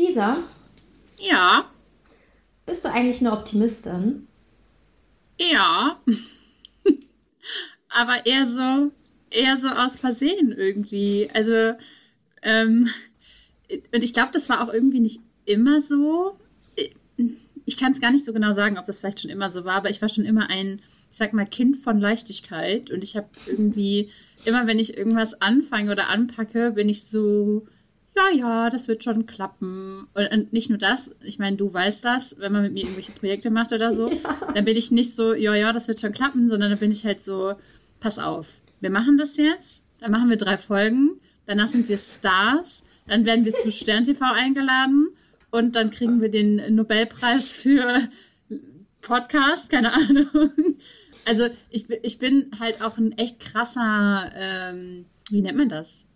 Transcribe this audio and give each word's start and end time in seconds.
Lisa? 0.00 0.38
Ja. 1.18 1.70
Bist 2.64 2.84
du 2.84 2.88
eigentlich 2.90 3.20
eine 3.20 3.32
Optimistin? 3.32 4.26
Ja. 5.38 6.00
Aber 7.88 8.24
eher 8.24 8.46
so, 8.46 8.92
eher 9.30 9.56
so 9.58 9.68
aus 9.68 9.98
Versehen 9.98 10.52
irgendwie. 10.52 11.28
Also, 11.34 11.74
ähm, 12.42 12.88
und 13.92 14.02
ich 14.02 14.14
glaube, 14.14 14.30
das 14.32 14.48
war 14.48 14.66
auch 14.66 14.72
irgendwie 14.72 15.00
nicht 15.00 15.20
immer 15.44 15.80
so. 15.80 16.38
Ich 17.66 17.76
kann 17.76 17.92
es 17.92 18.00
gar 18.00 18.10
nicht 18.10 18.24
so 18.24 18.32
genau 18.32 18.52
sagen, 18.52 18.78
ob 18.78 18.86
das 18.86 18.98
vielleicht 18.98 19.20
schon 19.20 19.30
immer 19.30 19.50
so 19.50 19.64
war, 19.64 19.74
aber 19.74 19.90
ich 19.90 20.00
war 20.00 20.08
schon 20.08 20.24
immer 20.24 20.48
ein, 20.48 20.80
ich 21.10 21.16
sag 21.16 21.32
mal, 21.34 21.46
Kind 21.46 21.76
von 21.76 22.00
Leichtigkeit. 22.00 22.90
Und 22.90 23.04
ich 23.04 23.16
habe 23.16 23.28
irgendwie, 23.46 24.10
immer 24.44 24.66
wenn 24.66 24.78
ich 24.78 24.96
irgendwas 24.96 25.42
anfange 25.42 25.92
oder 25.92 26.08
anpacke, 26.08 26.72
bin 26.72 26.88
ich 26.88 27.04
so, 27.04 27.66
ja, 28.16 28.36
ja, 28.36 28.70
das 28.70 28.88
wird 28.88 29.04
schon 29.04 29.26
klappen. 29.26 30.06
Und, 30.14 30.52
nicht 30.52 30.70
nur 30.70 30.78
das, 30.78 31.16
ich 31.22 31.38
meine, 31.38 31.56
du 31.56 31.72
weißt 31.72 32.04
das, 32.04 32.36
wenn 32.38 32.52
man 32.52 32.62
mit 32.62 32.72
mir 32.72 32.82
irgendwelche 32.82 33.12
Projekte 33.12 33.50
macht 33.50 33.72
oder 33.72 33.92
so, 33.92 34.10
ja. 34.10 34.52
dann 34.54 34.64
bin 34.64 34.76
ich 34.76 34.90
nicht 34.90 35.14
so, 35.14 35.34
ja, 35.34 35.54
ja, 35.54 35.72
das 35.72 35.88
wird 35.88 36.00
schon 36.00 36.12
klappen, 36.12 36.48
sondern 36.48 36.70
dann 36.70 36.78
bin 36.78 36.90
ich 36.90 37.04
halt 37.04 37.22
so, 37.22 37.54
pass 38.00 38.18
auf, 38.18 38.60
wir 38.80 38.90
machen 38.90 39.16
das 39.16 39.36
jetzt, 39.36 39.84
dann 39.98 40.10
machen 40.10 40.30
wir 40.30 40.36
drei 40.36 40.58
Folgen, 40.58 41.20
danach 41.46 41.68
sind 41.68 41.88
wir 41.88 41.98
Stars, 41.98 42.84
dann 43.06 43.24
werden 43.26 43.44
wir 43.44 43.54
zu 43.54 43.70
Stern 43.70 44.04
TV 44.04 44.24
eingeladen 44.24 45.08
und 45.50 45.76
dann 45.76 45.90
kriegen 45.90 46.20
wir 46.20 46.30
den 46.30 46.74
Nobelpreis 46.74 47.62
für 47.62 48.00
Podcast, 49.02 49.70
keine 49.70 49.92
Ahnung. 49.92 50.28
Also 51.26 51.46
ich, 51.70 51.88
ich 51.90 52.18
bin 52.18 52.50
halt 52.58 52.82
auch 52.82 52.98
ein 52.98 53.12
echt 53.12 53.40
krasser, 53.40 54.30
ähm, 54.34 55.06
wie 55.30 55.42
nennt 55.42 55.58
man 55.58 55.68
das? 55.68 56.06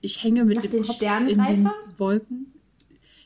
Ich 0.00 0.22
hänge 0.22 0.44
mit 0.44 0.56
Nach 0.56 0.62
dem 0.62 0.70
den 0.70 0.82
Kopf 0.82 1.02
in 1.02 1.38
den 1.38 1.70
Wolken. 1.96 2.52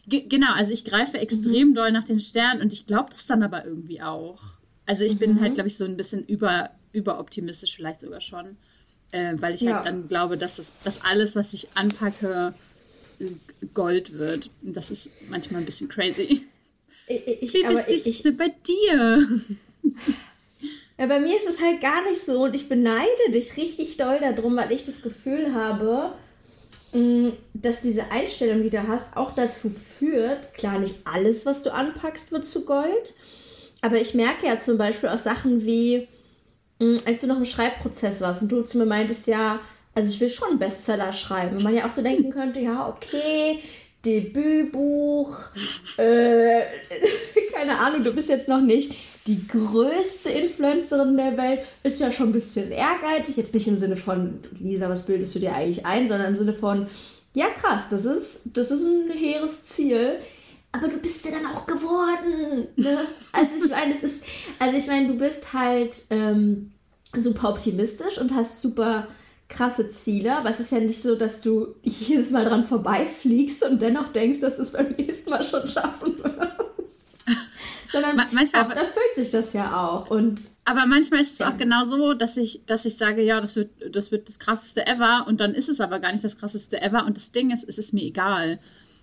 Ge 0.07 0.23
genau, 0.29 0.53
also 0.55 0.73
ich 0.73 0.85
greife 0.85 1.19
extrem 1.19 1.69
mhm. 1.69 1.75
doll 1.75 1.93
nach 1.93 2.05
den 2.05 2.19
Sternen 2.19 2.61
und 2.61 2.73
ich 2.73 2.87
glaube 2.87 3.11
das 3.13 3.27
dann 3.27 3.43
aber 3.43 3.65
irgendwie 3.65 4.03
auch. 4.03 4.41
Also 4.87 5.05
ich 5.05 5.15
mhm. 5.15 5.19
bin 5.19 5.41
halt, 5.41 5.55
glaube 5.55 5.69
ich, 5.69 5.77
so 5.77 5.85
ein 5.85 5.97
bisschen 5.97 6.25
über, 6.27 6.71
überoptimistisch 6.93 7.77
vielleicht 7.77 8.01
sogar 8.01 8.21
schon, 8.21 8.57
äh, 9.13 9.35
weil 9.37 9.55
ich 9.55 9.61
halt 9.61 9.71
ja. 9.71 9.75
halt 9.77 9.87
dann 9.87 10.09
glaube, 10.09 10.37
dass, 10.37 10.59
es, 10.59 10.73
dass 10.83 11.03
alles, 11.03 11.37
was 11.37 11.55
ich 11.55 11.69
anpacke, 11.77 12.55
Gold 13.75 14.15
wird. 14.15 14.51
Und 14.63 14.77
das 14.77 14.91
ist 14.91 15.13
manchmal 15.29 15.63
ein 15.63 15.67
bisschen 15.67 15.89
crazy. 15.89 16.47
Ich, 17.07 17.27
ich, 17.27 17.55
Wie 17.55 17.95
ist 17.95 18.07
es 18.07 18.07
ich, 18.07 18.37
bei 18.37 18.49
dir? 18.67 19.29
Ja, 20.99 21.07
bei 21.07 21.19
mir 21.19 21.37
ist 21.37 21.49
es 21.49 21.61
halt 21.61 21.81
gar 21.81 22.09
nicht 22.09 22.21
so 22.21 22.45
und 22.45 22.55
ich 22.55 22.69
beneide 22.69 23.31
dich 23.33 23.57
richtig 23.57 23.97
doll 23.97 24.21
darum, 24.21 24.57
weil 24.57 24.71
ich 24.71 24.85
das 24.85 25.03
Gefühl 25.03 25.55
habe, 25.55 26.15
dass 27.55 27.81
diese 27.81 28.11
Einstellung, 28.11 28.63
die 28.63 28.71
du 28.71 28.87
hast, 28.87 29.17
auch 29.17 29.35
dazu 29.35 29.71
führt, 29.71 30.53
klar, 30.55 30.79
nicht 30.79 30.97
alles, 31.05 31.47
was 31.47 31.63
du 31.63 31.73
anpackst, 31.73 32.33
wird 32.33 32.45
zu 32.45 32.67
Gold, 32.67 33.15
aber 33.81 33.99
ich 33.99 34.15
merke 34.15 34.47
ja 34.47 34.59
zum 34.59 34.77
Beispiel 34.77 35.09
auch 35.09 35.19
Sachen 35.19 35.65
wie, 35.65 36.07
mm, 36.81 36.99
als 37.07 37.23
du 37.23 37.29
noch 37.29 37.39
im 37.39 37.47
Schreibprozess 37.47 38.21
warst 38.21 38.43
und 38.43 38.53
du 38.53 38.63
zu 38.63 38.79
mir 38.79 38.87
meintest, 38.87 39.27
ja, 39.27 39.61
also 39.95 40.11
ich 40.11 40.21
will 40.21 40.29
schon 40.29 40.51
einen 40.51 40.59
Bestseller 40.59 41.13
schreiben. 41.13 41.57
Und 41.57 41.65
man 41.65 41.75
ja 41.75 41.87
auch 41.87 41.91
so 41.91 42.03
denken 42.03 42.31
könnte, 42.31 42.61
ja, 42.61 42.89
okay, 42.89 43.61
Debütbuch, 44.05 45.37
äh, 45.97 46.63
keine 47.55 47.79
Ahnung, 47.79 48.05
du 48.05 48.15
bist 48.15 48.29
jetzt 48.29 48.49
noch 48.49 48.61
nicht 48.61 48.95
die 49.27 49.47
größte 49.47 50.31
Influencerin 50.31 51.17
der 51.17 51.37
Welt, 51.37 51.61
ist 51.83 52.01
ja 52.01 52.11
schon 52.11 52.31
ein 52.31 52.33
bisschen 52.33 52.71
ehrgeizig. 52.73 53.37
Jetzt 53.37 53.55
nicht 53.55 53.69
im 53.69 53.77
Sinne 53.77 53.97
von, 53.97 54.41
Lisa, 54.59 54.89
was 54.89 55.07
bildest 55.07 55.35
du 55.35 55.39
dir 55.39 55.55
eigentlich 55.55 55.87
ein, 55.87 56.09
sondern 56.09 56.29
im 56.29 56.35
Sinne 56.35 56.55
von, 56.55 56.87
ja 57.35 57.47
krass, 57.49 57.89
das 57.91 58.05
ist, 58.05 58.51
das 58.55 58.71
ist 58.71 58.85
ein 58.85 59.11
hehres 59.11 59.67
Ziel. 59.67 60.19
Aber 60.73 60.89
du 60.89 60.97
bist 60.99 61.25
ja 61.25 61.31
dann 61.31 61.47
auch 61.47 61.67
geworden. 61.67 62.67
Ne? 62.77 62.99
Also 63.33 63.65
ich 63.65 63.71
meine, 63.71 63.93
es 63.93 64.03
ist, 64.03 64.25
also 64.59 64.77
ich 64.77 64.87
meine, 64.87 65.07
du 65.07 65.15
bist 65.15 65.53
halt 65.53 66.03
ähm, 66.11 66.73
super 67.15 67.51
optimistisch 67.51 68.19
und 68.19 68.35
hast 68.35 68.61
super 68.63 69.07
krasse 69.49 69.89
Ziele, 69.89 70.37
aber 70.37 70.49
es 70.49 70.61
ist 70.61 70.73
ja 70.73 70.81
nicht 70.81 71.01
so, 71.01 71.15
dass 71.15 71.43
du 71.43 71.75
jedes 71.83 72.31
Mal 72.31 72.47
dran 72.47 72.65
vorbeifliegst 72.65 73.63
und 73.65 73.83
dennoch 73.83 74.09
denkst, 74.09 74.41
dass 74.41 74.57
du 74.57 74.63
es 74.63 74.73
beim 74.73 74.91
nächsten 74.93 75.31
Mal 75.31 75.43
schon 75.43 75.67
schaffen 75.67 76.19
wirst. 76.19 77.25
Sondern 77.93 78.17
manchmal 78.33 78.63
oft 78.63 78.77
erfüllt 78.77 79.15
sich 79.15 79.31
das 79.31 79.53
ja 79.53 79.77
auch. 79.77 80.11
Und 80.11 80.41
aber 80.65 80.87
manchmal 80.87 81.21
ist 81.21 81.35
es 81.35 81.43
auch 81.43 81.57
genau 81.59 81.85
so, 81.85 82.15
dass 82.15 82.37
ich, 82.37 82.65
dass 82.67 82.85
ich 82.87 82.97
sage, 82.97 83.23
ja, 83.23 83.41
das 83.41 83.57
wird, 83.57 83.71
das 83.95 84.11
wird 84.11 84.29
das 84.29 84.39
krasseste 84.39 84.87
ever 84.87 85.27
und 85.29 85.41
dann 85.41 85.55
ist 85.55 85.69
es 85.69 85.81
aber 85.81 86.01
gar 86.01 86.13
nicht 86.13 86.25
das 86.25 86.39
krasseste 86.39 86.81
ever 86.81 87.05
und 87.07 87.17
das 87.17 87.33
Ding 87.33 87.51
ist, 87.51 87.69
es 87.69 87.79
ist 87.79 87.93
mir 87.93 88.05
egal. 88.05 88.59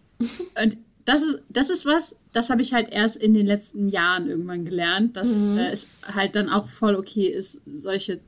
und 0.19 0.77
das 1.05 1.21
ist, 1.21 1.43
das 1.49 1.69
ist 1.69 1.85
was, 1.85 2.15
das 2.33 2.49
habe 2.49 2.61
ich 2.61 2.73
halt 2.73 2.89
erst 2.91 3.17
in 3.17 3.33
den 3.33 3.45
letzten 3.45 3.89
Jahren 3.89 4.27
irgendwann 4.27 4.65
gelernt, 4.65 5.17
dass 5.17 5.29
mhm. 5.29 5.57
äh, 5.57 5.71
es 5.71 5.87
halt 6.13 6.35
dann 6.35 6.49
auch 6.49 6.67
voll 6.67 6.95
okay 6.95 7.27
ist, 7.27 7.61
solche 7.65 8.19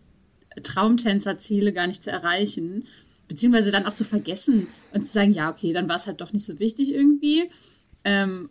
Traumtänzerziele 0.64 1.74
gar 1.74 1.88
nicht 1.88 2.04
zu 2.04 2.12
erreichen, 2.12 2.86
beziehungsweise 3.28 3.72
dann 3.72 3.86
auch 3.86 3.94
zu 3.94 4.04
vergessen 4.04 4.68
und 4.94 5.06
zu 5.06 5.12
sagen, 5.12 5.34
ja, 5.34 5.50
okay, 5.52 5.74
dann 5.74 5.88
war 5.90 5.96
es 5.96 6.08
halt 6.08 6.22
doch 6.22 6.34
nicht 6.34 6.46
so 6.46 6.60
wichtig 6.60 6.94
irgendwie. 6.94 7.50
Ähm, 8.04 8.50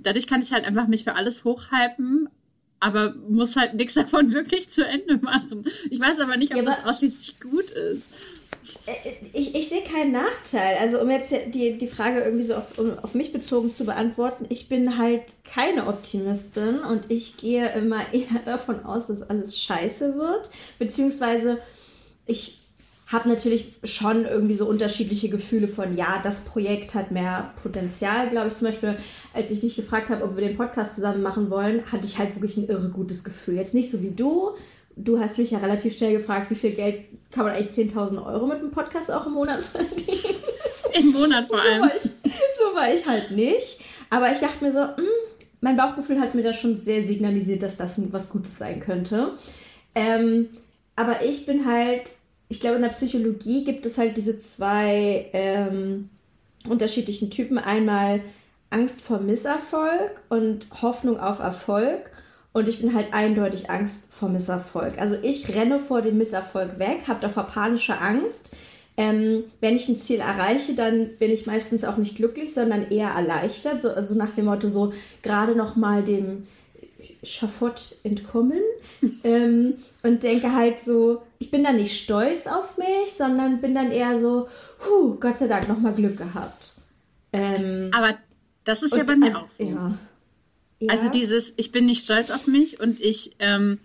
dadurch 0.00 0.26
kann 0.26 0.40
ich 0.40 0.52
halt 0.52 0.64
einfach 0.64 0.86
mich 0.86 1.04
für 1.04 1.14
alles 1.14 1.44
hochhypen, 1.44 2.28
aber 2.80 3.14
muss 3.28 3.56
halt 3.56 3.74
nichts 3.74 3.94
davon 3.94 4.32
wirklich 4.32 4.70
zu 4.70 4.86
Ende 4.86 5.18
machen. 5.18 5.64
Ich 5.90 6.00
weiß 6.00 6.20
aber 6.20 6.36
nicht, 6.36 6.52
ob 6.52 6.58
ja, 6.58 6.64
das 6.64 6.84
ausschließlich 6.84 7.40
gut 7.40 7.70
ist. 7.70 8.08
Äh, 8.86 8.92
ich, 9.32 9.54
ich 9.54 9.68
sehe 9.68 9.82
keinen 9.82 10.12
Nachteil. 10.12 10.76
Also 10.80 11.00
um 11.00 11.10
jetzt 11.10 11.32
die, 11.48 11.78
die 11.78 11.86
Frage 11.86 12.20
irgendwie 12.20 12.44
so 12.44 12.56
auf, 12.56 12.78
um, 12.78 12.98
auf 12.98 13.14
mich 13.14 13.32
bezogen 13.32 13.72
zu 13.72 13.84
beantworten, 13.84 14.46
ich 14.48 14.68
bin 14.68 14.98
halt 14.98 15.22
keine 15.44 15.86
Optimistin 15.86 16.80
und 16.80 17.10
ich 17.10 17.36
gehe 17.36 17.72
immer 17.72 18.00
eher 18.12 18.40
davon 18.44 18.84
aus, 18.84 19.08
dass 19.08 19.22
alles 19.22 19.60
scheiße 19.62 20.16
wird. 20.16 20.50
Beziehungsweise 20.78 21.58
ich 22.26 22.59
habe 23.12 23.28
natürlich 23.28 23.72
schon 23.82 24.24
irgendwie 24.24 24.54
so 24.54 24.66
unterschiedliche 24.66 25.28
Gefühle 25.28 25.66
von, 25.66 25.96
ja, 25.96 26.20
das 26.22 26.44
Projekt 26.44 26.94
hat 26.94 27.10
mehr 27.10 27.52
Potenzial, 27.60 28.28
glaube 28.28 28.48
ich. 28.48 28.54
Zum 28.54 28.68
Beispiel, 28.68 28.96
als 29.34 29.50
ich 29.50 29.60
dich 29.60 29.74
gefragt 29.74 30.10
habe, 30.10 30.22
ob 30.22 30.36
wir 30.36 30.46
den 30.46 30.56
Podcast 30.56 30.94
zusammen 30.94 31.22
machen 31.22 31.50
wollen, 31.50 31.90
hatte 31.90 32.06
ich 32.06 32.18
halt 32.18 32.36
wirklich 32.36 32.56
ein 32.56 32.68
irre 32.68 32.88
gutes 32.88 33.24
Gefühl. 33.24 33.56
Jetzt 33.56 33.74
nicht 33.74 33.90
so 33.90 34.02
wie 34.02 34.12
du, 34.12 34.52
du 34.94 35.18
hast 35.18 35.38
mich 35.38 35.50
ja 35.50 35.58
relativ 35.58 35.96
schnell 35.96 36.12
gefragt, 36.12 36.50
wie 36.50 36.54
viel 36.54 36.72
Geld 36.72 37.04
kann 37.32 37.44
man 37.44 37.54
eigentlich 37.54 37.92
10.000 37.92 38.24
Euro 38.24 38.46
mit 38.46 38.58
einem 38.58 38.70
Podcast 38.70 39.10
auch 39.10 39.26
im 39.26 39.32
Monat 39.32 39.60
verdienen? 39.60 40.36
Im 40.98 41.12
Monat 41.12 41.46
vor 41.46 41.60
allem. 41.60 41.82
So 41.82 41.88
war 41.88 41.94
ich, 41.94 42.02
so 42.02 42.74
war 42.74 42.94
ich 42.94 43.06
halt 43.06 43.30
nicht. 43.30 43.80
Aber 44.10 44.32
ich 44.32 44.38
dachte 44.38 44.64
mir 44.64 44.72
so, 44.72 44.80
mh, 44.80 44.96
hm, 44.96 45.06
mein 45.60 45.76
Bauchgefühl 45.76 46.20
hat 46.20 46.34
mir 46.34 46.42
da 46.42 46.52
schon 46.52 46.76
sehr 46.76 47.00
signalisiert, 47.00 47.62
dass 47.62 47.76
das 47.76 48.00
was 48.12 48.30
Gutes 48.30 48.58
sein 48.58 48.80
könnte. 48.80 49.32
Ähm, 49.94 50.48
aber 50.96 51.22
ich 51.22 51.46
bin 51.46 51.64
halt, 51.64 52.10
ich 52.50 52.58
glaube, 52.58 52.76
in 52.76 52.82
der 52.82 52.88
Psychologie 52.88 53.64
gibt 53.64 53.86
es 53.86 53.96
halt 53.96 54.16
diese 54.16 54.38
zwei 54.40 55.30
ähm, 55.32 56.10
unterschiedlichen 56.68 57.30
Typen. 57.30 57.58
Einmal 57.58 58.20
Angst 58.70 59.02
vor 59.02 59.20
Misserfolg 59.20 60.20
und 60.28 60.66
Hoffnung 60.82 61.18
auf 61.20 61.38
Erfolg. 61.38 62.10
Und 62.52 62.68
ich 62.68 62.80
bin 62.80 62.92
halt 62.92 63.14
eindeutig 63.14 63.70
Angst 63.70 64.12
vor 64.12 64.28
Misserfolg. 64.28 64.98
Also 64.98 65.16
ich 65.22 65.54
renne 65.54 65.78
vor 65.78 66.02
dem 66.02 66.18
Misserfolg 66.18 66.80
weg, 66.80 67.02
habe 67.06 67.20
davor 67.20 67.44
panische 67.44 67.98
Angst. 67.98 68.50
Ähm, 68.96 69.44
wenn 69.60 69.76
ich 69.76 69.88
ein 69.88 69.94
Ziel 69.94 70.18
erreiche, 70.18 70.74
dann 70.74 71.10
bin 71.20 71.30
ich 71.30 71.46
meistens 71.46 71.84
auch 71.84 71.98
nicht 71.98 72.16
glücklich, 72.16 72.52
sondern 72.52 72.90
eher 72.90 73.10
erleichtert. 73.10 73.80
So, 73.80 73.90
also 73.90 74.16
nach 74.16 74.34
dem 74.34 74.46
Motto 74.46 74.66
so 74.66 74.92
gerade 75.22 75.54
noch 75.54 75.76
mal 75.76 76.02
dem 76.02 76.48
Schafott 77.22 77.96
entkommen. 78.02 78.60
ähm, 79.24 79.74
und 80.02 80.22
denke 80.22 80.54
halt 80.54 80.80
so, 80.80 81.22
ich 81.38 81.50
bin 81.50 81.64
dann 81.64 81.76
nicht 81.76 82.02
stolz 82.02 82.46
auf 82.46 82.78
mich, 82.78 83.12
sondern 83.12 83.60
bin 83.60 83.74
dann 83.74 83.90
eher 83.90 84.18
so, 84.18 84.48
huh, 84.86 85.16
Gott 85.20 85.38
sei 85.38 85.46
Dank 85.46 85.68
noch 85.68 85.78
mal 85.78 85.92
Glück 85.92 86.16
gehabt. 86.16 86.72
Ähm, 87.32 87.90
Aber 87.92 88.16
das 88.64 88.82
ist 88.82 88.96
ja 88.96 89.04
bei 89.04 89.16
mir 89.16 89.26
also, 89.26 89.38
auch 89.38 89.48
so. 89.48 89.64
Ja. 89.64 89.98
Also 90.88 91.10
dieses, 91.10 91.52
ich 91.56 91.72
bin 91.72 91.86
nicht 91.86 92.04
stolz 92.04 92.30
auf 92.30 92.46
mich 92.46 92.80
und 92.80 92.98
ich, 93.00 93.36
ähm, 93.38 93.78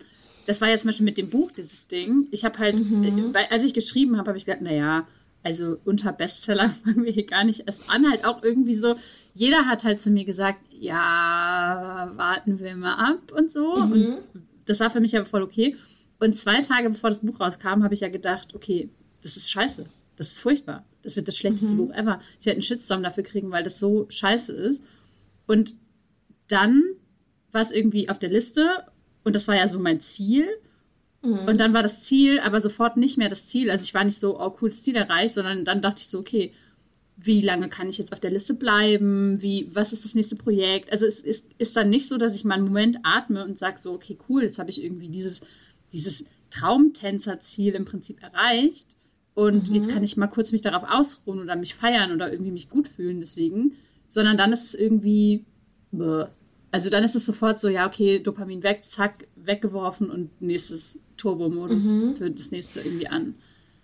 das 0.46 0.62
war 0.62 0.70
ja 0.70 0.78
zum 0.78 0.90
Beispiel 0.90 1.06
mit 1.06 1.18
dem 1.18 1.30
Buch, 1.30 1.52
dieses 1.52 1.88
Ding. 1.88 2.28
Ich 2.32 2.46
habe 2.46 2.58
halt, 2.60 2.80
mhm. 2.80 3.34
äh, 3.34 3.48
als 3.50 3.66
ich 3.66 3.74
geschrieben 3.74 4.18
habe, 4.18 4.30
habe 4.30 4.38
ich 4.38 4.46
gedacht, 4.46 4.62
naja, 4.62 5.06
also 5.44 5.78
unter 5.86 6.12
Bestseller 6.14 6.70
fangen 6.84 7.04
wir 7.04 7.12
hier 7.12 7.26
gar 7.26 7.44
nicht 7.44 7.64
erst 7.68 7.90
an. 7.90 8.10
Halt 8.10 8.26
auch 8.26 8.44
irgendwie 8.44 8.76
so, 8.76 8.96
jeder 9.34 9.66
hat 9.66 9.84
halt 9.84 10.00
zu 10.00 10.10
mir 10.10 10.26
gesagt, 10.26 10.60
ja, 10.80 12.12
warten 12.16 12.60
wir 12.60 12.76
mal 12.76 12.96
ab 12.96 13.32
und 13.32 13.52
so. 13.52 13.78
Mhm. 13.78 13.92
Und 13.92 14.18
das 14.66 14.80
war 14.80 14.90
für 14.90 15.00
mich 15.00 15.16
aber 15.16 15.26
voll 15.26 15.44
okay. 15.44 15.76
Und 16.20 16.38
zwei 16.38 16.60
Tage 16.60 16.90
bevor 16.90 17.10
das 17.10 17.22
Buch 17.22 17.40
rauskam, 17.40 17.84
habe 17.84 17.94
ich 17.94 18.00
ja 18.00 18.10
gedacht, 18.10 18.56
okay, 18.56 18.90
das 19.22 19.38
ist 19.38 19.52
scheiße. 19.52 19.86
Das 20.16 20.32
ist 20.32 20.40
furchtbar. 20.40 20.86
Das 21.02 21.16
wird 21.16 21.28
das 21.28 21.38
schlechteste 21.38 21.74
mhm. 21.74 21.78
Buch 21.78 21.94
ever. 21.94 22.20
Ich 22.40 22.46
werde 22.46 22.56
einen 22.56 22.64
Shitstorm 22.64 23.04
dafür 23.04 23.24
kriegen, 23.24 23.52
weil 23.52 23.64
das 23.64 23.80
so 23.80 24.06
scheiße 24.10 24.54
ist. 24.54 24.84
Und 25.46 25.76
dann 26.48 26.84
war 27.52 27.62
es 27.62 27.72
irgendwie 27.72 28.10
auf 28.10 28.20
der 28.20 28.30
Liste 28.30 28.86
und 29.24 29.36
das 29.36 29.48
war 29.48 29.56
ja 29.56 29.68
so 29.68 29.80
mein 29.80 30.00
Ziel. 30.00 30.48
Mhm. 31.22 31.48
Und 31.48 31.60
dann 31.60 31.74
war 31.74 31.84
das 31.84 32.04
Ziel 32.04 32.40
aber 32.40 32.62
sofort 32.62 32.98
nicht 32.98 33.18
mehr 33.18 33.30
das 33.30 33.48
Ziel. 33.48 33.70
Also 33.70 33.84
ich 33.84 33.94
war 33.94 34.04
nicht 34.04 34.18
so, 34.18 34.40
oh 34.40 34.56
cool, 34.62 34.70
das 34.70 34.84
Ziel 34.84 34.96
erreicht, 34.96 35.34
sondern 35.34 35.66
dann 35.66 35.82
dachte 35.82 36.02
ich 36.02 36.08
so, 36.08 36.20
okay, 36.20 36.54
wie 37.18 37.42
lange 37.42 37.70
kann 37.70 37.90
ich 37.90 37.98
jetzt 37.98 38.14
auf 38.14 38.20
der 38.20 38.32
Liste 38.32 38.54
bleiben, 38.54 39.42
wie, 39.42 39.70
was 39.74 39.94
ist 39.94 40.04
das 40.04 40.16
nächste 40.16 40.36
Projekt. 40.36 40.92
Also 40.92 41.06
es 41.06 41.20
ist, 41.20 41.54
ist 41.58 41.76
dann 41.76 41.90
nicht 41.90 42.08
so, 42.08 42.18
dass 42.18 42.36
ich 42.36 42.44
mal 42.44 42.56
einen 42.56 42.66
Moment 42.66 43.00
atme 43.04 43.46
und 43.46 43.58
sage 43.58 43.78
so, 43.78 43.94
okay, 43.94 44.18
cool, 44.28 44.44
jetzt 44.44 44.60
habe 44.60 44.70
ich 44.70 44.84
irgendwie 44.84 45.10
dieses, 45.10 45.42
dieses 45.94 46.26
Traumtänzerziel 46.50 47.74
im 47.74 47.86
Prinzip 47.86 48.22
erreicht 48.22 48.96
und 49.34 49.70
mhm. 49.70 49.76
jetzt 49.76 49.90
kann 49.90 50.04
ich 50.04 50.18
mal 50.18 50.28
kurz 50.28 50.52
mich 50.52 50.62
darauf 50.62 50.84
ausruhen 50.90 51.42
oder 51.42 51.56
mich 51.56 51.74
feiern 51.74 52.12
oder 52.12 52.32
irgendwie 52.32 52.52
mich 52.52 52.70
gut 52.70 52.88
fühlen 52.88 53.20
deswegen, 53.20 53.74
sondern 54.10 54.38
dann 54.38 54.52
ist 54.52 54.66
es 54.66 54.76
irgendwie, 54.76 55.46
also 56.72 56.90
dann 56.90 57.04
ist 57.04 57.16
es 57.16 57.26
sofort 57.26 57.62
so, 57.62 57.70
ja, 57.70 57.88
okay, 57.88 58.20
Dopamin 58.20 58.64
weg, 58.64 58.84
zack, 58.84 59.28
weggeworfen 59.36 60.10
und 60.10 60.42
nächstes 60.42 61.00
Turbo-Modus 61.18 62.00
mhm. 62.00 62.14
für 62.14 62.30
das 62.30 62.52
nächste 62.52 62.82
irgendwie 62.82 63.08
an. 63.08 63.36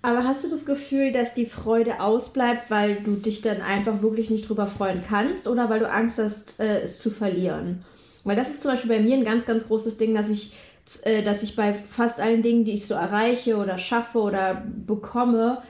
Aber 0.03 0.23
hast 0.23 0.43
du 0.43 0.49
das 0.49 0.65
Gefühl, 0.65 1.11
dass 1.11 1.33
die 1.33 1.45
Freude 1.45 1.99
ausbleibt, 1.99 2.71
weil 2.71 2.95
du 2.95 3.15
dich 3.15 3.41
dann 3.41 3.61
einfach 3.61 4.01
wirklich 4.01 4.29
nicht 4.29 4.49
drüber 4.49 4.65
freuen 4.65 5.03
kannst 5.07 5.47
oder 5.47 5.69
weil 5.69 5.79
du 5.79 5.89
Angst 5.89 6.17
hast, 6.17 6.59
äh, 6.59 6.81
es 6.81 6.99
zu 6.99 7.11
verlieren? 7.11 7.85
Weil 8.23 8.35
das 8.35 8.49
ist 8.49 8.61
zum 8.61 8.71
Beispiel 8.71 8.89
bei 8.89 8.99
mir 8.99 9.15
ein 9.15 9.23
ganz, 9.23 9.45
ganz 9.45 9.67
großes 9.67 9.97
Ding, 9.97 10.15
dass 10.15 10.29
ich, 10.29 10.57
äh, 11.03 11.21
dass 11.21 11.43
ich 11.43 11.55
bei 11.55 11.73
fast 11.73 12.19
allen 12.19 12.41
Dingen, 12.41 12.65
die 12.65 12.73
ich 12.73 12.87
so 12.87 12.95
erreiche 12.95 13.57
oder 13.57 13.77
schaffe 13.77 14.19
oder 14.19 14.63
bekomme, 14.65 15.61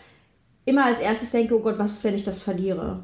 immer 0.63 0.85
als 0.85 0.99
erstes 0.99 1.31
denke, 1.31 1.55
oh 1.55 1.61
Gott, 1.61 1.77
was 1.77 1.93
ist, 1.93 2.03
wenn 2.05 2.15
ich 2.15 2.23
das 2.23 2.39
verliere? 2.39 3.03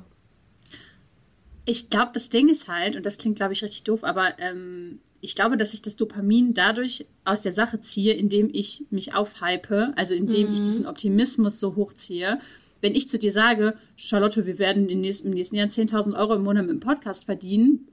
Ich 1.66 1.90
glaube, 1.90 2.12
das 2.14 2.30
Ding 2.30 2.48
ist 2.48 2.70
halt, 2.70 2.96
und 2.96 3.06
das 3.06 3.18
klingt, 3.18 3.36
glaube 3.36 3.52
ich, 3.52 3.64
richtig 3.64 3.84
doof, 3.84 4.06
aber 4.06 4.40
ähm, 4.40 5.00
ich 5.22 5.36
glaube, 5.36 5.58
dass 5.58 5.74
ich 5.74 5.82
das 5.82 5.96
Dopamin 5.96 6.54
dadurch 6.54 7.06
aus 7.24 7.42
der 7.42 7.54
Sache 7.54 7.82
ziehe, 7.82 8.14
indem 8.14 8.50
ich 8.52 8.86
mich 8.90 9.16
aufhype, 9.16 9.94
also 9.96 10.14
indem 10.14 10.48
mhm. 10.48 10.54
ich 10.54 10.60
diesen 10.60 10.86
Optimismus 10.86 11.60
so 11.60 11.76
hochziehe. 11.76 12.40
Wenn 12.82 12.94
ich 12.94 13.10
zu 13.10 13.18
dir 13.18 13.32
sage, 13.32 13.76
Charlotte, 13.96 14.46
wir 14.46 14.60
werden 14.60 14.88
im 14.90 15.02
nächsten, 15.02 15.30
im 15.30 15.34
nächsten 15.34 15.56
Jahr 15.56 15.68
10.000 15.68 16.18
Euro 16.18 16.36
im 16.36 16.44
Monat 16.44 16.66
mit 16.66 16.72
dem 16.72 16.80
Podcast 16.80 17.26
verdienen, 17.26 17.88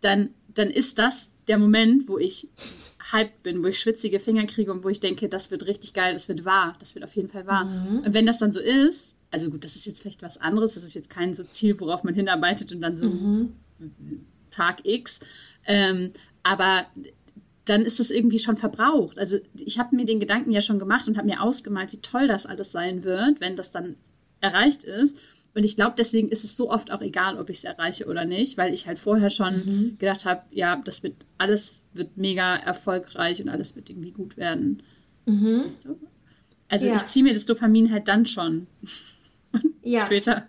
dann, 0.00 0.30
dann 0.54 0.70
ist 0.70 0.98
das 0.98 1.34
der 1.46 1.58
Moment, 1.58 2.08
wo 2.08 2.18
ich 2.18 2.48
hyped 3.12 3.42
bin, 3.42 3.62
wo 3.62 3.68
ich 3.68 3.78
schwitzige 3.78 4.20
Finger 4.20 4.44
kriege 4.46 4.72
und 4.72 4.84
wo 4.84 4.88
ich 4.88 5.00
denke, 5.00 5.28
das 5.28 5.50
wird 5.50 5.66
richtig 5.66 5.94
geil, 5.94 6.12
das 6.12 6.28
wird 6.28 6.44
wahr, 6.44 6.76
das 6.80 6.94
wird 6.94 7.04
auf 7.04 7.14
jeden 7.16 7.28
Fall 7.28 7.46
wahr. 7.46 7.64
Mhm. 7.64 7.98
Und 8.00 8.14
wenn 8.14 8.26
das 8.26 8.38
dann 8.38 8.52
so 8.52 8.60
ist, 8.60 9.16
also 9.30 9.50
gut, 9.50 9.64
das 9.64 9.76
ist 9.76 9.86
jetzt 9.86 10.02
vielleicht 10.02 10.22
was 10.22 10.38
anderes, 10.38 10.74
das 10.74 10.84
ist 10.84 10.94
jetzt 10.94 11.10
kein 11.10 11.34
so 11.34 11.44
Ziel, 11.44 11.78
worauf 11.80 12.04
man 12.04 12.14
hinarbeitet 12.14 12.72
und 12.72 12.80
dann 12.80 12.96
so 12.96 13.08
mhm. 13.08 13.52
Tag 14.50 14.80
X, 14.84 15.20
ähm, 15.66 16.12
aber 16.48 16.86
dann 17.66 17.82
ist 17.82 18.00
es 18.00 18.10
irgendwie 18.10 18.38
schon 18.38 18.56
verbraucht. 18.56 19.18
Also 19.18 19.38
ich 19.54 19.78
habe 19.78 19.94
mir 19.94 20.06
den 20.06 20.20
Gedanken 20.20 20.50
ja 20.50 20.62
schon 20.62 20.78
gemacht 20.78 21.06
und 21.06 21.18
habe 21.18 21.26
mir 21.26 21.42
ausgemalt, 21.42 21.92
wie 21.92 21.98
toll 21.98 22.26
das 22.26 22.46
alles 22.46 22.72
sein 22.72 23.04
wird, 23.04 23.40
wenn 23.40 23.56
das 23.56 23.70
dann 23.72 23.96
erreicht 24.40 24.84
ist. 24.84 25.18
Und 25.54 25.64
ich 25.64 25.76
glaube, 25.76 25.94
deswegen 25.98 26.28
ist 26.28 26.44
es 26.44 26.56
so 26.56 26.70
oft 26.70 26.90
auch 26.92 27.02
egal, 27.02 27.38
ob 27.38 27.50
ich 27.50 27.58
es 27.58 27.64
erreiche 27.64 28.06
oder 28.06 28.24
nicht, 28.24 28.56
weil 28.56 28.72
ich 28.72 28.86
halt 28.86 28.98
vorher 28.98 29.28
schon 29.28 29.54
mhm. 29.54 29.98
gedacht 29.98 30.24
habe, 30.24 30.42
ja, 30.50 30.76
das 30.76 31.02
wird 31.02 31.26
alles 31.36 31.84
wird 31.92 32.16
mega 32.16 32.56
erfolgreich 32.56 33.42
und 33.42 33.48
alles 33.48 33.76
wird 33.76 33.90
irgendwie 33.90 34.12
gut 34.12 34.36
werden. 34.36 34.82
Mhm. 35.26 35.64
Weißt 35.66 35.86
du? 35.86 35.98
Also 36.68 36.86
ja. 36.86 36.96
ich 36.96 37.06
ziehe 37.06 37.24
mir 37.24 37.34
das 37.34 37.44
Dopamin 37.44 37.92
halt 37.92 38.08
dann 38.08 38.24
schon. 38.24 38.66
ja. 39.82 40.06
Später. 40.06 40.46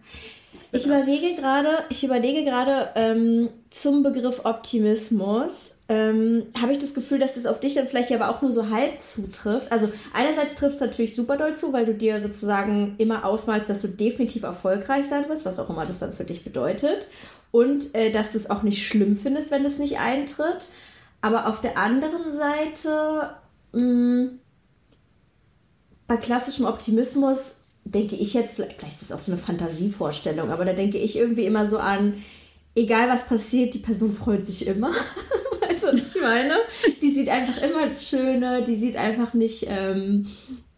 Ich 0.72 0.86
überlege 0.86 1.36
gerade, 1.36 1.84
ich 1.90 2.04
überlege 2.04 2.44
gerade 2.44 2.90
ähm, 2.96 3.50
zum 3.70 4.04
Begriff 4.04 4.42
Optimismus. 4.44 5.80
Ähm, 5.88 6.48
Habe 6.60 6.74
ich 6.74 6.78
das 6.78 6.94
Gefühl, 6.94 7.20
dass 7.20 7.36
das 7.36 7.46
auf 7.46 7.60
dich 7.60 7.76
dann 7.76 7.88
vielleicht 7.88 8.12
aber 8.12 8.30
auch 8.30 8.42
nur 8.42 8.52
so 8.52 8.70
halb 8.70 9.00
zutrifft? 9.00 9.72
Also 9.72 9.90
einerseits 10.14 10.56
trifft 10.56 10.76
es 10.76 10.82
natürlich 10.82 11.16
super 11.16 11.38
doll 11.38 11.54
zu, 11.54 11.74
weil 11.74 11.86
du 11.86 11.94
dir 11.94 12.20
sozusagen 12.20 12.96
immer 12.98 13.26
ausmalst, 13.26 13.70
dass 13.70 13.82
du 13.82 13.88
definitiv 13.88 14.44
erfolgreich 14.44 15.08
sein 15.08 15.28
wirst, 15.30 15.46
was 15.46 15.60
auch 15.60 15.70
immer 15.70 15.86
das 15.86 16.00
dann 16.00 16.14
für 16.14 16.26
dich 16.26 16.44
bedeutet. 16.44 17.08
Und 17.52 17.96
äh, 17.96 18.12
dass 18.12 18.32
du 18.32 18.38
es 18.38 18.50
auch 18.50 18.64
nicht 18.64 18.86
schlimm 18.86 19.16
findest, 19.16 19.52
wenn 19.52 19.66
es 19.66 19.80
nicht 19.80 20.00
eintritt. 20.00 20.68
Aber 21.22 21.48
auf 21.48 21.62
der 21.62 21.78
anderen 21.78 22.32
Seite, 22.32 23.32
mh, 23.72 23.82
mm, 23.82 24.40
bei 26.08 26.18
klassischem 26.18 26.66
Optimismus 26.66 27.59
denke 27.86 28.16
ich 28.16 28.34
jetzt, 28.34 28.56
vielleicht, 28.56 28.80
vielleicht 28.80 29.02
ist 29.02 29.10
das 29.10 29.12
auch 29.12 29.20
so 29.20 29.32
eine 29.32 29.42
Fantasievorstellung, 29.42 30.52
aber 30.52 30.66
da 30.66 30.74
denke 30.74 30.98
ich 30.98 31.18
irgendwie 31.18 31.46
immer 31.46 31.66
so 31.66 31.78
an, 31.80 32.24
egal 32.76 33.10
was 33.10 33.28
passiert, 33.28 33.74
die 33.74 33.80
Person 33.80 34.14
freut 34.14 34.46
sich 34.46 34.68
immer. 34.68 34.92
weißt 35.62 35.84
du, 35.84 35.88
was 35.88 36.16
ich 36.16 36.22
meine? 36.22 36.56
Die 37.02 37.12
sieht 37.12 37.30
einfach 37.30 37.62
immer 37.64 37.86
das 37.86 38.08
Schöne, 38.08 38.64
die 38.64 38.76
sieht 38.76 38.96
einfach 38.96 39.34
nicht, 39.34 39.66
ähm, 39.70 40.28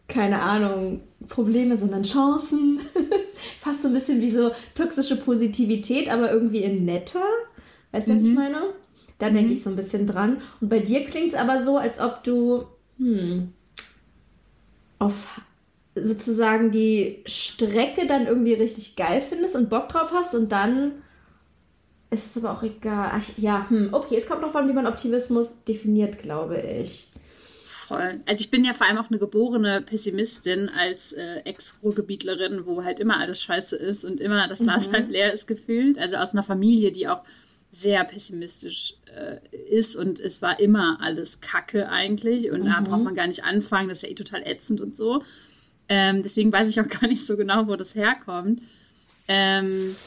keine 0.07 0.41
Ahnung, 0.41 1.01
Probleme, 1.29 1.77
sondern 1.77 2.03
Chancen. 2.03 2.81
Fast 3.59 3.81
so 3.81 3.87
ein 3.87 3.93
bisschen 3.93 4.21
wie 4.21 4.31
so 4.31 4.51
toxische 4.75 5.15
Positivität, 5.15 6.09
aber 6.09 6.31
irgendwie 6.31 6.63
in 6.63 6.85
netter. 6.85 7.23
Weißt 7.91 8.07
du, 8.07 8.13
mhm. 8.13 8.15
was 8.15 8.23
ich 8.23 8.29
mhm. 8.29 8.35
meine? 8.35 8.61
Da 9.19 9.29
mhm. 9.29 9.35
denke 9.35 9.53
ich 9.53 9.63
so 9.63 9.69
ein 9.69 9.75
bisschen 9.75 10.07
dran. 10.07 10.41
Und 10.59 10.69
bei 10.69 10.79
dir 10.79 11.05
klingt 11.05 11.29
es 11.29 11.35
aber 11.35 11.61
so, 11.61 11.77
als 11.77 11.99
ob 11.99 12.23
du 12.23 12.65
hm, 12.97 13.53
auf 14.99 15.41
sozusagen 15.95 16.71
die 16.71 17.21
Strecke 17.25 18.07
dann 18.07 18.27
irgendwie 18.27 18.53
richtig 18.53 18.95
geil 18.95 19.21
findest 19.21 19.55
und 19.55 19.69
Bock 19.69 19.89
drauf 19.89 20.11
hast 20.13 20.35
und 20.35 20.51
dann 20.51 20.93
ist 22.09 22.35
es 22.35 22.43
aber 22.43 22.55
auch 22.55 22.63
egal. 22.63 23.11
Ach, 23.13 23.23
ja, 23.37 23.69
hm, 23.69 23.89
okay, 23.93 24.15
es 24.15 24.27
kommt 24.27 24.41
noch 24.41 24.53
an, 24.53 24.67
wie 24.67 24.73
man 24.73 24.85
Optimismus 24.85 25.63
definiert, 25.63 26.19
glaube 26.19 26.61
ich. 26.61 27.07
Voll. 27.65 28.19
Also 28.25 28.41
ich 28.41 28.51
bin 28.51 28.63
ja 28.63 28.73
vor 28.73 28.87
allem 28.87 28.97
auch 28.97 29.09
eine 29.09 29.19
geborene 29.19 29.81
Pessimistin 29.81 30.69
als 30.69 31.13
äh, 31.13 31.41
Ex-Ruhrgebietlerin, 31.45 32.65
wo 32.65 32.83
halt 32.83 32.99
immer 32.99 33.17
alles 33.17 33.41
scheiße 33.43 33.75
ist 33.75 34.05
und 34.05 34.19
immer 34.19 34.47
das 34.47 34.59
Glas 34.59 34.87
mhm. 34.87 34.93
halb 34.93 35.09
leer 35.09 35.33
ist 35.33 35.47
gefühlt. 35.47 35.97
Also 35.97 36.17
aus 36.17 36.31
einer 36.31 36.43
Familie, 36.43 36.91
die 36.91 37.07
auch 37.07 37.23
sehr 37.71 38.03
pessimistisch 38.03 38.95
äh, 39.15 39.39
ist 39.69 39.95
und 39.95 40.19
es 40.19 40.41
war 40.41 40.59
immer 40.59 40.99
alles 41.01 41.39
Kacke 41.39 41.87
eigentlich 41.87 42.51
und 42.51 42.63
mhm. 42.63 42.65
da 42.65 42.81
braucht 42.81 43.03
man 43.03 43.15
gar 43.15 43.27
nicht 43.27 43.45
anfangen, 43.45 43.87
das 43.87 43.99
ist 43.99 44.03
ja 44.03 44.09
eh 44.09 44.15
total 44.15 44.43
ätzend 44.45 44.81
und 44.81 44.97
so. 44.97 45.23
Ähm, 45.93 46.23
deswegen 46.23 46.53
weiß 46.53 46.69
ich 46.69 46.79
auch 46.79 46.87
gar 47.01 47.07
nicht 47.07 47.25
so 47.25 47.35
genau, 47.35 47.67
wo 47.67 47.75
das 47.75 47.95
herkommt. 47.95 48.61
Ähm, 49.27 49.97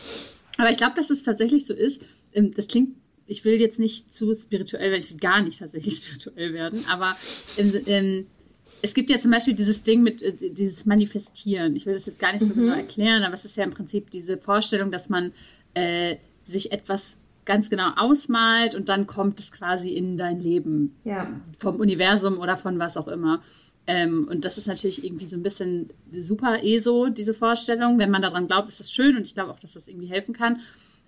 aber 0.57 0.71
ich 0.71 0.79
glaube, 0.79 0.95
dass 0.97 1.11
es 1.11 1.23
tatsächlich 1.23 1.67
so 1.67 1.75
ist. 1.75 2.03
Ähm, 2.33 2.53
das 2.57 2.69
klingt, 2.69 2.97
ich 3.27 3.45
will 3.45 3.61
jetzt 3.61 3.79
nicht 3.79 4.13
zu 4.13 4.35
spirituell 4.35 4.91
werden, 4.91 5.03
ich 5.05 5.11
will 5.11 5.19
gar 5.19 5.43
nicht 5.43 5.59
tatsächlich 5.59 5.97
spirituell 6.03 6.55
werden, 6.55 6.85
aber 6.91 7.15
ähm, 7.59 7.81
ähm, 7.87 8.27
es 8.81 8.95
gibt 8.95 9.11
ja 9.11 9.19
zum 9.19 9.31
Beispiel 9.31 9.53
dieses 9.53 9.83
Ding 9.83 10.03
mit 10.03 10.23
äh, 10.23 10.51
dieses 10.51 10.87
Manifestieren. 10.87 11.77
Ich 11.77 11.85
will 11.85 11.93
das 11.93 12.07
jetzt 12.07 12.19
gar 12.19 12.33
nicht 12.33 12.47
so 12.47 12.55
mhm. 12.55 12.61
genau 12.61 12.75
erklären, 12.75 13.23
aber 13.23 13.35
es 13.35 13.45
ist 13.45 13.57
ja 13.59 13.65
im 13.65 13.71
Prinzip 13.71 14.11
diese 14.11 14.39
Vorstellung, 14.39 14.91
dass 14.91 15.11
man 15.11 15.33
äh, 15.75 16.17
sich 16.45 16.73
etwas 16.73 17.19
ganz 17.45 17.69
genau 17.69 17.91
ausmalt 17.97 18.75
und 18.75 18.89
dann 18.89 19.07
kommt 19.07 19.39
es 19.39 19.53
quasi 19.53 19.91
in 19.91 20.17
dein 20.17 20.41
Leben 20.41 20.97
ja. 21.05 21.29
vom 21.59 21.77
Universum 21.77 22.39
oder 22.39 22.57
von 22.57 22.79
was 22.79 22.97
auch 22.97 23.09
immer. 23.09 23.43
Ähm, 23.87 24.27
und 24.31 24.45
das 24.45 24.57
ist 24.57 24.67
natürlich 24.67 25.05
irgendwie 25.05 25.27
so 25.27 25.37
ein 25.37 25.43
bisschen 25.43 25.91
super 26.11 26.63
ESO, 26.63 27.09
diese 27.09 27.35
Vorstellung. 27.35 27.99
Wenn 27.99 28.11
man 28.11 28.23
daran 28.23 28.47
glaubt, 28.47 28.69
ist 28.69 28.81
das 28.81 28.93
schön 28.93 29.17
und 29.17 29.27
ich 29.27 29.35
glaube 29.35 29.51
auch, 29.51 29.59
dass 29.59 29.75
das 29.75 29.89
irgendwie 29.89 30.09
helfen 30.09 30.35
kann. 30.35 30.61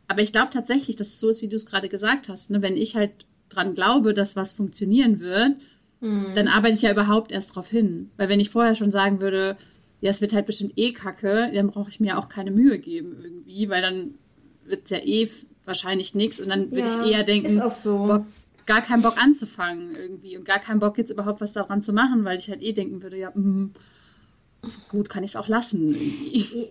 Aber 0.09 0.23
ich 0.23 0.33
glaube 0.33 0.51
tatsächlich, 0.53 0.97
dass 0.97 1.09
es 1.09 1.21
so 1.21 1.29
ist, 1.29 1.43
wie 1.43 1.49
du 1.49 1.57
es 1.57 1.67
gerade 1.67 1.89
gesagt 1.89 2.29
hast. 2.29 2.51
Ne? 2.51 2.63
Wenn 2.63 2.77
ich 2.77 2.95
halt 2.95 3.13
dran 3.49 3.75
glaube, 3.75 4.15
dass 4.15 4.37
was 4.37 4.53
funktionieren 4.53 5.21
wird, 5.21 5.57
mhm. 6.01 6.27
dann 6.35 6.49
arbeite 6.49 6.77
ich 6.77 6.83
ja 6.83 6.93
überhaupt 6.93 7.33
erst 7.33 7.51
darauf 7.51 7.69
hin. 7.69 8.11
Weil 8.17 8.29
wenn 8.29 8.41
ich 8.41 8.51
vorher 8.51 8.75
schon 8.75 8.91
sagen 8.91 9.21
würde, 9.21 9.57
ja, 10.01 10.11
es 10.11 10.21
wird 10.21 10.35
halt 10.35 10.47
bestimmt 10.47 10.75
eh 10.77 10.93
kacke, 10.93 11.51
dann 11.55 11.69
brauche 11.69 11.89
ich 11.89 12.01
mir 12.01 12.19
auch 12.19 12.29
keine 12.29 12.51
Mühe 12.51 12.79
geben 12.79 13.17
irgendwie, 13.23 13.69
weil 13.69 13.83
dann 13.83 14.15
wird 14.65 14.85
es 14.85 14.91
ja 14.91 14.99
eh 14.99 15.29
wahrscheinlich 15.65 16.15
nichts 16.15 16.41
und 16.41 16.49
dann 16.49 16.71
würde 16.71 16.89
ja, 16.89 17.01
ich 17.01 17.13
eher 17.13 17.25
denken, 17.25 17.57
ist 17.57 17.63
auch 17.63 17.73
so. 17.73 17.99
boah, 18.07 18.27
gar 18.67 18.83
keinen 18.83 19.03
Bock 19.03 19.17
anzufangen 19.23 19.95
irgendwie 19.97 20.37
und 20.37 20.45
gar 20.45 20.59
keinen 20.59 20.81
Bock 20.81 20.99
jetzt 20.99 21.11
überhaupt 21.11 21.41
was 21.41 21.53
daran 21.53 21.83
zu 21.83 21.93
machen, 21.93 22.25
weil 22.25 22.39
ich 22.39 22.51
halt 22.51 22.63
eh 22.63 22.73
denken 22.73 23.03
würde, 23.03 23.17
ja, 23.17 23.31
mh, 23.35 23.71
gut, 24.89 25.09
kann 25.09 25.23
ich 25.23 25.31
es 25.31 25.37
auch 25.37 25.49
lassen. 25.49 25.97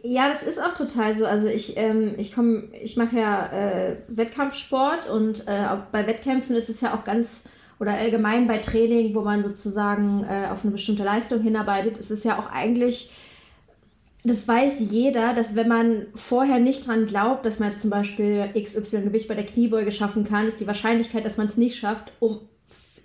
Ja, 0.04 0.28
das 0.28 0.44
ist 0.44 0.60
auch 0.60 0.74
total 0.74 1.14
so. 1.14 1.26
Also 1.26 1.48
ich, 1.48 1.78
ähm, 1.78 2.16
ich 2.18 2.34
komme, 2.34 2.66
ich 2.82 2.98
mache 2.98 3.18
ja 3.18 3.48
äh, 3.48 3.98
Wettkampfsport 4.08 5.10
und 5.10 5.48
äh, 5.48 5.68
bei 5.92 6.06
Wettkämpfen 6.06 6.56
ist 6.56 6.70
es 6.70 6.82
ja 6.82 6.94
auch 6.94 7.04
ganz 7.04 7.46
oder 7.80 7.94
allgemein 7.94 8.48
bei 8.48 8.60
Training, 8.60 9.16
wo 9.16 9.22
man 9.22 9.44
sozusagen 9.44 10.24
äh, 10.24 10.48
auf 10.50 10.64
eine 10.64 10.72
bestimmte 10.72 11.04
Leistung 11.04 11.42
hinarbeitet, 11.42 11.98
ist 11.98 12.12
es 12.12 12.24
ja 12.24 12.40
auch 12.40 12.50
eigentlich 12.52 13.12
das 14.26 14.48
weiß 14.48 14.88
jeder, 14.90 15.34
dass 15.34 15.56
wenn 15.56 15.68
man 15.68 16.08
vorher 16.16 16.58
nicht 16.58 16.88
dran 16.88 17.06
glaubt, 17.06 17.46
dass 17.46 17.60
man 17.60 17.70
jetzt 17.70 17.82
zum 17.82 17.92
Beispiel 17.92 18.50
XY 18.60 19.04
Gewicht 19.04 19.28
bei 19.28 19.36
der 19.36 19.46
Kniebeuge 19.46 19.92
schaffen 19.92 20.24
kann, 20.24 20.48
ist 20.48 20.60
die 20.60 20.68
Wahrscheinlichkeit, 20.68 21.24
dass 21.26 21.38
man 21.38 21.46
es 21.46 21.58
nicht 21.58 21.78
schafft, 21.78 22.12
um 22.20 22.40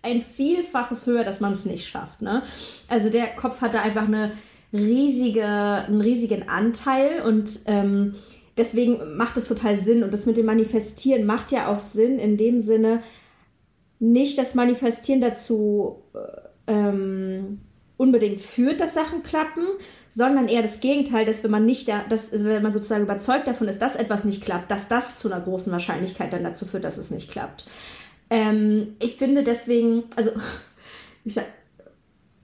ein 0.02 0.22
Vielfaches 0.22 1.06
höher, 1.06 1.22
dass 1.22 1.40
man 1.40 1.52
es 1.52 1.66
nicht 1.66 1.86
schafft. 1.86 2.22
Ne? 2.22 2.42
Also 2.88 3.10
der 3.10 3.26
Kopf 3.26 3.60
hat 3.60 3.74
da 3.74 3.82
einfach 3.82 4.06
eine 4.06 4.32
riesige, 4.72 5.44
einen 5.44 6.00
riesigen 6.00 6.48
Anteil 6.48 7.20
und 7.20 7.60
ähm, 7.66 8.14
deswegen 8.56 9.18
macht 9.18 9.36
es 9.36 9.46
total 9.46 9.76
Sinn. 9.76 10.02
Und 10.02 10.14
das 10.14 10.24
mit 10.24 10.38
dem 10.38 10.46
Manifestieren 10.46 11.26
macht 11.26 11.52
ja 11.52 11.68
auch 11.68 11.80
Sinn 11.80 12.18
in 12.18 12.38
dem 12.38 12.60
Sinne, 12.60 13.02
nicht 13.98 14.38
das 14.38 14.54
Manifestieren 14.54 15.20
dazu 15.20 16.02
äh, 16.14 16.72
ähm, 16.72 17.60
unbedingt 18.00 18.40
führt, 18.40 18.80
dass 18.80 18.95
Sachen 18.95 19.23
klappen, 19.23 19.66
sondern 20.09 20.49
eher 20.49 20.62
das 20.62 20.80
Gegenteil, 20.80 21.26
dass 21.26 21.45
wenn 21.45 21.50
man 21.50 21.66
nicht 21.66 21.87
da, 21.87 22.02
dass, 22.09 22.33
also 22.33 22.47
wenn 22.47 22.62
man 22.62 22.73
sozusagen 22.73 23.02
überzeugt 23.02 23.47
davon 23.47 23.69
ist, 23.69 23.83
dass 23.83 23.95
etwas 23.95 24.25
nicht 24.25 24.42
klappt, 24.42 24.71
dass 24.71 24.88
das 24.88 25.19
zu 25.19 25.30
einer 25.30 25.42
großen 25.42 25.71
Wahrscheinlichkeit 25.71 26.33
dann 26.33 26.42
dazu 26.42 26.64
führt, 26.64 26.85
dass 26.85 26.97
es 26.97 27.11
nicht 27.11 27.30
klappt. 27.30 27.66
Ähm, 28.30 28.97
ich 29.02 29.16
finde 29.16 29.42
deswegen, 29.42 30.04
also 30.16 30.30
ich, 31.26 31.37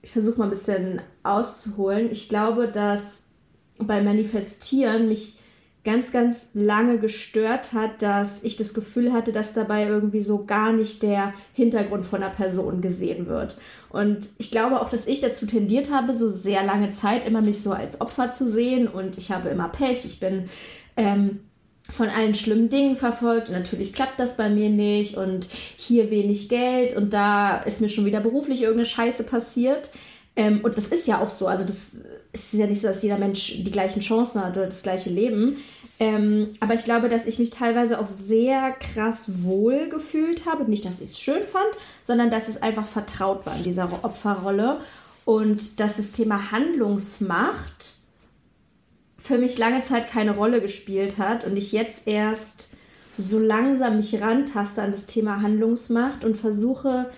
ich 0.03 0.11
versuche 0.11 0.37
mal 0.37 0.43
ein 0.43 0.51
bisschen 0.51 1.01
auszuholen. 1.23 2.11
Ich 2.11 2.29
glaube, 2.29 2.67
dass 2.67 3.31
bei 3.79 4.03
Manifestieren 4.03 5.07
mich 5.07 5.39
ganz, 5.87 6.11
ganz 6.11 6.49
lange 6.53 6.99
gestört 6.99 7.71
hat, 7.71 8.01
dass 8.01 8.43
ich 8.43 8.57
das 8.57 8.73
Gefühl 8.73 9.13
hatte, 9.13 9.31
dass 9.31 9.53
dabei 9.53 9.87
irgendwie 9.87 10.19
so 10.19 10.43
gar 10.43 10.73
nicht 10.73 11.01
der 11.01 11.33
Hintergrund 11.53 12.05
von 12.05 12.21
einer 12.21 12.33
Person 12.33 12.81
gesehen 12.81 13.27
wird. 13.27 13.55
Und 13.87 14.27
ich 14.37 14.51
glaube 14.51 14.81
auch, 14.81 14.89
dass 14.89 15.07
ich 15.07 15.21
dazu 15.21 15.45
tendiert 15.45 15.89
habe, 15.89 16.11
so 16.11 16.27
sehr 16.27 16.65
lange 16.65 16.89
Zeit 16.89 17.25
immer 17.25 17.41
mich 17.41 17.63
so 17.63 17.71
als 17.71 18.01
Opfer 18.01 18.31
zu 18.31 18.45
sehen 18.45 18.89
und 18.89 19.17
ich 19.17 19.31
habe 19.31 19.47
immer 19.47 19.69
Pech. 19.69 20.03
Ich 20.03 20.19
bin 20.19 20.49
ähm, 20.97 21.39
von 21.87 22.09
allen 22.09 22.35
schlimmen 22.35 22.67
Dingen 22.67 22.97
verfolgt 22.97 23.47
und 23.47 23.55
natürlich 23.55 23.93
klappt 23.93 24.19
das 24.19 24.35
bei 24.35 24.49
mir 24.49 24.69
nicht 24.69 25.15
und 25.15 25.47
hier 25.77 26.11
wenig 26.11 26.49
Geld 26.49 26.97
und 26.97 27.13
da 27.13 27.59
ist 27.59 27.79
mir 27.79 27.87
schon 27.87 28.03
wieder 28.03 28.19
beruflich 28.19 28.59
irgendeine 28.59 28.87
Scheiße 28.87 29.23
passiert. 29.23 29.91
Ähm, 30.37 30.59
und 30.61 30.77
das 30.77 30.89
ist 30.89 31.07
ja 31.07 31.19
auch 31.19 31.31
so. 31.31 31.47
Also 31.47 31.63
das 31.63 31.95
ist 32.31 32.53
ja 32.53 32.67
nicht 32.67 32.79
so, 32.79 32.87
dass 32.87 33.01
jeder 33.01 33.17
Mensch 33.17 33.63
die 33.63 33.71
gleichen 33.71 34.01
Chancen 34.01 34.43
hat 34.43 34.55
oder 34.55 34.67
das 34.67 34.83
gleiche 34.83 35.09
Leben. 35.09 35.57
Ähm, 35.99 36.49
aber 36.59 36.75
ich 36.75 36.83
glaube, 36.83 37.09
dass 37.09 37.25
ich 37.25 37.39
mich 37.39 37.49
teilweise 37.49 37.99
auch 37.99 38.05
sehr 38.05 38.71
krass 38.71 39.43
wohl 39.43 39.89
gefühlt 39.89 40.45
habe. 40.45 40.69
Nicht, 40.69 40.85
dass 40.85 41.01
ich 41.01 41.11
es 41.11 41.19
schön 41.19 41.43
fand, 41.43 41.69
sondern 42.03 42.29
dass 42.29 42.47
es 42.47 42.61
einfach 42.61 42.87
vertraut 42.87 43.45
war 43.45 43.55
in 43.55 43.63
dieser 43.63 44.03
Opferrolle. 44.03 44.81
Und 45.25 45.79
dass 45.79 45.97
das 45.97 46.11
Thema 46.11 46.51
Handlungsmacht 46.51 47.93
für 49.17 49.37
mich 49.37 49.57
lange 49.57 49.81
Zeit 49.81 50.07
keine 50.07 50.35
Rolle 50.35 50.61
gespielt 50.61 51.17
hat 51.17 51.43
und 51.43 51.57
ich 51.57 51.73
jetzt 51.73 52.07
erst 52.07 52.69
so 53.17 53.39
langsam 53.39 53.97
mich 53.97 54.21
rantaste 54.21 54.81
an 54.81 54.91
das 54.91 55.07
Thema 55.07 55.41
Handlungsmacht 55.41 56.23
und 56.23 56.37
versuche, 56.37 57.09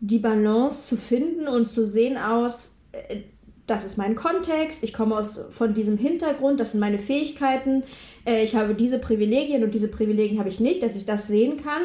die 0.00 0.18
Balance 0.18 0.88
zu 0.88 0.96
finden 0.96 1.48
und 1.48 1.66
zu 1.66 1.84
sehen 1.84 2.16
aus, 2.16 2.76
äh, 2.92 3.20
das 3.66 3.84
ist 3.84 3.98
mein 3.98 4.14
Kontext, 4.14 4.82
ich 4.82 4.92
komme 4.92 5.16
aus, 5.16 5.40
von 5.50 5.74
diesem 5.74 5.96
Hintergrund, 5.96 6.58
das 6.58 6.72
sind 6.72 6.80
meine 6.80 6.98
Fähigkeiten, 6.98 7.84
äh, 8.26 8.44
ich 8.44 8.54
habe 8.54 8.74
diese 8.74 8.98
Privilegien 8.98 9.64
und 9.64 9.74
diese 9.74 9.88
Privilegien 9.88 10.38
habe 10.38 10.48
ich 10.48 10.60
nicht, 10.60 10.82
dass 10.82 10.96
ich 10.96 11.06
das 11.06 11.28
sehen 11.28 11.62
kann 11.62 11.82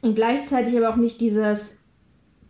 und 0.00 0.14
gleichzeitig 0.14 0.76
aber 0.76 0.90
auch 0.90 0.96
nicht 0.96 1.20
dieses 1.20 1.84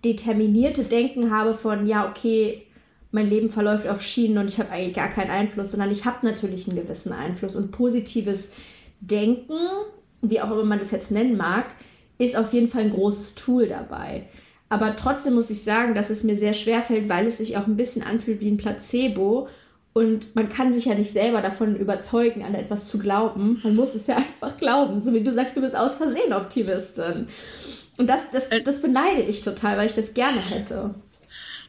determinierte 0.04 0.84
Denken 0.84 1.30
habe 1.30 1.54
von, 1.54 1.86
ja, 1.86 2.08
okay, 2.08 2.62
mein 3.10 3.28
Leben 3.28 3.48
verläuft 3.48 3.86
auf 3.86 4.02
Schienen 4.02 4.38
und 4.38 4.50
ich 4.50 4.58
habe 4.58 4.70
eigentlich 4.70 4.94
gar 4.94 5.08
keinen 5.08 5.30
Einfluss, 5.30 5.70
sondern 5.70 5.90
ich 5.90 6.04
habe 6.04 6.26
natürlich 6.26 6.68
einen 6.68 6.80
gewissen 6.80 7.12
Einfluss 7.12 7.56
und 7.56 7.70
positives 7.70 8.52
Denken, 9.00 9.58
wie 10.20 10.40
auch 10.40 10.50
immer 10.50 10.64
man 10.64 10.78
das 10.78 10.90
jetzt 10.90 11.10
nennen 11.10 11.36
mag, 11.36 11.66
ist 12.18 12.36
auf 12.36 12.52
jeden 12.52 12.68
Fall 12.68 12.82
ein 12.82 12.90
großes 12.90 13.34
Tool 13.36 13.66
dabei. 13.66 14.24
Aber 14.68 14.96
trotzdem 14.96 15.34
muss 15.34 15.50
ich 15.50 15.62
sagen, 15.62 15.94
dass 15.94 16.10
es 16.10 16.24
mir 16.24 16.34
sehr 16.34 16.52
schwer 16.52 16.82
fällt, 16.82 17.08
weil 17.08 17.26
es 17.26 17.38
sich 17.38 17.56
auch 17.56 17.66
ein 17.66 17.76
bisschen 17.76 18.02
anfühlt 18.02 18.40
wie 18.40 18.50
ein 18.50 18.58
Placebo. 18.58 19.48
Und 19.98 20.36
man 20.36 20.48
kann 20.48 20.72
sich 20.72 20.84
ja 20.84 20.94
nicht 20.94 21.10
selber 21.10 21.42
davon 21.42 21.74
überzeugen, 21.74 22.44
an 22.44 22.54
etwas 22.54 22.84
zu 22.84 23.00
glauben. 23.00 23.58
Man 23.64 23.74
muss 23.74 23.96
es 23.96 24.06
ja 24.06 24.14
einfach 24.16 24.56
glauben. 24.56 25.00
So 25.00 25.12
wie 25.12 25.24
du 25.24 25.32
sagst, 25.32 25.56
du 25.56 25.60
bist 25.60 25.74
aus 25.74 25.96
Versehen 25.96 26.32
Optimistin. 26.32 27.26
Und 27.98 28.08
das, 28.08 28.30
das, 28.30 28.46
äh. 28.46 28.62
das 28.62 28.80
beneide 28.80 29.22
ich 29.22 29.40
total, 29.40 29.76
weil 29.76 29.86
ich 29.86 29.94
das 29.94 30.14
gerne 30.14 30.38
hätte. 30.38 30.94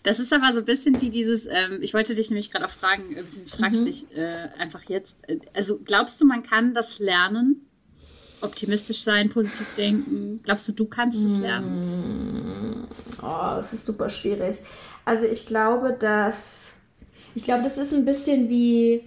Das 0.04 0.20
ist 0.20 0.32
aber 0.32 0.54
so 0.54 0.60
ein 0.60 0.66
bisschen 0.66 1.02
wie 1.02 1.10
dieses, 1.10 1.48
ähm, 1.48 1.80
ich 1.82 1.96
wollte 1.96 2.14
dich 2.14 2.30
nämlich 2.30 2.52
gerade 2.52 2.66
auch 2.66 2.70
fragen, 2.70 3.16
äh, 3.16 3.24
ich 3.24 3.52
fragst 3.52 3.82
mhm. 3.82 3.86
dich 3.86 4.06
äh, 4.16 4.62
einfach 4.62 4.84
jetzt. 4.84 5.28
Äh, 5.28 5.40
also 5.56 5.80
glaubst 5.84 6.22
du, 6.22 6.26
man 6.26 6.44
kann 6.44 6.76
das 6.76 7.00
lernen? 7.00 7.66
optimistisch 8.42 9.02
sein, 9.02 9.28
positiv 9.28 9.76
denken? 9.76 10.40
Glaubst 10.44 10.66
du, 10.70 10.72
du 10.72 10.86
kannst 10.86 11.26
es 11.26 11.40
lernen? 11.40 12.84
Mm. 12.84 12.88
Oh, 13.22 13.56
das 13.56 13.74
ist 13.74 13.86
super 13.86 14.08
schwierig. 14.08 14.60
Also 15.04 15.26
ich 15.26 15.46
glaube, 15.46 15.92
dass 15.92 16.79
ich 17.40 17.46
glaube, 17.46 17.64
das 17.64 17.78
ist 17.78 17.94
ein 17.94 18.04
bisschen 18.04 18.50
wie 18.50 19.02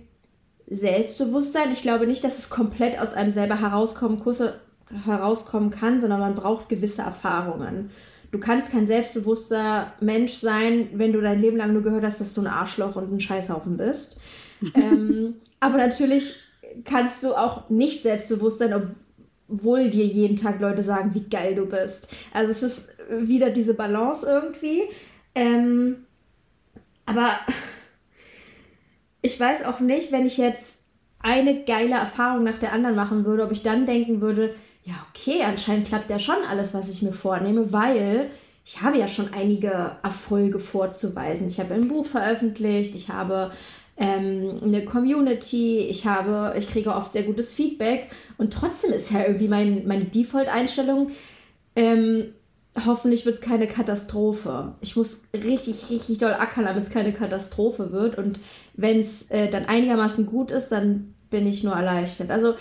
Selbstbewusstsein. 0.66 1.70
Ich 1.70 1.82
glaube 1.82 2.06
nicht, 2.06 2.24
dass 2.24 2.38
es 2.38 2.48
komplett 2.48 2.98
aus 2.98 3.12
einem 3.12 3.30
selber 3.30 3.60
herauskommen, 3.60 4.20
Kurse 4.20 4.58
herauskommen 5.04 5.68
kann, 5.68 6.00
sondern 6.00 6.18
man 6.18 6.34
braucht 6.34 6.70
gewisse 6.70 7.02
Erfahrungen. 7.02 7.90
Du 8.30 8.38
kannst 8.38 8.72
kein 8.72 8.86
selbstbewusster 8.86 9.92
Mensch 10.00 10.32
sein, 10.32 10.88
wenn 10.94 11.12
du 11.12 11.20
dein 11.20 11.42
Leben 11.42 11.58
lang 11.58 11.74
nur 11.74 11.82
gehört 11.82 12.04
hast, 12.04 12.22
dass 12.22 12.32
du 12.32 12.40
ein 12.40 12.46
Arschloch 12.46 12.96
und 12.96 13.12
ein 13.12 13.20
Scheißhaufen 13.20 13.76
bist. 13.76 14.18
ähm, 14.74 15.34
aber 15.60 15.76
natürlich 15.76 16.40
kannst 16.86 17.22
du 17.24 17.34
auch 17.34 17.68
nicht 17.68 18.02
selbstbewusst 18.02 18.60
sein, 18.60 18.72
obwohl 18.72 19.90
dir 19.90 20.06
jeden 20.06 20.36
Tag 20.36 20.58
Leute 20.58 20.80
sagen, 20.80 21.14
wie 21.14 21.28
geil 21.28 21.54
du 21.54 21.66
bist. 21.66 22.08
Also 22.32 22.50
es 22.50 22.62
ist 22.62 22.96
wieder 23.10 23.50
diese 23.50 23.74
Balance 23.74 24.26
irgendwie. 24.26 24.84
Ähm, 25.34 26.06
aber 27.04 27.32
ich 29.22 29.38
weiß 29.38 29.64
auch 29.64 29.80
nicht, 29.80 30.12
wenn 30.12 30.26
ich 30.26 30.36
jetzt 30.36 30.82
eine 31.20 31.62
geile 31.64 31.94
Erfahrung 31.94 32.44
nach 32.44 32.58
der 32.58 32.72
anderen 32.72 32.96
machen 32.96 33.24
würde, 33.24 33.44
ob 33.44 33.52
ich 33.52 33.62
dann 33.62 33.86
denken 33.86 34.20
würde, 34.20 34.54
ja, 34.84 34.94
okay, 35.10 35.42
anscheinend 35.44 35.86
klappt 35.86 36.10
ja 36.10 36.18
schon 36.18 36.44
alles, 36.50 36.74
was 36.74 36.88
ich 36.88 37.02
mir 37.02 37.12
vornehme, 37.12 37.72
weil 37.72 38.30
ich 38.64 38.82
habe 38.82 38.98
ja 38.98 39.06
schon 39.06 39.32
einige 39.32 39.96
Erfolge 40.02 40.58
vorzuweisen. 40.58 41.46
Ich 41.46 41.60
habe 41.60 41.74
ein 41.74 41.88
Buch 41.88 42.04
veröffentlicht, 42.04 42.94
ich 42.96 43.08
habe 43.08 43.52
ähm, 43.96 44.60
eine 44.62 44.84
Community, 44.84 45.78
ich 45.78 46.06
habe, 46.06 46.54
ich 46.56 46.68
kriege 46.68 46.94
oft 46.94 47.12
sehr 47.12 47.22
gutes 47.22 47.52
Feedback 47.52 48.08
und 48.38 48.52
trotzdem 48.52 48.92
ist 48.92 49.12
ja 49.12 49.20
irgendwie 49.22 49.48
mein, 49.48 49.86
meine 49.86 50.06
Default-Einstellung, 50.06 51.10
ähm, 51.76 52.34
hoffentlich 52.86 53.26
wird 53.26 53.34
es 53.34 53.40
keine 53.40 53.66
Katastrophe. 53.66 54.74
Ich 54.80 54.96
muss 54.96 55.24
richtig, 55.34 55.90
richtig 55.90 56.18
doll 56.18 56.34
ackern, 56.34 56.64
damit 56.64 56.82
es 56.82 56.90
keine 56.90 57.12
Katastrophe 57.12 57.92
wird 57.92 58.16
und 58.18 58.40
wenn 58.74 59.00
es 59.00 59.30
äh, 59.30 59.48
dann 59.48 59.66
einigermaßen 59.66 60.26
gut 60.26 60.50
ist, 60.50 60.70
dann 60.70 61.14
bin 61.30 61.46
ich 61.46 61.64
nur 61.64 61.74
erleichtert. 61.74 62.30
Also 62.30 62.54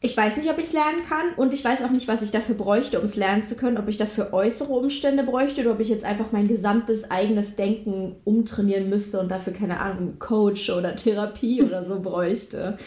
ich 0.00 0.16
weiß 0.16 0.36
nicht, 0.36 0.48
ob 0.48 0.58
ich 0.58 0.66
es 0.66 0.72
lernen 0.72 1.02
kann 1.08 1.34
und 1.36 1.52
ich 1.52 1.64
weiß 1.64 1.82
auch 1.82 1.90
nicht, 1.90 2.06
was 2.06 2.22
ich 2.22 2.30
dafür 2.30 2.54
bräuchte, 2.54 2.98
um 2.98 3.04
es 3.04 3.16
lernen 3.16 3.42
zu 3.42 3.56
können, 3.56 3.78
ob 3.78 3.88
ich 3.88 3.98
dafür 3.98 4.32
äußere 4.32 4.72
Umstände 4.72 5.24
bräuchte 5.24 5.62
oder 5.62 5.72
ob 5.72 5.80
ich 5.80 5.88
jetzt 5.88 6.04
einfach 6.04 6.30
mein 6.30 6.46
gesamtes 6.46 7.10
eigenes 7.10 7.56
Denken 7.56 8.14
umtrainieren 8.22 8.88
müsste 8.88 9.18
und 9.18 9.28
dafür, 9.28 9.52
keine 9.52 9.80
Ahnung, 9.80 10.20
Coach 10.20 10.70
oder 10.70 10.94
Therapie 10.94 11.62
oder 11.62 11.82
so 11.82 12.00
bräuchte. 12.00 12.78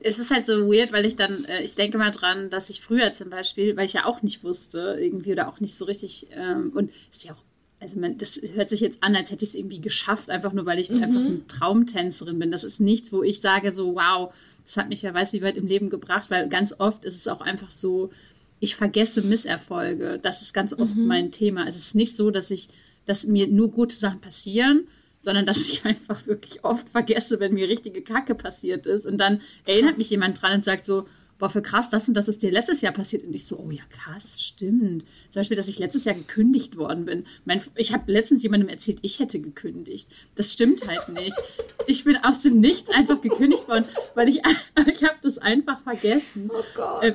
Es 0.00 0.18
ist 0.18 0.30
halt 0.30 0.44
so 0.44 0.66
weird, 0.70 0.92
weil 0.92 1.06
ich 1.06 1.16
dann, 1.16 1.44
äh, 1.44 1.62
ich 1.62 1.74
denke 1.76 1.98
mal 1.98 2.10
dran, 2.10 2.50
dass 2.50 2.68
ich 2.68 2.80
früher 2.80 3.12
zum 3.12 3.30
Beispiel, 3.30 3.76
weil 3.76 3.86
ich 3.86 3.92
ja 3.92 4.06
auch 4.06 4.22
nicht 4.22 4.42
wusste, 4.42 4.98
irgendwie 5.00 5.32
oder 5.32 5.48
auch 5.48 5.60
nicht 5.60 5.74
so 5.74 5.84
richtig, 5.84 6.26
ähm, 6.32 6.72
und 6.74 6.90
ist 7.10 7.24
ja 7.24 7.32
auch 7.32 7.48
also 7.80 8.00
man, 8.00 8.18
das 8.18 8.40
hört 8.54 8.70
sich 8.70 8.80
jetzt 8.80 9.02
an, 9.02 9.14
als 9.14 9.30
hätte 9.30 9.44
ich 9.44 9.50
es 9.50 9.54
irgendwie 9.54 9.80
geschafft, 9.80 10.30
einfach 10.30 10.52
nur 10.52 10.66
weil 10.66 10.80
ich 10.80 10.90
mhm. 10.90 11.02
einfach 11.02 11.20
eine 11.20 11.46
Traumtänzerin 11.46 12.38
bin. 12.38 12.50
Das 12.50 12.64
ist 12.64 12.80
nichts, 12.80 13.12
wo 13.12 13.22
ich 13.22 13.40
sage 13.40 13.74
so, 13.74 13.94
wow, 13.94 14.32
das 14.64 14.76
hat 14.76 14.88
mich 14.88 15.02
wer 15.02 15.14
weiß 15.14 15.32
wie 15.34 15.42
weit 15.42 15.56
im 15.56 15.66
Leben 15.66 15.90
gebracht, 15.90 16.30
weil 16.30 16.48
ganz 16.48 16.74
oft 16.78 17.04
ist 17.04 17.16
es 17.16 17.28
auch 17.28 17.40
einfach 17.40 17.70
so, 17.70 18.10
ich 18.60 18.74
vergesse 18.74 19.22
Misserfolge. 19.22 20.18
Das 20.20 20.42
ist 20.42 20.52
ganz 20.52 20.74
oft 20.74 20.96
mhm. 20.96 21.06
mein 21.06 21.30
Thema. 21.30 21.68
Es 21.68 21.76
ist 21.76 21.94
nicht 21.94 22.16
so, 22.16 22.30
dass 22.30 22.50
ich, 22.50 22.68
dass 23.06 23.26
mir 23.26 23.46
nur 23.46 23.70
gute 23.70 23.94
Sachen 23.94 24.20
passieren, 24.20 24.88
sondern 25.20 25.46
dass 25.46 25.68
ich 25.68 25.84
einfach 25.84 26.26
wirklich 26.26 26.64
oft 26.64 26.88
vergesse, 26.88 27.40
wenn 27.40 27.54
mir 27.54 27.68
richtige 27.68 28.02
Kacke 28.02 28.34
passiert 28.34 28.86
ist. 28.86 29.06
Und 29.06 29.18
dann 29.18 29.40
erinnert 29.66 29.90
Krass. 29.90 29.98
mich 29.98 30.10
jemand 30.10 30.40
dran 30.40 30.54
und 30.54 30.64
sagt 30.64 30.86
so, 30.86 31.06
boah, 31.38 31.48
für 31.48 31.62
krass, 31.62 31.88
das 31.90 32.08
und 32.08 32.14
das 32.14 32.28
ist 32.28 32.42
dir 32.42 32.50
letztes 32.50 32.80
Jahr 32.82 32.92
passiert. 32.92 33.24
Und 33.24 33.32
ich 33.32 33.46
so, 33.46 33.58
oh 33.58 33.70
ja, 33.70 33.82
krass, 33.90 34.42
stimmt. 34.42 35.04
Zum 35.30 35.40
Beispiel, 35.40 35.56
dass 35.56 35.68
ich 35.68 35.78
letztes 35.78 36.04
Jahr 36.04 36.14
gekündigt 36.14 36.76
worden 36.76 37.04
bin. 37.04 37.26
Mein, 37.44 37.62
ich 37.76 37.92
habe 37.92 38.10
letztens 38.10 38.42
jemandem 38.42 38.68
erzählt, 38.68 38.98
ich 39.02 39.20
hätte 39.20 39.40
gekündigt. 39.40 40.08
Das 40.34 40.52
stimmt 40.52 40.86
halt 40.86 41.08
nicht. 41.08 41.36
Ich 41.86 42.04
bin 42.04 42.16
aus 42.16 42.42
dem 42.42 42.60
Nichts 42.60 42.90
einfach 42.90 43.20
gekündigt 43.20 43.68
worden, 43.68 43.84
weil 44.14 44.28
ich, 44.28 44.40
ich 44.86 45.04
habe 45.04 45.18
das 45.22 45.38
einfach 45.38 45.80
vergessen. 45.82 46.50
Oh 46.52 46.64
Gott. 46.74 47.02
Äh, 47.02 47.14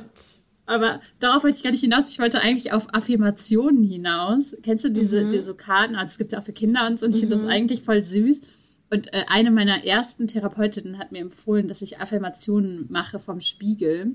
aber 0.66 1.02
darauf 1.20 1.44
wollte 1.44 1.58
ich 1.58 1.64
gar 1.64 1.72
nicht 1.72 1.82
hinaus. 1.82 2.10
Ich 2.10 2.20
wollte 2.20 2.42
eigentlich 2.42 2.72
auf 2.72 2.94
Affirmationen 2.94 3.84
hinaus. 3.84 4.56
Kennst 4.64 4.86
du 4.86 4.90
diese, 4.90 5.26
mhm. 5.26 5.30
diese 5.30 5.56
Karten? 5.56 5.96
Also, 5.96 6.08
es 6.08 6.18
gibt 6.18 6.32
ja 6.32 6.40
auch 6.40 6.44
für 6.44 6.54
Kinder 6.54 6.88
und 6.88 7.00
so. 7.00 7.06
Und 7.06 7.12
ich 7.12 7.18
mhm. 7.24 7.30
finde 7.30 7.44
das 7.44 7.48
eigentlich 7.48 7.82
voll 7.82 8.02
süß. 8.02 8.42
Und 8.90 9.12
äh, 9.14 9.26
eine 9.28 9.52
meiner 9.52 9.86
ersten 9.86 10.28
Therapeutinnen 10.28 10.98
hat 10.98 11.12
mir 11.12 11.20
empfohlen, 11.20 11.68
dass 11.68 11.82
ich 11.82 12.00
Affirmationen 12.00 12.86
mache 12.90 13.20
vom 13.20 13.42
Spiegel. 13.42 14.12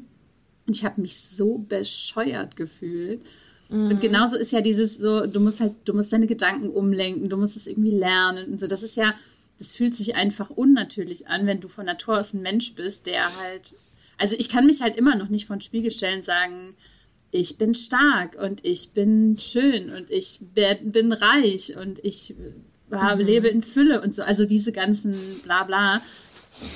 Und 0.66 0.76
ich 0.76 0.84
habe 0.84 1.00
mich 1.00 1.18
so 1.20 1.58
bescheuert 1.58 2.56
gefühlt. 2.56 3.20
Mhm. 3.68 3.90
Und 3.90 4.00
genauso 4.00 4.36
ist 4.36 4.52
ja 4.52 4.60
dieses 4.60 4.98
so, 4.98 5.26
du 5.26 5.40
musst 5.40 5.60
halt, 5.60 5.74
du 5.84 5.94
musst 5.94 6.12
deine 6.12 6.26
Gedanken 6.26 6.70
umlenken, 6.70 7.28
du 7.28 7.36
musst 7.36 7.56
es 7.56 7.66
irgendwie 7.66 7.90
lernen 7.90 8.52
und 8.52 8.60
so. 8.60 8.66
Das 8.66 8.82
ist 8.82 8.96
ja, 8.96 9.14
das 9.58 9.72
fühlt 9.72 9.94
sich 9.94 10.16
einfach 10.16 10.50
unnatürlich 10.50 11.28
an, 11.28 11.46
wenn 11.46 11.60
du 11.60 11.68
von 11.68 11.84
Natur 11.84 12.18
aus 12.18 12.32
ein 12.32 12.42
Mensch 12.42 12.74
bist, 12.74 13.06
der 13.06 13.22
halt, 13.42 13.76
also 14.18 14.36
ich 14.38 14.48
kann 14.48 14.66
mich 14.66 14.82
halt 14.82 14.96
immer 14.96 15.16
noch 15.16 15.28
nicht 15.28 15.46
von 15.46 15.60
Spiegelstellen 15.60 16.22
sagen, 16.22 16.74
ich 17.30 17.58
bin 17.58 17.74
stark 17.74 18.36
und 18.40 18.64
ich 18.64 18.92
bin 18.92 19.38
schön 19.38 19.90
und 19.90 20.10
ich 20.10 20.40
bin 20.82 21.12
reich 21.12 21.76
und 21.76 22.04
ich 22.04 22.34
habe, 22.90 23.22
mhm. 23.22 23.28
lebe 23.28 23.48
in 23.48 23.62
Fülle 23.62 24.00
und 24.00 24.14
so. 24.14 24.22
Also 24.22 24.46
diese 24.46 24.72
ganzen 24.72 25.14
Blabla. 25.42 26.02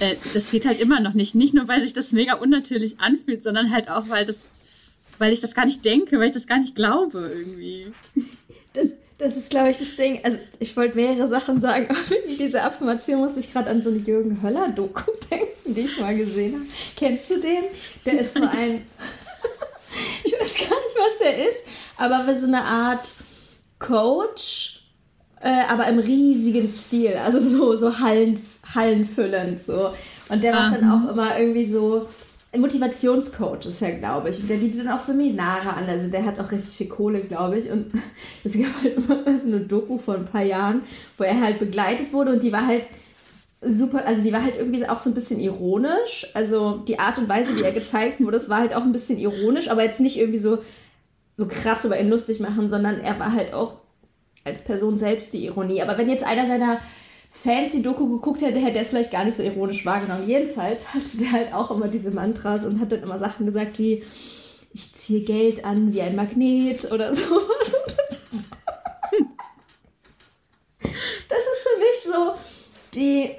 Äh, 0.00 0.16
das 0.34 0.50
geht 0.50 0.66
halt 0.66 0.80
immer 0.80 1.00
noch 1.00 1.14
nicht. 1.14 1.34
Nicht 1.34 1.54
nur, 1.54 1.68
weil 1.68 1.82
sich 1.82 1.92
das 1.92 2.12
mega 2.12 2.34
unnatürlich 2.34 3.00
anfühlt, 3.00 3.42
sondern 3.42 3.70
halt 3.70 3.88
auch, 3.88 4.08
weil 4.08 4.24
das, 4.24 4.46
weil 5.18 5.32
ich 5.32 5.40
das 5.40 5.54
gar 5.54 5.64
nicht 5.64 5.84
denke, 5.84 6.18
weil 6.18 6.26
ich 6.26 6.32
das 6.32 6.46
gar 6.46 6.58
nicht 6.58 6.74
glaube 6.74 7.32
irgendwie. 7.34 7.92
Das, 9.22 9.36
ist, 9.36 9.50
glaube 9.50 9.70
ich, 9.70 9.78
das 9.78 9.94
Ding. 9.94 10.20
Also, 10.24 10.38
ich 10.58 10.76
wollte 10.76 10.96
mehrere 10.96 11.28
Sachen 11.28 11.60
sagen, 11.60 11.86
aber 11.90 12.16
in 12.26 12.38
dieser 12.38 12.64
Affirmation 12.64 13.20
musste 13.20 13.40
ich 13.40 13.52
gerade 13.52 13.70
an 13.70 13.80
so 13.80 13.90
eine 13.90 13.98
Jürgen 13.98 14.42
Höller-Doku 14.42 15.12
denken, 15.30 15.74
die 15.74 15.82
ich 15.82 16.00
mal 16.00 16.16
gesehen 16.16 16.54
habe. 16.54 16.64
Kennst 16.96 17.30
du 17.30 17.40
den? 17.40 17.64
Der 18.04 18.20
ist 18.20 18.34
so 18.34 18.42
ein. 18.42 18.86
ich 20.24 20.32
weiß 20.32 20.58
gar 20.58 20.66
nicht, 20.66 20.96
was 20.96 21.18
der 21.20 21.48
ist, 21.48 21.62
aber 21.96 22.34
so 22.34 22.48
eine 22.48 22.62
Art 22.62 23.14
Coach, 23.78 24.82
äh, 25.40 25.62
aber 25.68 25.86
im 25.86 25.98
riesigen 26.00 26.68
Stil. 26.68 27.16
Also 27.16 27.38
so, 27.38 27.76
so 27.76 28.00
Hallen, 28.00 28.44
hallenfüllend. 28.74 29.62
So. 29.62 29.92
Und 30.28 30.42
der 30.42 30.52
macht 30.52 30.80
dann 30.80 30.90
auch 30.90 31.10
immer 31.10 31.38
irgendwie 31.38 31.66
so 31.66 32.08
Motivationscoach 32.60 33.66
ist 33.66 33.80
er, 33.80 33.92
glaube 33.92 34.30
ich. 34.30 34.40
Und 34.40 34.50
der 34.50 34.56
bietet 34.56 34.80
dann 34.80 34.92
auch 34.92 34.98
Seminare 34.98 35.72
an. 35.72 35.88
Also 35.88 36.10
der 36.10 36.24
hat 36.26 36.38
auch 36.38 36.52
richtig 36.52 36.76
viel 36.76 36.88
Kohle, 36.88 37.22
glaube 37.22 37.58
ich. 37.58 37.70
Und 37.70 37.92
es 38.44 38.52
gab 38.52 38.82
halt 38.82 38.96
immer 38.96 39.38
so 39.38 39.46
eine 39.46 39.60
Doku 39.60 39.98
vor 39.98 40.16
ein 40.16 40.26
paar 40.26 40.42
Jahren, 40.42 40.82
wo 41.16 41.24
er 41.24 41.40
halt 41.40 41.58
begleitet 41.58 42.12
wurde 42.12 42.32
und 42.32 42.42
die 42.42 42.52
war 42.52 42.66
halt 42.66 42.86
super, 43.64 44.04
also 44.04 44.22
die 44.22 44.32
war 44.32 44.42
halt 44.42 44.56
irgendwie 44.56 44.86
auch 44.88 44.98
so 44.98 45.08
ein 45.08 45.14
bisschen 45.14 45.40
ironisch. 45.40 46.26
Also 46.34 46.78
die 46.78 46.98
Art 46.98 47.18
und 47.18 47.28
Weise, 47.28 47.58
wie 47.58 47.64
er 47.64 47.72
gezeigt 47.72 48.20
wurde, 48.20 48.32
das 48.32 48.48
war 48.48 48.58
halt 48.58 48.74
auch 48.74 48.82
ein 48.82 48.92
bisschen 48.92 49.18
ironisch, 49.18 49.68
aber 49.68 49.84
jetzt 49.84 50.00
nicht 50.00 50.18
irgendwie 50.18 50.38
so, 50.38 50.58
so 51.34 51.48
krass 51.48 51.84
über 51.84 51.98
ihn 51.98 52.10
lustig 52.10 52.40
machen, 52.40 52.68
sondern 52.68 53.00
er 53.00 53.18
war 53.18 53.32
halt 53.32 53.54
auch 53.54 53.78
als 54.44 54.62
Person 54.62 54.98
selbst 54.98 55.32
die 55.32 55.46
Ironie. 55.46 55.80
Aber 55.80 55.96
wenn 55.96 56.08
jetzt 56.08 56.24
einer 56.24 56.46
seiner 56.46 56.80
fancy 57.32 57.82
Doku 57.82 58.06
geguckt 58.08 58.42
hätte, 58.42 58.60
hätte 58.60 58.76
er 58.76 58.82
es 58.82 58.90
vielleicht 58.90 59.10
gar 59.10 59.24
nicht 59.24 59.36
so 59.36 59.42
ironisch 59.42 59.86
wahrgenommen. 59.86 60.28
Jedenfalls 60.28 60.92
hatte 60.92 61.16
der 61.18 61.32
halt 61.32 61.54
auch 61.54 61.70
immer 61.70 61.88
diese 61.88 62.10
Mantras 62.10 62.66
und 62.66 62.78
hat 62.78 62.92
dann 62.92 63.02
immer 63.02 63.16
Sachen 63.16 63.46
gesagt 63.46 63.78
wie, 63.78 64.04
ich 64.74 64.92
ziehe 64.92 65.22
Geld 65.22 65.64
an 65.64 65.94
wie 65.94 66.02
ein 66.02 66.14
Magnet 66.14 66.92
oder 66.92 67.14
so. 67.14 67.40
Das 67.86 68.10
ist, 68.10 68.48
das 71.28 71.38
ist 71.38 71.68
für 71.68 71.78
mich 71.80 72.14
so 72.14 72.34
die, 72.94 73.30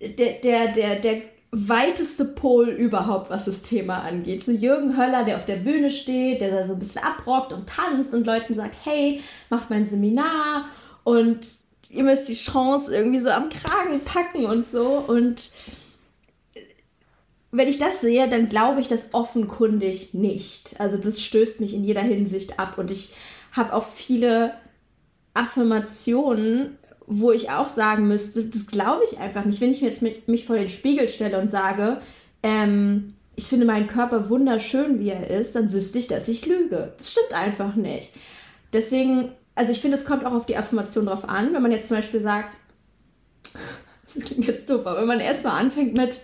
der, 0.00 0.40
der, 0.40 0.72
der, 0.72 0.96
der 0.96 1.22
weiteste 1.52 2.24
Pol 2.24 2.68
überhaupt, 2.68 3.28
was 3.28 3.44
das 3.44 3.60
Thema 3.60 3.98
angeht. 3.98 4.42
So 4.42 4.52
Jürgen 4.52 4.96
Höller, 4.96 5.24
der 5.24 5.36
auf 5.36 5.44
der 5.44 5.56
Bühne 5.56 5.90
steht, 5.90 6.40
der 6.40 6.50
da 6.50 6.64
so 6.64 6.72
ein 6.72 6.78
bisschen 6.78 7.02
abrockt 7.02 7.52
und 7.52 7.68
tanzt 7.68 8.14
und 8.14 8.24
Leuten 8.24 8.54
sagt, 8.54 8.74
hey, 8.84 9.20
macht 9.50 9.68
mein 9.68 9.86
Seminar 9.86 10.66
und 11.04 11.46
ihr 11.90 12.04
müsst 12.04 12.28
die 12.28 12.34
Chance 12.34 12.94
irgendwie 12.94 13.18
so 13.18 13.30
am 13.30 13.48
Kragen 13.48 14.00
packen 14.04 14.46
und 14.46 14.66
so. 14.66 14.98
Und 14.98 15.52
wenn 17.50 17.68
ich 17.68 17.78
das 17.78 18.00
sehe, 18.00 18.28
dann 18.28 18.48
glaube 18.48 18.80
ich 18.80 18.88
das 18.88 19.12
offenkundig 19.12 20.14
nicht. 20.14 20.78
Also 20.78 20.96
das 20.96 21.22
stößt 21.22 21.60
mich 21.60 21.74
in 21.74 21.84
jeder 21.84 22.02
Hinsicht 22.02 22.58
ab. 22.60 22.78
Und 22.78 22.90
ich 22.90 23.14
habe 23.52 23.74
auch 23.74 23.86
viele 23.86 24.54
Affirmationen, 25.34 26.78
wo 27.06 27.32
ich 27.32 27.50
auch 27.50 27.68
sagen 27.68 28.06
müsste, 28.06 28.44
das 28.44 28.68
glaube 28.68 29.02
ich 29.10 29.18
einfach 29.18 29.44
nicht. 29.44 29.60
Wenn 29.60 29.70
ich 29.70 29.80
mir 29.80 29.88
jetzt 29.88 30.02
mit, 30.02 30.28
mich 30.28 30.46
vor 30.46 30.56
den 30.56 30.68
Spiegel 30.68 31.08
stelle 31.08 31.40
und 31.40 31.50
sage, 31.50 32.00
ähm, 32.44 33.14
ich 33.34 33.46
finde 33.46 33.66
meinen 33.66 33.88
Körper 33.88 34.28
wunderschön, 34.28 35.00
wie 35.00 35.10
er 35.10 35.28
ist, 35.28 35.56
dann 35.56 35.72
wüsste 35.72 35.98
ich, 35.98 36.06
dass 36.06 36.28
ich 36.28 36.46
lüge. 36.46 36.92
Das 36.96 37.12
stimmt 37.12 37.32
einfach 37.32 37.74
nicht. 37.74 38.12
Deswegen 38.72 39.32
also 39.54 39.72
ich 39.72 39.80
finde, 39.80 39.96
es 39.96 40.04
kommt 40.04 40.24
auch 40.24 40.32
auf 40.32 40.46
die 40.46 40.56
Affirmation 40.56 41.06
drauf 41.06 41.28
an. 41.28 41.52
Wenn 41.52 41.62
man 41.62 41.70
jetzt 41.70 41.88
zum 41.88 41.96
Beispiel 41.96 42.20
sagt, 42.20 42.56
das 44.14 44.24
klingt 44.24 44.46
jetzt 44.46 44.68
doof, 44.70 44.86
aber 44.86 45.00
wenn 45.00 45.08
man 45.08 45.20
erstmal 45.20 45.60
anfängt 45.60 45.96
mit, 45.96 46.20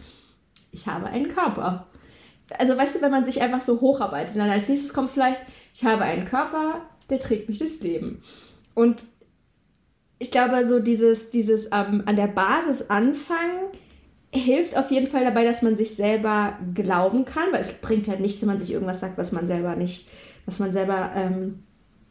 ich 0.73 0.87
habe 0.87 1.07
einen 1.07 1.29
Körper. 1.29 1.87
Also 2.59 2.77
weißt 2.77 2.97
du, 2.97 3.03
wenn 3.03 3.11
man 3.11 3.25
sich 3.25 3.43
einfach 3.43 3.61
so 3.61 3.81
hocharbeitet, 3.81 4.37
dann 4.37 4.51
als 4.51 4.69
nächstes 4.69 4.93
kommt 4.93 5.11
vielleicht, 5.11 5.41
ich 5.75 5.85
habe 5.85 6.03
einen 6.03 6.25
Körper, 6.25 6.83
der 7.11 7.19
trägt 7.19 7.49
mich 7.49 7.59
durchs 7.59 7.81
Leben. 7.81 8.23
Und 8.75 9.03
ich 10.19 10.31
glaube, 10.31 10.65
so 10.65 10.81
dieses, 10.81 11.31
dieses 11.31 11.67
ähm, 11.67 12.03
an 12.07 12.17
der 12.17 12.29
Basis 12.29 12.89
anfangen, 12.89 13.71
hilft 14.33 14.77
auf 14.77 14.91
jeden 14.91 15.07
Fall 15.07 15.25
dabei, 15.25 15.45
dass 15.45 15.63
man 15.63 15.77
sich 15.77 15.95
selber 15.95 16.59
glauben 16.75 17.25
kann, 17.25 17.53
weil 17.53 17.61
es 17.61 17.81
bringt 17.81 18.09
halt 18.09 18.21
nichts, 18.21 18.41
wenn 18.43 18.49
man 18.49 18.59
sich 18.59 18.73
irgendwas 18.73 19.01
sagt, 19.01 19.19
was 19.19 19.33
man 19.33 19.47
selber 19.47 19.77
nicht, 19.77 20.09
was 20.45 20.59
man 20.59 20.73
selber 20.73 21.13
ähm, 21.15 21.65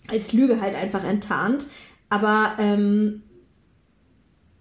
als 0.08 0.34
Lüge 0.34 0.62
halt 0.62 0.76
einfach 0.76 1.04
enttarnt. 1.04 1.68
Aber 2.10 2.56
ähm, 2.60 3.24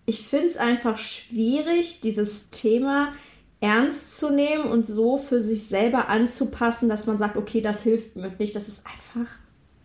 ich 0.07 0.27
finde 0.27 0.47
es 0.47 0.57
einfach 0.57 0.99
schwierig, 0.99 2.01
dieses 2.01 2.51
Thema 2.51 3.13
ernst 3.61 4.19
zu 4.19 4.31
nehmen 4.31 4.65
und 4.65 4.85
so 4.85 5.17
für 5.17 5.41
sich 5.41 5.67
selber 5.69 6.09
anzupassen, 6.09 6.89
dass 6.89 7.07
man 7.07 7.17
sagt, 7.17 7.37
okay, 7.37 7.61
das 7.61 7.83
hilft 7.83 8.17
mir 8.17 8.31
nicht. 8.39 8.55
Das 8.55 8.69
ist 8.69 8.87
einfach 8.87 9.31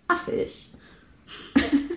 affig. 0.08 0.74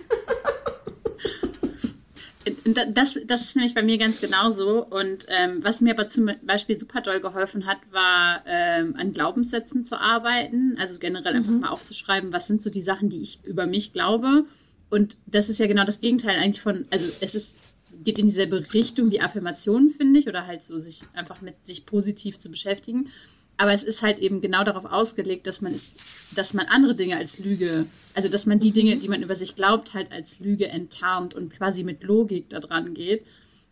Das, 2.65 3.19
das 3.25 3.41
ist 3.41 3.55
nämlich 3.55 3.73
bei 3.73 3.83
mir 3.83 3.97
ganz 3.97 4.21
genauso. 4.21 4.85
Und 4.85 5.25
ähm, 5.27 5.59
was 5.61 5.81
mir 5.81 5.93
aber 5.93 6.07
zum 6.07 6.31
Beispiel 6.43 6.77
super 6.79 7.01
doll 7.01 7.19
geholfen 7.19 7.65
hat, 7.65 7.77
war 7.91 8.41
ähm, 8.45 8.95
an 8.97 9.11
Glaubenssätzen 9.11 9.83
zu 9.83 9.99
arbeiten. 9.99 10.77
Also 10.79 10.99
generell 10.99 11.33
mhm. 11.33 11.39
einfach 11.39 11.51
mal 11.51 11.69
aufzuschreiben, 11.69 12.31
was 12.31 12.47
sind 12.47 12.61
so 12.61 12.69
die 12.69 12.81
Sachen, 12.81 13.09
die 13.09 13.21
ich 13.21 13.43
über 13.43 13.65
mich 13.65 13.91
glaube. 13.91 14.45
Und 14.89 15.17
das 15.25 15.49
ist 15.49 15.59
ja 15.59 15.67
genau 15.67 15.83
das 15.83 16.01
Gegenteil 16.01 16.37
eigentlich 16.37 16.61
von, 16.61 16.85
also 16.89 17.09
es 17.19 17.35
ist, 17.35 17.57
geht 18.03 18.19
in 18.19 18.27
dieselbe 18.27 18.73
Richtung 18.73 19.11
wie 19.11 19.21
Affirmationen, 19.21 19.89
finde 19.89 20.19
ich, 20.19 20.27
oder 20.27 20.47
halt 20.47 20.63
so 20.63 20.79
sich 20.79 21.03
einfach 21.13 21.41
mit 21.41 21.55
sich 21.65 21.85
positiv 21.85 22.39
zu 22.39 22.49
beschäftigen. 22.49 23.09
Aber 23.57 23.73
es 23.73 23.83
ist 23.83 24.01
halt 24.01 24.19
eben 24.19 24.41
genau 24.41 24.63
darauf 24.63 24.85
ausgelegt, 24.85 25.47
dass 25.47 25.61
man 25.61 25.73
es, 25.73 25.93
dass 26.35 26.53
man 26.53 26.65
andere 26.67 26.95
Dinge 26.95 27.17
als 27.17 27.39
Lüge, 27.39 27.85
also 28.15 28.29
dass 28.29 28.45
man 28.45 28.59
die 28.59 28.69
mhm. 28.69 28.73
Dinge, 28.73 28.97
die 28.97 29.07
man 29.07 29.21
über 29.21 29.35
sich 29.35 29.55
glaubt, 29.55 29.93
halt 29.93 30.11
als 30.11 30.39
Lüge 30.39 30.67
enttarnt 30.67 31.33
und 31.33 31.53
quasi 31.53 31.83
mit 31.83 32.03
Logik 32.03 32.49
da 32.49 32.59
dran 32.59 32.93
geht. 32.93 33.25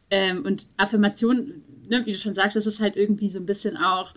Ähm, 0.10 0.46
und 0.46 0.68
Affirmation, 0.78 1.64
ne, 1.90 2.06
wie 2.06 2.12
du 2.12 2.18
schon 2.18 2.36
sagst, 2.36 2.56
das 2.56 2.68
ist 2.68 2.80
halt 2.80 2.96
irgendwie 2.96 3.30
so 3.30 3.40
ein 3.40 3.46
bisschen 3.46 3.78
auch, 3.78 4.14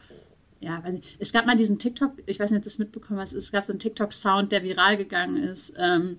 ja, 0.60 0.82
es 1.18 1.32
gab 1.32 1.46
mal 1.46 1.56
diesen 1.56 1.78
TikTok, 1.78 2.12
ich 2.26 2.40
weiß 2.40 2.50
nicht, 2.50 2.58
ob 2.58 2.62
du 2.62 2.68
das 2.68 2.78
mitbekommen 2.78 3.20
hast, 3.20 3.32
es 3.32 3.52
gab 3.52 3.64
so 3.64 3.72
einen 3.72 3.80
TikTok-Sound, 3.80 4.50
der 4.50 4.64
viral 4.64 4.96
gegangen 4.96 5.36
ist. 5.36 5.74
Ähm, 5.78 6.18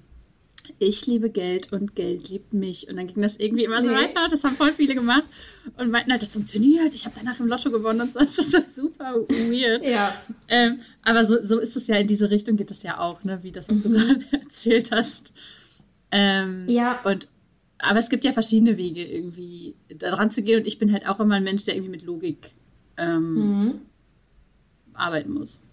ich 0.79 1.05
liebe 1.07 1.29
Geld 1.29 1.71
und 1.71 1.95
Geld 1.95 2.29
liebt 2.29 2.53
mich. 2.53 2.89
Und 2.89 2.97
dann 2.97 3.07
ging 3.07 3.21
das 3.21 3.37
irgendwie 3.37 3.63
immer 3.63 3.81
so 3.81 3.89
nee. 3.89 3.95
weiter. 3.95 4.27
Das 4.29 4.43
haben 4.43 4.55
voll 4.55 4.73
viele 4.73 4.95
gemacht 4.95 5.25
und 5.77 5.91
meinten 5.91 6.11
halt, 6.11 6.21
das 6.21 6.33
funktioniert. 6.33 6.93
Ich 6.95 7.05
habe 7.05 7.15
danach 7.17 7.39
im 7.39 7.47
Lotto 7.47 7.71
gewonnen 7.71 8.01
und 8.01 8.13
so. 8.13 8.19
Das 8.25 8.37
ist 8.37 8.51
so 8.51 8.59
super 8.83 9.15
weird. 9.27 9.83
Ja. 9.83 10.15
Ähm, 10.47 10.77
aber 11.03 11.25
so, 11.25 11.43
so 11.43 11.59
ist 11.59 11.75
es 11.75 11.87
ja, 11.87 11.97
in 11.97 12.07
diese 12.07 12.29
Richtung 12.29 12.55
geht 12.55 12.71
es 12.71 12.83
ja 12.83 12.99
auch, 12.99 13.23
ne? 13.23 13.39
wie 13.43 13.51
das, 13.51 13.69
was 13.69 13.81
du 13.81 13.89
mhm. 13.89 13.93
gerade 13.93 14.25
erzählt 14.31 14.91
hast. 14.91 15.33
Ähm, 16.11 16.65
ja. 16.67 17.01
Und, 17.03 17.27
aber 17.77 17.99
es 17.99 18.09
gibt 18.09 18.23
ja 18.23 18.31
verschiedene 18.31 18.77
Wege, 18.77 19.03
irgendwie 19.03 19.75
daran 19.97 20.31
zu 20.31 20.41
gehen. 20.41 20.59
Und 20.59 20.67
ich 20.67 20.79
bin 20.79 20.91
halt 20.91 21.07
auch 21.07 21.19
immer 21.19 21.35
ein 21.35 21.43
Mensch, 21.43 21.63
der 21.63 21.75
irgendwie 21.75 21.91
mit 21.91 22.03
Logik 22.03 22.51
ähm, 22.97 23.33
mhm. 23.33 23.81
arbeiten 24.93 25.33
muss. 25.33 25.64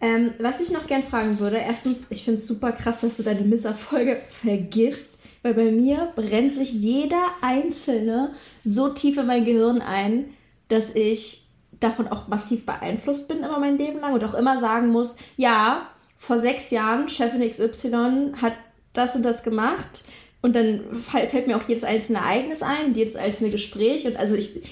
Ähm, 0.00 0.34
was 0.38 0.60
ich 0.60 0.70
noch 0.70 0.86
gern 0.86 1.02
fragen 1.02 1.38
würde, 1.38 1.56
erstens, 1.56 2.06
ich 2.10 2.24
finde 2.24 2.40
es 2.40 2.46
super 2.46 2.72
krass, 2.72 3.00
dass 3.00 3.16
du 3.16 3.22
deine 3.22 3.40
Misserfolge 3.40 4.20
vergisst, 4.28 5.18
weil 5.42 5.54
bei 5.54 5.70
mir 5.70 6.12
brennt 6.14 6.54
sich 6.54 6.72
jeder 6.72 7.26
einzelne 7.40 8.32
so 8.64 8.90
tief 8.90 9.18
in 9.18 9.26
mein 9.26 9.44
Gehirn 9.44 9.80
ein, 9.80 10.26
dass 10.68 10.90
ich 10.90 11.44
davon 11.80 12.08
auch 12.08 12.28
massiv 12.28 12.66
beeinflusst 12.66 13.28
bin 13.28 13.38
immer 13.38 13.58
mein 13.58 13.78
Leben 13.78 14.00
lang 14.00 14.14
und 14.14 14.24
auch 14.24 14.34
immer 14.34 14.58
sagen 14.58 14.88
muss, 14.88 15.16
ja, 15.36 15.88
vor 16.16 16.38
sechs 16.38 16.70
Jahren 16.70 17.08
Chefin 17.08 17.48
XY 17.48 18.32
hat 18.40 18.54
das 18.92 19.16
und 19.16 19.22
das 19.22 19.42
gemacht 19.42 20.04
und 20.40 20.56
dann 20.56 20.82
fällt 20.94 21.46
mir 21.46 21.56
auch 21.56 21.68
jedes 21.68 21.84
einzelne 21.84 22.18
Ereignis 22.18 22.62
ein, 22.62 22.94
jedes 22.94 23.16
einzelne 23.16 23.50
Gespräch 23.50 24.06
und 24.06 24.16
also 24.16 24.34
ich 24.34 24.62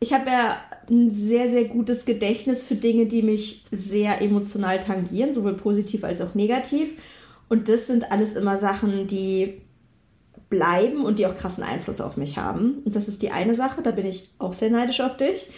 ich 0.00 0.12
habe 0.12 0.30
ja 0.30 0.58
ein 0.90 1.10
sehr, 1.10 1.48
sehr 1.48 1.64
gutes 1.64 2.04
Gedächtnis 2.04 2.62
für 2.62 2.74
Dinge, 2.74 3.06
die 3.06 3.22
mich 3.22 3.64
sehr 3.70 4.20
emotional 4.20 4.80
tangieren, 4.80 5.32
sowohl 5.32 5.54
positiv 5.54 6.04
als 6.04 6.20
auch 6.20 6.34
negativ. 6.34 6.94
Und 7.48 7.68
das 7.68 7.86
sind 7.86 8.10
alles 8.10 8.34
immer 8.34 8.56
Sachen, 8.56 9.06
die 9.06 9.60
bleiben 10.48 11.04
und 11.04 11.18
die 11.18 11.26
auch 11.26 11.34
krassen 11.34 11.64
Einfluss 11.64 12.00
auf 12.00 12.16
mich 12.16 12.38
haben. 12.38 12.78
Und 12.84 12.96
das 12.96 13.08
ist 13.08 13.22
die 13.22 13.30
eine 13.30 13.54
Sache, 13.54 13.82
da 13.82 13.90
bin 13.90 14.06
ich 14.06 14.30
auch 14.38 14.52
sehr 14.52 14.70
neidisch 14.70 15.00
auf 15.00 15.16
dich. 15.16 15.50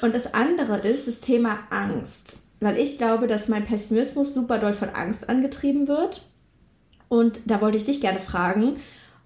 Und 0.00 0.14
das 0.14 0.34
andere 0.34 0.78
ist 0.78 1.06
das 1.06 1.20
Thema 1.20 1.58
Angst. 1.70 2.38
Weil 2.60 2.78
ich 2.78 2.96
glaube, 2.96 3.26
dass 3.26 3.48
mein 3.48 3.64
Pessimismus 3.64 4.34
super 4.34 4.58
doll 4.58 4.72
von 4.72 4.90
Angst 4.90 5.28
angetrieben 5.28 5.88
wird. 5.88 6.28
Und 7.08 7.40
da 7.46 7.60
wollte 7.60 7.78
ich 7.78 7.84
dich 7.84 8.00
gerne 8.00 8.20
fragen, 8.20 8.74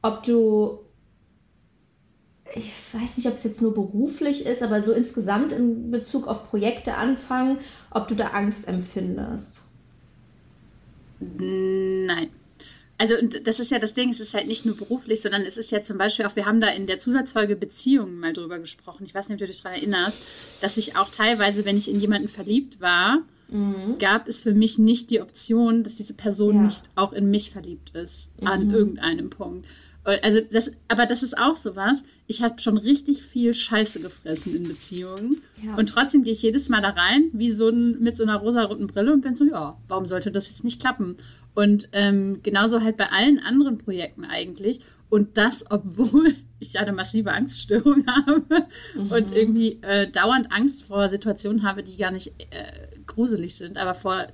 ob 0.02 0.22
du 0.22 0.78
ich 2.54 2.72
weiß 2.92 3.16
nicht, 3.18 3.26
ob 3.26 3.34
es 3.34 3.44
jetzt 3.44 3.60
nur 3.60 3.74
beruflich 3.74 4.46
ist, 4.46 4.62
aber 4.62 4.80
so 4.80 4.92
insgesamt 4.92 5.52
in 5.52 5.90
Bezug 5.90 6.26
auf 6.26 6.48
Projekte 6.48 6.94
anfangen, 6.94 7.58
ob 7.90 8.08
du 8.08 8.14
da 8.14 8.28
Angst 8.28 8.68
empfindest. 8.68 9.62
Nein. 11.20 12.28
Also 12.98 13.14
und 13.18 13.46
das 13.46 13.60
ist 13.60 13.70
ja 13.70 13.78
das 13.78 13.92
Ding, 13.92 14.10
es 14.10 14.20
ist 14.20 14.32
halt 14.32 14.46
nicht 14.46 14.64
nur 14.64 14.76
beruflich, 14.76 15.20
sondern 15.20 15.42
es 15.42 15.58
ist 15.58 15.70
ja 15.70 15.82
zum 15.82 15.98
Beispiel 15.98 16.24
auch, 16.24 16.34
wir 16.34 16.46
haben 16.46 16.60
da 16.60 16.68
in 16.68 16.86
der 16.86 16.98
Zusatzfolge 16.98 17.56
Beziehungen 17.56 18.18
mal 18.20 18.32
drüber 18.32 18.58
gesprochen. 18.58 19.04
Ich 19.04 19.14
weiß 19.14 19.28
nicht, 19.28 19.34
ob 19.34 19.40
du 19.40 19.46
dich 19.46 19.62
daran 19.62 19.78
erinnerst, 19.78 20.22
dass 20.62 20.78
ich 20.78 20.96
auch 20.96 21.10
teilweise, 21.10 21.64
wenn 21.66 21.76
ich 21.76 21.90
in 21.90 22.00
jemanden 22.00 22.28
verliebt 22.28 22.80
war, 22.80 23.18
mhm. 23.48 23.98
gab 23.98 24.28
es 24.28 24.42
für 24.42 24.54
mich 24.54 24.78
nicht 24.78 25.10
die 25.10 25.20
Option, 25.20 25.82
dass 25.82 25.96
diese 25.96 26.14
Person 26.14 26.56
ja. 26.56 26.62
nicht 26.62 26.84
auch 26.94 27.12
in 27.12 27.30
mich 27.30 27.50
verliebt 27.50 27.90
ist, 27.94 28.30
mhm. 28.40 28.46
an 28.46 28.70
irgendeinem 28.70 29.28
Punkt. 29.28 29.66
Also 30.06 30.40
das, 30.40 30.70
aber 30.86 31.06
das 31.06 31.24
ist 31.24 31.36
auch 31.36 31.56
sowas. 31.56 32.04
Ich 32.28 32.40
habe 32.42 32.60
schon 32.60 32.78
richtig 32.78 33.24
viel 33.24 33.52
Scheiße 33.52 34.00
gefressen 34.00 34.54
in 34.54 34.68
Beziehungen. 34.68 35.42
Ja. 35.64 35.74
Und 35.74 35.88
trotzdem 35.88 36.22
gehe 36.22 36.32
ich 36.32 36.42
jedes 36.42 36.68
Mal 36.68 36.80
da 36.80 36.90
rein, 36.90 37.30
wie 37.32 37.50
so 37.50 37.68
ein, 37.68 37.98
mit 37.98 38.16
so 38.16 38.22
einer 38.22 38.36
rosa-roten 38.36 38.86
Brille 38.86 39.12
und 39.12 39.22
bin 39.22 39.34
so, 39.34 39.44
ja, 39.44 39.76
warum 39.88 40.06
sollte 40.06 40.30
das 40.30 40.48
jetzt 40.48 40.62
nicht 40.62 40.80
klappen? 40.80 41.16
Und 41.54 41.88
ähm, 41.92 42.38
genauso 42.44 42.82
halt 42.82 42.96
bei 42.96 43.10
allen 43.10 43.40
anderen 43.40 43.78
Projekten 43.78 44.24
eigentlich. 44.24 44.80
Und 45.08 45.38
das, 45.38 45.64
obwohl 45.70 46.34
ich 46.60 46.78
eine 46.78 46.92
massive 46.92 47.32
Angststörung 47.32 48.06
habe 48.26 48.66
mhm. 48.94 49.10
und 49.10 49.32
irgendwie 49.32 49.80
äh, 49.82 50.08
dauernd 50.08 50.52
Angst 50.52 50.84
vor 50.84 51.08
Situationen 51.08 51.64
habe, 51.64 51.82
die 51.82 51.96
gar 51.96 52.12
nicht 52.12 52.28
äh, 52.28 53.00
gruselig 53.06 53.56
sind, 53.56 53.76
aber 53.76 53.96
vor 53.96 54.24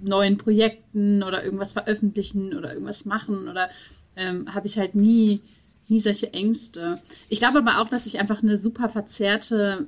neuen 0.00 0.36
Projekten 0.36 1.22
oder 1.24 1.44
irgendwas 1.44 1.72
veröffentlichen 1.72 2.56
oder 2.56 2.72
irgendwas 2.72 3.04
machen 3.04 3.48
oder 3.48 3.68
ähm, 4.16 4.54
habe 4.54 4.66
ich 4.66 4.78
halt 4.78 4.94
nie, 4.94 5.40
nie 5.88 6.00
solche 6.00 6.32
Ängste. 6.32 7.00
Ich 7.28 7.38
glaube 7.38 7.58
aber 7.58 7.80
auch, 7.80 7.88
dass 7.88 8.06
ich 8.06 8.20
einfach 8.20 8.42
eine 8.42 8.58
super 8.58 8.88
verzerrte 8.88 9.86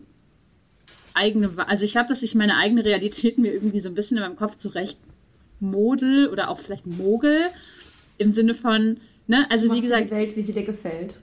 eigene, 1.14 1.50
also 1.68 1.84
ich 1.84 1.92
glaube, 1.92 2.08
dass 2.08 2.22
ich 2.22 2.34
meine 2.34 2.56
eigene 2.56 2.84
Realität 2.84 3.38
mir 3.38 3.52
irgendwie 3.52 3.80
so 3.80 3.88
ein 3.88 3.94
bisschen 3.94 4.16
in 4.16 4.22
meinem 4.24 4.37
Kopf 4.37 4.56
zurecht 4.56 4.98
model 5.60 6.28
oder 6.28 6.50
auch 6.50 6.58
vielleicht 6.58 6.87
mogel 6.87 7.38
im 8.18 8.30
Sinne 8.30 8.54
von, 8.54 8.98
ne, 9.26 9.46
also 9.50 9.72
wie 9.72 9.80
gesagt. 9.80 10.06
Die 10.06 10.10
Welt, 10.10 10.37
wie 10.37 10.42
sie 10.42 10.52
dir 10.52 10.64
gefällt. 10.64 11.18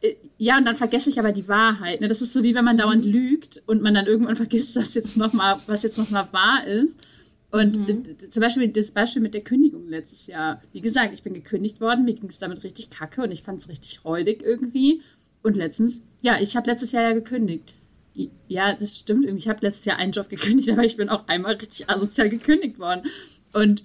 Äh, 0.00 0.14
ja, 0.38 0.58
und 0.58 0.66
dann 0.66 0.76
vergesse 0.76 1.10
ich 1.10 1.18
aber 1.18 1.32
die 1.32 1.48
Wahrheit. 1.48 2.00
Ne? 2.00 2.08
Das 2.08 2.22
ist 2.22 2.32
so 2.32 2.42
wie 2.42 2.54
wenn 2.54 2.64
man 2.64 2.76
dauernd 2.76 3.04
mhm. 3.04 3.12
lügt 3.12 3.62
und 3.66 3.82
man 3.82 3.94
dann 3.94 4.06
irgendwann 4.06 4.36
vergisst, 4.44 4.76
was 4.76 4.94
jetzt 4.94 5.16
nochmal, 5.16 5.60
was 5.66 5.82
jetzt 5.82 5.98
nochmal 5.98 6.28
wahr 6.32 6.66
ist. 6.66 6.98
Und 7.56 7.78
mhm. 7.78 8.30
zum 8.30 8.42
Beispiel 8.42 8.68
das 8.68 8.90
Beispiel 8.90 9.22
mit 9.22 9.32
der 9.32 9.40
Kündigung 9.40 9.88
letztes 9.88 10.26
Jahr. 10.26 10.60
Wie 10.72 10.82
gesagt, 10.82 11.14
ich 11.14 11.22
bin 11.22 11.32
gekündigt 11.32 11.80
worden, 11.80 12.04
mir 12.04 12.12
ging 12.12 12.28
es 12.28 12.38
damit 12.38 12.62
richtig 12.64 12.90
kacke 12.90 13.22
und 13.22 13.30
ich 13.30 13.42
fand 13.42 13.60
es 13.60 13.68
richtig 13.70 14.04
räudig 14.04 14.42
irgendwie. 14.42 15.00
Und 15.42 15.56
letztens, 15.56 16.04
ja, 16.20 16.38
ich 16.38 16.54
habe 16.54 16.68
letztes 16.68 16.92
Jahr 16.92 17.04
ja 17.04 17.12
gekündigt. 17.12 17.72
Ja, 18.48 18.74
das 18.74 18.98
stimmt. 18.98 19.24
Ich 19.26 19.48
habe 19.48 19.60
letztes 19.62 19.86
Jahr 19.86 19.96
einen 19.96 20.12
Job 20.12 20.28
gekündigt, 20.30 20.70
aber 20.70 20.84
ich 20.84 20.98
bin 20.98 21.08
auch 21.08 21.26
einmal 21.28 21.54
richtig 21.54 21.88
asozial 21.88 22.28
gekündigt 22.28 22.78
worden. 22.78 23.04
Und 23.54 23.84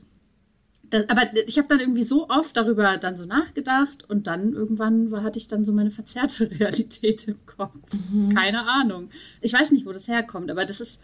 das, 0.90 1.08
aber 1.08 1.22
ich 1.48 1.58
habe 1.58 1.70
dann 1.70 1.80
irgendwie 1.80 2.04
so 2.04 2.28
oft 2.28 2.58
darüber 2.58 2.98
dann 2.98 3.16
so 3.16 3.26
nachgedacht 3.26 4.10
und 4.10 4.28
dann 4.28 4.52
irgendwann 4.52 5.10
war, 5.12 5.24
hatte 5.24 5.40
ich 5.40 5.48
dann 5.48 5.64
so 5.64 5.72
meine 5.72 5.92
verzerrte 5.92 6.52
Realität 6.60 7.26
im 7.30 7.46
Kopf. 7.46 7.78
Mhm. 8.12 8.36
Keine 8.36 8.68
Ahnung. 8.68 9.10
Ich 9.40 9.54
weiß 9.54 9.72
nicht, 9.72 9.86
wo 9.86 9.94
das 9.94 10.10
herkommt, 10.10 10.52
aber 10.52 10.66
das 10.66 10.82
ist, 10.82 11.02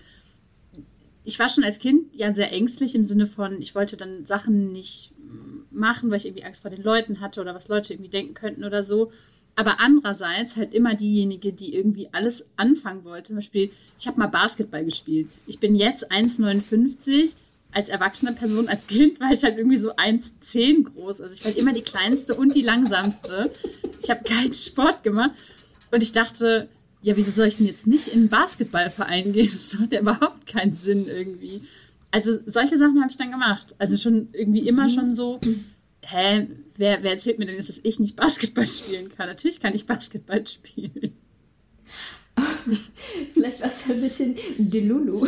ich 1.28 1.40
war 1.40 1.50
schon 1.50 1.66
als 1.66 1.80
Kind 1.80 2.16
ja 2.16 2.34
sehr 2.34 2.54
ängstlich 2.54 2.96
im 2.96 3.04
Sinne 3.04 3.28
von, 3.28 3.62
ich 3.62 3.76
wollte 3.76 3.98
dann 3.98 4.24
Sachen 4.24 4.72
nicht 4.72 5.12
machen, 5.72 6.10
weil 6.10 6.20
ich 6.20 6.26
irgendwie 6.26 6.46
Angst 6.46 6.62
vor 6.62 6.72
den 6.72 6.82
Leuten 6.82 7.20
hatte 7.20 7.42
oder 7.42 7.54
was 7.54 7.68
Leute 7.68 7.94
irgendwie 7.94 8.10
denken 8.10 8.34
könnten 8.34 8.64
oder 8.64 8.82
so. 8.82 9.12
Aber 9.58 9.82
andererseits 9.82 10.56
halt 10.56 10.74
immer 10.74 10.96
diejenige, 10.96 11.52
die 11.52 11.76
irgendwie 11.76 12.08
alles 12.14 12.52
anfangen 12.56 13.04
wollte. 13.04 13.28
Zum 13.28 13.36
Beispiel, 13.36 13.72
ich 14.00 14.08
habe 14.08 14.18
mal 14.20 14.28
Basketball 14.28 14.86
gespielt. 14.86 15.28
Ich 15.48 15.60
bin 15.60 15.76
jetzt 15.76 16.10
1,59. 16.14 17.36
Als 17.74 17.90
erwachsene 17.90 18.32
Person, 18.32 18.70
als 18.70 18.88
Kind 18.88 19.20
war 19.20 19.30
ich 19.34 19.44
halt 19.44 19.58
irgendwie 19.58 19.78
so 19.78 19.94
1,10 19.96 20.86
groß. 20.86 21.20
Also 21.20 21.34
ich 21.34 21.44
war 21.44 21.54
immer 21.58 21.74
die 21.74 21.82
kleinste 21.82 22.36
und 22.36 22.56
die 22.56 22.62
langsamste. 22.62 23.52
Ich 24.02 24.10
habe 24.10 24.24
keinen 24.24 24.54
Sport 24.54 25.04
gemacht. 25.04 25.32
Und 25.92 26.02
ich 26.02 26.14
dachte, 26.14 26.70
ja, 27.02 27.16
wieso 27.16 27.32
soll 27.32 27.48
ich 27.48 27.58
denn 27.58 27.68
jetzt 27.68 27.88
nicht 27.88 28.08
in 28.08 28.22
einen 28.22 28.30
Basketballverein 28.30 29.34
gehen? 29.34 29.50
Das 29.52 29.78
hat 29.80 29.92
ja 29.92 30.02
überhaupt 30.02 30.48
keinen 30.48 30.74
Sinn 30.74 31.08
irgendwie. 31.08 31.62
Also 32.12 32.32
solche 32.46 32.78
Sachen 32.78 33.00
habe 33.02 33.12
ich 33.12 33.18
dann 33.18 33.32
gemacht. 33.32 33.76
Also 33.78 33.98
schon 33.98 34.30
irgendwie 34.34 34.68
immer 34.68 34.86
mhm. 34.86 34.90
schon 34.90 35.14
so, 35.14 35.40
hä, 36.02 36.48
wer, 36.76 37.04
wer 37.04 37.12
erzählt 37.12 37.40
mir 37.40 37.46
denn 37.46 37.56
jetzt, 37.56 37.70
dass 37.70 37.82
ich 37.84 38.00
nicht 38.00 38.16
Basketball 38.16 38.68
spielen 38.68 39.10
kann? 39.16 39.28
Natürlich 39.28 39.60
kann 39.60 39.76
ich 39.76 39.86
Basketball 39.86 40.46
spielen. 40.48 41.14
Vielleicht 43.34 43.62
war 43.62 43.70
es 43.70 43.90
ein 43.90 44.02
bisschen 44.02 44.36
Delulu. 44.58 45.28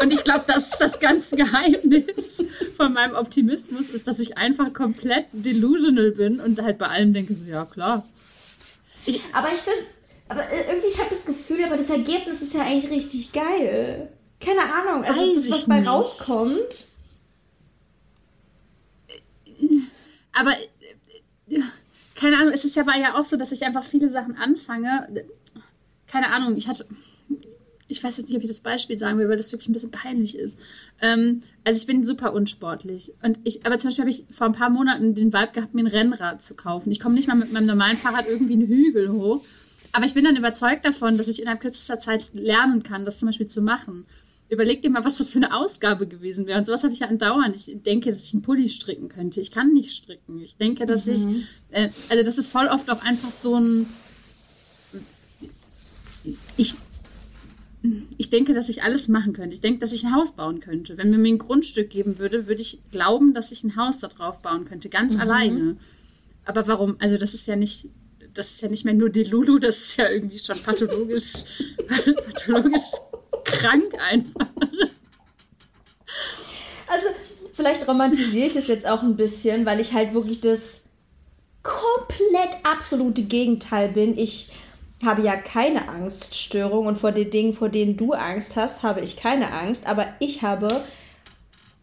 und 0.00 0.12
ich 0.12 0.24
glaube, 0.24 0.44
das 0.46 0.72
ist 0.72 0.80
das 0.80 1.00
ganze 1.00 1.36
Geheimnis 1.36 2.44
von 2.74 2.92
meinem 2.92 3.14
Optimismus, 3.14 3.90
ist, 3.90 4.06
dass 4.06 4.20
ich 4.20 4.38
einfach 4.38 4.72
komplett 4.72 5.26
delusional 5.32 6.12
bin 6.12 6.40
und 6.40 6.60
halt 6.62 6.78
bei 6.78 6.86
allem 6.86 7.12
denke 7.12 7.34
so, 7.34 7.44
ja 7.44 7.64
klar. 7.64 8.06
Ich, 9.06 9.20
aber 9.32 9.52
ich 9.52 9.60
finde, 9.60 9.80
aber 10.30 10.44
irgendwie, 10.52 10.86
ich 10.86 10.98
habe 10.98 11.10
das 11.10 11.26
Gefühl, 11.26 11.64
aber 11.64 11.76
das 11.76 11.90
Ergebnis 11.90 12.40
ist 12.40 12.54
ja 12.54 12.62
eigentlich 12.62 12.88
richtig 12.88 13.32
geil. 13.32 14.12
Keine 14.38 14.62
Ahnung, 14.62 15.02
also 15.02 15.20
Weiß 15.20 15.34
das, 15.34 15.50
was 15.50 15.66
bei 15.66 15.84
rauskommt. 15.84 16.84
Aber 20.32 20.52
keine 22.14 22.38
Ahnung, 22.38 22.52
es 22.54 22.64
ist 22.64 22.76
ja, 22.76 22.84
ja 22.96 23.18
auch 23.18 23.24
so, 23.24 23.36
dass 23.36 23.50
ich 23.50 23.64
einfach 23.64 23.82
viele 23.82 24.08
Sachen 24.08 24.36
anfange. 24.36 25.08
Keine 26.06 26.30
Ahnung, 26.30 26.56
ich 26.56 26.68
hatte, 26.68 26.86
ich 27.88 28.02
weiß 28.02 28.18
jetzt 28.18 28.28
nicht, 28.28 28.36
ob 28.36 28.42
ich 28.42 28.48
das 28.48 28.60
Beispiel 28.60 28.96
sagen 28.96 29.18
will, 29.18 29.28
weil 29.28 29.36
das 29.36 29.50
wirklich 29.50 29.68
ein 29.68 29.72
bisschen 29.72 29.90
peinlich 29.90 30.38
ist. 30.38 30.60
Ähm, 31.00 31.42
also 31.64 31.76
ich 31.76 31.86
bin 31.88 32.04
super 32.04 32.34
unsportlich. 32.34 33.12
Und 33.20 33.40
ich, 33.42 33.66
aber 33.66 33.78
zum 33.78 33.88
Beispiel 33.88 34.02
habe 34.04 34.10
ich 34.10 34.26
vor 34.30 34.46
ein 34.46 34.52
paar 34.52 34.70
Monaten 34.70 35.16
den 35.16 35.32
Vibe 35.32 35.52
gehabt, 35.54 35.74
mir 35.74 35.82
ein 35.82 35.88
Rennrad 35.88 36.40
zu 36.40 36.54
kaufen. 36.54 36.92
Ich 36.92 37.00
komme 37.00 37.16
nicht 37.16 37.26
mal 37.26 37.34
mit 37.34 37.52
meinem 37.52 37.66
normalen 37.66 37.96
Fahrrad 37.96 38.28
irgendwie 38.28 38.52
einen 38.52 38.68
Hügel 38.68 39.10
hoch. 39.10 39.42
Aber 39.92 40.04
ich 40.04 40.14
bin 40.14 40.24
dann 40.24 40.36
überzeugt 40.36 40.84
davon, 40.84 41.18
dass 41.18 41.28
ich 41.28 41.40
innerhalb 41.40 41.60
kürzester 41.60 41.98
Zeit 41.98 42.30
lernen 42.32 42.82
kann, 42.82 43.04
das 43.04 43.18
zum 43.18 43.28
Beispiel 43.28 43.48
zu 43.48 43.62
machen. 43.62 44.06
Überleg 44.48 44.82
dir 44.82 44.90
mal, 44.90 45.04
was 45.04 45.18
das 45.18 45.30
für 45.30 45.38
eine 45.38 45.54
Ausgabe 45.54 46.08
gewesen 46.08 46.46
wäre. 46.46 46.58
Und 46.58 46.66
sowas 46.66 46.82
habe 46.82 46.92
ich 46.92 47.00
ja 47.00 47.08
andauernd. 47.08 47.56
Ich 47.56 47.82
denke, 47.82 48.10
dass 48.10 48.24
ich 48.26 48.34
einen 48.34 48.42
Pulli 48.42 48.68
stricken 48.68 49.08
könnte. 49.08 49.40
Ich 49.40 49.52
kann 49.52 49.72
nicht 49.72 49.92
stricken. 49.92 50.40
Ich 50.42 50.56
denke, 50.56 50.86
dass 50.86 51.06
mhm. 51.06 51.12
ich, 51.12 51.26
äh, 51.70 51.90
also 52.08 52.24
das 52.24 52.38
ist 52.38 52.48
voll 52.48 52.66
oft 52.66 52.90
auch 52.90 53.02
einfach 53.02 53.30
so 53.30 53.56
ein, 53.56 53.86
ich, 56.56 56.74
ich 58.18 58.30
denke, 58.30 58.52
dass 58.52 58.68
ich 58.68 58.82
alles 58.82 59.08
machen 59.08 59.32
könnte. 59.32 59.54
Ich 59.54 59.60
denke, 59.60 59.78
dass 59.78 59.92
ich 59.92 60.04
ein 60.04 60.14
Haus 60.14 60.32
bauen 60.32 60.60
könnte. 60.60 60.98
Wenn 60.98 61.10
man 61.10 61.22
mir 61.22 61.32
ein 61.32 61.38
Grundstück 61.38 61.90
geben 61.90 62.18
würde, 62.18 62.46
würde 62.46 62.60
ich 62.60 62.80
glauben, 62.90 63.34
dass 63.34 63.52
ich 63.52 63.64
ein 63.64 63.76
Haus 63.76 64.00
da 64.00 64.08
drauf 64.08 64.42
bauen 64.42 64.64
könnte, 64.64 64.88
ganz 64.88 65.14
mhm. 65.14 65.20
alleine. 65.20 65.76
Aber 66.44 66.66
warum? 66.66 66.96
Also 66.98 67.16
das 67.16 67.34
ist 67.34 67.46
ja 67.46 67.56
nicht 67.56 67.88
das 68.34 68.50
ist 68.50 68.62
ja 68.62 68.68
nicht 68.68 68.84
mehr 68.84 68.94
nur 68.94 69.10
die 69.10 69.24
Lulu, 69.24 69.58
das 69.58 69.78
ist 69.78 69.96
ja 69.98 70.08
irgendwie 70.08 70.38
schon 70.38 70.58
pathologisch, 70.58 71.44
pathologisch 72.26 72.90
krank 73.44 73.92
einfach. 73.98 74.46
Also, 76.88 77.06
vielleicht 77.52 77.86
romantisiere 77.86 78.46
ich 78.46 78.54
das 78.54 78.68
jetzt 78.68 78.86
auch 78.86 79.02
ein 79.02 79.16
bisschen, 79.16 79.66
weil 79.66 79.80
ich 79.80 79.92
halt 79.92 80.14
wirklich 80.14 80.40
das 80.40 80.84
komplett 81.62 82.56
absolute 82.64 83.22
Gegenteil 83.22 83.88
bin. 83.90 84.16
Ich 84.18 84.52
habe 85.04 85.22
ja 85.22 85.36
keine 85.36 85.88
Angststörung 85.88 86.86
und 86.86 86.98
vor 86.98 87.12
den 87.12 87.30
Dingen, 87.30 87.54
vor 87.54 87.68
denen 87.68 87.96
du 87.96 88.12
Angst 88.12 88.56
hast, 88.56 88.82
habe 88.82 89.00
ich 89.00 89.16
keine 89.16 89.52
Angst, 89.52 89.86
aber 89.86 90.06
ich 90.18 90.42
habe 90.42 90.84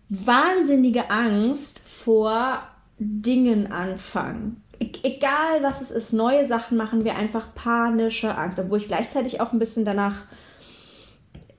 wahnsinnige 0.10 1.10
Angst 1.10 1.80
vor 1.80 2.64
Dingen 3.00 3.72
anfangen 3.72 4.64
egal 4.80 5.62
was 5.62 5.82
es 5.82 5.92
ist, 5.92 6.14
neue 6.14 6.48
Sachen 6.48 6.78
machen 6.78 7.04
wir 7.04 7.16
einfach 7.16 7.54
panische 7.56 8.36
Angst, 8.36 8.60
obwohl 8.60 8.78
ich 8.78 8.88
gleichzeitig 8.88 9.42
auch 9.42 9.52
ein 9.52 9.60
bisschen 9.60 9.86
danach 9.86 10.24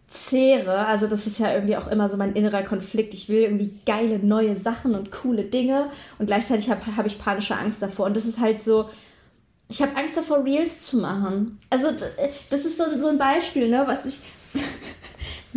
zehre. 0.09 0.87
Also 0.87 1.07
das 1.07 1.26
ist 1.26 1.38
ja 1.38 1.52
irgendwie 1.52 1.76
auch 1.76 1.88
immer 1.88 2.09
so 2.09 2.16
mein 2.16 2.33
innerer 2.33 2.62
Konflikt. 2.62 3.14
Ich 3.14 3.28
will 3.28 3.40
irgendwie 3.40 3.78
geile 3.85 4.18
neue 4.18 4.57
Sachen 4.57 4.94
und 4.94 5.11
coole 5.12 5.44
Dinge 5.44 5.90
und 6.18 6.26
gleichzeitig 6.26 6.70
habe 6.70 6.96
hab 6.96 7.07
ich 7.07 7.18
panische 7.18 7.57
Angst 7.57 7.83
davor. 7.83 8.07
Und 8.07 8.16
das 8.16 8.24
ist 8.24 8.40
halt 8.40 8.62
so, 8.62 8.88
ich 9.68 9.83
habe 9.83 9.96
Angst 9.96 10.16
davor, 10.16 10.44
Reels 10.44 10.87
zu 10.87 10.98
machen. 10.98 11.59
Also 11.70 11.88
das 12.50 12.61
ist 12.64 12.78
so, 12.78 12.85
so 12.96 13.09
ein 13.09 13.18
Beispiel, 13.18 13.68
ne, 13.68 13.85
was 13.87 14.07
ich... 14.07 14.20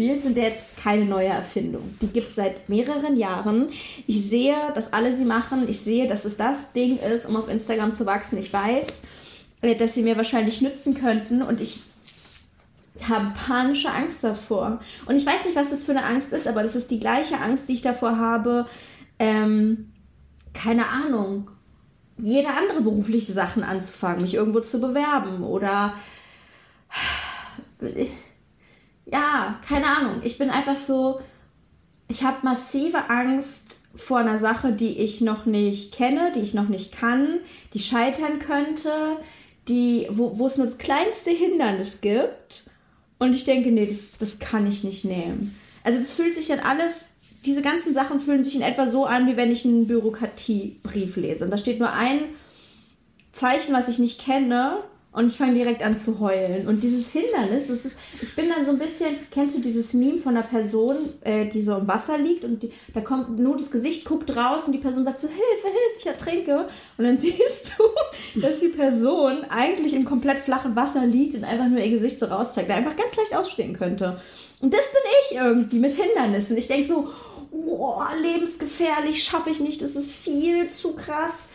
Reels 0.01 0.23
sind 0.23 0.37
jetzt 0.37 0.77
keine 0.77 1.05
neue 1.05 1.27
Erfindung. 1.27 1.95
Die 2.01 2.07
gibt 2.07 2.29
es 2.29 2.35
seit 2.35 2.67
mehreren 2.69 3.15
Jahren. 3.15 3.67
Ich 4.07 4.29
sehe, 4.29 4.55
dass 4.73 4.93
alle 4.93 5.15
sie 5.15 5.25
machen. 5.25 5.67
Ich 5.69 5.79
sehe, 5.79 6.07
dass 6.07 6.25
es 6.25 6.37
das 6.37 6.73
Ding 6.73 6.97
ist, 6.97 7.25
um 7.25 7.35
auf 7.35 7.49
Instagram 7.49 7.93
zu 7.93 8.05
wachsen. 8.05 8.37
Ich 8.39 8.51
weiß, 8.51 9.03
äh, 9.61 9.75
dass 9.75 9.93
sie 9.93 10.03
mir 10.03 10.17
wahrscheinlich 10.17 10.61
nützen 10.61 10.95
könnten 10.95 11.41
und 11.41 11.61
ich 11.61 11.81
habe 13.07 13.31
panische 13.33 13.89
Angst 13.89 14.23
davor. 14.23 14.79
Und 15.05 15.15
ich 15.15 15.25
weiß 15.25 15.45
nicht, 15.45 15.55
was 15.55 15.69
das 15.69 15.83
für 15.83 15.91
eine 15.91 16.03
Angst 16.03 16.33
ist, 16.33 16.47
aber 16.47 16.61
das 16.61 16.75
ist 16.75 16.91
die 16.91 16.99
gleiche 16.99 17.39
Angst, 17.39 17.69
die 17.69 17.73
ich 17.73 17.81
davor 17.81 18.17
habe. 18.17 18.65
Ähm, 19.19 19.91
keine 20.53 20.87
Ahnung 20.89 21.49
jede 22.21 22.49
andere 22.49 22.81
berufliche 22.81 23.31
Sachen 23.31 23.63
anzufangen, 23.63 24.21
mich 24.21 24.35
irgendwo 24.35 24.59
zu 24.59 24.79
bewerben 24.79 25.43
oder 25.43 25.95
ja, 29.05 29.59
keine 29.67 29.87
Ahnung. 29.87 30.21
Ich 30.23 30.37
bin 30.37 30.49
einfach 30.49 30.75
so, 30.75 31.19
ich 32.07 32.23
habe 32.23 32.37
massive 32.43 33.09
Angst 33.09 33.87
vor 33.95 34.19
einer 34.19 34.37
Sache, 34.37 34.71
die 34.71 34.99
ich 34.99 35.21
noch 35.21 35.45
nicht 35.45 35.93
kenne, 35.93 36.31
die 36.33 36.39
ich 36.39 36.53
noch 36.53 36.69
nicht 36.69 36.91
kann, 36.91 37.39
die 37.73 37.79
scheitern 37.79 38.39
könnte, 38.39 39.17
die, 39.67 40.07
wo, 40.09 40.45
es 40.45 40.57
nur 40.57 40.65
das 40.65 40.77
kleinste 40.77 41.31
Hindernis 41.31 42.01
gibt. 42.01 42.69
Und 43.19 43.35
ich 43.35 43.43
denke, 43.43 43.71
nee, 43.71 43.85
das, 43.85 44.13
das 44.17 44.39
kann 44.39 44.67
ich 44.67 44.83
nicht 44.83 45.05
nehmen. 45.05 45.55
Also 45.83 45.99
das 45.99 46.13
fühlt 46.13 46.35
sich 46.35 46.47
dann 46.47 46.59
alles, 46.59 47.07
diese 47.45 47.61
ganzen 47.61 47.93
Sachen 47.93 48.19
fühlen 48.19 48.43
sich 48.43 48.55
in 48.55 48.61
etwa 48.61 48.87
so 48.87 49.05
an, 49.05 49.27
wie 49.27 49.37
wenn 49.37 49.51
ich 49.51 49.65
einen 49.65 49.87
Bürokratiebrief 49.87 51.15
lese. 51.17 51.45
Und 51.45 51.51
da 51.51 51.57
steht 51.57 51.79
nur 51.79 51.91
ein 51.91 52.19
Zeichen, 53.31 53.73
was 53.73 53.89
ich 53.89 53.99
nicht 53.99 54.19
kenne 54.21 54.79
und 55.13 55.27
ich 55.27 55.37
fange 55.37 55.53
direkt 55.53 55.83
an 55.83 55.95
zu 55.95 56.21
heulen. 56.21 56.67
Und 56.67 56.83
dieses 56.83 57.09
Hindernis, 57.09 57.67
das 57.67 57.83
ist, 57.83 57.97
ich 58.21 58.33
bin 58.33 58.47
dann 58.49 58.63
so 58.63 58.71
ein 58.71 58.79
bisschen, 58.79 59.09
kennst 59.29 59.57
du 59.57 59.61
dieses 59.61 59.93
Meme 59.93 60.19
von 60.19 60.37
einer 60.37 60.45
Person, 60.45 60.95
äh, 61.21 61.45
die 61.45 61.61
so 61.61 61.75
im 61.75 61.87
Wasser 61.87 62.17
liegt 62.17 62.45
und 62.45 62.63
die, 62.63 62.71
da 62.93 63.01
kommt 63.01 63.37
nur 63.37 63.57
das 63.57 63.71
Gesicht, 63.71 64.05
guckt 64.05 64.33
raus 64.35 64.67
und 64.67 64.71
die 64.71 64.79
Person 64.79 65.03
sagt 65.03 65.19
so, 65.19 65.27
Hilfe, 65.27 65.67
Hilfe, 65.67 65.97
ich 65.97 66.05
ertrinke. 66.05 66.67
Und 66.97 67.03
dann 67.03 67.17
siehst 67.19 67.73
du, 67.77 68.39
dass 68.39 68.59
die 68.59 68.69
Person 68.69 69.43
eigentlich 69.49 69.93
im 69.93 70.05
komplett 70.05 70.39
flachen 70.39 70.77
Wasser 70.77 71.05
liegt 71.05 71.35
und 71.35 71.43
einfach 71.43 71.67
nur 71.67 71.79
ihr 71.79 71.89
Gesicht 71.89 72.17
so 72.17 72.27
rauszeigt, 72.27 72.69
der 72.69 72.77
einfach 72.77 72.95
ganz 72.95 73.15
leicht 73.17 73.35
ausstehen 73.35 73.73
könnte. 73.73 74.21
Und 74.61 74.73
das 74.73 74.91
bin 74.91 75.01
ich 75.23 75.37
irgendwie 75.37 75.79
mit 75.79 75.91
Hindernissen. 75.91 76.55
Ich 76.55 76.67
denke 76.67 76.87
so, 76.87 77.09
boah, 77.51 78.07
lebensgefährlich, 78.21 79.21
schaffe 79.21 79.49
ich 79.49 79.59
nicht, 79.59 79.81
das 79.81 79.97
ist 79.97 80.13
viel 80.13 80.69
zu 80.69 80.93
krass 80.93 81.49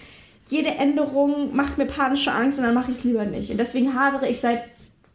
jede 0.49 0.71
Änderung 0.71 1.55
macht 1.55 1.79
mir 1.79 1.87
panische 1.87 2.33
Angst 2.33 2.59
und 2.59 2.65
dann 2.65 2.75
mache 2.75 2.91
ich 2.91 2.99
es 2.99 3.05
lieber 3.05 3.25
nicht. 3.25 3.51
Und 3.51 3.59
deswegen 3.59 3.95
hadere 3.95 4.29
ich 4.29 4.41
seit 4.41 4.63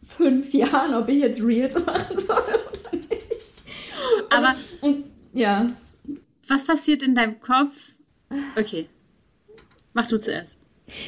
fünf 0.02 0.52
Jahren, 0.54 0.94
ob 0.94 1.08
ich 1.08 1.18
jetzt 1.20 1.42
Reels 1.42 1.74
machen 1.84 2.18
soll 2.18 2.38
oder 2.38 2.96
nicht. 2.96 3.62
Aber 4.30 4.48
also, 4.48 4.60
und, 4.80 5.04
ja. 5.32 5.70
Was 6.48 6.64
passiert 6.64 7.02
in 7.02 7.14
deinem 7.14 7.40
Kopf? 7.40 7.92
Okay. 8.58 8.88
Mach 9.94 10.06
du 10.06 10.20
zuerst. 10.20 10.56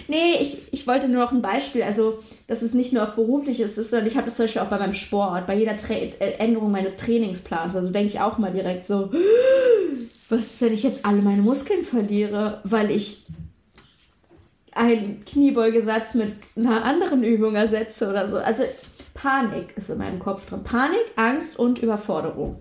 Nee, 0.09 0.37
ich, 0.41 0.73
ich 0.73 0.87
wollte 0.87 1.09
nur 1.09 1.23
noch 1.23 1.33
ein 1.33 1.43
Beispiel. 1.43 1.83
Also, 1.83 2.23
dass 2.47 2.63
es 2.63 2.75
nicht 2.75 2.93
nur 2.93 3.03
auf 3.03 3.15
berufliches 3.15 3.77
ist, 3.77 3.91
sondern 3.91 4.07
ich 4.07 4.17
habe 4.17 4.27
das 4.27 4.37
zum 4.37 4.45
Beispiel 4.45 4.63
auch 4.63 4.69
bei 4.69 4.79
meinem 4.79 4.95
Sport, 4.95 5.47
bei 5.47 5.55
jeder 5.57 5.77
Tra 5.77 5.95
äh, 5.95 6.39
Änderung 6.39 6.71
meines 6.71 6.97
Trainingsplans. 6.97 7.77
Also 7.77 7.91
denke 7.91 8.09
ich 8.09 8.21
auch 8.21 8.39
mal 8.39 8.51
direkt 8.51 8.87
so, 8.87 9.11
was, 10.29 10.61
wenn 10.63 10.73
ich 10.73 10.83
jetzt 10.83 11.05
alle 11.05 11.21
meine 11.21 11.43
Muskeln 11.43 11.83
verliere, 11.83 12.61
weil 12.65 12.91
ich 12.91 13.25
einen 14.75 15.25
Kniebeugesatz 15.25 16.15
mit 16.15 16.33
einer 16.57 16.85
anderen 16.85 17.23
Übung 17.23 17.55
ersetze 17.55 18.09
oder 18.09 18.27
so. 18.27 18.39
Also 18.39 18.65
Panik 19.15 19.77
ist 19.77 19.91
in 19.91 19.99
meinem 19.99 20.19
Kopf 20.19 20.47
drin. 20.47 20.65
Panik, 20.65 21.05
Angst 21.17 21.59
und 21.59 21.79
Überforderung. 21.79 22.61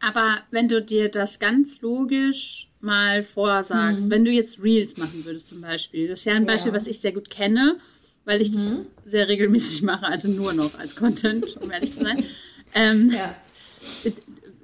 Aber 0.00 0.36
wenn 0.50 0.68
du 0.68 0.80
dir 0.80 1.10
das 1.10 1.40
ganz 1.40 1.80
logisch 1.80 2.70
mal 2.80 3.24
vorsagst, 3.24 4.06
mhm. 4.06 4.10
wenn 4.10 4.24
du 4.24 4.30
jetzt 4.30 4.62
Reels 4.62 4.96
machen 4.96 5.24
würdest 5.24 5.48
zum 5.48 5.60
Beispiel, 5.60 6.08
das 6.08 6.20
ist 6.20 6.26
ja 6.26 6.34
ein 6.34 6.46
Beispiel, 6.46 6.72
ja. 6.72 6.78
was 6.78 6.86
ich 6.86 7.00
sehr 7.00 7.12
gut 7.12 7.30
kenne, 7.30 7.76
weil 8.24 8.40
ich 8.40 8.52
mhm. 8.52 8.54
das 8.54 8.74
sehr 9.06 9.28
regelmäßig 9.28 9.82
mache, 9.82 10.06
also 10.06 10.28
nur 10.28 10.52
noch 10.52 10.78
als 10.78 10.94
Content, 10.94 11.56
um 11.60 11.70
ehrlich 11.70 11.92
zu 11.92 12.04
sein. 12.04 12.24
Ähm, 12.74 13.10
ja. 13.10 13.34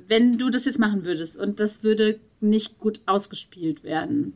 Wenn 0.06 0.36
du 0.36 0.50
das 0.50 0.66
jetzt 0.66 0.78
machen 0.78 1.06
würdest 1.06 1.38
und 1.38 1.58
das 1.58 1.82
würde 1.84 2.20
nicht 2.38 2.78
gut 2.78 3.00
ausgespielt 3.06 3.82
werden, 3.82 4.34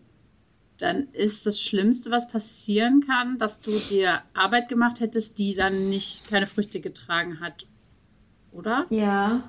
dann 0.78 1.08
ist 1.12 1.46
das 1.46 1.60
Schlimmste, 1.60 2.10
was 2.10 2.30
passieren 2.30 3.04
kann, 3.06 3.38
dass 3.38 3.60
du 3.60 3.72
dir 3.90 4.22
Arbeit 4.34 4.68
gemacht 4.68 5.00
hättest, 5.00 5.38
die 5.38 5.54
dann 5.54 5.88
nicht 5.88 6.28
keine 6.28 6.46
Früchte 6.46 6.80
getragen 6.80 7.40
hat, 7.40 7.66
oder? 8.52 8.84
Ja, 8.90 9.42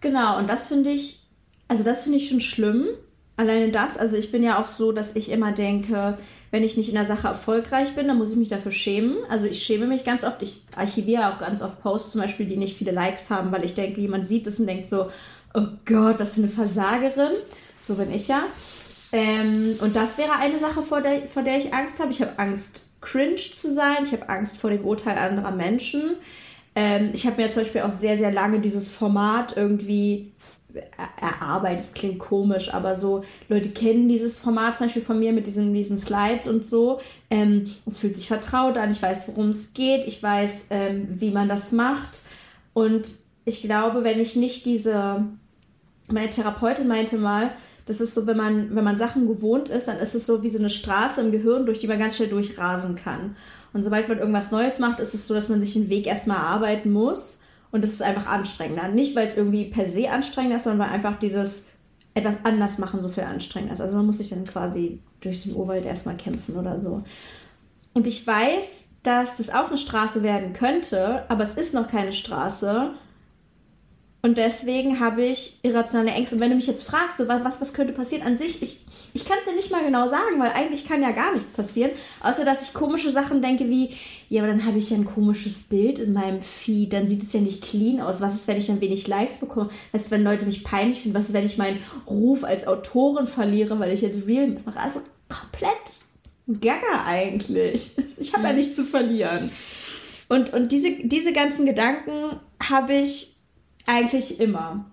genau. 0.00 0.38
Und 0.38 0.48
das 0.50 0.66
finde 0.66 0.90
ich, 0.90 1.22
also 1.68 1.82
das 1.82 2.02
finde 2.02 2.18
ich 2.18 2.28
schon 2.28 2.40
schlimm. 2.40 2.88
Alleine 3.36 3.70
das, 3.70 3.96
also 3.96 4.16
ich 4.16 4.30
bin 4.30 4.42
ja 4.42 4.60
auch 4.60 4.66
so, 4.66 4.92
dass 4.92 5.16
ich 5.16 5.30
immer 5.30 5.52
denke, 5.52 6.18
wenn 6.50 6.62
ich 6.62 6.76
nicht 6.76 6.90
in 6.90 6.94
der 6.94 7.06
Sache 7.06 7.28
erfolgreich 7.28 7.94
bin, 7.94 8.06
dann 8.06 8.18
muss 8.18 8.32
ich 8.32 8.36
mich 8.36 8.48
dafür 8.48 8.72
schämen. 8.72 9.16
Also 9.30 9.46
ich 9.46 9.62
schäme 9.62 9.86
mich 9.86 10.04
ganz 10.04 10.24
oft. 10.24 10.42
Ich 10.42 10.64
archiviere 10.76 11.32
auch 11.32 11.38
ganz 11.38 11.62
oft 11.62 11.80
Posts 11.80 12.12
zum 12.12 12.20
Beispiel, 12.20 12.44
die 12.44 12.58
nicht 12.58 12.76
viele 12.76 12.92
Likes 12.92 13.30
haben, 13.30 13.50
weil 13.50 13.64
ich 13.64 13.74
denke, 13.74 14.00
jemand 14.00 14.26
sieht 14.26 14.46
es 14.46 14.60
und 14.60 14.66
denkt 14.66 14.86
so, 14.86 15.10
oh 15.54 15.66
Gott, 15.86 16.18
was 16.18 16.34
für 16.34 16.42
eine 16.42 16.50
Versagerin. 16.50 17.32
So 17.82 17.94
bin 17.94 18.12
ich 18.12 18.28
ja. 18.28 18.44
Ähm, 19.12 19.76
und 19.80 19.94
das 19.96 20.18
wäre 20.18 20.36
eine 20.38 20.58
Sache, 20.58 20.82
vor 20.82 21.00
der, 21.00 21.26
vor 21.26 21.42
der 21.42 21.56
ich 21.56 21.74
Angst 21.74 22.00
habe. 22.00 22.10
Ich 22.10 22.20
habe 22.20 22.38
Angst, 22.38 22.90
cringe 23.00 23.36
zu 23.36 23.72
sein. 23.72 23.98
Ich 24.02 24.12
habe 24.12 24.28
Angst 24.28 24.58
vor 24.58 24.70
dem 24.70 24.84
Urteil 24.84 25.18
anderer 25.18 25.50
Menschen. 25.50 26.16
Ähm, 26.74 27.10
ich 27.12 27.26
habe 27.26 27.40
mir 27.40 27.48
zum 27.48 27.62
Beispiel 27.62 27.80
auch 27.82 27.90
sehr, 27.90 28.16
sehr 28.16 28.32
lange 28.32 28.60
dieses 28.60 28.88
Format 28.88 29.56
irgendwie 29.56 30.32
erarbeitet. 31.20 31.86
Das 31.86 31.92
klingt 31.94 32.18
komisch, 32.18 32.72
aber 32.72 32.94
so 32.94 33.24
Leute 33.48 33.70
kennen 33.70 34.08
dieses 34.08 34.38
Format 34.38 34.76
zum 34.76 34.86
Beispiel 34.86 35.02
von 35.02 35.18
mir 35.18 35.32
mit 35.32 35.46
diesen, 35.46 35.74
diesen 35.74 35.98
Slides 35.98 36.46
und 36.46 36.64
so. 36.64 37.00
Ähm, 37.30 37.74
es 37.86 37.98
fühlt 37.98 38.16
sich 38.16 38.28
vertraut 38.28 38.78
an. 38.78 38.90
Ich 38.90 39.02
weiß, 39.02 39.28
worum 39.28 39.48
es 39.48 39.74
geht. 39.74 40.04
Ich 40.06 40.22
weiß, 40.22 40.68
ähm, 40.70 41.08
wie 41.10 41.30
man 41.30 41.48
das 41.48 41.72
macht. 41.72 42.22
Und 42.72 43.08
ich 43.44 43.62
glaube, 43.62 44.04
wenn 44.04 44.20
ich 44.20 44.36
nicht 44.36 44.64
diese, 44.64 45.24
meine 46.08 46.30
Therapeutin 46.30 46.86
meinte 46.86 47.16
mal, 47.16 47.50
das 47.86 48.00
ist 48.00 48.14
so, 48.14 48.26
wenn 48.26 48.36
man, 48.36 48.74
wenn 48.74 48.84
man 48.84 48.98
Sachen 48.98 49.26
gewohnt 49.26 49.68
ist, 49.68 49.88
dann 49.88 49.98
ist 49.98 50.14
es 50.14 50.26
so 50.26 50.42
wie 50.42 50.48
so 50.48 50.58
eine 50.58 50.70
Straße 50.70 51.20
im 51.20 51.32
Gehirn, 51.32 51.66
durch 51.66 51.78
die 51.78 51.86
man 51.86 51.98
ganz 51.98 52.16
schnell 52.16 52.28
durchrasen 52.28 52.96
kann. 52.96 53.36
Und 53.72 53.82
sobald 53.82 54.08
man 54.08 54.18
irgendwas 54.18 54.50
Neues 54.50 54.78
macht, 54.78 55.00
ist 55.00 55.14
es 55.14 55.26
so, 55.28 55.34
dass 55.34 55.48
man 55.48 55.60
sich 55.60 55.72
den 55.74 55.88
Weg 55.88 56.06
erstmal 56.06 56.38
erarbeiten 56.38 56.92
muss. 56.92 57.40
Und 57.72 57.84
das 57.84 57.92
ist 57.92 58.02
einfach 58.02 58.26
anstrengender. 58.26 58.88
Nicht, 58.88 59.14
weil 59.14 59.26
es 59.26 59.36
irgendwie 59.36 59.66
per 59.66 59.84
se 59.84 60.10
anstrengender 60.10 60.56
ist, 60.56 60.64
sondern 60.64 60.88
weil 60.88 60.94
einfach 60.94 61.18
dieses 61.18 61.66
etwas 62.14 62.34
anders 62.42 62.78
machen 62.78 63.00
so 63.00 63.08
viel 63.08 63.22
anstrengender 63.22 63.74
ist. 63.74 63.80
Also 63.80 63.96
man 63.96 64.06
muss 64.06 64.18
sich 64.18 64.30
dann 64.30 64.44
quasi 64.44 65.00
durch 65.20 65.42
den 65.44 65.54
Urwald 65.54 65.86
erstmal 65.86 66.16
kämpfen 66.16 66.56
oder 66.56 66.80
so. 66.80 67.04
Und 67.92 68.06
ich 68.06 68.26
weiß, 68.26 68.90
dass 69.02 69.36
das 69.36 69.50
auch 69.50 69.68
eine 69.68 69.78
Straße 69.78 70.22
werden 70.22 70.52
könnte, 70.52 71.28
aber 71.30 71.42
es 71.42 71.54
ist 71.54 71.74
noch 71.74 71.88
keine 71.88 72.12
Straße. 72.12 72.90
Und 74.22 74.36
deswegen 74.36 75.00
habe 75.00 75.24
ich 75.24 75.58
irrationale 75.62 76.10
Ängste. 76.10 76.34
Und 76.34 76.42
wenn 76.42 76.50
du 76.50 76.56
mich 76.56 76.66
jetzt 76.66 76.82
fragst, 76.82 77.16
so, 77.16 77.26
was, 77.26 77.60
was 77.60 77.72
könnte 77.72 77.94
passieren, 77.94 78.26
an 78.26 78.36
sich, 78.36 78.60
ich, 78.60 78.80
ich 79.14 79.24
kann 79.24 79.38
es 79.38 79.46
dir 79.46 79.56
nicht 79.56 79.70
mal 79.70 79.82
genau 79.82 80.08
sagen, 80.08 80.38
weil 80.38 80.50
eigentlich 80.50 80.84
kann 80.84 81.02
ja 81.02 81.10
gar 81.10 81.32
nichts 81.32 81.52
passieren. 81.52 81.90
Außer, 82.22 82.44
dass 82.44 82.68
ich 82.68 82.74
komische 82.74 83.10
Sachen 83.10 83.40
denke 83.40 83.68
wie, 83.70 83.90
ja, 84.28 84.42
aber 84.42 84.52
dann 84.52 84.66
habe 84.66 84.76
ich 84.76 84.90
ja 84.90 84.98
ein 84.98 85.06
komisches 85.06 85.64
Bild 85.64 85.98
in 85.98 86.12
meinem 86.12 86.42
Feed, 86.42 86.92
dann 86.92 87.06
sieht 87.06 87.22
es 87.22 87.32
ja 87.32 87.40
nicht 87.40 87.62
clean 87.62 88.00
aus. 88.00 88.20
Was 88.20 88.34
ist, 88.34 88.48
wenn 88.48 88.58
ich 88.58 88.66
dann 88.66 88.82
wenig 88.82 89.08
Likes 89.08 89.40
bekomme? 89.40 89.70
Was 89.92 90.02
ist, 90.02 90.10
wenn 90.10 90.22
Leute 90.22 90.44
mich 90.44 90.64
peinlich 90.64 91.00
finden? 91.00 91.16
Was 91.16 91.24
ist, 91.24 91.32
wenn 91.32 91.46
ich 91.46 91.56
meinen 91.56 91.78
Ruf 92.06 92.44
als 92.44 92.66
Autorin 92.66 93.26
verliere, 93.26 93.78
weil 93.80 93.92
ich 93.92 94.02
jetzt 94.02 94.26
Real 94.26 94.54
mache? 94.66 94.80
Also 94.80 95.00
komplett 95.28 96.60
gaga 96.60 97.04
eigentlich. 97.06 97.92
Ich 98.20 98.34
habe 98.34 98.48
ja 98.48 98.52
nichts 98.52 98.76
zu 98.76 98.84
verlieren. 98.84 99.50
Und, 100.28 100.52
und 100.52 100.72
diese, 100.72 100.90
diese 101.04 101.32
ganzen 101.32 101.64
Gedanken 101.64 102.38
habe 102.62 102.92
ich 102.92 103.39
eigentlich 103.86 104.40
immer. 104.40 104.90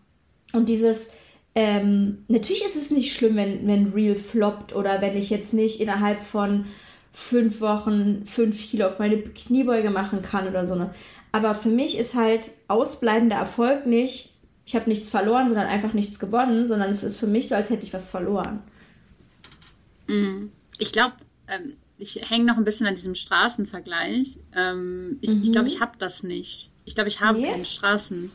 Und 0.54 0.69
dieses, 0.69 1.13
ähm, 1.56 2.23
natürlich 2.28 2.63
ist 2.63 2.76
es 2.76 2.91
nicht 2.91 3.13
schlimm, 3.13 3.36
wenn, 3.36 3.67
wenn 3.67 3.93
Real 3.93 4.15
floppt 4.15 4.76
oder 4.76 5.02
wenn 5.02 5.17
ich 5.17 5.30
jetzt 5.30 5.54
nicht 5.54 5.82
innerhalb 5.82 6.23
von 6.23 6.65
fünf 7.12 7.62
Wochen 7.62 8.26
fünf 8.28 8.62
Kilo 8.69 8.86
auf 8.86 9.00
meine 9.00 9.19
Kniebeuge 9.21 9.89
machen 9.89 10.21
kann 10.21 10.47
oder 10.47 10.65
so. 10.65 10.76
Ne? 10.76 10.93
Aber 11.32 11.56
für 11.56 11.69
mich 11.69 11.97
ist 11.97 12.13
halt 12.13 12.52
ausbleibender 12.67 13.38
Erfolg 13.38 13.88
nicht, 13.88 14.36
ich 14.67 14.76
habe 14.76 14.89
nichts 14.89 15.10
verloren, 15.10 15.47
sondern 15.50 15.67
einfach 15.67 15.93
nichts 15.93 16.19
gewonnen, 16.19 16.67
sondern 16.67 16.91
es 16.91 17.04
ist 17.04 17.17
für 17.17 17.26
mich 17.26 17.47
so, 17.47 17.56
als 17.56 17.69
hätte 17.69 17.86
ich 17.86 17.93
was 17.93 18.08
verloren. 18.08 18.62
Mhm. 20.08 20.52
Ich 20.78 20.91
glaube, 20.91 21.13
ähm, 21.47 21.73
ich 21.97 22.30
hänge 22.30 22.45
noch 22.45 22.58
ein 22.58 22.65
bisschen 22.65 22.86
an 22.86 22.95
diesem 22.95 23.15
Straßenvergleich. 23.15 24.38
Ähm, 24.56 25.17
ich 25.21 25.30
glaube, 25.30 25.43
ich, 25.43 25.52
glaub, 25.52 25.63
mhm. 25.63 25.67
ich 25.67 25.80
habe 25.80 25.97
das 25.97 26.23
nicht. 26.23 26.69
Ich 26.86 26.95
glaube, 26.95 27.08
ich 27.08 27.21
habe 27.21 27.39
nee. 27.39 27.50
keine 27.50 27.65
Straßen. 27.65 28.32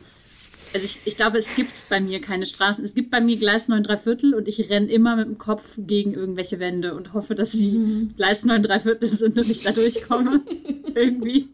Also 0.73 0.85
ich, 0.85 0.99
ich 1.05 1.15
glaube, 1.15 1.37
es 1.37 1.55
gibt 1.55 1.85
bei 1.89 2.01
mir 2.01 2.19
keine 2.19 2.45
Straßen. 2.45 2.83
Es 2.83 2.95
gibt 2.95 3.11
bei 3.11 3.21
mir 3.21 3.37
Gleis 3.37 3.67
9 3.67 3.83
3 3.83 3.97
Viertel 3.97 4.33
und 4.33 4.47
ich 4.47 4.69
renne 4.69 4.87
immer 4.87 5.15
mit 5.15 5.27
dem 5.27 5.37
Kopf 5.37 5.75
gegen 5.77 6.13
irgendwelche 6.13 6.59
Wände 6.59 6.95
und 6.95 7.13
hoffe, 7.13 7.35
dass 7.35 7.51
sie 7.51 7.71
mhm. 7.71 8.15
Gleis 8.15 8.43
9 8.43 8.63
3 8.63 8.79
Viertel 8.79 9.07
sind 9.07 9.37
und 9.37 9.49
ich 9.49 9.61
da 9.61 9.71
durchkomme. 9.71 10.41
Irgendwie. 10.95 11.49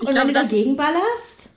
Ich 0.00 0.08
und 0.08 0.10
glaube, 0.10 0.28
wenn 0.28 0.34
du 0.34 0.40
dagegen 0.40 0.76
ballerst? 0.76 1.50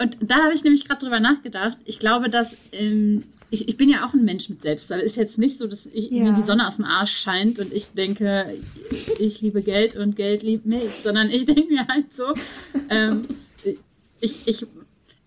Und 0.00 0.16
da 0.20 0.36
habe 0.44 0.54
ich 0.54 0.62
nämlich 0.62 0.86
gerade 0.86 1.00
drüber 1.00 1.18
nachgedacht. 1.18 1.78
Ich 1.84 1.98
glaube, 1.98 2.30
dass 2.30 2.56
ähm, 2.70 3.24
ich, 3.50 3.68
ich 3.68 3.76
bin 3.76 3.88
ja 3.88 4.06
auch 4.06 4.14
ein 4.14 4.24
Mensch 4.24 4.48
mit 4.48 4.62
Selbstliebe. 4.62 5.02
Es 5.02 5.12
ist 5.12 5.16
jetzt 5.16 5.38
nicht 5.38 5.58
so, 5.58 5.66
dass 5.66 5.86
ich, 5.86 6.10
ja. 6.10 6.22
mir 6.22 6.32
die 6.32 6.42
Sonne 6.42 6.68
aus 6.68 6.76
dem 6.76 6.84
Arsch 6.84 7.16
scheint 7.16 7.58
und 7.58 7.72
ich 7.72 7.88
denke, 7.90 8.54
ich 9.18 9.40
liebe 9.40 9.62
Geld 9.62 9.96
und 9.96 10.16
Geld 10.16 10.42
liebt 10.42 10.66
mich, 10.66 10.92
sondern 10.92 11.30
ich 11.30 11.46
denke 11.46 11.72
mir 11.72 11.86
halt 11.88 12.14
so, 12.14 12.34
ähm, 12.90 13.26
ich, 14.20 14.46
ich 14.46 14.66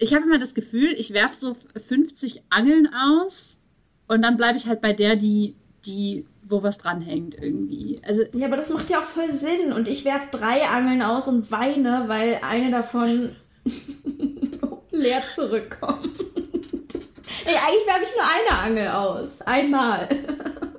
ich 0.01 0.15
habe 0.15 0.25
immer 0.25 0.39
das 0.39 0.55
Gefühl, 0.55 0.93
ich 0.97 1.13
werfe 1.13 1.35
so 1.35 1.53
50 1.53 2.43
Angeln 2.49 2.89
aus 2.93 3.59
und 4.07 4.23
dann 4.23 4.35
bleibe 4.35 4.57
ich 4.57 4.65
halt 4.67 4.81
bei 4.81 4.93
der, 4.93 5.15
die, 5.15 5.55
die 5.85 6.25
wo 6.43 6.63
was 6.63 6.79
dranhängt 6.79 7.35
irgendwie. 7.35 8.01
Also, 8.05 8.23
ja, 8.33 8.47
aber 8.47 8.57
das 8.57 8.71
macht 8.71 8.89
ja 8.89 8.99
auch 8.99 9.05
voll 9.05 9.31
Sinn. 9.31 9.71
Und 9.71 9.87
ich 9.87 10.03
werfe 10.03 10.27
drei 10.31 10.67
Angeln 10.67 11.01
aus 11.01 11.27
und 11.27 11.51
weine, 11.51 12.05
weil 12.07 12.39
eine 12.41 12.71
davon 12.71 13.29
leer 14.91 15.21
zurückkommt. 15.21 16.09
Ey, 17.45 17.55
eigentlich 17.55 17.87
werfe 17.87 18.03
ich 18.03 18.15
nur 18.15 18.25
eine 18.25 18.59
Angel 18.59 18.87
aus. 18.89 19.41
Einmal. 19.41 20.09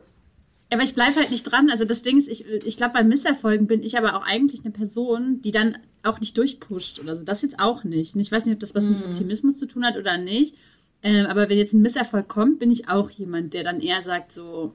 Aber 0.73 0.83
ich 0.83 0.95
bleibe 0.95 1.17
halt 1.17 1.31
nicht 1.31 1.45
dran. 1.45 1.71
Also 1.71 1.85
das 1.85 2.03
Ding 2.03 2.19
ist, 2.19 2.29
ich, 2.29 2.47
ich 2.47 2.77
glaube, 2.77 2.95
bei 2.95 3.05
Misserfolgen 3.05 3.67
bin 3.67 3.83
ich 3.83 3.99
aber 3.99 4.17
auch 4.17 4.27
eigentlich 4.27 4.63
eine 4.65 4.73
Person, 4.73 5.41
die 5.43 5.53
dann 5.53 5.79
auch 6.03 6.21
nicht 6.21 6.37
durchpusht 6.37 6.99
oder 6.99 7.15
so. 7.15 7.25
Das 7.25 7.43
jetzt 7.43 7.61
auch 7.61 7.85
nicht. 7.85 8.17
Ich 8.17 8.33
weiß 8.33 8.47
nicht, 8.47 8.55
ob 8.55 8.61
das 8.61 8.75
was 8.75 8.87
mhm. 8.87 8.93
mit 8.93 9.05
Optimismus 9.07 9.59
zu 9.59 9.67
tun 9.67 9.85
hat 9.85 9.97
oder 9.97 10.19
nicht. 10.19 10.57
Ähm, 11.03 11.27
aber 11.27 11.49
wenn 11.49 11.59
jetzt 11.59 11.75
ein 11.75 11.83
Misserfolg 11.83 12.29
kommt, 12.29 12.59
bin 12.59 12.71
ich 12.71 12.89
auch 12.89 13.11
jemand, 13.11 13.55
der 13.55 13.65
dann 13.65 13.81
eher 13.81 14.03
sagt 14.03 14.33
so, 14.33 14.75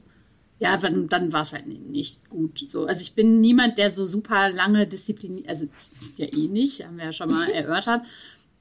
ja, 0.59 0.75
dann, 0.77 1.07
dann 1.07 1.31
war 1.33 1.43
es 1.43 1.53
halt 1.53 1.67
nicht 1.67 2.29
gut. 2.29 2.63
So. 2.67 2.85
Also 2.85 3.01
ich 3.01 3.13
bin 3.13 3.41
niemand, 3.41 3.77
der 3.77 3.91
so 3.91 4.05
super 4.05 4.49
lange 4.49 4.87
diszipliniert, 4.87 5.47
also 5.47 5.65
das 5.65 5.93
ist 5.99 6.19
ja 6.19 6.25
eh 6.25 6.47
nicht, 6.47 6.85
haben 6.85 6.97
wir 6.97 7.05
ja 7.05 7.13
schon 7.13 7.31
mal 7.31 7.49
erörtert, 7.53 8.03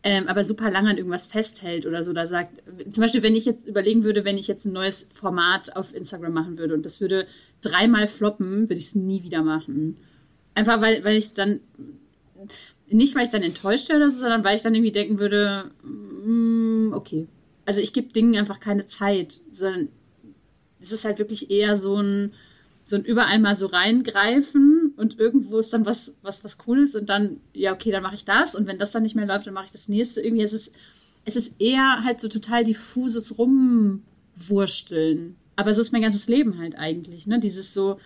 ähm, 0.09 0.29
aber 0.29 0.45
super 0.45 0.71
lange 0.71 0.91
an 0.91 0.99
irgendwas 0.99 1.27
festhält 1.27 1.85
oder 1.85 2.05
so. 2.05 2.13
Da 2.13 2.29
sagt, 2.29 2.63
zum 2.93 3.01
Beispiel, 3.01 3.25
wenn 3.25 3.35
ich 3.35 3.45
jetzt 3.45 3.67
überlegen 3.67 4.05
würde, 4.05 4.25
wenn 4.25 4.39
ich 4.39 4.47
jetzt 4.47 4.65
ein 4.65 4.73
neues 4.73 5.09
Format 5.11 5.75
auf 5.75 5.97
Instagram 5.97 6.33
machen 6.33 6.59
würde 6.59 6.75
und 6.75 6.87
das 6.87 7.01
würde 7.01 7.27
dreimal 7.61 8.07
floppen, 8.07 8.69
würde 8.69 8.79
ich 8.79 8.85
es 8.85 8.95
nie 8.95 9.25
wieder 9.25 9.43
machen. 9.43 9.97
Einfach 10.55 10.81
weil, 10.81 11.03
weil 11.03 11.17
ich 11.17 11.33
dann, 11.33 11.59
nicht 12.87 13.17
weil 13.17 13.25
ich 13.25 13.31
dann 13.31 13.43
enttäuscht 13.43 13.89
wäre 13.89 13.99
oder 13.99 14.13
so, 14.13 14.19
sondern 14.19 14.45
weil 14.45 14.55
ich 14.55 14.63
dann 14.63 14.77
irgendwie 14.77 14.93
denken 14.93 15.19
würde, 15.19 15.73
mm, 15.83 16.93
okay. 16.93 17.27
Also 17.65 17.81
ich 17.81 17.93
gebe 17.93 18.13
Dingen 18.13 18.37
einfach 18.37 18.61
keine 18.61 18.87
Zeit, 18.87 19.41
sondern 19.51 19.89
es 20.81 20.93
ist 20.93 21.05
halt 21.05 21.19
wirklich 21.19 21.51
eher 21.51 21.77
so 21.77 21.97
ein, 21.97 22.33
so 22.85 22.95
ein 22.95 23.05
überall 23.05 23.41
mal 23.41 23.57
so 23.57 23.67
reingreifen 23.67 24.86
und 24.97 25.19
irgendwo 25.19 25.59
ist 25.59 25.73
dann 25.73 25.87
was, 25.87 26.19
was, 26.23 26.43
was 26.45 26.59
Cooles 26.59 26.95
und 26.95 27.09
dann, 27.09 27.41
ja, 27.53 27.73
okay, 27.73 27.91
dann 27.91 28.03
mache 28.03 28.15
ich 28.15 28.25
das 28.25 28.55
und 28.55 28.67
wenn 28.67 28.79
das 28.79 28.93
dann 28.93 29.03
nicht 29.03 29.15
mehr 29.15 29.27
läuft, 29.27 29.47
dann 29.47 29.55
mache 29.55 29.67
ich 29.67 29.73
das 29.73 29.89
nächste. 29.89 30.21
Irgendwie, 30.23 30.45
es 30.45 30.53
ist, 30.53 30.75
es 31.25 31.37
ist 31.37 31.61
eher 31.61 32.03
halt 32.05 32.21
so 32.21 32.29
total 32.29 32.65
diffuses 32.65 33.39
Rumwursteln. 33.39 35.37
Aber 35.57 35.75
so 35.75 35.81
ist 35.81 35.93
mein 35.93 36.03
ganzes 36.03 36.29
Leben 36.29 36.59
halt 36.59 36.79
eigentlich, 36.79 37.27
ne? 37.27 37.41
Dieses 37.41 37.75
so, 37.75 37.99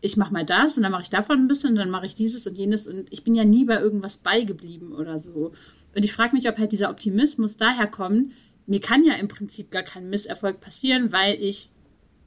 ich 0.00 0.16
mache 0.16 0.32
mal 0.32 0.44
das 0.44 0.76
und 0.76 0.82
dann 0.82 0.92
mache 0.92 1.02
ich 1.02 1.10
davon 1.10 1.38
ein 1.38 1.48
bisschen 1.48 1.70
und 1.70 1.76
dann 1.76 1.90
mache 1.90 2.06
ich 2.06 2.14
dieses 2.14 2.46
und 2.46 2.56
jenes 2.56 2.86
und 2.86 3.06
ich 3.10 3.24
bin 3.24 3.34
ja 3.34 3.44
nie 3.44 3.64
bei 3.64 3.80
irgendwas 3.80 4.18
beigeblieben 4.18 4.92
oder 4.92 5.18
so. 5.18 5.52
Und 5.94 6.04
ich 6.04 6.12
frage 6.12 6.34
mich, 6.34 6.48
ob 6.48 6.58
halt 6.58 6.72
dieser 6.72 6.90
Optimismus 6.90 7.56
daher 7.56 7.86
kommt, 7.86 8.32
mir 8.66 8.80
kann 8.80 9.04
ja 9.04 9.14
im 9.14 9.28
Prinzip 9.28 9.70
gar 9.70 9.82
kein 9.82 10.10
Misserfolg 10.10 10.60
passieren, 10.60 11.12
weil 11.12 11.40
ich 11.40 11.70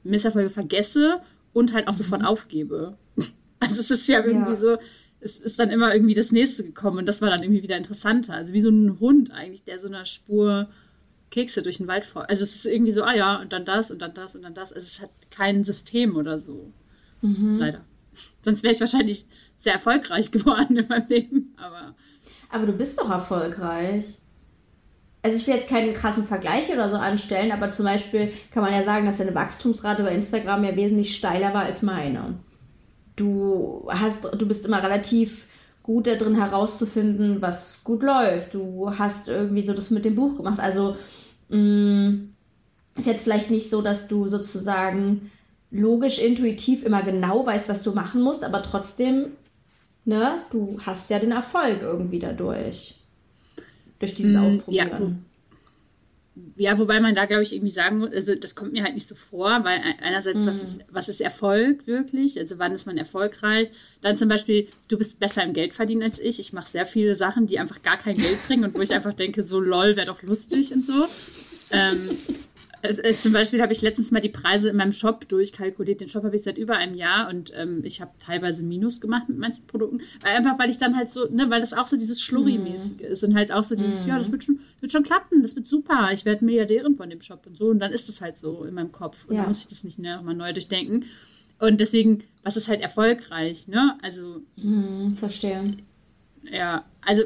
Misserfolge 0.02 0.50
vergesse 0.50 1.20
und 1.52 1.74
halt 1.74 1.88
auch 1.88 1.94
sofort 1.94 2.22
mhm. 2.22 2.28
aufgebe. 2.28 2.98
Also 3.60 3.80
es 3.80 3.90
ist 3.90 4.08
ja 4.08 4.24
irgendwie 4.24 4.52
ja. 4.52 4.56
so, 4.56 4.76
es 5.20 5.38
ist 5.38 5.58
dann 5.58 5.70
immer 5.70 5.94
irgendwie 5.94 6.14
das 6.14 6.32
nächste 6.32 6.64
gekommen 6.64 6.98
und 6.98 7.06
das 7.06 7.22
war 7.22 7.30
dann 7.30 7.42
irgendwie 7.42 7.62
wieder 7.62 7.76
interessanter. 7.76 8.34
Also 8.34 8.52
wie 8.52 8.60
so 8.60 8.70
ein 8.70 8.98
Hund 9.00 9.30
eigentlich, 9.32 9.64
der 9.64 9.78
so 9.78 9.88
einer 9.88 10.06
Spur 10.06 10.68
Kekse 11.30 11.62
durch 11.62 11.76
den 11.76 11.86
Wald 11.86 12.04
folgt. 12.04 12.30
Also 12.30 12.42
es 12.42 12.56
ist 12.56 12.66
irgendwie 12.66 12.92
so, 12.92 13.04
ah 13.04 13.14
ja, 13.14 13.40
und 13.40 13.52
dann 13.52 13.64
das 13.64 13.90
und 13.90 14.02
dann 14.02 14.14
das 14.14 14.34
und 14.34 14.42
dann 14.42 14.54
das. 14.54 14.72
Also 14.72 14.84
es 14.84 15.00
hat 15.00 15.10
kein 15.30 15.62
System 15.62 16.16
oder 16.16 16.38
so. 16.38 16.72
Mhm. 17.22 17.58
Leider. 17.58 17.84
Sonst 18.42 18.62
wäre 18.62 18.74
ich 18.74 18.80
wahrscheinlich 18.80 19.26
sehr 19.56 19.74
erfolgreich 19.74 20.30
geworden 20.32 20.78
in 20.78 20.88
meinem 20.88 21.08
Leben. 21.08 21.54
Aber, 21.56 21.94
aber 22.50 22.66
du 22.66 22.72
bist 22.72 22.98
doch 22.98 23.10
erfolgreich 23.10 24.20
also 25.22 25.36
ich 25.36 25.46
will 25.46 25.54
jetzt 25.54 25.68
keinen 25.68 25.92
krassen 25.94 26.26
Vergleich 26.26 26.72
oder 26.72 26.88
so 26.88 26.96
anstellen, 26.96 27.52
aber 27.52 27.68
zum 27.68 27.84
Beispiel 27.84 28.32
kann 28.52 28.62
man 28.62 28.72
ja 28.72 28.82
sagen, 28.82 29.06
dass 29.06 29.18
deine 29.18 29.34
Wachstumsrate 29.34 30.02
bei 30.02 30.14
Instagram 30.14 30.64
ja 30.64 30.76
wesentlich 30.76 31.14
steiler 31.14 31.52
war 31.52 31.64
als 31.64 31.82
meine. 31.82 32.38
Du 33.20 33.86
hast, 33.88 34.24
du 34.24 34.48
bist 34.48 34.64
immer 34.64 34.82
relativ 34.82 35.46
gut 35.82 36.06
darin 36.06 36.36
herauszufinden, 36.36 37.42
was 37.42 37.84
gut 37.84 38.02
läuft. 38.02 38.54
Du 38.54 38.96
hast 38.98 39.28
irgendwie 39.28 39.64
so 39.64 39.74
das 39.74 39.90
mit 39.90 40.04
dem 40.04 40.14
Buch 40.14 40.36
gemacht. 40.36 40.58
Also 40.60 40.96
mh, 41.48 41.58
mm, 41.58 42.34
ist 42.96 43.06
jetzt 43.06 43.22
vielleicht 43.22 43.50
nicht 43.50 43.68
so, 43.68 43.82
dass 43.82 44.08
du 44.08 44.26
sozusagen 44.26 45.30
logisch, 45.70 46.18
intuitiv 46.18 46.82
immer 46.82 47.02
genau 47.02 47.44
weißt, 47.46 47.68
was 47.68 47.82
du 47.82 47.92
machen 47.92 48.22
musst, 48.22 48.42
aber 48.42 48.62
trotzdem, 48.62 49.32
ne, 50.04 50.42
du 50.50 50.78
hast 50.80 51.10
ja 51.10 51.18
den 51.18 51.32
Erfolg 51.32 51.82
irgendwie 51.82 52.18
dadurch 52.18 52.96
durch 53.98 54.14
dieses 54.14 54.34
mm, 54.34 54.44
Ausprobieren. 54.44 55.24
Ja, 55.24 55.29
ja, 56.56 56.78
wobei 56.78 57.00
man 57.00 57.14
da, 57.14 57.24
glaube 57.24 57.42
ich, 57.42 57.52
irgendwie 57.52 57.70
sagen 57.70 57.98
muss, 57.98 58.12
also 58.12 58.34
das 58.34 58.54
kommt 58.54 58.72
mir 58.72 58.82
halt 58.82 58.94
nicht 58.94 59.08
so 59.08 59.14
vor, 59.14 59.64
weil 59.64 59.78
einerseits, 60.02 60.44
mm. 60.44 60.46
was, 60.46 60.62
ist, 60.62 60.84
was 60.90 61.08
ist 61.08 61.20
Erfolg 61.20 61.86
wirklich? 61.86 62.38
Also 62.38 62.58
wann 62.58 62.72
ist 62.72 62.86
man 62.86 62.98
erfolgreich? 62.98 63.70
Dann 64.00 64.16
zum 64.16 64.28
Beispiel, 64.28 64.68
du 64.88 64.98
bist 64.98 65.20
besser 65.20 65.42
im 65.44 65.52
Geld 65.52 65.72
verdienen 65.72 66.02
als 66.02 66.20
ich. 66.20 66.38
Ich 66.38 66.52
mache 66.52 66.68
sehr 66.68 66.86
viele 66.86 67.14
Sachen, 67.14 67.46
die 67.46 67.58
einfach 67.58 67.82
gar 67.82 67.96
kein 67.96 68.16
Geld 68.16 68.46
bringen 68.46 68.64
und 68.64 68.74
wo 68.74 68.80
ich 68.80 68.92
einfach 68.92 69.14
denke, 69.14 69.42
so 69.42 69.60
lol, 69.60 69.96
wäre 69.96 70.06
doch 70.06 70.22
lustig 70.22 70.72
und 70.72 70.84
so. 70.84 71.06
Ähm, 71.72 72.18
äh, 72.82 73.14
zum 73.14 73.32
Beispiel 73.32 73.60
habe 73.60 73.72
ich 73.72 73.82
letztens 73.82 74.10
mal 74.10 74.20
die 74.20 74.28
Preise 74.28 74.70
in 74.70 74.76
meinem 74.76 74.92
Shop 74.92 75.28
durchkalkuliert. 75.28 76.00
Den 76.00 76.08
Shop 76.08 76.24
habe 76.24 76.36
ich 76.36 76.42
seit 76.42 76.58
über 76.58 76.76
einem 76.76 76.94
Jahr 76.94 77.28
und 77.28 77.52
ähm, 77.54 77.82
ich 77.84 78.00
habe 78.00 78.12
teilweise 78.18 78.62
Minus 78.62 79.00
gemacht 79.00 79.28
mit 79.28 79.38
manchen 79.38 79.66
Produkten. 79.66 80.00
Einfach 80.22 80.58
weil 80.58 80.70
ich 80.70 80.78
dann 80.78 80.96
halt 80.96 81.10
so, 81.10 81.28
ne, 81.30 81.50
weil 81.50 81.60
das 81.60 81.72
auch 81.72 81.86
so 81.86 81.96
dieses 81.96 82.20
Schlurri-mäßig 82.22 82.98
mm. 82.98 83.12
ist 83.12 83.24
und 83.24 83.34
halt 83.34 83.52
auch 83.52 83.64
so 83.64 83.74
dieses, 83.74 84.06
mm. 84.06 84.08
ja, 84.08 84.18
das 84.18 84.32
wird 84.32 84.44
schon, 84.44 84.60
wird 84.80 84.92
schon 84.92 85.02
klappen, 85.02 85.42
das 85.42 85.56
wird 85.56 85.68
super, 85.68 86.10
ich 86.12 86.24
werde 86.24 86.44
Milliardärin 86.44 86.96
von 86.96 87.10
dem 87.10 87.20
Shop 87.20 87.46
und 87.46 87.56
so. 87.56 87.66
Und 87.66 87.80
dann 87.80 87.92
ist 87.92 88.08
das 88.08 88.20
halt 88.20 88.36
so 88.36 88.64
in 88.64 88.74
meinem 88.74 88.92
Kopf. 88.92 89.26
Und 89.26 89.34
ja. 89.34 89.42
dann 89.42 89.48
muss 89.48 89.60
ich 89.60 89.68
das 89.68 89.84
nicht 89.84 89.98
ne, 89.98 90.20
mal 90.24 90.34
neu 90.34 90.52
durchdenken. 90.52 91.04
Und 91.58 91.80
deswegen, 91.80 92.24
was 92.42 92.56
ist 92.56 92.68
halt 92.68 92.80
erfolgreich, 92.80 93.68
ne? 93.68 93.98
Also. 94.02 94.40
Mm, 94.56 95.14
verstehe. 95.14 95.76
Ja, 96.50 96.86
also 97.02 97.22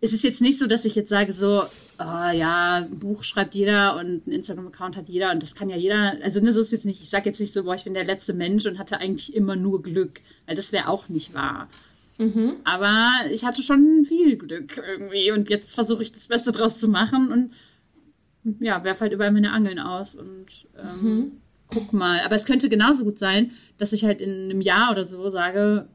es 0.00 0.12
ist 0.12 0.24
jetzt 0.24 0.40
nicht 0.40 0.58
so, 0.58 0.66
dass 0.66 0.84
ich 0.84 0.94
jetzt 0.94 1.10
sage, 1.10 1.32
so, 1.32 1.62
oh, 1.98 2.30
ja, 2.32 2.76
ein 2.76 2.98
Buch 2.98 3.24
schreibt 3.24 3.54
jeder 3.54 3.96
und 3.96 4.26
ein 4.26 4.32
Instagram-Account 4.32 4.96
hat 4.96 5.08
jeder 5.08 5.32
und 5.32 5.42
das 5.42 5.54
kann 5.54 5.68
ja 5.68 5.76
jeder. 5.76 6.16
Also, 6.22 6.40
ne, 6.40 6.52
so 6.52 6.60
ist 6.60 6.72
jetzt 6.72 6.86
nicht, 6.86 7.00
ich 7.02 7.10
sage 7.10 7.26
jetzt 7.26 7.40
nicht 7.40 7.52
so, 7.52 7.64
boah, 7.64 7.74
ich 7.74 7.84
bin 7.84 7.94
der 7.94 8.04
letzte 8.04 8.34
Mensch 8.34 8.66
und 8.66 8.78
hatte 8.78 9.00
eigentlich 9.00 9.34
immer 9.34 9.56
nur 9.56 9.82
Glück, 9.82 10.20
weil 10.46 10.56
das 10.56 10.72
wäre 10.72 10.88
auch 10.88 11.08
nicht 11.08 11.34
wahr. 11.34 11.68
Mhm. 12.18 12.56
Aber 12.64 13.10
ich 13.30 13.44
hatte 13.44 13.62
schon 13.62 14.04
viel 14.04 14.36
Glück 14.36 14.82
irgendwie 14.88 15.30
und 15.30 15.48
jetzt 15.48 15.74
versuche 15.74 16.02
ich 16.02 16.12
das 16.12 16.28
Beste 16.28 16.52
draus 16.52 16.80
zu 16.80 16.88
machen 16.88 17.30
und 17.32 17.52
ja, 18.60 18.82
werfe 18.84 19.02
halt 19.02 19.12
überall 19.12 19.32
meine 19.32 19.52
Angeln 19.52 19.78
aus 19.78 20.14
und 20.14 20.68
ähm, 20.76 21.02
mhm. 21.02 21.32
guck 21.68 21.92
mal. 21.92 22.20
Aber 22.20 22.36
es 22.36 22.46
könnte 22.46 22.68
genauso 22.68 23.04
gut 23.04 23.18
sein, 23.18 23.52
dass 23.76 23.92
ich 23.92 24.04
halt 24.04 24.20
in 24.20 24.50
einem 24.50 24.60
Jahr 24.60 24.90
oder 24.90 25.04
so 25.04 25.30
sage, 25.30 25.88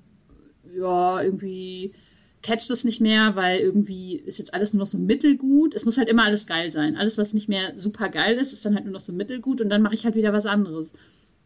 ja, 0.73 1.21
irgendwie 1.21 1.93
catcht 2.43 2.69
es 2.69 2.83
nicht 2.83 3.01
mehr, 3.01 3.35
weil 3.35 3.59
irgendwie 3.59 4.17
ist 4.17 4.37
jetzt 4.37 4.53
alles 4.53 4.73
nur 4.73 4.81
noch 4.81 4.87
so 4.87 4.99
mittelgut. 4.99 5.73
Es 5.73 5.85
muss 5.85 5.97
halt 5.97 6.09
immer 6.09 6.25
alles 6.25 6.45
geil 6.45 6.71
sein. 6.71 6.97
Alles, 6.97 7.17
was 7.17 7.33
nicht 7.33 7.49
mehr 7.49 7.71
super 7.75 8.09
geil 8.09 8.35
ist, 8.35 8.53
ist 8.53 8.65
dann 8.65 8.75
halt 8.75 8.83
nur 8.83 8.93
noch 8.93 8.99
so 8.99 9.13
mittelgut 9.13 9.61
und 9.61 9.69
dann 9.69 9.81
mache 9.81 9.95
ich 9.95 10.03
halt 10.03 10.15
wieder 10.15 10.33
was 10.33 10.45
anderes. 10.45 10.91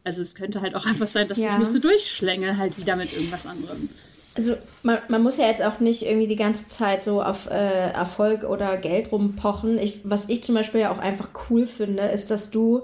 Also 0.04 0.24
es 0.24 0.36
könnte 0.36 0.62
halt 0.62 0.76
auch 0.76 0.86
einfach 0.88 1.08
sein, 1.08 1.28
dass 1.28 1.38
ja. 1.38 1.54
ich 1.54 1.60
mich 1.60 1.68
so 1.68 1.80
durchschlängel 1.80 2.58
halt 2.58 2.78
wieder 2.78 2.96
mit 2.96 3.14
irgendwas 3.14 3.46
anderem. 3.46 3.90
Also 4.36 4.56
man, 4.84 4.98
man 5.08 5.24
muss 5.24 5.38
ja 5.38 5.48
jetzt 5.48 5.64
auch 5.64 5.80
nicht 5.80 6.04
irgendwie 6.04 6.28
die 6.28 6.36
ganze 6.36 6.68
Zeit 6.68 7.04
so 7.04 7.24
auf 7.24 7.48
äh, 7.48 7.92
Erfolg 7.92 8.44
oder 8.44 8.78
Geld 8.78 9.12
rumpochen. 9.12 9.80
Ich, 9.80 10.02
was 10.04 10.30
ich 10.30 10.44
zum 10.44 10.56
Beispiel 10.56 10.82
ja 10.82 10.92
auch 10.92 11.00
einfach 11.00 11.30
cool 11.50 11.66
finde, 11.66 12.04
ist, 12.04 12.30
dass 12.30 12.52
du, 12.52 12.84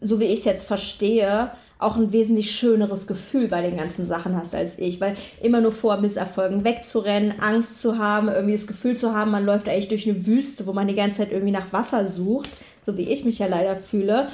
so 0.00 0.20
wie 0.20 0.24
ich 0.24 0.40
es 0.40 0.44
jetzt 0.44 0.66
verstehe, 0.66 1.50
auch 1.78 1.96
ein 1.96 2.12
wesentlich 2.12 2.50
schöneres 2.52 3.06
Gefühl 3.06 3.48
bei 3.48 3.60
den 3.62 3.76
ganzen 3.76 4.06
Sachen 4.06 4.36
hast 4.36 4.54
als 4.54 4.78
ich, 4.78 5.00
weil 5.00 5.16
immer 5.42 5.60
nur 5.60 5.72
vor 5.72 5.98
Misserfolgen 5.98 6.64
wegzurennen, 6.64 7.40
Angst 7.40 7.80
zu 7.80 7.98
haben, 7.98 8.28
irgendwie 8.28 8.54
das 8.54 8.66
Gefühl 8.66 8.96
zu 8.96 9.12
haben, 9.12 9.30
man 9.30 9.44
läuft 9.44 9.68
eigentlich 9.68 9.88
durch 9.88 10.08
eine 10.08 10.26
Wüste, 10.26 10.66
wo 10.66 10.72
man 10.72 10.88
die 10.88 10.94
ganze 10.94 11.18
Zeit 11.18 11.32
irgendwie 11.32 11.52
nach 11.52 11.72
Wasser 11.72 12.06
sucht, 12.06 12.50
so 12.80 12.96
wie 12.96 13.10
ich 13.10 13.24
mich 13.24 13.38
ja 13.38 13.46
leider 13.46 13.76
fühle, 13.76 14.28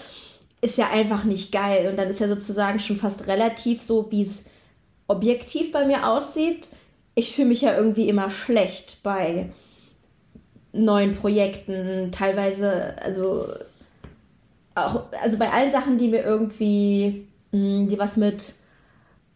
ist 0.61 0.79
ja 0.79 0.91
einfach 0.91 1.25
nicht 1.25 1.53
geil. 1.53 1.89
Und 1.89 1.99
dann 1.99 2.09
ist 2.09 2.21
ja 2.21 2.29
sozusagen 2.29 2.79
schon 2.79 2.97
fast 2.97 3.27
relativ 3.27 3.83
so, 3.83 4.11
wie 4.11 4.23
es 4.23 4.51
objektiv 5.09 5.73
bei 5.73 5.87
mir 5.87 6.09
aussieht. 6.09 6.69
Ich 7.15 7.35
fühle 7.35 7.49
mich 7.49 7.63
ja 7.63 7.77
irgendwie 7.77 8.09
immer 8.09 8.31
schlecht 8.31 8.99
bei 9.03 9.51
neuen 10.73 11.17
Projekten, 11.17 12.13
teilweise, 12.13 12.95
also 13.03 13.47
auch, 14.75 15.05
also 15.23 15.39
bei 15.39 15.51
allen 15.51 15.73
Sachen, 15.73 15.99
die 15.99 16.09
mir 16.09 16.23
irgendwie 16.23 17.27
die 17.53 17.99
was 17.99 18.17
mit 18.17 18.55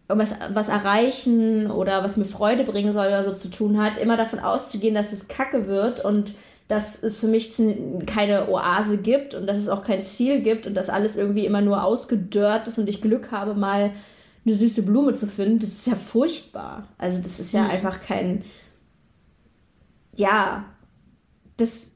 irgendwas 0.09 0.35
was 0.53 0.69
erreichen 0.69 1.71
oder 1.71 2.05
was 2.05 2.17
mir 2.17 2.25
Freude 2.25 2.65
bringen 2.65 2.93
soll 2.93 3.07
oder 3.07 3.25
so 3.25 3.33
zu 3.33 3.49
tun 3.49 3.81
hat, 3.83 3.97
immer 3.97 4.17
davon 4.17 4.39
auszugehen, 4.39 4.95
dass 4.95 5.13
es 5.13 5.29
kacke 5.29 5.67
wird 5.67 6.05
und 6.05 6.35
dass 6.69 7.03
es 7.03 7.19
für 7.19 7.27
mich 7.27 7.53
keine 8.07 8.49
Oase 8.49 8.99
gibt 8.99 9.35
und 9.35 9.47
dass 9.47 9.59
es 9.59 9.69
auch 9.69 9.83
kein 9.83 10.03
Ziel 10.03 10.41
gibt 10.43 10.67
und 10.67 10.75
dass 10.75 10.89
alles 10.89 11.17
irgendwie 11.17 11.45
immer 11.45 11.61
nur 11.61 11.85
ausgedörrt 11.85 12.69
ist 12.69 12.79
und 12.79 12.89
ich 12.89 13.03
Glück 13.03 13.31
habe, 13.33 13.55
mal 13.55 13.93
eine 14.47 14.55
süße 14.55 14.83
Blume 14.83 15.13
zu 15.13 15.27
finden, 15.27 15.59
das 15.59 15.71
ist 15.71 15.87
ja 15.87 15.95
furchtbar. 15.95 16.89
Also 16.99 17.23
das 17.23 17.41
ist 17.41 17.53
ja 17.53 17.63
mhm. 17.63 17.71
einfach 17.71 18.01
kein, 18.01 18.45
ja, 20.15 20.65
das 21.57 21.89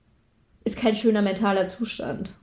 ist 0.65 0.79
kein 0.79 0.95
schöner 0.95 1.23
mentaler 1.23 1.67
Zustand. 1.67 2.35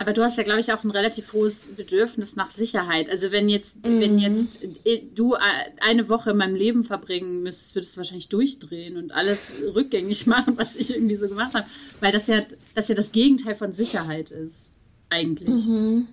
Aber 0.00 0.12
du 0.12 0.22
hast 0.22 0.38
ja, 0.38 0.44
glaube 0.44 0.60
ich, 0.60 0.72
auch 0.72 0.84
ein 0.84 0.92
relativ 0.92 1.32
hohes 1.32 1.66
Bedürfnis 1.76 2.36
nach 2.36 2.52
Sicherheit. 2.52 3.10
Also 3.10 3.32
wenn 3.32 3.48
jetzt, 3.48 3.84
mhm. 3.84 4.00
wenn 4.00 4.18
jetzt 4.18 4.62
äh, 4.84 5.02
du 5.12 5.34
äh, 5.34 5.38
eine 5.80 6.08
Woche 6.08 6.30
in 6.30 6.36
meinem 6.36 6.54
Leben 6.54 6.84
verbringen 6.84 7.42
müsstest, 7.42 7.74
würdest 7.74 7.96
du 7.96 7.98
wahrscheinlich 7.98 8.28
durchdrehen 8.28 8.96
und 8.96 9.10
alles 9.10 9.54
rückgängig 9.74 10.26
machen, 10.28 10.56
was 10.56 10.76
ich 10.76 10.94
irgendwie 10.94 11.16
so 11.16 11.28
gemacht 11.28 11.54
habe. 11.54 11.66
Weil 12.00 12.12
das 12.12 12.28
ja, 12.28 12.42
das 12.74 12.88
ja 12.88 12.94
das 12.94 13.10
Gegenteil 13.10 13.56
von 13.56 13.72
Sicherheit 13.72 14.30
ist, 14.30 14.70
eigentlich. 15.10 15.66
Mhm. 15.66 16.06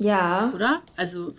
Ja. 0.00 0.52
Oder? 0.54 0.82
Also, 0.94 1.34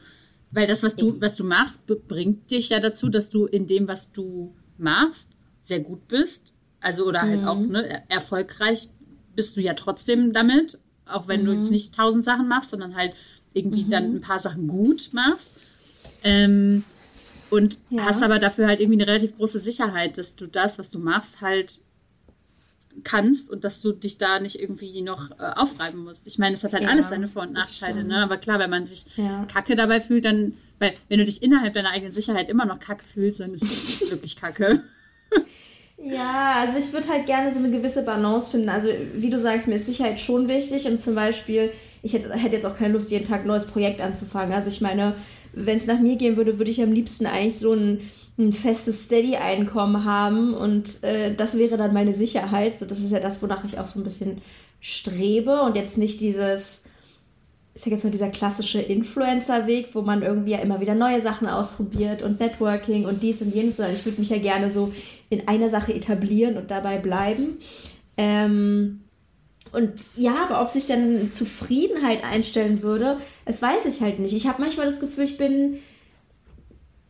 weil 0.52 0.68
das, 0.68 0.84
was 0.84 0.98
du, 0.98 1.20
was 1.22 1.38
du 1.38 1.46
machst, 1.46 1.86
bringt 2.08 2.52
dich 2.52 2.70
ja 2.70 2.82
dazu, 2.82 3.08
dass 3.08 3.30
du 3.30 3.46
in 3.46 3.68
dem, 3.68 3.88
was 3.88 4.12
du 4.12 4.54
machst, 4.78 5.32
sehr 5.62 5.80
gut 5.80 6.10
bist. 6.10 6.52
Also, 6.82 7.06
oder 7.06 7.22
halt 7.22 7.42
mhm. 7.42 7.48
auch 7.48 7.60
ne, 7.60 8.04
erfolgreich 8.10 8.90
bist 9.34 9.56
du 9.56 9.62
ja 9.62 9.74
trotzdem 9.74 10.34
damit 10.34 10.78
auch 11.06 11.28
wenn 11.28 11.42
mhm. 11.42 11.46
du 11.46 11.54
jetzt 11.54 11.72
nicht 11.72 11.96
tausend 11.96 12.26
Sachen 12.26 12.48
machst, 12.48 12.72
sondern 12.72 12.96
halt 12.96 13.14
irgendwie 13.54 13.86
mhm. 13.86 13.90
dann 13.90 14.04
ein 14.16 14.22
paar 14.22 14.40
Sachen 14.40 14.68
gut 14.68 15.10
machst. 15.14 15.52
Ähm, 16.24 16.84
und 17.50 17.78
ja. 17.90 18.06
hast 18.06 18.24
aber 18.24 18.40
dafür 18.40 18.68
halt 18.68 18.82
irgendwie 18.82 19.02
eine 19.02 19.10
relativ 19.10 19.38
große 19.38 19.60
Sicherheit, 19.60 20.18
dass 20.18 20.36
du 20.36 20.48
das, 20.48 20.80
was 20.80 20.92
du 20.92 21.00
machst, 21.00 21.42
halt 21.42 21.80
kannst 23.04 23.50
und 23.50 23.64
dass 23.64 23.82
du 23.82 23.92
dich 23.92 24.18
da 24.18 24.40
nicht 24.40 24.60
irgendwie 24.60 25.02
noch 25.02 25.32
äh, 25.32 25.52
aufreiben 25.56 26.04
musst. 26.04 26.28
Ich 26.28 26.38
meine, 26.38 26.56
es 26.56 26.64
hat 26.64 26.74
halt 26.74 26.84
ja, 26.84 26.90
alles 26.90 27.10
seine 27.10 27.28
Vor- 27.28 27.44
und 27.44 27.54
Nachteile, 27.54 28.04
ne? 28.04 28.24
Aber 28.24 28.38
klar, 28.38 28.60
wenn 28.60 28.70
man 28.70 28.86
sich 28.86 29.06
ja. 29.18 29.46
kacke 29.46 29.76
dabei 29.76 30.00
fühlt, 30.00 30.26
dann, 30.26 30.54
weil 30.80 30.94
wenn 31.10 31.20
du 31.20 31.26
dich 31.26 31.44
innerhalb 31.44 31.74
deiner 31.74 31.92
eigenen 31.92 32.14
Sicherheit 32.14 32.50
immer 32.50 32.66
noch 32.66 32.80
kacke 32.80 33.04
fühlst, 33.06 33.42
dann 33.42 33.54
ist 33.54 33.64
es 33.64 34.02
wirklich 34.12 34.38
kacke. 34.38 34.82
Ja, 35.98 36.56
also 36.60 36.78
ich 36.78 36.92
würde 36.94 37.08
halt 37.08 37.26
gerne 37.26 37.52
so 37.54 37.60
eine 37.60 37.72
gewisse 37.72 38.04
Balance 38.04 38.50
finden. 38.50 38.70
Also 38.70 38.90
wie 39.16 39.30
du 39.30 39.40
sagst, 39.40 39.68
mir 39.68 39.76
ist 39.76 39.86
Sicherheit 39.86 40.20
schon 40.20 40.48
wichtig 40.48 40.88
und 40.88 40.98
zum 41.00 41.16
Beispiel, 41.16 41.72
ich 42.04 42.14
hätte, 42.14 42.34
hätte 42.34 42.56
jetzt 42.56 42.66
auch 42.66 42.78
keine 42.78 42.94
Lust, 42.94 43.12
jeden 43.12 43.26
Tag 43.26 43.42
ein 43.42 43.48
neues 43.48 43.66
Projekt 43.66 44.02
anzufangen. 44.02 44.54
Also 44.54 44.68
ich 44.68 44.82
meine, 44.82 45.16
wenn 45.54 45.78
es 45.78 45.88
nach 45.88 46.00
mir 46.00 46.18
gehen 46.18 46.36
würde, 46.38 46.58
würde 46.60 46.70
ich 46.72 46.82
am 46.82 46.92
liebsten 46.92 47.26
eigentlich 47.26 47.58
so 47.58 47.74
ein, 47.74 48.12
ein 48.38 48.52
festes 48.52 49.06
Steady-Einkommen 49.06 50.04
haben 50.04 50.54
und 50.54 51.02
äh, 51.04 51.34
das 51.34 51.58
wäre 51.58 51.78
dann 51.78 51.94
meine 51.94 52.14
Sicherheit. 52.14 52.78
So, 52.78 52.86
das 52.86 53.00
ist 53.00 53.14
ja 53.14 53.20
das, 53.22 53.42
wonach 53.42 53.64
ich 53.64 53.80
auch 53.80 53.88
so 53.88 54.00
ein 54.00 54.04
bisschen 54.04 54.42
strebe 54.82 55.62
und 55.62 55.78
jetzt 55.78 55.98
nicht 55.98 56.20
dieses 56.20 56.84
ich 57.76 57.82
sag 57.82 57.92
jetzt 57.92 58.06
mal, 58.06 58.10
dieser 58.10 58.30
klassische 58.30 58.80
Influencer-Weg, 58.80 59.94
wo 59.94 60.02
man 60.02 60.22
irgendwie 60.22 60.52
ja 60.52 60.60
immer 60.60 60.80
wieder 60.80 60.96
neue 60.96 61.22
Sachen 61.22 61.50
ausprobiert 61.50 62.22
und 62.22 62.40
Networking 62.40 63.06
und 63.06 63.22
dies 63.22 63.42
und 63.42 63.54
jenes, 63.54 63.76
sondern 63.76 63.94
ich 63.94 64.06
würde 64.06 64.20
mich 64.20 64.30
ja 64.30 64.38
gerne 64.38 64.70
so 64.70 64.94
in 65.30 65.46
einer 65.50 65.70
Sache 65.70 65.94
etablieren 65.94 66.56
und 66.56 66.72
dabei 66.72 66.98
bleiben. 66.98 67.60
Ähm, 68.16 69.02
und 69.74 69.92
ja, 70.16 70.46
aber 70.48 70.62
ob 70.62 70.70
sich 70.70 70.86
dann 70.86 71.30
Zufriedenheit 71.30 72.24
einstellen 72.24 72.82
würde, 72.82 73.18
das 73.46 73.62
weiß 73.62 73.86
ich 73.88 74.00
halt 74.02 74.20
nicht. 74.20 74.34
Ich 74.34 74.48
habe 74.48 74.62
manchmal 74.62 74.86
das 74.86 75.02
Gefühl, 75.02 75.26
ich 75.26 75.38
bin 75.38 75.80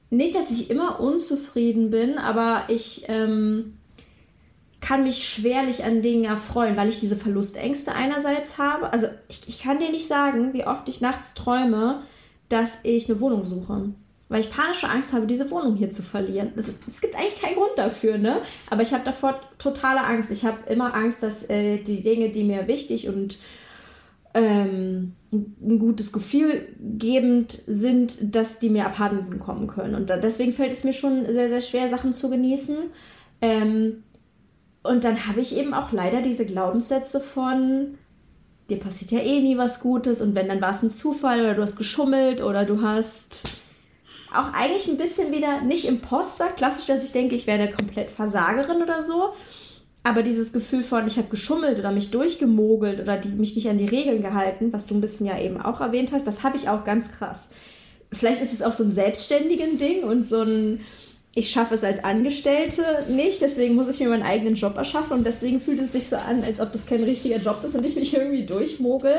nicht, 0.09 0.33
dass 0.33 0.49
ich 0.49 0.71
immer 0.71 0.99
unzufrieden 0.99 1.91
bin, 1.91 2.17
aber 2.17 2.63
ich 2.69 3.03
ähm, 3.07 3.77
kann 4.85 5.03
mich 5.03 5.27
schwerlich 5.27 5.83
an 5.83 6.03
Dingen 6.03 6.25
erfreuen, 6.25 6.77
weil 6.77 6.89
ich 6.89 6.99
diese 6.99 7.15
Verlustängste 7.15 7.95
einerseits 7.95 8.59
habe. 8.59 8.93
Also 8.93 9.07
ich, 9.27 9.41
ich 9.47 9.59
kann 9.59 9.79
dir 9.79 9.89
nicht 9.89 10.07
sagen, 10.07 10.53
wie 10.53 10.65
oft 10.65 10.87
ich 10.87 11.01
nachts 11.01 11.33
träume, 11.33 12.03
dass 12.49 12.79
ich 12.83 13.09
eine 13.09 13.19
Wohnung 13.19 13.45
suche. 13.45 13.89
Weil 14.29 14.41
ich 14.41 14.51
panische 14.51 14.87
Angst 14.87 15.13
habe, 15.13 15.25
diese 15.25 15.49
Wohnung 15.49 15.75
hier 15.75 15.89
zu 15.89 16.01
verlieren. 16.01 16.51
Also, 16.55 16.73
es 16.87 16.99
gibt 17.01 17.15
eigentlich 17.15 17.39
keinen 17.41 17.55
Grund 17.55 17.71
dafür, 17.77 18.17
ne? 18.17 18.41
Aber 18.71 18.81
ich 18.81 18.91
habe 18.91 19.03
davor 19.03 19.39
totale 19.59 20.03
Angst. 20.03 20.31
Ich 20.31 20.45
habe 20.45 20.57
immer 20.67 20.95
Angst, 20.95 21.21
dass 21.21 21.47
äh, 21.47 21.77
die 21.77 22.01
Dinge, 22.01 22.29
die 22.29 22.43
mir 22.43 22.67
wichtig 22.67 23.07
und 23.07 23.37
ähm, 24.33 25.13
ein 25.31 25.79
gutes 25.79 26.11
Gefühl 26.11 26.67
gebend 26.79 27.59
sind, 27.67 28.35
dass 28.35 28.57
die 28.57 28.69
mir 28.69 28.87
abhanden 28.87 29.37
kommen 29.39 29.67
können. 29.67 29.93
Und 29.93 30.09
deswegen 30.09 30.51
fällt 30.51 30.73
es 30.73 30.83
mir 30.83 30.93
schon 30.93 31.31
sehr, 31.31 31.49
sehr 31.49 31.61
schwer, 31.61 31.87
Sachen 31.87 32.11
zu 32.11 32.29
genießen. 32.29 32.77
Ähm, 33.41 34.03
und 34.85 35.03
dann 35.03 35.27
habe 35.27 35.41
ich 35.41 35.57
eben 35.57 35.73
auch 35.73 35.91
leider 35.91 36.21
diese 36.21 36.45
Glaubenssätze 36.45 37.19
von, 37.19 37.97
dir 38.69 38.79
passiert 38.79 39.11
ja 39.11 39.19
eh 39.19 39.41
nie 39.41 39.57
was 39.57 39.79
Gutes 39.79 40.21
und 40.21 40.35
wenn, 40.35 40.47
dann 40.47 40.61
war 40.61 40.71
es 40.71 40.81
ein 40.81 40.89
Zufall 40.89 41.41
oder 41.41 41.53
du 41.55 41.61
hast 41.61 41.77
geschummelt 41.77 42.41
oder 42.41 42.65
du 42.65 42.81
hast 42.81 43.43
auch 44.33 44.53
eigentlich 44.53 44.87
ein 44.87 44.97
bisschen 44.97 45.31
wieder, 45.31 45.61
nicht 45.61 45.87
Imposter, 45.87 46.47
klassisch, 46.47 46.87
dass 46.87 47.03
ich 47.03 47.11
denke, 47.11 47.35
ich 47.35 47.47
wäre 47.47 47.61
eine 47.61 47.71
komplett 47.71 48.11
Versagerin 48.11 48.81
oder 48.81 49.01
so, 49.01 49.33
aber 50.03 50.23
dieses 50.23 50.53
Gefühl 50.53 50.83
von, 50.83 51.07
ich 51.07 51.17
habe 51.17 51.29
geschummelt 51.29 51.79
oder 51.79 51.91
mich 51.91 52.11
durchgemogelt 52.11 52.99
oder 52.99 53.17
die, 53.17 53.29
mich 53.29 53.55
nicht 53.55 53.69
an 53.69 53.77
die 53.77 53.87
Regeln 53.87 54.21
gehalten, 54.21 54.71
was 54.71 54.85
du 54.85 54.95
ein 54.95 55.01
bisschen 55.01 55.25
ja 55.25 55.39
eben 55.39 55.59
auch 55.61 55.81
erwähnt 55.81 56.11
hast, 56.11 56.27
das 56.27 56.43
habe 56.43 56.57
ich 56.57 56.69
auch 56.69 56.83
ganz 56.83 57.11
krass. 57.11 57.49
Vielleicht 58.11 58.41
ist 58.41 58.53
es 58.53 58.61
auch 58.61 58.71
so 58.71 58.83
ein 58.83 58.91
selbstständigen 58.91 59.77
Ding 59.77 60.03
und 60.03 60.23
so 60.23 60.41
ein 60.41 60.81
ich 61.37 61.49
schaffe 61.51 61.75
es 61.75 61.83
als 61.83 62.01
Angestellte 62.03 63.05
nicht, 63.09 63.41
deswegen 63.41 63.75
muss 63.75 63.89
ich 63.89 63.99
mir 63.99 64.07
meinen 64.07 64.23
eigenen 64.23 64.55
Job 64.55 64.77
erschaffen 64.77 65.17
und 65.17 65.25
deswegen 65.25 65.59
fühlt 65.59 65.81
es 65.81 65.91
sich 65.91 66.07
so 66.07 66.15
an, 66.15 66.43
als 66.45 66.61
ob 66.61 66.71
das 66.71 66.85
kein 66.85 67.03
richtiger 67.03 67.37
Job 67.37 67.61
ist 67.63 67.75
und 67.75 67.83
ich 67.83 67.95
mich 67.97 68.13
irgendwie 68.13 68.45
durchmogel. 68.45 69.17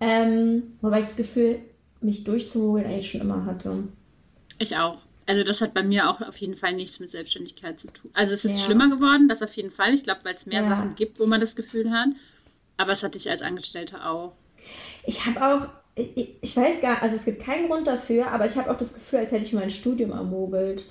Ähm, 0.00 0.72
wobei 0.80 1.00
ich 1.00 1.04
das 1.04 1.16
Gefühl, 1.16 1.58
mich 2.00 2.24
durchzumogeln 2.24 2.86
eigentlich 2.86 3.10
schon 3.10 3.20
immer 3.20 3.44
hatte. 3.44 3.84
Ich 4.58 4.76
auch. 4.76 4.98
Also 5.26 5.44
das 5.44 5.60
hat 5.60 5.74
bei 5.74 5.82
mir 5.82 6.10
auch 6.10 6.22
auf 6.22 6.36
jeden 6.38 6.56
Fall 6.56 6.72
nichts 6.72 6.98
mit 6.98 7.10
Selbstständigkeit 7.10 7.78
zu 7.78 7.88
tun. 7.88 8.10
Also 8.14 8.32
es 8.32 8.46
ist 8.46 8.60
ja. 8.60 8.64
schlimmer 8.64 8.88
geworden, 8.88 9.28
das 9.28 9.42
auf 9.42 9.54
jeden 9.54 9.70
Fall. 9.70 9.92
Ich 9.92 10.04
glaube, 10.04 10.20
weil 10.24 10.34
es 10.34 10.46
mehr 10.46 10.62
ja. 10.62 10.66
Sachen 10.66 10.94
gibt, 10.94 11.20
wo 11.20 11.26
man 11.26 11.40
das 11.40 11.56
Gefühl 11.56 11.90
hat. 11.90 12.08
Aber 12.78 12.92
es 12.92 13.02
hatte 13.02 13.18
ich 13.18 13.30
als 13.30 13.42
Angestellte 13.42 14.04
auch. 14.06 14.32
Ich 15.06 15.24
habe 15.26 15.42
auch, 15.42 15.68
ich, 15.94 16.30
ich 16.40 16.56
weiß 16.56 16.80
gar, 16.80 17.02
also 17.02 17.16
es 17.16 17.24
gibt 17.26 17.42
keinen 17.42 17.68
Grund 17.68 17.86
dafür, 17.86 18.30
aber 18.30 18.46
ich 18.46 18.56
habe 18.56 18.70
auch 18.70 18.78
das 18.78 18.94
Gefühl, 18.94 19.20
als 19.20 19.32
hätte 19.32 19.44
ich 19.44 19.52
mein 19.52 19.70
Studium 19.70 20.10
ermogelt. 20.12 20.84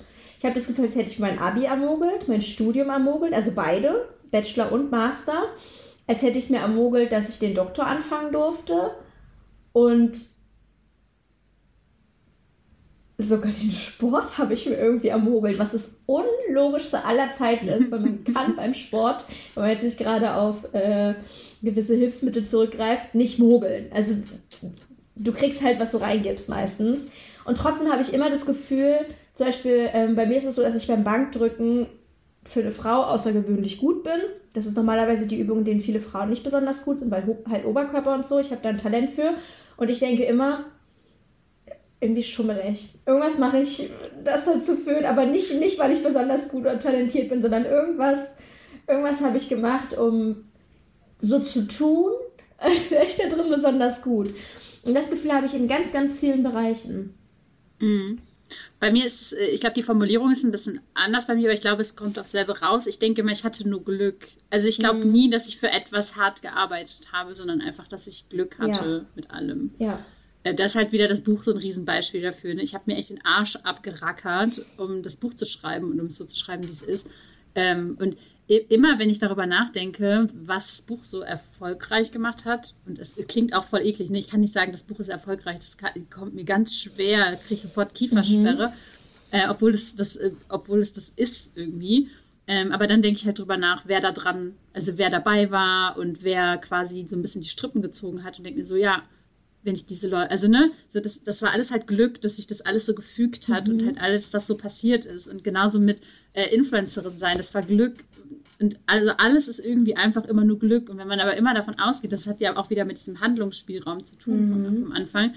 Ich 0.44 0.46
habe 0.46 0.56
das 0.56 0.66
Gefühl, 0.66 0.84
als 0.84 0.94
hätte 0.94 1.08
ich 1.08 1.18
mein 1.18 1.38
Abi 1.38 1.64
ermogelt, 1.64 2.28
mein 2.28 2.42
Studium 2.42 2.90
ermogelt, 2.90 3.32
also 3.32 3.52
beide, 3.54 4.10
Bachelor 4.30 4.72
und 4.72 4.90
Master. 4.90 5.44
Als 6.06 6.20
hätte 6.20 6.36
ich 6.36 6.44
es 6.44 6.50
mir 6.50 6.58
ermogelt, 6.58 7.12
dass 7.12 7.30
ich 7.30 7.38
den 7.38 7.54
Doktor 7.54 7.86
anfangen 7.86 8.30
durfte. 8.30 8.90
Und 9.72 10.18
sogar 13.16 13.52
den 13.52 13.70
Sport 13.70 14.36
habe 14.36 14.52
ich 14.52 14.66
mir 14.66 14.76
irgendwie 14.76 15.08
ermogelt, 15.08 15.58
was 15.58 15.70
das 15.70 16.02
unlogischste 16.04 17.06
aller 17.06 17.32
Zeiten 17.32 17.68
ist, 17.68 17.90
weil 17.90 18.00
man 18.00 18.24
kann 18.24 18.54
beim 18.56 18.74
Sport, 18.74 19.24
wenn 19.54 19.62
man 19.62 19.72
jetzt 19.72 19.84
nicht 19.84 19.96
gerade 19.96 20.34
auf 20.34 20.74
äh, 20.74 21.14
gewisse 21.62 21.96
Hilfsmittel 21.96 22.44
zurückgreift, 22.44 23.14
nicht 23.14 23.38
mogeln. 23.38 23.86
Also 23.94 24.22
du 25.16 25.32
kriegst 25.32 25.62
halt, 25.62 25.80
was 25.80 25.92
du 25.92 25.96
reingibst 25.96 26.50
meistens. 26.50 27.06
Und 27.44 27.58
trotzdem 27.58 27.90
habe 27.90 28.02
ich 28.02 28.12
immer 28.14 28.30
das 28.30 28.46
Gefühl, 28.46 28.96
zum 29.32 29.46
Beispiel, 29.46 29.90
ähm, 29.92 30.14
bei 30.14 30.26
mir 30.26 30.36
ist 30.36 30.46
es 30.46 30.56
so, 30.56 30.62
dass 30.62 30.76
ich 30.76 30.86
beim 30.86 31.04
Bankdrücken 31.04 31.86
für 32.44 32.60
eine 32.60 32.72
Frau 32.72 33.04
außergewöhnlich 33.04 33.78
gut 33.78 34.04
bin. 34.04 34.20
Das 34.52 34.66
ist 34.66 34.76
normalerweise 34.76 35.26
die 35.26 35.40
Übung, 35.40 35.58
in 35.58 35.64
denen 35.64 35.80
viele 35.80 36.00
Frauen 36.00 36.30
nicht 36.30 36.44
besonders 36.44 36.84
gut 36.84 36.98
sind, 36.98 37.10
weil 37.10 37.38
halt 37.50 37.64
Oberkörper 37.64 38.14
und 38.14 38.24
so. 38.24 38.38
Ich 38.38 38.50
habe 38.50 38.60
da 38.62 38.68
ein 38.68 38.78
Talent 38.78 39.10
für. 39.10 39.34
Und 39.76 39.90
ich 39.90 39.98
denke 39.98 40.24
immer, 40.24 40.66
irgendwie 42.00 42.22
schummelig. 42.22 42.90
Irgendwas 43.06 43.38
mache 43.38 43.58
ich, 43.58 43.88
das 44.22 44.44
dazu 44.44 44.76
führt, 44.76 45.04
aber 45.04 45.24
nicht, 45.24 45.58
nicht, 45.58 45.78
weil 45.78 45.90
ich 45.90 46.02
besonders 46.02 46.48
gut 46.48 46.62
oder 46.62 46.78
talentiert 46.78 47.30
bin, 47.30 47.40
sondern 47.40 47.64
irgendwas, 47.64 48.34
irgendwas 48.86 49.22
habe 49.22 49.38
ich 49.38 49.48
gemacht, 49.48 49.96
um 49.96 50.44
so 51.18 51.40
zu 51.40 51.66
tun, 51.66 52.12
als 52.58 52.90
wäre 52.90 53.04
ich 53.04 53.16
da 53.16 53.26
drin 53.28 53.50
besonders 53.50 54.02
gut. 54.02 54.34
Und 54.84 54.94
das 54.94 55.10
Gefühl 55.10 55.32
habe 55.32 55.46
ich 55.46 55.54
in 55.54 55.66
ganz, 55.66 55.92
ganz 55.92 56.18
vielen 56.18 56.42
Bereichen. 56.42 57.14
Mhm. 57.80 58.18
Bei 58.78 58.92
mir 58.92 59.06
ist, 59.06 59.32
äh, 59.32 59.46
ich 59.46 59.60
glaube, 59.60 59.74
die 59.74 59.82
Formulierung 59.82 60.30
ist 60.30 60.44
ein 60.44 60.50
bisschen 60.50 60.80
anders 60.92 61.26
bei 61.26 61.34
mir, 61.34 61.46
aber 61.46 61.54
ich 61.54 61.60
glaube, 61.60 61.82
es 61.82 61.96
kommt 61.96 62.18
auf 62.18 62.26
selber 62.26 62.60
raus. 62.60 62.86
Ich 62.86 62.98
denke 62.98 63.22
immer, 63.22 63.32
ich 63.32 63.44
hatte 63.44 63.68
nur 63.68 63.84
Glück. 63.84 64.28
Also 64.50 64.68
ich 64.68 64.78
glaube 64.78 65.04
mhm. 65.04 65.12
nie, 65.12 65.30
dass 65.30 65.48
ich 65.48 65.58
für 65.58 65.70
etwas 65.70 66.16
hart 66.16 66.42
gearbeitet 66.42 67.12
habe, 67.12 67.34
sondern 67.34 67.60
einfach, 67.60 67.88
dass 67.88 68.06
ich 68.06 68.28
Glück 68.28 68.58
hatte 68.58 69.06
ja. 69.06 69.06
mit 69.14 69.30
allem. 69.30 69.70
Ja. 69.78 70.04
Äh, 70.42 70.54
das 70.54 70.68
ist 70.68 70.76
halt 70.76 70.92
wieder 70.92 71.08
das 71.08 71.22
Buch 71.22 71.42
so 71.42 71.52
ein 71.52 71.58
Riesenbeispiel 71.58 72.22
dafür. 72.22 72.54
Ne? 72.54 72.62
Ich 72.62 72.74
habe 72.74 72.84
mir 72.86 72.96
echt 72.96 73.10
den 73.10 73.24
Arsch 73.24 73.56
abgerackert, 73.56 74.64
um 74.76 75.02
das 75.02 75.16
Buch 75.16 75.34
zu 75.34 75.46
schreiben 75.46 75.90
und 75.90 76.00
um 76.00 76.06
es 76.06 76.16
so 76.16 76.24
zu 76.24 76.36
schreiben, 76.36 76.64
wie 76.64 76.70
es 76.70 76.82
ist. 76.82 77.06
Ähm, 77.54 77.96
und 78.00 78.16
immer, 78.46 78.98
wenn 78.98 79.08
ich 79.08 79.18
darüber 79.18 79.46
nachdenke, 79.46 80.26
was 80.34 80.70
das 80.70 80.82
Buch 80.82 81.04
so 81.04 81.20
erfolgreich 81.20 82.12
gemacht 82.12 82.44
hat, 82.44 82.74
und 82.86 82.98
es, 82.98 83.16
es 83.16 83.26
klingt 83.26 83.54
auch 83.54 83.64
voll 83.64 83.80
eklig, 83.80 84.10
ne? 84.10 84.18
ich 84.18 84.28
kann 84.28 84.40
nicht 84.40 84.52
sagen, 84.52 84.72
das 84.72 84.82
Buch 84.82 84.98
ist 85.00 85.08
erfolgreich, 85.08 85.56
das 85.56 85.78
kann, 85.78 85.92
kommt 86.10 86.34
mir 86.34 86.44
ganz 86.44 86.74
schwer, 86.74 87.36
kriege 87.36 87.54
ich 87.54 87.62
sofort 87.62 87.94
Kiefersperre, 87.94 88.68
mhm. 88.68 88.74
äh, 89.30 89.48
obwohl, 89.48 89.70
es 89.70 89.96
das, 89.96 90.16
äh, 90.16 90.32
obwohl 90.48 90.80
es 90.80 90.92
das 90.92 91.08
ist 91.08 91.56
irgendwie. 91.56 92.08
Ähm, 92.46 92.72
aber 92.72 92.86
dann 92.86 93.00
denke 93.00 93.18
ich 93.18 93.26
halt 93.26 93.38
drüber 93.38 93.56
nach, 93.56 93.84
wer 93.86 94.00
da 94.00 94.12
dran, 94.12 94.54
also 94.74 94.98
wer 94.98 95.08
dabei 95.08 95.50
war 95.50 95.96
und 95.96 96.22
wer 96.22 96.58
quasi 96.58 97.06
so 97.06 97.16
ein 97.16 97.22
bisschen 97.22 97.40
die 97.40 97.48
Strippen 97.48 97.80
gezogen 97.80 98.24
hat 98.24 98.36
und 98.36 98.44
denke 98.44 98.58
mir 98.58 98.66
so, 98.66 98.76
ja, 98.76 99.02
wenn 99.64 99.74
ich 99.74 99.86
diese 99.86 100.08
Leute, 100.08 100.30
also 100.30 100.48
ne, 100.48 100.70
so 100.88 101.00
das, 101.00 101.22
das 101.24 101.42
war 101.42 101.52
alles 101.52 101.70
halt 101.70 101.86
Glück, 101.86 102.20
dass 102.20 102.36
sich 102.36 102.46
das 102.46 102.60
alles 102.60 102.86
so 102.86 102.94
gefügt 102.94 103.48
hat 103.48 103.68
mhm. 103.68 103.74
und 103.74 103.86
halt 103.86 104.00
alles, 104.00 104.30
das 104.30 104.46
so 104.46 104.56
passiert 104.56 105.04
ist. 105.04 105.28
Und 105.28 105.42
genauso 105.42 105.80
mit 105.80 106.00
äh, 106.34 106.54
Influencerin 106.54 107.18
sein, 107.18 107.36
das 107.38 107.54
war 107.54 107.62
Glück, 107.62 108.04
Und 108.60 108.78
also 108.86 109.10
alles 109.18 109.48
ist 109.48 109.60
irgendwie 109.60 109.96
einfach 109.96 110.24
immer 110.24 110.44
nur 110.44 110.58
Glück. 110.58 110.88
Und 110.88 110.98
wenn 110.98 111.08
man 111.08 111.20
aber 111.20 111.36
immer 111.36 111.54
davon 111.54 111.78
ausgeht, 111.78 112.12
das 112.12 112.26
hat 112.26 112.40
ja 112.40 112.56
auch 112.56 112.70
wieder 112.70 112.84
mit 112.84 112.98
diesem 112.98 113.20
Handlungsspielraum 113.20 114.04
zu 114.04 114.16
tun 114.16 114.42
mhm. 114.42 114.48
vom, 114.48 114.76
vom 114.78 114.92
Anfang, 114.92 115.34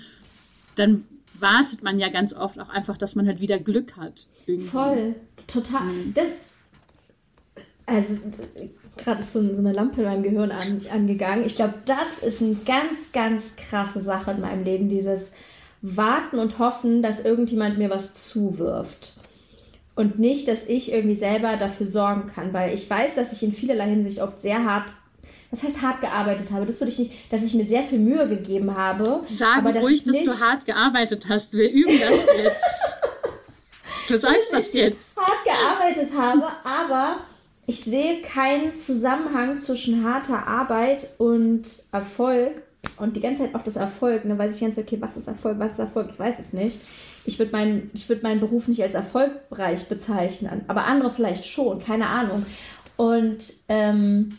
dann 0.76 1.06
wartet 1.40 1.84
man 1.84 2.00
ja 2.00 2.10
ganz 2.10 2.34
oft 2.34 2.60
auch 2.60 2.70
einfach, 2.70 2.98
dass 2.98 3.16
man 3.16 3.28
halt 3.28 3.42
wieder 3.42 3.60
Glück 3.60 3.98
hat. 3.98 4.28
Irgendwie. 4.46 4.70
Voll, 4.70 5.16
total. 5.48 5.86
Mhm. 5.86 6.14
Das, 6.14 6.28
also 7.86 8.18
gerade 8.98 9.20
ist 9.20 9.34
so, 9.34 9.42
so, 9.54 9.60
eine 9.60 9.74
Lampe 9.74 10.02
in 10.02 10.08
meinem 10.08 10.24
Gehirn 10.24 10.52
an, 10.52 10.82
angegangen. 10.92 11.46
Ich 11.46 11.56
glaube, 11.56 11.76
das 11.86 12.20
ist 12.20 12.42
eine 12.42 12.56
ganz, 12.66 13.12
ganz 13.12 13.56
krasse 13.56 14.02
Sache 14.02 14.32
in 14.32 14.42
meinem 14.42 14.64
Leben, 14.64 14.90
dieses 14.90 15.34
Warten 15.82 16.40
und 16.40 16.60
Hoffen, 16.60 17.02
dass 17.02 17.24
irgendjemand 17.24 17.78
mir 17.78 17.90
was 17.90 18.14
zuwirft. 18.14 19.14
Und 19.96 20.20
nicht, 20.20 20.48
dass 20.48 20.66
ich 20.66 20.92
irgendwie 20.92 21.16
selber 21.16 21.58
dafür 21.58 21.88
sorgen 21.88 22.28
kann, 22.28 22.54
weil 22.54 22.74
ich 22.74 22.90
weiß, 22.90 23.16
dass 23.16 23.32
ich 23.34 23.42
in 23.44 23.54
vielerlei 23.54 23.88
Hinsicht 23.90 24.22
oft 24.22 24.40
sehr 24.40 24.66
hart 24.66 24.86
was 25.50 25.64
heißt 25.64 25.82
hart 25.82 26.02
gearbeitet 26.02 26.52
habe, 26.52 26.66
das 26.66 26.82
würde 26.82 26.92
ich 26.92 27.00
nicht, 27.00 27.32
dass 27.32 27.42
ich 27.44 27.54
mir 27.54 27.66
sehr 27.66 27.84
viel 27.84 28.00
Mühe 28.00 28.28
gegeben 28.28 28.76
habe. 28.76 29.22
Sag 29.26 29.60
aber, 29.60 29.72
dass 29.72 29.84
ruhig, 29.84 30.04
dass 30.04 30.24
du 30.24 30.40
hart 30.42 30.66
gearbeitet 30.66 31.28
hast. 31.30 31.54
Wir 31.58 31.72
üben 31.72 31.98
das 32.00 32.28
jetzt. 32.44 32.98
du 34.10 34.18
sagst 34.18 34.54
das 34.54 34.74
jetzt. 34.74 35.16
Hart 35.16 35.46
gearbeitet 35.46 36.10
habe, 36.18 36.48
aber 36.66 37.22
ich 37.68 37.84
sehe 37.84 38.22
keinen 38.22 38.74
Zusammenhang 38.74 39.60
zwischen 39.60 40.06
harter 40.06 40.48
Arbeit 40.48 41.10
und 41.18 41.68
Erfolg 41.92 42.64
und 42.96 43.18
die 43.18 43.22
ganze 43.22 43.44
Zeit 43.44 43.56
auch 43.56 43.64
das 43.64 43.76
Erfolg. 43.76 44.24
Dann 44.24 44.38
weiß 44.38 44.56
ich 44.56 44.62
ganz 44.62 44.78
okay, 44.78 44.98
was 45.02 45.18
ist 45.18 45.28
Erfolg, 45.28 45.60
was 45.60 45.74
ist 45.74 45.80
Erfolg, 45.80 46.08
ich 46.12 46.18
weiß 46.18 46.40
es 46.40 46.54
nicht. 46.54 46.80
Ich 47.26 47.38
würde 47.38 47.52
meinen 47.52 47.92
würd 47.94 48.24
meinen 48.24 48.40
Beruf 48.40 48.70
nicht 48.70 48.82
als 48.82 48.96
erfolgreich 48.96 49.90
bezeichnen, 49.90 50.64
aber 50.70 50.86
andere 50.86 51.10
vielleicht 51.10 51.46
schon, 51.46 51.80
keine 51.80 52.08
Ahnung. 52.08 52.46
Und 52.96 53.54
ähm, 53.68 54.38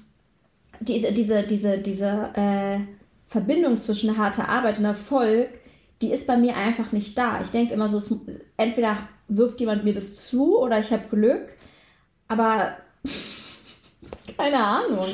diese, 0.81 1.13
diese, 1.13 1.43
diese, 1.43 1.77
diese 1.77 2.31
äh, 2.35 2.79
Verbindung 3.27 3.77
zwischen 3.77 4.17
harter 4.17 4.49
Arbeit 4.49 4.79
und 4.79 4.87
Erfolg, 4.87 5.51
die 6.01 6.13
ist 6.13 6.27
bei 6.27 6.39
mir 6.39 6.57
einfach 6.57 6.93
nicht 6.93 7.19
da. 7.19 7.43
Ich 7.43 7.51
denke 7.51 7.75
immer 7.75 7.91
so, 7.91 7.99
es, 7.99 8.15
entweder 8.57 8.97
wirft 9.29 9.61
jemand 9.61 9.85
mir 9.85 9.93
das 9.93 10.27
zu 10.27 10.59
oder 10.59 10.79
ich 10.79 10.91
habe 10.91 11.15
Glück, 11.15 11.57
aber 12.27 12.79
keine 14.37 14.65
Ahnung. 14.65 15.07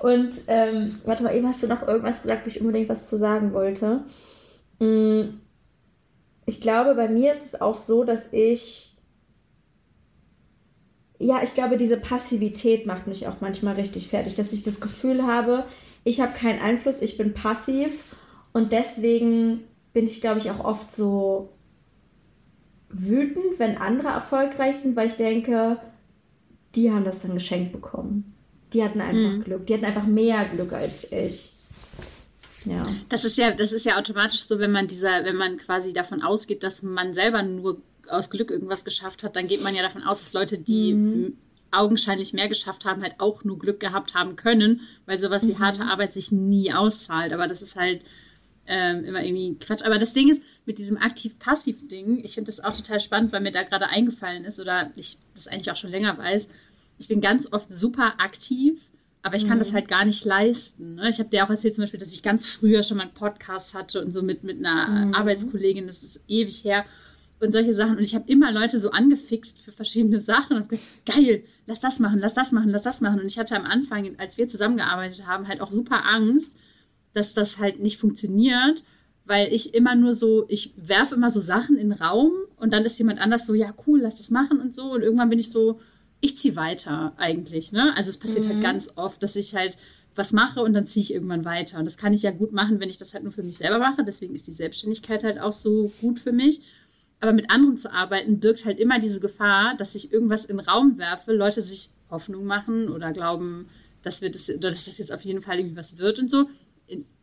Und 0.00 0.34
ähm, 0.48 1.00
warte 1.04 1.22
mal, 1.22 1.34
eben 1.34 1.46
hast 1.46 1.62
du 1.62 1.66
noch 1.66 1.86
irgendwas 1.86 2.22
gesagt, 2.22 2.44
wo 2.44 2.48
ich 2.48 2.60
unbedingt 2.60 2.88
was 2.88 3.08
zu 3.08 3.18
sagen 3.18 3.52
wollte. 3.52 4.04
Mm, 4.78 5.40
ich 6.46 6.60
glaube, 6.60 6.94
bei 6.94 7.08
mir 7.08 7.32
ist 7.32 7.46
es 7.46 7.60
auch 7.60 7.76
so, 7.76 8.04
dass 8.04 8.32
ich. 8.32 8.86
Ja, 11.18 11.42
ich 11.42 11.52
glaube, 11.52 11.76
diese 11.76 11.98
Passivität 11.98 12.86
macht 12.86 13.06
mich 13.06 13.28
auch 13.28 13.42
manchmal 13.42 13.74
richtig 13.74 14.08
fertig, 14.08 14.36
dass 14.36 14.54
ich 14.54 14.62
das 14.62 14.80
Gefühl 14.80 15.26
habe, 15.26 15.66
ich 16.02 16.22
habe 16.22 16.32
keinen 16.32 16.60
Einfluss, 16.60 17.02
ich 17.02 17.18
bin 17.18 17.34
passiv 17.34 18.16
und 18.54 18.72
deswegen 18.72 19.64
bin 19.92 20.06
ich, 20.06 20.22
glaube 20.22 20.40
ich, 20.40 20.50
auch 20.50 20.64
oft 20.64 20.90
so 20.90 21.50
wütend, 22.88 23.58
wenn 23.58 23.76
andere 23.76 24.08
erfolgreich 24.08 24.76
sind, 24.76 24.96
weil 24.96 25.08
ich 25.08 25.16
denke, 25.16 25.78
die 26.74 26.90
haben 26.90 27.04
das 27.04 27.22
dann 27.22 27.34
geschenkt 27.34 27.72
bekommen. 27.72 28.34
Die 28.72 28.84
hatten 28.84 29.00
einfach 29.00 29.36
mhm. 29.36 29.44
Glück. 29.44 29.66
Die 29.66 29.74
hatten 29.74 29.84
einfach 29.84 30.06
mehr 30.06 30.44
Glück 30.44 30.72
als 30.72 31.10
ich. 31.10 31.52
Ja. 32.64 32.84
Das 33.08 33.24
ist 33.24 33.38
ja, 33.38 33.52
das 33.52 33.72
ist 33.72 33.86
ja 33.86 33.98
automatisch 33.98 34.40
so, 34.40 34.58
wenn 34.58 34.72
man 34.72 34.86
dieser, 34.86 35.24
wenn 35.24 35.36
man 35.36 35.56
quasi 35.56 35.92
davon 35.92 36.22
ausgeht, 36.22 36.62
dass 36.62 36.82
man 36.82 37.14
selber 37.14 37.42
nur 37.42 37.80
aus 38.08 38.30
Glück 38.30 38.50
irgendwas 38.50 38.84
geschafft 38.84 39.24
hat, 39.24 39.36
dann 39.36 39.46
geht 39.46 39.62
man 39.62 39.74
ja 39.74 39.82
davon 39.82 40.02
aus, 40.02 40.24
dass 40.24 40.32
Leute, 40.32 40.58
die 40.58 40.92
mhm. 40.92 41.36
augenscheinlich 41.70 42.32
mehr 42.32 42.48
geschafft 42.48 42.84
haben, 42.84 43.02
halt 43.02 43.14
auch 43.18 43.44
nur 43.44 43.58
Glück 43.58 43.80
gehabt 43.80 44.14
haben 44.14 44.36
können, 44.36 44.80
weil 45.06 45.18
sowas 45.18 45.46
wie 45.48 45.52
mhm. 45.52 45.60
harte 45.60 45.84
Arbeit 45.84 46.12
sich 46.12 46.32
nie 46.32 46.72
auszahlt. 46.72 47.32
Aber 47.32 47.46
das 47.46 47.62
ist 47.62 47.76
halt 47.76 48.04
ähm, 48.70 49.04
immer 49.04 49.22
irgendwie 49.22 49.56
Quatsch. 49.58 49.84
Aber 49.84 49.98
das 49.98 50.12
Ding 50.12 50.30
ist, 50.30 50.42
mit 50.64 50.78
diesem 50.78 50.96
aktiv-passiv-Ding, 50.96 52.22
ich 52.24 52.34
finde 52.34 52.50
das 52.50 52.62
auch 52.62 52.74
total 52.74 53.00
spannend, 53.00 53.32
weil 53.32 53.40
mir 53.40 53.50
da 53.50 53.64
gerade 53.64 53.88
eingefallen 53.88 54.44
ist 54.44 54.60
oder 54.60 54.90
ich 54.96 55.18
das 55.34 55.48
eigentlich 55.48 55.70
auch 55.70 55.76
schon 55.76 55.90
länger 55.90 56.16
weiß, 56.16 56.48
ich 56.98 57.08
bin 57.08 57.20
ganz 57.20 57.48
oft 57.52 57.74
super 57.74 58.14
aktiv, 58.18 58.78
aber 59.22 59.36
ich 59.36 59.46
kann 59.46 59.56
mhm. 59.56 59.60
das 59.60 59.72
halt 59.72 59.88
gar 59.88 60.04
nicht 60.04 60.24
leisten. 60.24 60.94
Ne? 60.96 61.10
Ich 61.10 61.18
habe 61.18 61.30
dir 61.30 61.44
auch 61.44 61.50
erzählt 61.50 61.74
zum 61.74 61.82
Beispiel, 61.82 62.00
dass 62.00 62.12
ich 62.12 62.22
ganz 62.22 62.46
früher 62.46 62.82
schon 62.82 62.98
mal 62.98 63.04
einen 63.04 63.14
Podcast 63.14 63.74
hatte 63.74 64.02
und 64.02 64.12
so 64.12 64.22
mit, 64.22 64.44
mit 64.44 64.58
einer 64.58 65.06
mhm. 65.06 65.14
Arbeitskollegin, 65.14 65.86
das 65.86 66.02
ist 66.02 66.22
ewig 66.28 66.64
her 66.64 66.84
und 67.40 67.52
solche 67.52 67.74
Sachen. 67.74 67.96
Und 67.96 68.02
ich 68.02 68.14
habe 68.14 68.30
immer 68.30 68.52
Leute 68.52 68.78
so 68.78 68.90
angefixt 68.90 69.60
für 69.60 69.72
verschiedene 69.72 70.20
Sachen 70.20 70.58
und 70.58 70.68
gesagt, 70.68 70.86
geil, 71.06 71.42
lass 71.66 71.80
das 71.80 71.98
machen, 71.98 72.20
lass 72.20 72.34
das 72.34 72.52
machen, 72.52 72.70
lass 72.70 72.84
das 72.84 73.00
machen. 73.00 73.20
Und 73.20 73.26
ich 73.26 73.38
hatte 73.38 73.56
am 73.56 73.64
Anfang, 73.64 74.14
als 74.18 74.38
wir 74.38 74.46
zusammengearbeitet 74.48 75.26
haben, 75.26 75.48
halt 75.48 75.60
auch 75.60 75.70
super 75.70 76.04
Angst, 76.04 76.54
dass 77.12 77.34
das 77.34 77.58
halt 77.58 77.80
nicht 77.80 77.98
funktioniert, 77.98 78.84
weil 79.24 79.52
ich 79.52 79.74
immer 79.74 79.94
nur 79.94 80.12
so, 80.12 80.44
ich 80.48 80.72
werfe 80.76 81.14
immer 81.14 81.30
so 81.30 81.40
Sachen 81.40 81.76
in 81.76 81.90
den 81.90 81.98
Raum 81.98 82.32
und 82.56 82.72
dann 82.72 82.84
ist 82.84 82.98
jemand 82.98 83.20
anders 83.20 83.46
so, 83.46 83.54
ja 83.54 83.72
cool, 83.86 84.00
lass 84.00 84.18
das 84.18 84.30
machen 84.30 84.60
und 84.60 84.74
so. 84.74 84.92
Und 84.92 85.02
irgendwann 85.02 85.30
bin 85.30 85.38
ich 85.38 85.50
so, 85.50 85.80
ich 86.20 86.36
ziehe 86.36 86.56
weiter 86.56 87.12
eigentlich. 87.16 87.72
Ne? 87.72 87.96
Also 87.96 88.10
es 88.10 88.18
passiert 88.18 88.46
halt 88.46 88.58
mhm. 88.58 88.64
halt 88.64 88.72
ganz 88.72 88.92
oft, 88.96 89.22
dass 89.22 89.36
ich 89.36 89.54
halt 89.54 89.76
was 90.14 90.32
mache 90.32 90.62
und 90.62 90.72
dann 90.72 90.86
ziehe 90.86 91.02
ich 91.02 91.14
irgendwann 91.14 91.44
weiter. 91.44 91.78
Und 91.78 91.84
das 91.84 91.96
kann 91.96 92.12
ich 92.12 92.22
ja 92.22 92.32
gut 92.32 92.52
machen, 92.52 92.80
wenn 92.80 92.90
ich 92.90 92.98
das 92.98 93.14
halt 93.14 93.22
nur 93.22 93.32
für 93.32 93.42
mich 93.42 93.58
selber 93.58 93.78
mache. 93.78 94.04
Deswegen 94.04 94.34
ist 94.34 94.48
die 94.48 94.52
Selbstständigkeit 94.52 95.22
halt 95.22 95.40
auch 95.40 95.52
so 95.52 95.92
gut 96.00 96.18
für 96.18 96.32
mich. 96.32 96.62
Aber 97.20 97.32
mit 97.32 97.50
anderen 97.50 97.76
zu 97.76 97.92
arbeiten 97.92 98.40
birgt 98.40 98.64
halt 98.64 98.80
immer 98.80 98.98
diese 98.98 99.20
Gefahr, 99.20 99.76
dass 99.76 99.94
ich 99.94 100.12
irgendwas 100.12 100.46
in 100.46 100.56
den 100.56 100.66
Raum 100.66 100.98
werfe, 100.98 101.32
Leute 101.32 101.62
sich 101.62 101.90
Hoffnung 102.10 102.46
machen 102.46 102.88
oder 102.88 103.12
glauben, 103.12 103.68
dass, 104.02 104.22
wir 104.22 104.30
das, 104.30 104.46
dass 104.46 104.86
das 104.86 104.98
jetzt 104.98 105.12
auf 105.12 105.22
jeden 105.22 105.42
Fall 105.42 105.58
irgendwie 105.58 105.76
was 105.76 105.98
wird 105.98 106.18
und 106.18 106.28
so 106.28 106.48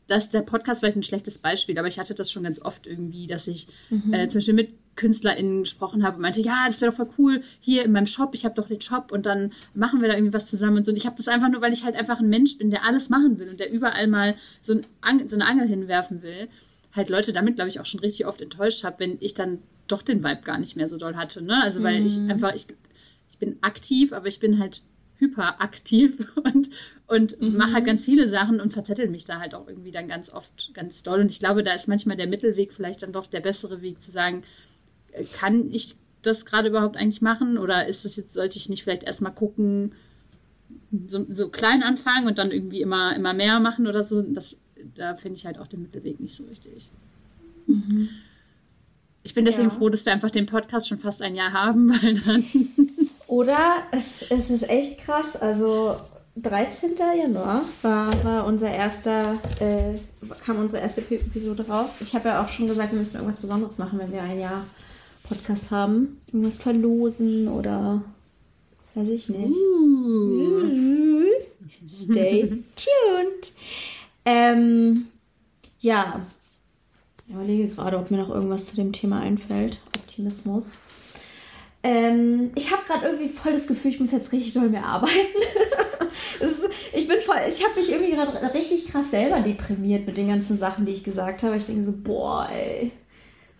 dass 0.07 0.29
der 0.29 0.41
Podcast 0.41 0.79
vielleicht 0.79 0.97
ein 0.97 1.03
schlechtes 1.03 1.37
Beispiel, 1.37 1.77
aber 1.77 1.87
ich 1.87 1.99
hatte 1.99 2.15
das 2.15 2.31
schon 2.31 2.43
ganz 2.43 2.61
oft 2.61 2.87
irgendwie, 2.87 3.27
dass 3.27 3.47
ich 3.47 3.67
mhm. 3.89 4.13
äh, 4.13 4.27
zum 4.29 4.39
Beispiel 4.39 4.53
mit 4.53 4.73
KünstlerInnen 4.95 5.63
gesprochen 5.63 6.03
habe 6.03 6.15
und 6.15 6.23
meinte, 6.23 6.41
ja, 6.41 6.65
das 6.65 6.81
wäre 6.81 6.91
doch 6.91 6.97
voll 6.97 7.09
cool, 7.17 7.41
hier 7.59 7.85
in 7.85 7.91
meinem 7.91 8.07
Shop, 8.07 8.33
ich 8.33 8.45
habe 8.45 8.55
doch 8.55 8.67
den 8.67 8.81
Shop 8.81 9.11
und 9.11 9.25
dann 9.25 9.51
machen 9.73 10.01
wir 10.01 10.09
da 10.09 10.15
irgendwie 10.15 10.33
was 10.33 10.47
zusammen 10.47 10.77
und 10.77 10.85
so. 10.85 10.91
Und 10.91 10.97
ich 10.97 11.05
habe 11.05 11.15
das 11.15 11.27
einfach 11.27 11.49
nur, 11.49 11.61
weil 11.61 11.73
ich 11.73 11.83
halt 11.83 11.95
einfach 11.95 12.19
ein 12.19 12.29
Mensch 12.29 12.57
bin, 12.57 12.69
der 12.69 12.85
alles 12.85 13.09
machen 13.09 13.37
will 13.37 13.49
und 13.49 13.59
der 13.59 13.71
überall 13.71 14.07
mal 14.07 14.35
so, 14.61 14.81
ein, 15.01 15.29
so 15.29 15.35
eine 15.35 15.45
Angel 15.45 15.67
hinwerfen 15.67 16.23
will, 16.23 16.49
halt 16.95 17.09
Leute 17.09 17.31
damit, 17.31 17.55
glaube 17.55 17.69
ich, 17.69 17.79
auch 17.79 17.85
schon 17.85 17.99
richtig 17.99 18.25
oft 18.25 18.41
enttäuscht 18.41 18.83
habe, 18.83 18.99
wenn 18.99 19.17
ich 19.19 19.33
dann 19.33 19.59
doch 19.87 20.01
den 20.01 20.23
Vibe 20.23 20.41
gar 20.43 20.57
nicht 20.57 20.75
mehr 20.75 20.89
so 20.89 20.97
doll 20.97 21.15
hatte. 21.15 21.43
Ne? 21.43 21.61
Also 21.61 21.83
weil 21.83 21.99
mhm. 21.99 22.05
ich 22.05 22.17
einfach, 22.19 22.53
ich, 22.55 22.67
ich 23.29 23.37
bin 23.37 23.57
aktiv, 23.61 24.13
aber 24.13 24.27
ich 24.27 24.39
bin 24.39 24.59
halt 24.59 24.81
hyperaktiv 25.19 26.27
und, 26.43 26.69
und 27.07 27.41
mhm. 27.41 27.57
mache 27.57 27.73
halt 27.73 27.85
ganz 27.85 28.05
viele 28.05 28.27
Sachen 28.27 28.59
und 28.59 28.73
verzettel 28.73 29.09
mich 29.09 29.25
da 29.25 29.39
halt 29.39 29.55
auch 29.55 29.67
irgendwie 29.67 29.91
dann 29.91 30.07
ganz 30.07 30.31
oft 30.31 30.73
ganz 30.73 31.03
doll. 31.03 31.19
Und 31.19 31.31
ich 31.31 31.39
glaube, 31.39 31.63
da 31.63 31.73
ist 31.73 31.87
manchmal 31.87 32.17
der 32.17 32.27
Mittelweg 32.27 32.71
vielleicht 32.71 33.03
dann 33.03 33.11
doch 33.11 33.25
der 33.25 33.41
bessere 33.41 33.81
Weg 33.81 34.01
zu 34.01 34.11
sagen, 34.11 34.43
äh, 35.11 35.23
kann 35.25 35.69
ich 35.71 35.95
das 36.21 36.45
gerade 36.45 36.69
überhaupt 36.69 36.97
eigentlich 36.97 37.21
machen? 37.21 37.57
Oder 37.57 37.87
ist 37.87 38.05
es 38.05 38.15
jetzt, 38.15 38.33
sollte 38.33 38.57
ich 38.57 38.69
nicht 38.69 38.83
vielleicht 38.83 39.03
erstmal 39.03 39.33
gucken, 39.33 39.93
so, 41.05 41.25
so 41.29 41.49
klein 41.49 41.83
anfangen 41.83 42.27
und 42.27 42.37
dann 42.37 42.51
irgendwie 42.51 42.81
immer, 42.81 43.15
immer 43.15 43.33
mehr 43.33 43.59
machen 43.59 43.87
oder 43.87 44.03
so? 44.03 44.21
Das, 44.21 44.59
da 44.95 45.15
finde 45.15 45.37
ich 45.37 45.45
halt 45.45 45.57
auch 45.57 45.67
den 45.67 45.81
Mittelweg 45.81 46.19
nicht 46.19 46.35
so 46.35 46.45
richtig. 46.45 46.91
Mhm. 47.67 48.09
Ich 49.23 49.33
bin 49.33 49.43
deswegen 49.45 49.69
ja. 49.69 49.75
froh, 49.75 49.89
dass 49.89 50.05
wir 50.05 50.13
einfach 50.13 50.31
den 50.31 50.45
Podcast 50.45 50.87
schon 50.87 50.99
fast 50.99 51.21
ein 51.21 51.35
Jahr 51.35 51.51
haben, 51.51 51.89
weil 52.01 52.13
dann 52.13 52.45
oder 53.27 53.83
es, 53.91 54.23
es 54.31 54.49
ist 54.49 54.69
echt 54.69 54.99
krass. 54.99 55.35
Also 55.35 55.97
13. 56.37 56.95
Januar 56.97 57.65
war, 57.81 58.23
war 58.23 58.45
unser 58.45 58.71
erster, 58.71 59.39
äh, 59.59 59.97
kam 60.45 60.59
unsere 60.59 60.81
erste 60.81 61.01
Episode 61.01 61.67
raus. 61.67 61.89
Ich 61.99 62.13
habe 62.13 62.29
ja 62.29 62.43
auch 62.43 62.47
schon 62.47 62.67
gesagt, 62.67 62.91
wir 62.91 62.99
müssen 62.99 63.15
irgendwas 63.15 63.39
Besonderes 63.39 63.77
machen, 63.79 63.99
wenn 63.99 64.11
wir 64.11 64.21
ein 64.21 64.39
Jahr 64.39 64.63
Podcast 65.23 65.71
haben. 65.71 66.21
Irgendwas 66.27 66.57
verlosen 66.57 67.47
oder 67.47 68.03
weiß 68.95 69.09
ich 69.09 69.29
nicht. 69.29 69.51
Uh. 69.51 71.23
Stay 71.87 72.63
tuned. 72.75 73.53
ähm, 74.25 75.07
ja, 75.79 76.25
ich 77.27 77.33
überlege 77.33 77.67
gerade, 77.67 77.97
ob 77.97 78.09
mir 78.09 78.17
noch 78.17 78.29
irgendwas 78.29 78.67
zu 78.67 78.75
dem 78.75 78.93
Thema 78.93 79.19
einfällt. 79.19 79.79
Optimismus. 79.97 80.77
Ähm, 81.87 82.51
ich 82.55 82.71
habe 82.71 82.83
gerade 82.85 83.05
irgendwie 83.05 83.29
voll 83.29 83.53
das 83.53 83.65
Gefühl, 83.65 83.91
ich 83.91 83.99
muss 83.99 84.11
jetzt 84.11 84.33
richtig 84.33 84.53
doll 84.53 84.67
mehr 84.67 84.85
arbeiten. 84.85 85.13
ist, 86.41 86.67
ich 86.93 87.07
bin 87.07 87.21
voll, 87.21 87.37
ich 87.47 87.63
habe 87.63 87.79
mich 87.79 87.89
irgendwie 87.89 88.11
gerade 88.11 88.53
richtig 88.53 88.91
krass 88.91 89.09
selber 89.11 89.39
deprimiert 89.39 90.05
mit 90.05 90.17
den 90.17 90.27
ganzen 90.27 90.57
Sachen, 90.57 90.85
die 90.85 90.91
ich 90.91 91.05
gesagt 91.05 91.43
habe. 91.43 91.55
Ich 91.55 91.65
denke 91.65 91.81
so, 91.81 91.93
boah, 92.03 92.49
ey. 92.51 92.91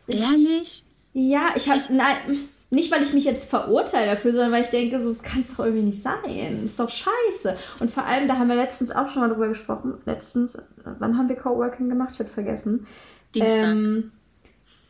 Ehrlich? 0.08 0.84
Ja, 1.14 1.50
ich 1.56 1.70
habe, 1.70 1.80
nein, 1.92 2.50
nicht 2.70 2.92
weil 2.92 3.02
ich 3.02 3.14
mich 3.14 3.24
jetzt 3.24 3.50
verurteile 3.50 4.12
dafür, 4.12 4.34
sondern 4.34 4.52
weil 4.52 4.64
ich 4.64 4.70
denke, 4.70 5.00
so, 5.00 5.10
das 5.10 5.24
kann 5.24 5.42
es 5.42 5.56
doch 5.56 5.64
irgendwie 5.64 5.86
nicht 5.86 6.02
sein. 6.02 6.62
Das 6.62 6.72
ist 6.72 6.80
doch 6.80 6.90
scheiße. 6.90 7.56
Und 7.80 7.92
vor 7.92 8.04
allem, 8.04 8.28
da 8.28 8.38
haben 8.38 8.50
wir 8.50 8.58
letztens 8.58 8.92
auch 8.92 9.08
schon 9.08 9.22
mal 9.22 9.30
drüber 9.30 9.48
gesprochen. 9.48 9.94
Letztens, 10.06 10.58
wann 10.84 11.18
haben 11.18 11.30
wir 11.30 11.38
Coworking 11.38 11.88
gemacht? 11.88 12.10
Ich 12.12 12.20
habe 12.20 12.28
es 12.28 12.34
vergessen. 12.34 12.88
Dienstag. 13.34 13.72
Ähm, 13.72 14.12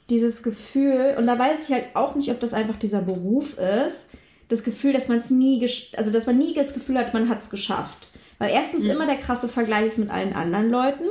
dieses 0.10 0.44
Gefühl, 0.44 1.16
und 1.18 1.28
da 1.28 1.38
weiß 1.38 1.68
ich 1.68 1.76
halt 1.76 1.88
auch 1.94 2.16
nicht, 2.16 2.32
ob 2.32 2.40
das 2.40 2.54
einfach 2.54 2.78
dieser 2.78 3.02
Beruf 3.02 3.58
ist, 3.58 4.10
das 4.48 4.64
Gefühl, 4.64 4.94
dass 4.94 5.10
man 5.10 5.18
es 5.18 5.30
nie, 5.30 5.62
also 5.98 6.12
dass 6.12 6.26
man 6.26 6.38
nie 6.38 6.54
das 6.54 6.74
Gefühl 6.74 6.98
hat, 6.98 7.14
man 7.14 7.28
hat 7.30 7.42
es 7.42 7.50
geschafft. 7.50 8.08
Weil 8.40 8.52
erstens 8.52 8.86
mhm. 8.86 8.92
immer 8.92 9.06
der 9.06 9.18
krasse 9.18 9.50
Vergleich 9.50 9.86
ist 9.86 9.98
mit 9.98 10.10
allen 10.10 10.34
anderen 10.34 10.70
Leuten. 10.70 11.06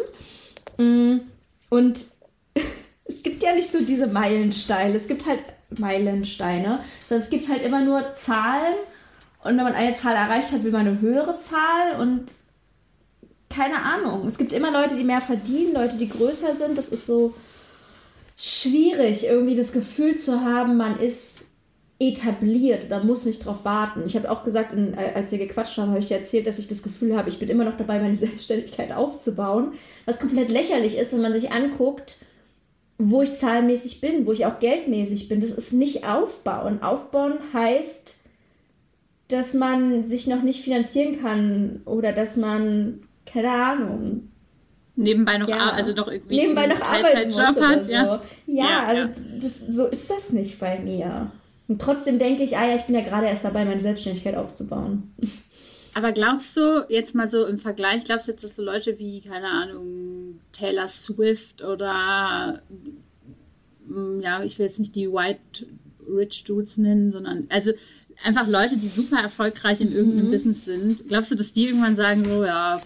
Mm, 0.79 1.21
und 1.71 2.09
es 3.05 3.23
gibt 3.23 3.43
ja 3.43 3.55
nicht 3.55 3.71
so 3.71 3.83
diese 3.83 4.07
Meilensteine. 4.07 4.95
Es 4.95 5.09
gibt 5.09 5.27
halt 5.27 5.41
Meilensteine, 5.77 6.81
sondern 7.09 7.25
es 7.25 7.31
gibt 7.31 7.49
halt 7.49 7.63
immer 7.63 7.83
nur 7.83 8.15
Zahlen. 8.15 8.75
Und 9.43 9.57
wenn 9.57 9.65
man 9.65 9.75
eine 9.75 9.95
Zahl 9.95 10.15
erreicht 10.15 10.53
hat, 10.53 10.65
will 10.65 10.73
man 10.73 10.87
eine 10.87 11.01
höhere 11.01 11.37
Zahl 11.39 12.01
und 12.01 12.33
keine 13.51 13.79
Ahnung. 13.83 14.27
Es 14.27 14.39
gibt 14.39 14.53
immer 14.53 14.71
Leute, 14.71 14.97
die 14.97 15.05
mehr 15.05 15.21
verdienen, 15.21 15.75
Leute, 15.75 15.97
die 15.97 16.09
größer 16.09 16.57
sind. 16.57 16.79
Das 16.79 16.89
ist 16.89 17.07
so 17.07 17.35
schwierig, 18.37 19.27
irgendwie 19.27 19.57
das 19.57 19.73
Gefühl 19.73 20.17
zu 20.17 20.43
haben, 20.43 20.77
man 20.77 20.99
ist 21.01 21.47
etabliert 21.99 22.85
oder 22.87 23.03
muss 23.03 23.25
nicht 23.25 23.45
drauf 23.45 23.65
warten. 23.65 24.03
Ich 24.05 24.17
habe 24.17 24.31
auch 24.31 24.45
gesagt, 24.45 24.75
in, 24.75 24.93
äh, 24.93 25.13
als 25.15 25.33
wir 25.33 25.39
gequatscht 25.39 25.79
haben, 25.79 25.89
habe 25.89 26.01
ich 26.01 26.09
dir 26.09 26.19
erzählt, 26.19 26.47
dass 26.47 26.59
ich 26.59 26.69
das 26.69 26.83
Gefühl 26.83 27.17
habe, 27.17 27.31
ich 27.31 27.39
bin 27.39 27.49
immer 27.49 27.65
noch 27.65 27.77
dabei, 27.77 27.99
meine 27.99 28.17
Selbstständigkeit 28.17 28.93
aufzubauen. 28.93 29.73
Was 30.05 30.21
komplett 30.21 30.51
lächerlich 30.51 30.99
ist, 30.99 31.15
wenn 31.15 31.23
man 31.23 31.33
sich 31.33 31.53
anguckt, 31.53 32.27
wo 32.99 33.23
ich 33.23 33.35
zahlenmäßig 33.35 34.01
bin, 34.01 34.27
wo 34.27 34.33
ich 34.33 34.45
auch 34.45 34.59
geldmäßig 34.59 35.29
bin. 35.29 35.41
Das 35.41 35.51
ist 35.51 35.73
nicht 35.73 36.07
aufbauen. 36.07 36.83
Aufbauen 36.83 37.39
heißt, 37.53 38.17
dass 39.29 39.55
man 39.55 40.05
sich 40.05 40.27
noch 40.27 40.43
nicht 40.43 40.63
finanzieren 40.63 41.21
kann 41.21 41.83
oder 41.85 42.13
dass 42.13 42.37
man, 42.37 43.03
keine 43.25 43.51
Ahnung, 43.51 44.29
nebenbei 44.97 45.39
noch, 45.39 45.49
ja. 45.49 45.71
also 45.71 45.93
noch 45.93 46.09
irgendwie 46.09 46.41
nebenbei 46.41 46.67
noch 46.67 46.81
Teilzeitjob 46.81 47.61
hat. 47.61 47.85
So. 47.85 47.91
Ja, 47.91 48.23
ja, 48.47 48.65
ja 48.65 48.87
also 48.87 49.21
Das, 49.41 49.61
so 49.61 49.87
ist 49.87 50.11
das 50.11 50.31
nicht 50.31 50.59
bei 50.59 50.79
mir. 50.79 51.31
Und 51.69 51.81
trotzdem 51.81 52.19
denke 52.19 52.43
ich, 52.43 52.57
ah 52.57 52.67
ja, 52.67 52.77
ich 52.77 52.83
bin 52.83 52.95
ja 52.95 53.03
gerade 53.03 53.27
erst 53.27 53.45
dabei, 53.45 53.65
meine 53.65 53.81
Selbstständigkeit 53.81 54.37
aufzubauen. 54.37 55.15
Aber 55.95 56.13
glaubst 56.13 56.57
du, 56.57 56.85
jetzt 56.89 57.15
mal 57.15 57.29
so 57.29 57.47
im 57.47 57.59
Vergleich, 57.59 58.05
glaubst 58.05 58.29
du 58.29 58.33
jetzt, 58.33 58.45
dass 58.45 58.57
so 58.57 58.63
Leute 58.63 58.99
wie, 58.99 59.23
keine 59.23 59.49
Ahnung, 59.49 60.41
Taylor 60.53 60.89
Swift 60.89 61.65
oder, 61.65 62.61
mm, 63.87 64.21
ja, 64.21 64.43
ich 64.43 64.59
will 64.59 64.67
jetzt 64.67 64.79
nicht 64.79 64.95
die 64.95 65.11
White 65.11 65.67
Rich 66.07 66.45
Dudes 66.45 66.77
nennen, 66.77 67.11
sondern, 67.11 67.47
also 67.49 67.73
einfach 68.25 68.47
Leute, 68.47 68.77
die 68.77 68.87
super 68.87 69.21
erfolgreich 69.21 69.81
in 69.81 69.93
irgendeinem 69.93 70.27
mhm. 70.27 70.33
Business 70.33 70.65
sind, 70.67 71.09
glaubst 71.09 71.31
du, 71.31 71.35
dass 71.35 71.53
die 71.53 71.67
irgendwann 71.67 71.97
sagen, 71.97 72.25
so, 72.25 72.45
ja, 72.45 72.81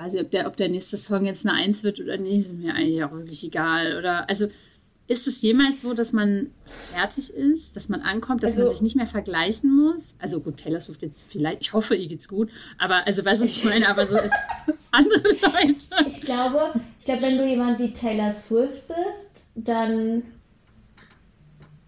weiß 0.00 0.14
ich, 0.14 0.22
ob 0.22 0.30
der, 0.30 0.46
ob 0.46 0.56
der 0.56 0.68
nächste 0.68 0.96
Song 0.96 1.26
jetzt 1.26 1.46
eine 1.46 1.56
Eins 1.56 1.84
wird 1.84 2.00
oder 2.00 2.16
nicht, 2.16 2.46
ist 2.46 2.58
mir 2.58 2.74
eigentlich 2.74 3.04
auch 3.04 3.12
wirklich 3.12 3.44
egal. 3.44 3.98
Oder, 3.98 4.28
also, 4.30 4.46
ist 5.08 5.26
es 5.26 5.42
jemals 5.42 5.82
so, 5.82 5.92
dass 5.92 6.12
man 6.12 6.50
fertig 6.92 7.30
ist, 7.34 7.76
dass 7.76 7.88
man 7.88 8.00
ankommt, 8.00 8.42
dass 8.42 8.52
also, 8.52 8.62
man 8.62 8.70
sich 8.70 8.80
nicht 8.80 8.96
mehr 8.96 9.06
vergleichen 9.06 9.76
muss? 9.76 10.14
Also 10.18 10.40
gut, 10.40 10.56
Taylor 10.58 10.80
Swift 10.80 11.02
jetzt 11.02 11.24
vielleicht, 11.28 11.60
ich 11.62 11.72
hoffe, 11.72 11.96
ihr 11.96 12.08
geht's 12.08 12.28
gut, 12.28 12.48
aber 12.78 13.06
also 13.06 13.24
weißt 13.24 13.40
du, 13.40 13.44
was 13.44 13.56
ich 13.56 13.64
meine, 13.64 13.88
aber 13.88 14.06
so 14.06 14.16
andere 14.92 15.20
Leute. 15.20 16.06
Ich 16.06 16.22
glaube, 16.22 16.80
ich 16.98 17.04
glaube, 17.04 17.22
wenn 17.22 17.38
du 17.38 17.46
jemand 17.46 17.78
wie 17.80 17.92
Taylor 17.92 18.32
Swift 18.32 18.86
bist, 18.86 19.32
dann 19.56 20.22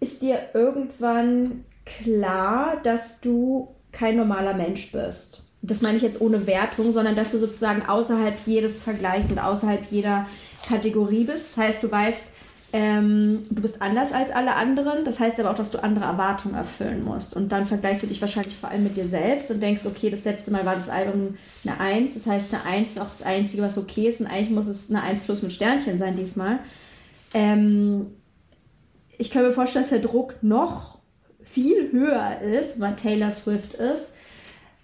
ist 0.01 0.21
dir 0.21 0.49
irgendwann 0.53 1.63
klar, 1.85 2.79
dass 2.83 3.21
du 3.21 3.73
kein 3.91 4.17
normaler 4.17 4.53
Mensch 4.53 4.91
bist. 4.91 5.42
Das 5.65 5.81
meine 5.81 5.95
ich 5.95 6.03
jetzt 6.03 6.19
ohne 6.19 6.45
Wertung, 6.45 6.91
sondern 6.91 7.15
dass 7.15 7.31
du 7.31 7.37
sozusagen 7.37 7.87
außerhalb 7.87 8.35
jedes 8.45 8.77
Vergleichs 8.77 9.31
und 9.31 9.39
außerhalb 9.39 9.85
jeder 9.89 10.27
Kategorie 10.67 11.23
bist. 11.23 11.57
Das 11.57 11.65
heißt, 11.65 11.83
du 11.83 11.91
weißt, 11.91 12.27
ähm, 12.73 13.45
du 13.49 13.61
bist 13.61 13.81
anders 13.81 14.11
als 14.11 14.31
alle 14.31 14.55
anderen. 14.55 15.05
Das 15.05 15.21
heißt 15.21 15.39
aber 15.39 15.51
auch, 15.51 15.55
dass 15.55 15.71
du 15.71 15.81
andere 15.81 16.03
Erwartungen 16.03 16.55
erfüllen 16.55 17.03
musst. 17.05 17.33
Und 17.33 17.53
dann 17.53 17.65
vergleichst 17.65 18.03
du 18.03 18.07
dich 18.07 18.19
wahrscheinlich 18.19 18.55
vor 18.55 18.69
allem 18.69 18.83
mit 18.83 18.97
dir 18.97 19.05
selbst 19.05 19.51
und 19.51 19.61
denkst, 19.61 19.85
okay, 19.85 20.09
das 20.09 20.25
letzte 20.25 20.51
Mal 20.51 20.65
war 20.65 20.75
das 20.75 20.89
Album 20.89 21.37
eine 21.65 21.79
1. 21.79 22.15
Das 22.15 22.27
heißt, 22.27 22.53
eine 22.53 22.65
1 22.65 22.91
ist 22.91 22.99
auch 22.99 23.09
das 23.09 23.21
Einzige, 23.21 23.63
was 23.63 23.77
okay 23.77 24.09
ist. 24.09 24.19
Und 24.19 24.27
eigentlich 24.27 24.49
muss 24.49 24.67
es 24.67 24.89
eine 24.89 25.01
1 25.01 25.21
plus 25.21 25.43
mit 25.43 25.53
Sternchen 25.53 25.97
sein 25.97 26.17
diesmal. 26.17 26.59
Ähm, 27.33 28.07
ich 29.17 29.31
kann 29.31 29.43
mir 29.43 29.53
vorstellen, 29.53 29.83
dass 29.83 29.91
der 29.91 29.99
Druck 29.99 30.35
noch 30.41 30.97
viel 31.43 31.91
höher 31.91 32.41
ist, 32.41 32.79
weil 32.79 32.95
Taylor 32.95 33.31
Swift 33.31 33.75
ist. 33.75 34.13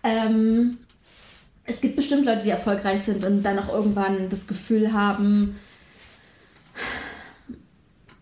Ähm, 0.03 0.77
es 1.65 1.81
gibt 1.81 1.95
bestimmt 1.95 2.25
Leute, 2.25 2.43
die 2.43 2.49
erfolgreich 2.49 3.01
sind 3.01 3.23
und 3.23 3.43
dann 3.43 3.59
auch 3.59 3.73
irgendwann 3.73 4.29
das 4.29 4.47
Gefühl 4.47 4.91
haben, 4.91 5.59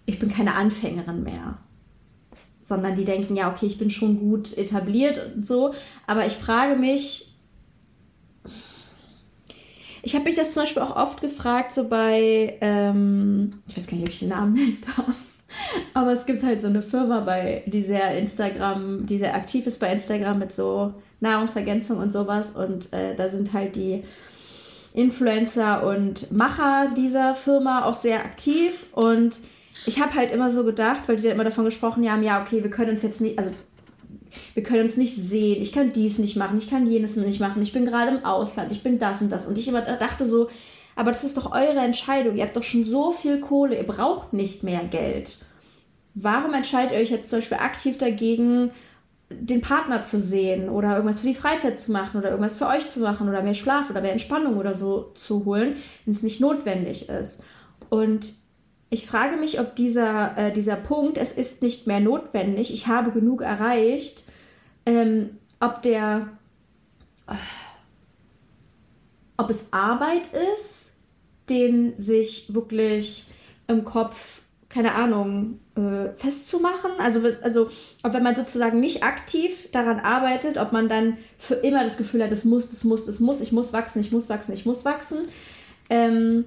ich 0.06 0.20
bin 0.20 0.34
keine 0.34 0.56
Anfängerin 0.56 1.24
mehr. 1.24 1.58
Sondern 2.60 2.96
die 2.96 3.06
denken, 3.06 3.36
ja, 3.36 3.50
okay, 3.50 3.66
ich 3.66 3.78
bin 3.78 3.90
schon 3.90 4.20
gut 4.20 4.58
etabliert 4.58 5.34
und 5.36 5.46
so. 5.46 5.74
Aber 6.06 6.26
ich 6.26 6.34
frage 6.34 6.76
mich, 6.76 7.36
ich 10.04 10.16
habe 10.16 10.26
mich 10.26 10.36
das 10.36 10.54
zum 10.54 10.64
Beispiel 10.64 10.82
auch 10.82 10.96
oft 10.96 11.22
gefragt, 11.22 11.72
so 11.72 11.88
bei, 11.88 12.58
ähm, 12.62 13.62
ich 13.68 13.78
weiß 13.78 13.88
gar 13.88 13.98
nicht, 13.98 14.08
ob 14.08 14.14
ich 14.14 14.20
den 14.20 14.30
Namen 14.30 14.54
nennen 14.54 14.78
darf. 14.86 15.16
Aber 15.94 16.12
es 16.12 16.26
gibt 16.26 16.44
halt 16.44 16.60
so 16.60 16.68
eine 16.68 16.82
Firma 16.82 17.22
bei, 17.22 17.64
die 17.68 17.84
sehr 17.84 18.18
Instagram, 18.18 19.06
die 19.06 19.18
sehr 19.18 19.36
aktiv 19.36 19.66
ist 19.66 19.80
bei 19.80 19.92
Instagram 19.92 20.40
mit 20.40 20.52
so 20.52 20.94
Nahrungsergänzung 21.20 21.98
und 21.98 22.12
sowas. 22.14 22.52
Und 22.52 22.94
äh, 22.94 23.16
da 23.16 23.30
sind 23.30 23.54
halt 23.54 23.76
die 23.76 24.04
Influencer 24.94 25.86
und 25.86 26.32
Macher 26.32 26.92
dieser 26.96 27.36
Firma 27.36 27.86
auch 27.86 27.94
sehr 27.94 28.20
aktiv. 28.20 28.88
Und 28.94 29.42
ich 29.86 30.02
habe 30.02 30.16
halt 30.16 30.32
immer 30.32 30.52
so 30.52 30.64
gedacht, 30.64 31.08
weil 31.08 31.18
die 31.18 31.24
da 31.24 31.30
immer 31.30 31.44
davon 31.44 31.66
gesprochen 31.66 32.10
haben, 32.10 32.24
ja, 32.24 32.42
okay, 32.42 32.64
wir 32.64 32.70
können 32.70 32.92
uns 32.92 33.04
jetzt 33.04 33.22
nicht, 33.22 33.38
also 33.38 33.52
wir 34.54 34.64
können 34.64 34.84
uns 34.84 34.98
nicht 34.98 35.16
sehen, 35.16 35.62
ich 35.62 35.72
kann 35.72 35.92
dies 35.92 36.18
nicht 36.20 36.36
machen, 36.36 36.58
ich 36.58 36.70
kann 36.70 36.90
jenes 36.90 37.16
nicht 37.16 37.40
machen, 37.40 37.62
ich 37.62 37.74
bin 37.74 37.86
gerade 37.86 38.18
im 38.18 38.26
Ausland, 38.26 38.72
ich 38.72 38.84
bin 38.84 38.98
das 38.98 39.22
und 39.22 39.32
das. 39.32 39.48
Und 39.48 39.58
ich 39.58 39.68
immer 39.68 39.82
dachte 39.82 40.26
so, 40.26 40.50
aber 40.96 41.12
das 41.12 41.24
ist 41.24 41.38
doch 41.38 41.52
eure 41.52 41.80
Entscheidung, 41.80 42.36
ihr 42.36 42.44
habt 42.44 42.56
doch 42.56 42.64
schon 42.64 42.84
so 42.84 43.12
viel 43.12 43.40
Kohle, 43.40 43.78
ihr 43.78 43.86
braucht 43.86 44.34
nicht 44.34 44.64
mehr 44.64 44.84
Geld. 44.84 45.38
Warum 46.16 46.56
entscheidet 46.56 46.94
ihr 46.94 46.98
euch 46.98 47.12
jetzt 47.12 47.30
zum 47.30 47.38
Beispiel 47.38 47.58
aktiv 47.60 48.00
dagegen, 48.00 48.72
den 49.30 49.62
Partner 49.62 50.04
zu 50.04 50.18
sehen 50.18 50.70
oder 50.70 50.96
irgendwas 50.96 51.20
für 51.20 51.28
die 51.28 51.34
Freizeit 51.34 51.78
zu 51.78 51.92
machen 51.92 52.18
oder 52.18 52.30
irgendwas 52.30 52.58
für 52.58 52.68
euch 52.68 52.88
zu 52.88 53.02
machen 53.02 53.28
oder 53.28 53.42
mehr 53.42 53.54
Schlaf 53.54 53.90
oder 53.90 54.02
mehr 54.02 54.14
Entspannung 54.14 54.58
oder 54.58 54.74
so 54.74 55.12
zu 55.14 55.44
holen, 55.46 55.76
wenn 56.06 56.12
es 56.12 56.24
nicht 56.24 56.40
notwendig 56.40 57.10
ist? 57.10 57.44
Und 57.90 58.34
ich 58.90 59.06
frage 59.06 59.38
mich, 59.38 59.60
ob 59.60 59.76
dieser, 59.76 60.38
äh, 60.38 60.54
dieser 60.54 60.78
Punkt, 60.78 61.18
es 61.18 61.34
ist 61.34 61.62
nicht 61.62 61.88
mehr 61.88 62.00
notwendig, 62.00 62.72
ich 62.72 62.88
habe 62.88 63.12
genug 63.12 63.42
erreicht, 63.42 64.24
ähm, 64.86 65.38
ob 65.60 65.82
der, 65.82 66.30
ob 69.36 69.50
es 69.50 69.74
Arbeit 69.74 70.30
ist, 70.56 71.00
den 71.50 71.98
sich 71.98 72.54
wirklich 72.54 73.26
im 73.68 73.84
Kopf, 73.84 74.42
keine 74.78 74.94
Ahnung, 74.94 75.60
äh, 75.76 76.14
festzumachen. 76.14 76.92
Also, 77.00 77.22
also, 77.42 77.68
ob 78.04 78.14
wenn 78.14 78.22
man 78.22 78.36
sozusagen 78.36 78.80
nicht 78.80 79.02
aktiv 79.02 79.70
daran 79.72 80.00
arbeitet, 80.00 80.60
ob 80.60 80.72
man 80.72 80.88
dann 80.88 81.18
für 81.40 81.56
immer 81.56 81.84
das 81.84 81.98
Gefühl 81.98 82.24
hat, 82.24 82.32
es 82.32 82.46
muss, 82.46 82.72
es 82.72 82.84
muss, 82.84 83.08
es 83.08 83.20
muss, 83.20 83.42
ich 83.42 83.52
muss 83.52 83.74
wachsen, 83.74 84.02
ich 84.02 84.12
muss 84.12 84.30
wachsen, 84.30 84.54
ich 84.54 84.68
muss 84.68 84.86
wachsen. 84.86 85.30
Ähm, 85.90 86.46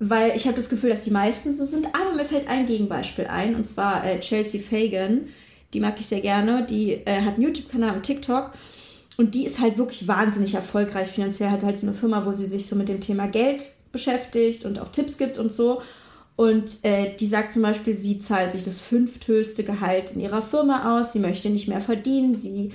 weil 0.00 0.34
ich 0.34 0.46
habe 0.46 0.56
das 0.56 0.68
Gefühl, 0.68 0.90
dass 0.90 1.04
die 1.04 1.12
meisten 1.12 1.52
so 1.52 1.64
sind. 1.64 1.86
Aber 1.94 2.12
mir 2.12 2.24
fällt 2.24 2.48
ein 2.48 2.66
Gegenbeispiel 2.66 3.28
ein, 3.28 3.54
und 3.54 3.64
zwar 3.64 4.04
äh, 4.04 4.18
Chelsea 4.18 4.60
Fagan. 4.60 5.28
Die 5.74 5.78
mag 5.78 5.94
ich 6.00 6.06
sehr 6.06 6.20
gerne. 6.20 6.66
Die 6.66 6.94
äh, 6.94 7.20
hat 7.20 7.34
einen 7.34 7.42
YouTube-Kanal 7.42 7.94
und 7.94 8.02
TikTok. 8.02 8.50
Und 9.16 9.36
die 9.36 9.44
ist 9.44 9.60
halt 9.60 9.78
wirklich 9.78 10.08
wahnsinnig 10.08 10.54
erfolgreich 10.54 11.06
finanziell. 11.06 11.50
Hat 11.50 11.62
halt 11.62 11.78
so 11.78 11.86
eine 11.86 11.94
Firma, 11.94 12.26
wo 12.26 12.32
sie 12.32 12.46
sich 12.46 12.66
so 12.66 12.74
mit 12.74 12.88
dem 12.88 13.00
Thema 13.00 13.28
Geld 13.28 13.70
beschäftigt 13.92 14.64
und 14.64 14.80
auch 14.80 14.88
Tipps 14.88 15.18
gibt 15.18 15.38
und 15.38 15.52
so. 15.52 15.80
Und 16.38 16.84
äh, 16.84 17.16
die 17.16 17.26
sagt 17.26 17.52
zum 17.52 17.62
Beispiel, 17.62 17.94
sie 17.94 18.18
zahlt 18.18 18.52
sich 18.52 18.62
das 18.62 18.78
fünfthöchste 18.78 19.64
Gehalt 19.64 20.12
in 20.12 20.20
ihrer 20.20 20.40
Firma 20.40 20.96
aus. 20.96 21.12
Sie 21.12 21.18
möchte 21.18 21.50
nicht 21.50 21.66
mehr 21.66 21.80
verdienen. 21.80 22.36
Sie 22.36 22.70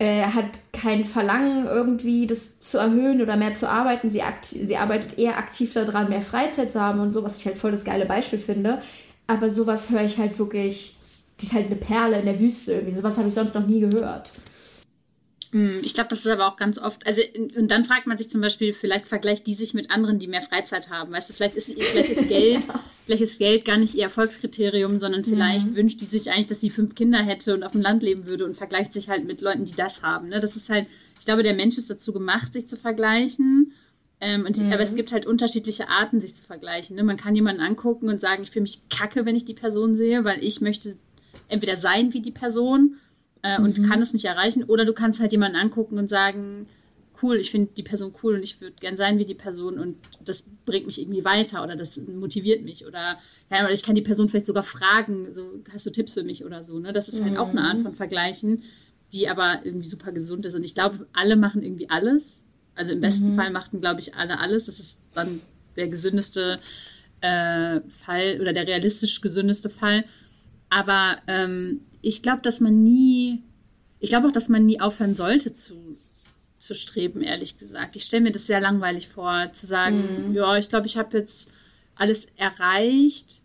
äh, 0.00 0.22
hat 0.22 0.58
kein 0.72 1.04
Verlangen 1.04 1.68
irgendwie 1.68 2.26
das 2.26 2.58
zu 2.58 2.78
erhöhen 2.78 3.22
oder 3.22 3.36
mehr 3.36 3.52
zu 3.52 3.68
arbeiten. 3.68 4.10
Sie, 4.10 4.22
sie 4.42 4.76
arbeitet 4.76 5.20
eher 5.20 5.38
aktiv 5.38 5.72
daran, 5.72 6.08
mehr 6.08 6.20
Freizeit 6.20 6.68
zu 6.68 6.80
haben 6.80 6.98
und 6.98 7.12
so, 7.12 7.22
was 7.22 7.38
ich 7.38 7.46
halt 7.46 7.58
voll 7.58 7.70
das 7.70 7.84
geile 7.84 8.06
Beispiel 8.06 8.40
finde. 8.40 8.80
Aber 9.28 9.48
sowas 9.48 9.90
höre 9.90 10.02
ich 10.02 10.18
halt 10.18 10.40
wirklich, 10.40 10.96
die 11.40 11.46
ist 11.46 11.52
halt 11.52 11.66
eine 11.66 11.76
Perle 11.76 12.18
in 12.18 12.24
der 12.24 12.40
Wüste 12.40 12.72
irgendwie. 12.72 12.96
Sowas 12.96 13.18
habe 13.18 13.28
ich 13.28 13.34
sonst 13.34 13.54
noch 13.54 13.68
nie 13.68 13.78
gehört. 13.78 14.32
Mm, 15.52 15.80
ich 15.82 15.94
glaube, 15.94 16.10
das 16.10 16.20
ist 16.20 16.28
aber 16.28 16.46
auch 16.46 16.56
ganz 16.56 16.78
oft, 16.78 17.04
also 17.06 17.20
und 17.56 17.70
dann 17.70 17.84
fragt 17.84 18.06
man 18.06 18.16
sich 18.16 18.30
zum 18.30 18.40
Beispiel, 18.40 18.72
vielleicht 18.72 19.06
vergleicht 19.06 19.46
die 19.48 19.54
sich 19.54 19.74
mit 19.74 19.90
anderen, 19.90 20.20
die 20.20 20.28
mehr 20.28 20.42
Freizeit 20.42 20.90
haben. 20.90 21.12
Weißt 21.12 21.30
du, 21.30 21.34
vielleicht 21.34 21.56
ist, 21.56 21.72
vielleicht 21.72 22.10
ist 22.10 22.28
Geld, 22.28 22.68
vielleicht 23.04 23.22
ist 23.22 23.38
Geld 23.38 23.64
gar 23.64 23.76
nicht 23.76 23.94
ihr 23.94 24.04
Erfolgskriterium, 24.04 24.98
sondern 25.00 25.24
vielleicht 25.24 25.70
mhm. 25.70 25.76
wünscht 25.76 26.00
die 26.00 26.04
sich 26.04 26.30
eigentlich, 26.30 26.46
dass 26.46 26.60
sie 26.60 26.70
fünf 26.70 26.94
Kinder 26.94 27.18
hätte 27.18 27.54
und 27.54 27.64
auf 27.64 27.72
dem 27.72 27.80
Land 27.80 28.02
leben 28.02 28.26
würde 28.26 28.44
und 28.44 28.56
vergleicht 28.56 28.94
sich 28.94 29.08
halt 29.08 29.24
mit 29.24 29.40
Leuten, 29.40 29.64
die 29.64 29.74
das 29.74 30.02
haben. 30.02 30.28
Ne? 30.28 30.38
Das 30.38 30.54
ist 30.54 30.70
halt, 30.70 30.86
ich 31.18 31.26
glaube, 31.26 31.42
der 31.42 31.54
Mensch 31.54 31.78
ist 31.78 31.90
dazu 31.90 32.12
gemacht, 32.12 32.52
sich 32.52 32.68
zu 32.68 32.76
vergleichen. 32.76 33.72
Ähm, 34.20 34.46
und 34.46 34.56
mhm. 34.56 34.72
aber 34.72 34.82
es 34.82 34.94
gibt 34.94 35.12
halt 35.12 35.26
unterschiedliche 35.26 35.88
Arten, 35.88 36.20
sich 36.20 36.36
zu 36.36 36.44
vergleichen. 36.44 36.94
Ne? 36.94 37.02
Man 37.02 37.16
kann 37.16 37.34
jemanden 37.34 37.62
angucken 37.62 38.08
und 38.08 38.20
sagen, 38.20 38.44
ich 38.44 38.50
fühle 38.50 38.62
mich 38.62 38.88
kacke, 38.88 39.26
wenn 39.26 39.34
ich 39.34 39.46
die 39.46 39.54
Person 39.54 39.96
sehe, 39.96 40.24
weil 40.24 40.44
ich 40.44 40.60
möchte 40.60 40.96
entweder 41.48 41.76
sein 41.76 42.12
wie 42.12 42.20
die 42.20 42.30
Person 42.30 42.96
äh, 43.42 43.60
und 43.60 43.78
mhm. 43.78 43.88
kann 43.88 44.02
es 44.02 44.12
nicht 44.12 44.24
erreichen. 44.24 44.64
Oder 44.64 44.84
du 44.84 44.92
kannst 44.92 45.20
halt 45.20 45.32
jemanden 45.32 45.56
angucken 45.56 45.98
und 45.98 46.08
sagen, 46.08 46.66
cool, 47.22 47.36
ich 47.36 47.50
finde 47.50 47.70
die 47.76 47.82
Person 47.82 48.12
cool 48.22 48.34
und 48.34 48.42
ich 48.42 48.60
würde 48.60 48.76
gern 48.80 48.96
sein 48.96 49.18
wie 49.18 49.24
die 49.24 49.34
Person 49.34 49.78
und 49.78 49.96
das 50.24 50.46
bringt 50.64 50.86
mich 50.86 51.00
irgendwie 51.00 51.24
weiter 51.24 51.62
oder 51.62 51.76
das 51.76 51.98
motiviert 51.98 52.62
mich 52.62 52.86
oder 52.86 53.18
ja, 53.50 53.68
ich 53.68 53.82
kann 53.82 53.94
die 53.94 54.02
Person 54.02 54.28
vielleicht 54.28 54.46
sogar 54.46 54.62
fragen, 54.62 55.32
so 55.32 55.44
hast 55.72 55.86
du 55.86 55.90
Tipps 55.90 56.14
für 56.14 56.22
mich 56.22 56.44
oder 56.44 56.62
so. 56.62 56.78
Ne? 56.78 56.92
Das 56.92 57.08
ist 57.08 57.22
halt 57.22 57.32
mhm. 57.32 57.38
auch 57.38 57.50
eine 57.50 57.62
Art 57.62 57.80
von 57.80 57.94
Vergleichen, 57.94 58.62
die 59.12 59.28
aber 59.28 59.60
irgendwie 59.64 59.86
super 59.86 60.12
gesund 60.12 60.46
ist. 60.46 60.54
Und 60.54 60.64
ich 60.64 60.74
glaube, 60.74 61.06
alle 61.12 61.36
machen 61.36 61.62
irgendwie 61.62 61.90
alles. 61.90 62.44
Also 62.74 62.92
im 62.92 63.00
besten 63.00 63.30
mhm. 63.30 63.34
Fall 63.34 63.50
machten, 63.50 63.80
glaube 63.80 64.00
ich, 64.00 64.14
alle 64.14 64.38
alles. 64.38 64.66
Das 64.66 64.78
ist 64.78 65.00
dann 65.12 65.40
der 65.76 65.88
gesündeste 65.88 66.60
äh, 67.20 67.80
Fall 67.88 68.38
oder 68.40 68.52
der 68.52 68.66
realistisch 68.66 69.20
gesündeste 69.20 69.68
Fall. 69.68 70.04
Aber 70.68 71.16
ähm, 71.26 71.80
ich 72.02 72.22
glaube, 72.22 72.42
dass 72.42 72.60
man 72.60 72.82
nie, 72.82 73.42
ich 73.98 74.10
glaube 74.10 74.28
auch, 74.28 74.32
dass 74.32 74.48
man 74.48 74.64
nie 74.64 74.80
aufhören 74.80 75.14
sollte 75.14 75.54
zu, 75.54 75.74
zu 76.58 76.74
streben, 76.74 77.22
ehrlich 77.22 77.58
gesagt. 77.58 77.96
Ich 77.96 78.04
stelle 78.04 78.22
mir 78.22 78.32
das 78.32 78.46
sehr 78.46 78.60
langweilig 78.60 79.08
vor, 79.08 79.52
zu 79.52 79.66
sagen, 79.66 80.28
mhm. 80.28 80.34
ja, 80.34 80.56
ich 80.56 80.68
glaube, 80.68 80.86
ich 80.86 80.96
habe 80.96 81.16
jetzt 81.18 81.50
alles 81.96 82.28
erreicht. 82.36 83.42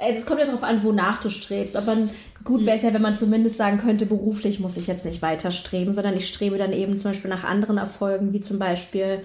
Es 0.00 0.24
kommt 0.24 0.40
ja 0.40 0.46
darauf 0.46 0.62
an, 0.62 0.82
wonach 0.82 1.20
du 1.20 1.28
strebst. 1.28 1.76
Aber 1.76 1.96
gut 2.44 2.64
wäre 2.64 2.78
es 2.78 2.82
ja, 2.82 2.94
wenn 2.94 3.02
man 3.02 3.14
zumindest 3.14 3.58
sagen 3.58 3.78
könnte, 3.78 4.06
beruflich 4.06 4.60
muss 4.60 4.78
ich 4.78 4.86
jetzt 4.86 5.04
nicht 5.04 5.20
weiter 5.20 5.50
streben, 5.50 5.92
sondern 5.92 6.16
ich 6.16 6.26
strebe 6.26 6.56
dann 6.56 6.72
eben 6.72 6.96
zum 6.96 7.10
Beispiel 7.10 7.30
nach 7.30 7.44
anderen 7.44 7.76
Erfolgen, 7.76 8.32
wie 8.32 8.40
zum 8.40 8.58
Beispiel 8.58 9.22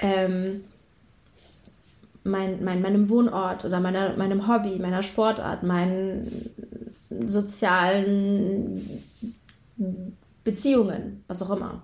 ähm, 0.00 0.64
mein, 2.24 2.64
mein, 2.64 2.82
meinem 2.82 3.08
Wohnort 3.08 3.64
oder 3.64 3.78
meiner, 3.78 4.16
meinem 4.16 4.48
Hobby, 4.48 4.78
meiner 4.80 5.02
Sportart, 5.02 5.62
meinen 5.62 6.50
sozialen 7.26 9.02
Beziehungen, 10.44 11.24
was 11.28 11.42
auch 11.42 11.56
immer. 11.56 11.82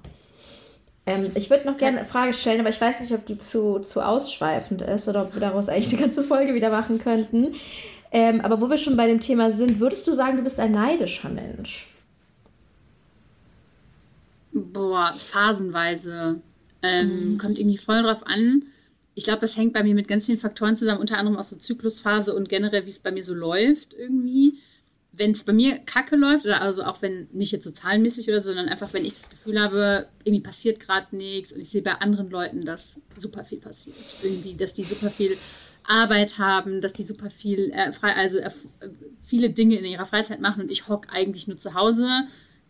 Ähm, 1.06 1.30
ich 1.34 1.50
würde 1.50 1.66
noch 1.66 1.76
gerne 1.76 2.00
eine 2.00 2.08
Frage 2.08 2.32
stellen, 2.34 2.60
aber 2.60 2.68
ich 2.68 2.80
weiß 2.80 3.00
nicht, 3.00 3.12
ob 3.12 3.24
die 3.26 3.38
zu, 3.38 3.78
zu 3.80 4.04
ausschweifend 4.04 4.82
ist 4.82 5.08
oder 5.08 5.22
ob 5.22 5.34
wir 5.34 5.40
daraus 5.40 5.68
eigentlich 5.68 5.92
eine 5.92 6.02
ganze 6.02 6.22
Folge 6.22 6.54
wieder 6.54 6.70
machen 6.70 6.98
könnten. 6.98 7.54
Ähm, 8.12 8.40
aber 8.40 8.60
wo 8.60 8.68
wir 8.68 8.78
schon 8.78 8.96
bei 8.96 9.06
dem 9.06 9.20
Thema 9.20 9.50
sind, 9.50 9.80
würdest 9.80 10.06
du 10.06 10.12
sagen, 10.12 10.36
du 10.36 10.42
bist 10.42 10.60
ein 10.60 10.72
neidischer 10.72 11.28
Mensch? 11.28 11.88
Boah, 14.52 15.14
phasenweise. 15.16 16.40
Ähm, 16.82 17.32
mhm. 17.32 17.38
Kommt 17.38 17.58
irgendwie 17.58 17.78
voll 17.78 18.02
drauf 18.02 18.26
an 18.26 18.62
ich 19.14 19.24
glaube, 19.24 19.40
das 19.40 19.56
hängt 19.56 19.74
bei 19.74 19.82
mir 19.82 19.94
mit 19.94 20.08
ganz 20.08 20.26
vielen 20.26 20.38
Faktoren 20.38 20.78
zusammen, 20.78 21.00
unter 21.00 21.18
anderem 21.18 21.38
auch 21.38 21.44
so 21.44 21.56
Zyklusphase 21.56 22.34
und 22.34 22.48
generell, 22.48 22.86
wie 22.86 22.90
es 22.90 23.00
bei 23.00 23.10
mir 23.10 23.22
so 23.24 23.34
läuft 23.34 23.94
irgendwie. 23.94 24.54
Wenn 25.20 25.32
es 25.32 25.44
bei 25.44 25.52
mir 25.52 25.76
kacke 25.80 26.16
läuft, 26.16 26.46
oder 26.46 26.62
also 26.62 26.82
auch 26.82 27.02
wenn, 27.02 27.28
nicht 27.32 27.52
jetzt 27.52 27.64
so 27.64 27.70
zahlenmäßig 27.70 28.26
oder 28.30 28.40
so, 28.40 28.52
sondern 28.52 28.68
einfach, 28.68 28.94
wenn 28.94 29.04
ich 29.04 29.12
das 29.12 29.28
Gefühl 29.28 29.60
habe, 29.60 30.08
irgendwie 30.24 30.42
passiert 30.42 30.80
gerade 30.80 31.14
nichts 31.14 31.52
und 31.52 31.60
ich 31.60 31.68
sehe 31.68 31.82
bei 31.82 31.92
anderen 31.92 32.30
Leuten, 32.30 32.64
dass 32.64 33.02
super 33.16 33.44
viel 33.44 33.58
passiert. 33.58 33.96
Irgendwie, 34.22 34.56
dass 34.56 34.72
die 34.72 34.82
super 34.82 35.10
viel 35.10 35.36
Arbeit 35.84 36.38
haben, 36.38 36.80
dass 36.80 36.94
die 36.94 37.02
super 37.02 37.28
viel, 37.28 37.70
äh, 37.72 37.92
frei, 37.92 38.14
also 38.14 38.38
äh, 38.38 38.50
viele 39.20 39.50
Dinge 39.50 39.74
in 39.74 39.84
ihrer 39.84 40.06
Freizeit 40.06 40.40
machen 40.40 40.62
und 40.62 40.70
ich 40.70 40.88
hocke 40.88 41.10
eigentlich 41.10 41.48
nur 41.48 41.58
zu 41.58 41.74
Hause, 41.74 42.08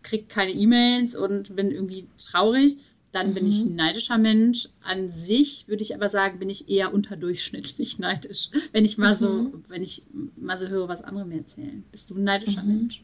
kriege 0.02 0.24
keine 0.26 0.50
E-Mails 0.50 1.14
und 1.14 1.54
bin 1.54 1.70
irgendwie 1.70 2.08
traurig 2.16 2.78
dann 3.12 3.30
mhm. 3.30 3.34
bin 3.34 3.46
ich 3.46 3.64
mhm. 3.64 3.72
ein 3.72 3.76
neidischer 3.76 4.18
Mensch. 4.18 4.68
An 4.84 5.08
sich 5.08 5.68
würde 5.68 5.82
ich 5.82 5.94
aber 5.94 6.08
sagen, 6.08 6.38
bin 6.38 6.50
ich 6.50 6.68
eher 6.68 6.94
unterdurchschnittlich 6.94 7.98
neidisch. 7.98 8.50
Wenn 8.72 8.84
ich 8.84 8.98
mal 8.98 9.14
mhm. 9.14 9.18
so, 9.18 9.52
wenn 9.68 9.82
ich 9.82 10.02
mal 10.36 10.58
so 10.58 10.68
höre, 10.68 10.88
was 10.88 11.02
andere 11.02 11.24
mir 11.24 11.38
erzählen. 11.38 11.84
Bist 11.90 12.10
du 12.10 12.16
ein 12.16 12.24
neidischer 12.24 12.62
mhm. 12.62 12.76
Mensch? 12.76 13.02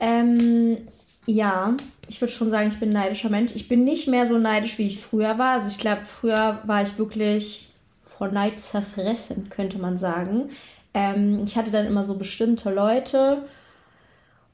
Ähm, 0.00 0.78
ja, 1.26 1.76
ich 2.08 2.20
würde 2.20 2.32
schon 2.32 2.50
sagen, 2.50 2.68
ich 2.68 2.78
bin 2.78 2.90
ein 2.90 2.94
neidischer 2.94 3.28
Mensch. 3.28 3.52
Ich 3.54 3.68
bin 3.68 3.84
nicht 3.84 4.08
mehr 4.08 4.26
so 4.26 4.38
neidisch, 4.38 4.78
wie 4.78 4.86
ich 4.86 5.00
früher 5.00 5.38
war. 5.38 5.58
Also 5.58 5.68
ich 5.68 5.78
glaube, 5.78 6.04
früher 6.04 6.62
war 6.64 6.82
ich 6.82 6.96
wirklich 6.98 7.70
vor 8.02 8.28
Neid 8.28 8.58
zerfressen, 8.60 9.48
könnte 9.50 9.78
man 9.78 9.98
sagen. 9.98 10.50
Ähm, 10.94 11.44
ich 11.44 11.56
hatte 11.56 11.70
dann 11.70 11.86
immer 11.86 12.04
so 12.04 12.16
bestimmte 12.16 12.70
Leute 12.70 13.44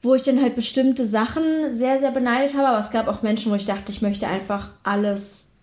wo 0.05 0.15
ich 0.15 0.23
dann 0.23 0.41
halt 0.41 0.55
bestimmte 0.55 1.03
Sachen 1.03 1.69
sehr, 1.69 1.99
sehr 1.99 2.11
beneidet 2.11 2.55
habe. 2.55 2.67
Aber 2.67 2.79
es 2.79 2.91
gab 2.91 3.07
auch 3.07 3.21
Menschen, 3.21 3.51
wo 3.51 3.55
ich 3.55 3.65
dachte, 3.65 3.91
ich 3.91 4.01
möchte 4.01 4.27
einfach 4.27 4.71
alles, 4.83 5.53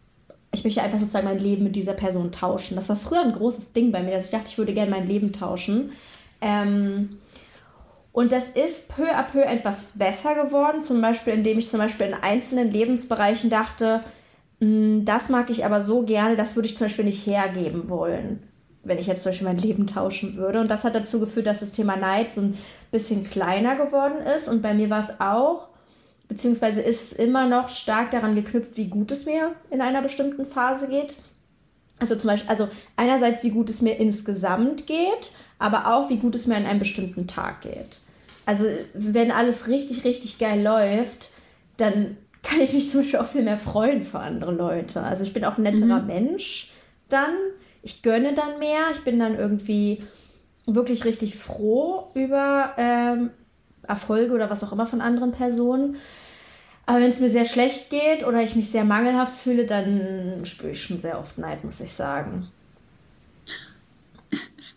ich 0.53 0.64
möchte 0.64 0.82
einfach 0.82 0.99
sozusagen 0.99 1.26
mein 1.26 1.38
Leben 1.38 1.64
mit 1.64 1.76
dieser 1.76 1.95
Person 1.95 2.32
tauschen. 2.32 2.76
Das 2.76 2.88
war 2.88 2.97
früher 2.97 3.22
ein 3.22 3.32
großes 3.32 3.72
Ding 3.72 3.93
bei 3.93 4.03
mir, 4.03 4.12
dass 4.12 4.26
ich 4.26 4.32
dachte, 4.32 4.49
ich 4.49 4.59
würde 4.59 4.74
gerne 4.74 4.90
mein 4.90 5.07
Leben 5.07 5.32
tauschen. 5.32 5.93
Ähm, 6.40 7.18
und 8.12 8.32
das 8.32 8.51
ist 8.51 8.88
peu 8.88 9.11
à 9.11 9.22
peu 9.22 9.40
etwas 9.40 9.88
besser 9.95 10.34
geworden, 10.34 10.82
zum 10.82 11.01
Beispiel, 11.01 11.32
indem 11.32 11.59
ich 11.59 11.68
zum 11.68 11.80
Beispiel 11.80 12.09
in 12.09 12.14
einzelnen 12.14 12.70
Lebensbereichen 12.70 13.49
dachte, 13.49 14.03
hm, 14.61 15.07
das 15.07 15.30
mag 15.30 15.49
ich 15.49 15.64
aber 15.64 15.80
so 15.80 16.03
gerne, 16.03 16.36
das 16.36 16.57
würde 16.57 16.66
ich 16.66 16.76
zum 16.76 16.86
Beispiel 16.86 17.07
nicht 17.07 17.26
hergeben 17.26 17.88
wollen 17.88 18.51
wenn 18.85 18.99
ich 18.99 19.07
jetzt 19.07 19.22
zum 19.22 19.30
Beispiel 19.30 19.47
mein 19.47 19.59
Leben 19.59 19.87
tauschen 19.87 20.37
würde. 20.37 20.61
Und 20.61 20.70
das 20.70 20.85
hat 20.85 20.95
dazu 20.95 21.20
geführt, 21.20 21.47
dass 21.47 21.61
das 21.61 21.70
Thema 21.70 21.97
Neid 21.97 22.33
so 22.33 22.41
ein 22.41 22.59
bisschen 22.91 23.28
kleiner 23.28 23.76
geworden 23.76 24.18
ist. 24.35 24.49
Und 24.49 24.62
bei 24.62 24.74
mir 24.74 24.91
war 24.91 24.99
es 24.99 25.20
auch, 25.20 25.68
beziehungsweise 26.28 26.80
ist 26.83 27.12
es 27.12 27.18
immer 27.18 27.47
noch 27.47 27.68
stark 27.68 28.11
daran 28.11 28.35
geknüpft, 28.35 28.76
wie 28.76 28.87
gut 28.87 29.12
es 29.12 29.24
mir 29.24 29.53
in 29.70 29.80
einer 29.80 30.03
bestimmten 30.03 30.47
Phase 30.47 30.89
geht. 30.89 31.16
Also 32.01 32.16
zum 32.16 32.28
Beispiel, 32.28 32.51
also 32.51 32.68
einerseits, 32.97 33.45
wie 33.45 33.51
gut 33.51 33.70
es 33.70 33.83
mir 33.83 33.99
insgesamt 33.99 34.89
geht, 34.89 35.30
aber 35.61 35.95
auch, 35.95 36.11
wie 36.11 36.16
gut 36.16 36.35
es 36.35 36.49
mir 36.49 36.57
an 36.57 36.66
einem 36.66 36.80
bestimmten 36.80 37.28
Tag 37.28 37.61
geht. 37.61 38.01
Also 38.45 38.66
wenn 38.95 39.30
alles 39.30 39.68
richtig, 39.68 40.05
richtig 40.05 40.39
geil 40.39 40.61
läuft, 40.62 41.30
dann 41.76 42.16
kann 42.43 42.61
ich 42.61 42.72
mich 42.72 42.91
zum 42.91 43.03
Beispiel 43.03 43.20
auch 43.20 43.26
viel 43.26 43.45
mehr 43.45 43.57
freuen 43.57 44.03
für 44.03 44.18
andere 44.18 44.51
Leute. 44.51 45.03
Also 45.03 45.22
ich 45.22 45.33
bin 45.33 45.45
auch 45.45 45.59
ein 45.59 45.62
netterer 45.62 46.01
mhm. 46.01 46.07
Mensch 46.09 46.72
dann 47.09 47.37
ich 47.83 48.03
gönne 48.03 48.35
dann 48.35 48.59
mehr, 48.59 48.80
ich 48.93 49.01
bin 49.01 49.18
dann 49.18 49.39
irgendwie 49.39 50.03
wirklich 50.66 51.05
richtig 51.05 51.37
froh 51.37 52.11
über 52.14 52.74
ähm, 52.76 53.30
Erfolge 53.83 54.33
oder 54.35 54.51
was 54.51 54.62
auch 54.62 54.72
immer 54.72 54.87
von 54.87 55.01
anderen 55.01 55.33
Personen. 55.33 55.97
Aber 56.87 57.01
wenn 57.01 57.11
es 57.11 57.20
mir 57.20 57.28
sehr 57.28 57.45
schlecht 57.45 57.91
geht 57.91 58.24
oder 58.24 58.43
ich 58.43 58.57
mich 58.57 58.70
sehr 58.70 58.85
mangelhaft 58.85 59.41
fühle, 59.41 59.66
dann 59.66 60.45
spüre 60.45 60.72
ich 60.72 60.83
schon 60.83 61.01
sehr 61.01 61.18
oft 61.18 61.39
Neid, 61.39 61.64
muss 61.64 61.80
ich 61.80 61.93
sagen. 61.93 62.49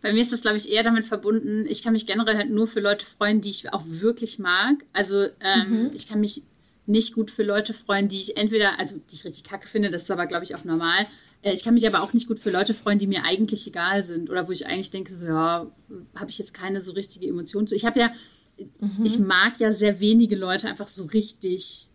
Bei 0.02 0.14
mir 0.14 0.22
ist 0.22 0.32
das, 0.32 0.42
glaube 0.42 0.58
ich, 0.58 0.72
eher 0.72 0.84
damit 0.84 1.06
verbunden, 1.06 1.66
ich 1.68 1.82
kann 1.82 1.94
mich 1.94 2.06
generell 2.06 2.38
halt 2.38 2.52
nur 2.52 2.68
für 2.68 2.80
Leute 2.80 3.06
freuen, 3.06 3.42
die 3.42 3.50
ich 3.50 3.74
auch 3.74 3.82
wirklich 3.86 4.38
mag. 4.38 4.76
Also 4.94 5.24
ähm, 5.40 5.70
mhm. 5.70 5.92
ich 5.96 6.08
kann 6.08 6.20
mich 6.20 6.44
nicht 6.86 7.16
gut 7.16 7.32
für 7.32 7.42
Leute 7.42 7.74
freuen, 7.74 8.08
die 8.08 8.22
ich 8.22 8.38
entweder, 8.38 8.78
also 8.80 8.98
die 9.10 9.16
ich 9.16 9.26
richtig 9.26 9.44
kacke 9.46 9.68
finde, 9.68 9.90
das 9.90 10.04
ist 10.04 10.12
aber, 10.12 10.28
glaube 10.28 10.44
ich, 10.44 10.54
auch 10.54 10.64
normal, 10.64 11.08
ich 11.42 11.64
kann 11.64 11.74
mich 11.76 11.88
aber 11.88 12.02
auch 12.02 12.14
nicht 12.14 12.28
gut 12.28 12.40
für 12.40 12.50
Leute 12.50 12.74
freuen, 12.74 13.00
die 13.00 13.08
mir 13.08 13.24
eigentlich 13.24 13.68
egal 13.68 14.04
sind 14.04 14.30
oder 14.30 14.48
wo 14.48 14.52
ich 14.52 14.68
eigentlich 14.68 14.90
denke, 14.90 15.12
so, 15.12 15.26
ja, 15.26 15.72
habe 16.16 16.30
ich 16.30 16.40
jetzt 16.40 16.54
keine 16.54 16.82
so 16.82 16.94
richtige 16.94 17.28
Emotion 17.28 17.68
zu. 17.68 17.76
Ich 17.76 17.86
habe 17.86 18.00
ja, 18.00 18.12
mhm. 18.80 19.04
ich 19.04 19.20
mag 19.20 19.60
ja 19.60 19.72
sehr 19.72 20.00
wenige 20.00 20.36
Leute 20.36 20.68
einfach 20.68 20.88
so 20.88 21.06
richtig 21.06 21.90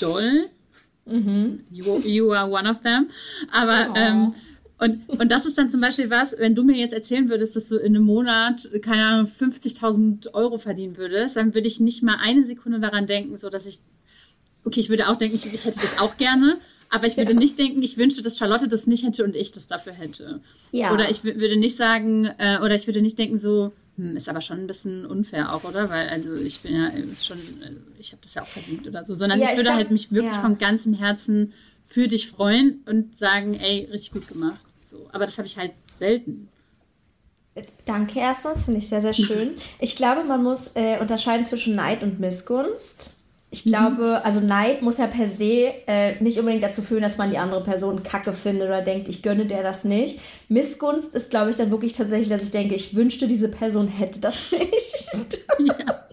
doll. 0.00 0.48
Mhm. 1.04 1.64
You, 1.70 1.98
you, 1.98 2.32
are 2.32 2.48
one 2.48 2.70
of 2.70 2.80
them. 2.80 3.08
Aber 3.50 3.88
oh. 3.90 3.96
ähm, 3.96 4.34
und, 4.82 5.08
und 5.08 5.30
das 5.30 5.46
ist 5.46 5.56
dann 5.58 5.70
zum 5.70 5.80
Beispiel 5.80 6.10
was, 6.10 6.36
wenn 6.38 6.56
du 6.56 6.64
mir 6.64 6.76
jetzt 6.76 6.92
erzählen 6.92 7.28
würdest, 7.28 7.54
dass 7.54 7.68
du 7.68 7.76
in 7.76 7.94
einem 7.94 8.04
Monat, 8.04 8.68
keine 8.82 9.06
Ahnung, 9.06 9.26
50.000 9.26 10.34
Euro 10.34 10.58
verdienen 10.58 10.96
würdest, 10.96 11.36
dann 11.36 11.54
würde 11.54 11.68
ich 11.68 11.78
nicht 11.78 12.02
mal 12.02 12.16
eine 12.20 12.44
Sekunde 12.44 12.80
daran 12.80 13.06
denken, 13.06 13.38
so 13.38 13.48
dass 13.48 13.66
ich, 13.66 13.78
okay, 14.64 14.80
ich 14.80 14.90
würde 14.90 15.08
auch 15.08 15.14
denken, 15.14 15.36
ich, 15.36 15.46
ich 15.46 15.64
hätte 15.64 15.80
das 15.80 16.00
auch 16.00 16.16
gerne, 16.16 16.56
aber 16.92 17.06
ich 17.06 17.16
würde 17.16 17.32
ja. 17.32 17.38
nicht 17.38 17.58
denken, 17.58 17.82
ich 17.82 17.96
wünschte, 17.96 18.20
dass 18.20 18.36
Charlotte 18.36 18.68
das 18.68 18.86
nicht 18.86 19.02
hätte 19.02 19.24
und 19.24 19.34
ich 19.34 19.50
das 19.50 19.66
dafür 19.66 19.94
hätte. 19.94 20.40
Ja. 20.72 20.92
Oder 20.92 21.10
ich 21.10 21.24
würde 21.24 21.56
nicht 21.56 21.74
sagen, 21.74 22.26
äh, 22.36 22.58
oder 22.58 22.74
ich 22.74 22.86
würde 22.86 23.00
nicht 23.00 23.18
denken 23.18 23.38
so, 23.38 23.72
hm, 23.96 24.14
ist 24.14 24.28
aber 24.28 24.42
schon 24.42 24.58
ein 24.58 24.66
bisschen 24.66 25.06
unfair 25.06 25.54
auch, 25.54 25.64
oder? 25.64 25.88
Weil, 25.88 26.10
also 26.10 26.34
ich 26.34 26.60
bin 26.60 26.76
ja 26.76 26.90
schon, 27.18 27.38
äh, 27.38 27.72
ich 27.98 28.12
habe 28.12 28.20
das 28.22 28.34
ja 28.34 28.42
auch 28.42 28.48
verdient 28.48 28.86
oder 28.86 29.06
so. 29.06 29.14
Sondern 29.14 29.40
ja, 29.40 29.46
ich 29.46 29.52
würde 29.52 29.64
glaub, 29.64 29.76
halt 29.76 29.90
mich 29.90 30.12
wirklich 30.12 30.34
ja. 30.34 30.40
von 30.42 30.58
ganzem 30.58 30.92
Herzen 30.92 31.54
für 31.86 32.08
dich 32.08 32.28
freuen 32.28 32.82
und 32.86 33.16
sagen, 33.16 33.54
ey, 33.54 33.88
richtig 33.90 34.12
gut 34.12 34.28
gemacht. 34.28 34.60
So. 34.78 35.08
Aber 35.12 35.24
das 35.24 35.38
habe 35.38 35.48
ich 35.48 35.56
halt 35.56 35.72
selten. 35.94 36.48
Danke 37.86 38.18
erstens, 38.18 38.64
finde 38.64 38.80
ich 38.80 38.88
sehr, 38.88 39.00
sehr 39.00 39.14
schön. 39.14 39.52
Ich 39.78 39.96
glaube, 39.96 40.24
man 40.24 40.42
muss 40.42 40.72
äh, 40.74 40.98
unterscheiden 41.00 41.46
zwischen 41.46 41.74
Neid 41.74 42.02
und 42.02 42.20
Missgunst. 42.20 43.10
Ich 43.54 43.64
glaube, 43.64 44.02
mhm. 44.02 44.24
also 44.24 44.40
Neid 44.40 44.80
muss 44.80 44.96
ja 44.96 45.06
per 45.06 45.26
se 45.26 45.74
äh, 45.86 46.18
nicht 46.20 46.38
unbedingt 46.38 46.64
dazu 46.64 46.80
führen, 46.80 47.02
dass 47.02 47.18
man 47.18 47.30
die 47.30 47.36
andere 47.36 47.62
Person 47.62 48.02
kacke 48.02 48.32
findet 48.32 48.66
oder 48.66 48.80
denkt, 48.80 49.08
ich 49.08 49.22
gönne 49.22 49.44
der 49.44 49.62
das 49.62 49.84
nicht. 49.84 50.20
Missgunst 50.48 51.14
ist, 51.14 51.28
glaube 51.28 51.50
ich, 51.50 51.56
dann 51.56 51.70
wirklich 51.70 51.92
tatsächlich, 51.92 52.30
dass 52.30 52.42
ich 52.42 52.50
denke, 52.50 52.74
ich 52.74 52.96
wünschte, 52.96 53.28
diese 53.28 53.50
Person 53.50 53.88
hätte 53.88 54.20
das 54.20 54.52
nicht. 54.58 55.46
ja. 55.58 56.06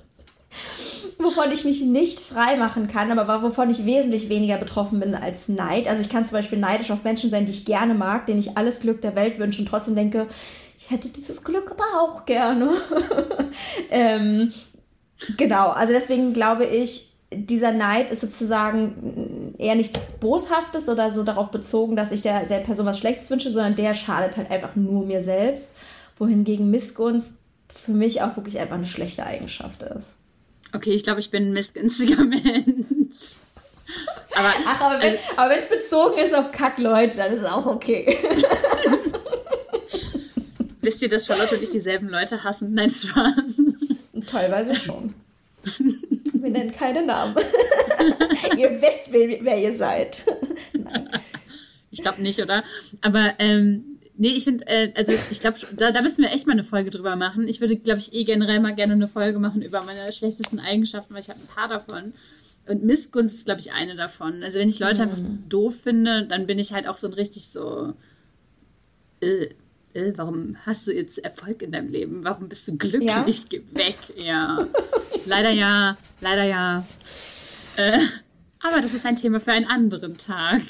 wovon 1.17 1.49
ich 1.53 1.63
mich 1.63 1.81
nicht 1.81 2.19
frei 2.19 2.57
machen 2.57 2.89
kann, 2.89 3.17
aber 3.17 3.41
wovon 3.41 3.69
ich 3.69 3.85
wesentlich 3.85 4.27
weniger 4.27 4.57
betroffen 4.57 4.99
bin 4.99 5.15
als 5.15 5.47
Neid. 5.47 5.87
Also 5.87 6.01
ich 6.01 6.09
kann 6.09 6.25
zum 6.25 6.33
Beispiel 6.33 6.59
neidisch 6.59 6.91
auf 6.91 7.05
Menschen 7.05 7.29
sein, 7.29 7.45
die 7.45 7.53
ich 7.53 7.63
gerne 7.63 7.93
mag, 7.93 8.25
denen 8.25 8.39
ich 8.39 8.57
alles 8.57 8.81
Glück 8.81 9.01
der 9.01 9.15
Welt 9.15 9.39
wünsche 9.39 9.61
und 9.61 9.67
trotzdem 9.69 9.95
denke, 9.95 10.27
ich 10.77 10.91
hätte 10.91 11.07
dieses 11.07 11.41
Glück 11.41 11.71
aber 11.71 12.01
auch 12.01 12.25
gerne. 12.25 12.69
ähm, 13.91 14.51
Genau, 15.37 15.69
also 15.69 15.93
deswegen 15.93 16.33
glaube 16.33 16.65
ich, 16.65 17.08
dieser 17.31 17.71
Neid 17.71 18.09
ist 18.09 18.21
sozusagen 18.21 19.53
eher 19.57 19.75
nichts 19.75 19.99
Boshaftes 20.19 20.89
oder 20.89 21.11
so 21.11 21.23
darauf 21.23 21.51
bezogen, 21.51 21.95
dass 21.95 22.11
ich 22.11 22.21
der, 22.21 22.45
der 22.45 22.59
Person 22.59 22.85
was 22.85 22.97
Schlechtes 22.97 23.29
wünsche, 23.29 23.49
sondern 23.51 23.75
der 23.75 23.93
schadet 23.93 24.37
halt 24.37 24.49
einfach 24.49 24.75
nur 24.75 25.05
mir 25.05 25.21
selbst. 25.21 25.75
Wohingegen 26.17 26.71
Missgunst 26.71 27.35
für 27.73 27.91
mich 27.91 28.21
auch 28.21 28.35
wirklich 28.35 28.59
einfach 28.59 28.75
eine 28.75 28.87
schlechte 28.87 29.25
Eigenschaft 29.25 29.83
ist. 29.83 30.15
Okay, 30.73 30.91
ich 30.91 31.03
glaube, 31.03 31.19
ich 31.19 31.29
bin 31.29 31.49
ein 31.49 31.53
missgünstiger 31.53 32.23
Mensch. 32.23 33.37
Aber, 34.35 34.53
Ach, 34.65 34.81
aber 34.81 35.01
wenn 35.01 35.17
also, 35.37 35.59
es 35.59 35.69
bezogen 35.69 36.19
ist 36.19 36.35
auf 36.35 36.51
Kackleute, 36.51 37.17
dann 37.17 37.33
ist 37.33 37.41
es 37.43 37.47
auch 37.47 37.65
okay. 37.65 38.17
Wisst 40.81 41.01
ihr, 41.01 41.09
dass 41.09 41.25
Charlotte 41.25 41.55
und 41.55 41.63
ich 41.63 41.69
dieselben 41.69 42.09
Leute 42.09 42.43
hassen? 42.43 42.73
Nein, 42.73 42.89
Spaß. 42.89 43.61
Teilweise 44.27 44.73
schon. 44.75 45.13
Wir 46.41 46.51
nennen 46.51 46.71
keine 46.71 47.05
Namen. 47.05 47.35
ihr 48.57 48.81
wisst, 48.81 49.11
wer, 49.11 49.57
ihr 49.57 49.75
seid. 49.75 50.23
Nein. 50.73 51.09
Ich 51.91 52.01
glaube 52.01 52.21
nicht, 52.21 52.41
oder? 52.41 52.63
Aber 53.01 53.33
ähm, 53.39 53.99
nee, 54.17 54.29
ich 54.29 54.43
finde, 54.43 54.65
äh, 54.67 54.93
also 54.95 55.13
ich 55.31 55.39
glaube, 55.39 55.57
da, 55.75 55.91
da 55.91 56.01
müssen 56.01 56.23
wir 56.23 56.31
echt 56.31 56.45
mal 56.45 56.53
eine 56.53 56.63
Folge 56.63 56.91
drüber 56.91 57.15
machen. 57.15 57.47
Ich 57.47 57.61
würde, 57.61 57.75
glaube 57.77 57.99
ich, 57.99 58.13
eh 58.13 58.23
generell 58.23 58.59
mal 58.59 58.75
gerne 58.75 58.93
eine 58.93 59.07
Folge 59.07 59.39
machen 59.39 59.61
über 59.61 59.81
meine 59.83 60.11
schlechtesten 60.11 60.59
Eigenschaften, 60.59 61.13
weil 61.13 61.21
ich 61.21 61.29
habe 61.29 61.39
ein 61.39 61.47
paar 61.47 61.67
davon. 61.67 62.13
Und 62.67 62.83
Missgunst 62.83 63.35
ist, 63.35 63.45
glaube 63.45 63.61
ich, 63.61 63.73
eine 63.73 63.95
davon. 63.95 64.43
Also 64.43 64.59
wenn 64.59 64.69
ich 64.69 64.79
Leute 64.79 65.03
mhm. 65.03 65.09
einfach 65.09 65.23
doof 65.49 65.81
finde, 65.81 66.27
dann 66.27 66.45
bin 66.45 66.59
ich 66.59 66.71
halt 66.71 66.87
auch 66.87 66.97
so 66.97 67.07
ein 67.07 67.13
richtig 67.13 67.45
so. 67.45 67.93
Äh, 69.21 69.49
äh, 69.95 70.13
warum 70.15 70.55
hast 70.65 70.87
du 70.87 70.91
jetzt 70.91 71.17
Erfolg 71.17 71.63
in 71.63 71.71
deinem 71.71 71.89
Leben? 71.89 72.23
Warum 72.23 72.47
bist 72.47 72.67
du 72.67 72.77
glücklich? 72.77 73.09
Ja? 73.09 73.25
Geh 73.49 73.61
weg, 73.73 73.97
ja. 74.15 74.67
leider 75.25 75.51
ja, 75.51 75.97
leider 76.21 76.43
ja. 76.43 76.79
Äh, 77.75 77.99
aber 78.61 78.81
das 78.81 78.93
ist 78.93 79.05
ein 79.05 79.15
Thema 79.15 79.39
für 79.39 79.51
einen 79.51 79.67
anderen 79.67 80.17
Tag. 80.17 80.61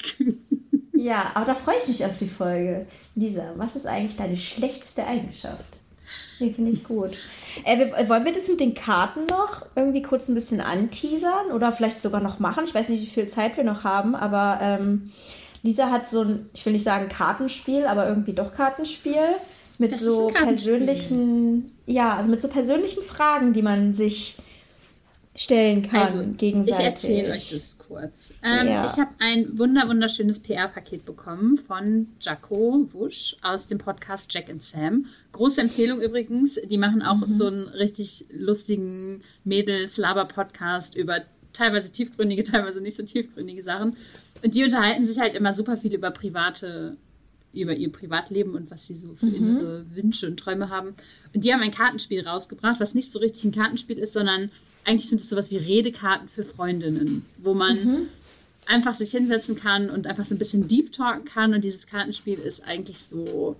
ja, 0.92 1.30
aber 1.34 1.46
da 1.46 1.54
freue 1.54 1.76
ich 1.78 1.88
mich 1.88 2.04
auf 2.04 2.16
die 2.18 2.28
Folge. 2.28 2.86
Lisa, 3.14 3.52
was 3.56 3.76
ist 3.76 3.86
eigentlich 3.86 4.16
deine 4.16 4.36
schlechteste 4.36 5.06
Eigenschaft? 5.06 5.64
Die 6.38 6.52
finde 6.52 6.72
ich 6.72 6.84
gut. 6.84 7.16
Äh, 7.64 7.78
wir, 7.78 8.08
wollen 8.08 8.24
wir 8.24 8.32
das 8.32 8.48
mit 8.48 8.60
den 8.60 8.74
Karten 8.74 9.26
noch 9.26 9.66
irgendwie 9.76 10.02
kurz 10.02 10.28
ein 10.28 10.34
bisschen 10.34 10.60
anteasern 10.60 11.52
oder 11.52 11.72
vielleicht 11.72 12.00
sogar 12.00 12.20
noch 12.20 12.38
machen? 12.38 12.64
Ich 12.64 12.74
weiß 12.74 12.88
nicht, 12.88 13.02
wie 13.02 13.10
viel 13.10 13.28
Zeit 13.28 13.56
wir 13.56 13.64
noch 13.64 13.84
haben, 13.84 14.14
aber 14.14 14.58
ähm, 14.62 15.12
Lisa 15.62 15.90
hat 15.90 16.08
so 16.08 16.22
ein, 16.22 16.50
ich 16.54 16.64
will 16.64 16.72
nicht 16.72 16.84
sagen 16.84 17.08
Kartenspiel, 17.08 17.86
aber 17.86 18.08
irgendwie 18.08 18.32
doch 18.32 18.54
Kartenspiel 18.54 19.18
mit 19.80 19.92
das 19.92 20.00
so 20.00 20.28
persönlichen, 20.28 21.72
ja, 21.86 22.14
also 22.14 22.30
mit 22.30 22.42
so 22.42 22.48
persönlichen 22.48 23.02
Fragen, 23.02 23.54
die 23.54 23.62
man 23.62 23.94
sich 23.94 24.36
stellen 25.34 25.88
kann 25.88 26.02
also, 26.02 26.22
gegenseitig. 26.36 26.78
Ich 26.78 26.84
erzähle 26.84 27.32
euch 27.32 27.50
das 27.50 27.78
kurz. 27.78 28.34
Ähm, 28.42 28.68
ja. 28.68 28.84
Ich 28.84 28.98
habe 28.98 29.10
ein 29.20 29.58
wunder 29.58 29.88
wunderschönes 29.88 30.40
PR-Paket 30.40 31.06
bekommen 31.06 31.56
von 31.56 32.08
Jaco 32.20 32.92
Wusch 32.92 33.36
aus 33.40 33.68
dem 33.68 33.78
Podcast 33.78 34.34
Jack 34.34 34.50
and 34.50 34.62
Sam. 34.62 35.06
Große 35.32 35.62
Empfehlung 35.62 36.02
übrigens. 36.02 36.60
Die 36.68 36.78
machen 36.78 37.02
auch 37.02 37.26
mhm. 37.26 37.34
so 37.34 37.46
einen 37.46 37.68
richtig 37.68 38.26
lustigen 38.32 39.22
Mädels-Laber-Podcast 39.44 40.94
über 40.94 41.22
teilweise 41.54 41.90
tiefgründige, 41.90 42.42
teilweise 42.44 42.82
nicht 42.82 42.96
so 42.96 43.02
tiefgründige 43.02 43.62
Sachen. 43.62 43.96
Und 44.44 44.54
die 44.54 44.64
unterhalten 44.64 45.06
sich 45.06 45.18
halt 45.20 45.34
immer 45.34 45.54
super 45.54 45.78
viel 45.78 45.94
über 45.94 46.10
private, 46.10 46.98
über 47.52 47.74
ihr 47.74 47.90
Privatleben 47.90 48.54
und 48.54 48.70
was 48.70 48.86
sie 48.86 48.94
so 48.94 49.14
für 49.14 49.26
mhm. 49.26 49.34
innere 49.34 49.96
Wünsche 49.96 50.26
und 50.26 50.38
Träume 50.38 50.68
haben. 50.68 50.94
Und 51.34 51.44
die 51.44 51.52
haben 51.52 51.62
ein 51.62 51.72
Kartenspiel 51.72 52.26
rausgebracht, 52.26 52.80
was 52.80 52.94
nicht 52.94 53.12
so 53.12 53.18
richtig 53.18 53.44
ein 53.44 53.52
Kartenspiel 53.52 53.98
ist, 53.98 54.12
sondern 54.12 54.50
eigentlich 54.84 55.08
sind 55.08 55.20
es 55.20 55.28
sowas 55.28 55.50
wie 55.50 55.56
Redekarten 55.56 56.28
für 56.28 56.44
Freundinnen, 56.44 57.24
wo 57.38 57.54
man 57.54 57.84
mhm. 57.84 58.02
einfach 58.66 58.94
sich 58.94 59.10
hinsetzen 59.10 59.56
kann 59.56 59.90
und 59.90 60.06
einfach 60.06 60.24
so 60.24 60.34
ein 60.34 60.38
bisschen 60.38 60.68
Deep 60.68 60.92
Talken 60.92 61.24
kann. 61.24 61.54
Und 61.54 61.64
dieses 61.64 61.86
Kartenspiel 61.86 62.38
ist 62.38 62.66
eigentlich 62.66 62.98
so 62.98 63.56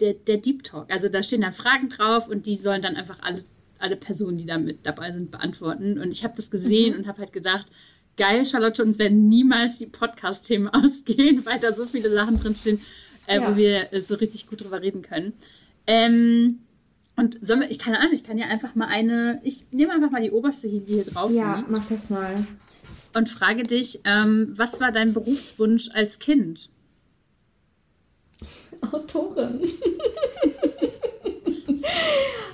der, 0.00 0.14
der 0.14 0.38
Deep 0.38 0.62
Talk. 0.64 0.92
Also 0.92 1.08
da 1.08 1.22
stehen 1.22 1.42
dann 1.42 1.52
Fragen 1.52 1.88
drauf 1.88 2.28
und 2.28 2.46
die 2.46 2.56
sollen 2.56 2.82
dann 2.82 2.96
einfach 2.96 3.18
alle, 3.22 3.42
alle 3.78 3.96
Personen, 3.96 4.36
die 4.36 4.46
da 4.46 4.58
mit 4.58 4.86
dabei 4.86 5.12
sind, 5.12 5.30
beantworten. 5.30 5.98
Und 5.98 6.12
ich 6.12 6.24
habe 6.24 6.34
das 6.36 6.50
gesehen 6.50 6.94
mhm. 6.94 7.00
und 7.00 7.06
habe 7.06 7.20
halt 7.20 7.32
gedacht, 7.32 7.66
geil, 8.16 8.44
Charlotte, 8.44 8.82
uns 8.82 8.98
werden 8.98 9.28
niemals 9.28 9.78
die 9.78 9.86
Podcast-Themen 9.86 10.68
ausgehen, 10.72 11.44
weil 11.44 11.58
da 11.60 11.72
so 11.72 11.86
viele 11.86 12.10
Sachen 12.10 12.36
drinstehen, 12.36 12.80
äh, 13.26 13.36
ja. 13.36 13.50
wo 13.50 13.56
wir 13.56 13.92
äh, 13.92 14.00
so 14.00 14.16
richtig 14.16 14.46
gut 14.46 14.62
drüber 14.62 14.82
reden 14.82 15.02
können. 15.02 15.32
Ähm, 15.86 16.60
und 17.16 17.38
sollen 17.46 17.60
wir, 17.60 17.70
ich 17.70 17.78
keine 17.78 18.00
Ahnung, 18.00 18.14
ich 18.14 18.24
kann 18.24 18.38
ja 18.38 18.46
einfach 18.46 18.74
mal 18.74 18.88
eine, 18.88 19.40
ich 19.44 19.70
nehme 19.70 19.92
einfach 19.92 20.10
mal 20.10 20.22
die 20.22 20.32
oberste, 20.32 20.68
die 20.68 20.80
hier 20.80 21.04
drauf 21.04 21.30
Ja, 21.30 21.56
liegt, 21.56 21.70
mach 21.70 21.86
das 21.86 22.10
mal. 22.10 22.46
Und 23.12 23.30
frage 23.30 23.62
dich, 23.62 24.00
ähm, 24.04 24.52
was 24.56 24.80
war 24.80 24.90
dein 24.90 25.12
Berufswunsch 25.12 25.90
als 25.94 26.18
Kind? 26.18 26.68
Autorin. 28.92 29.60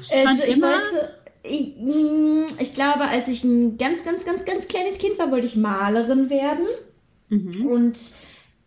Schon 0.02 0.38
ich 0.46 0.56
immer? 0.56 0.68
Wollte, 0.68 1.19
ich, 1.42 1.76
mm, 1.76 2.46
ich, 2.58 2.74
glaube, 2.74 3.04
als 3.04 3.28
ich 3.28 3.44
ein 3.44 3.78
ganz, 3.78 4.04
ganz, 4.04 4.24
ganz, 4.24 4.44
ganz 4.44 4.68
kleines 4.68 4.98
Kind 4.98 5.18
war, 5.18 5.30
wollte 5.30 5.46
ich 5.46 5.56
Malerin 5.56 6.30
werden. 6.30 6.66
Mhm. 7.28 7.66
Und 7.66 7.98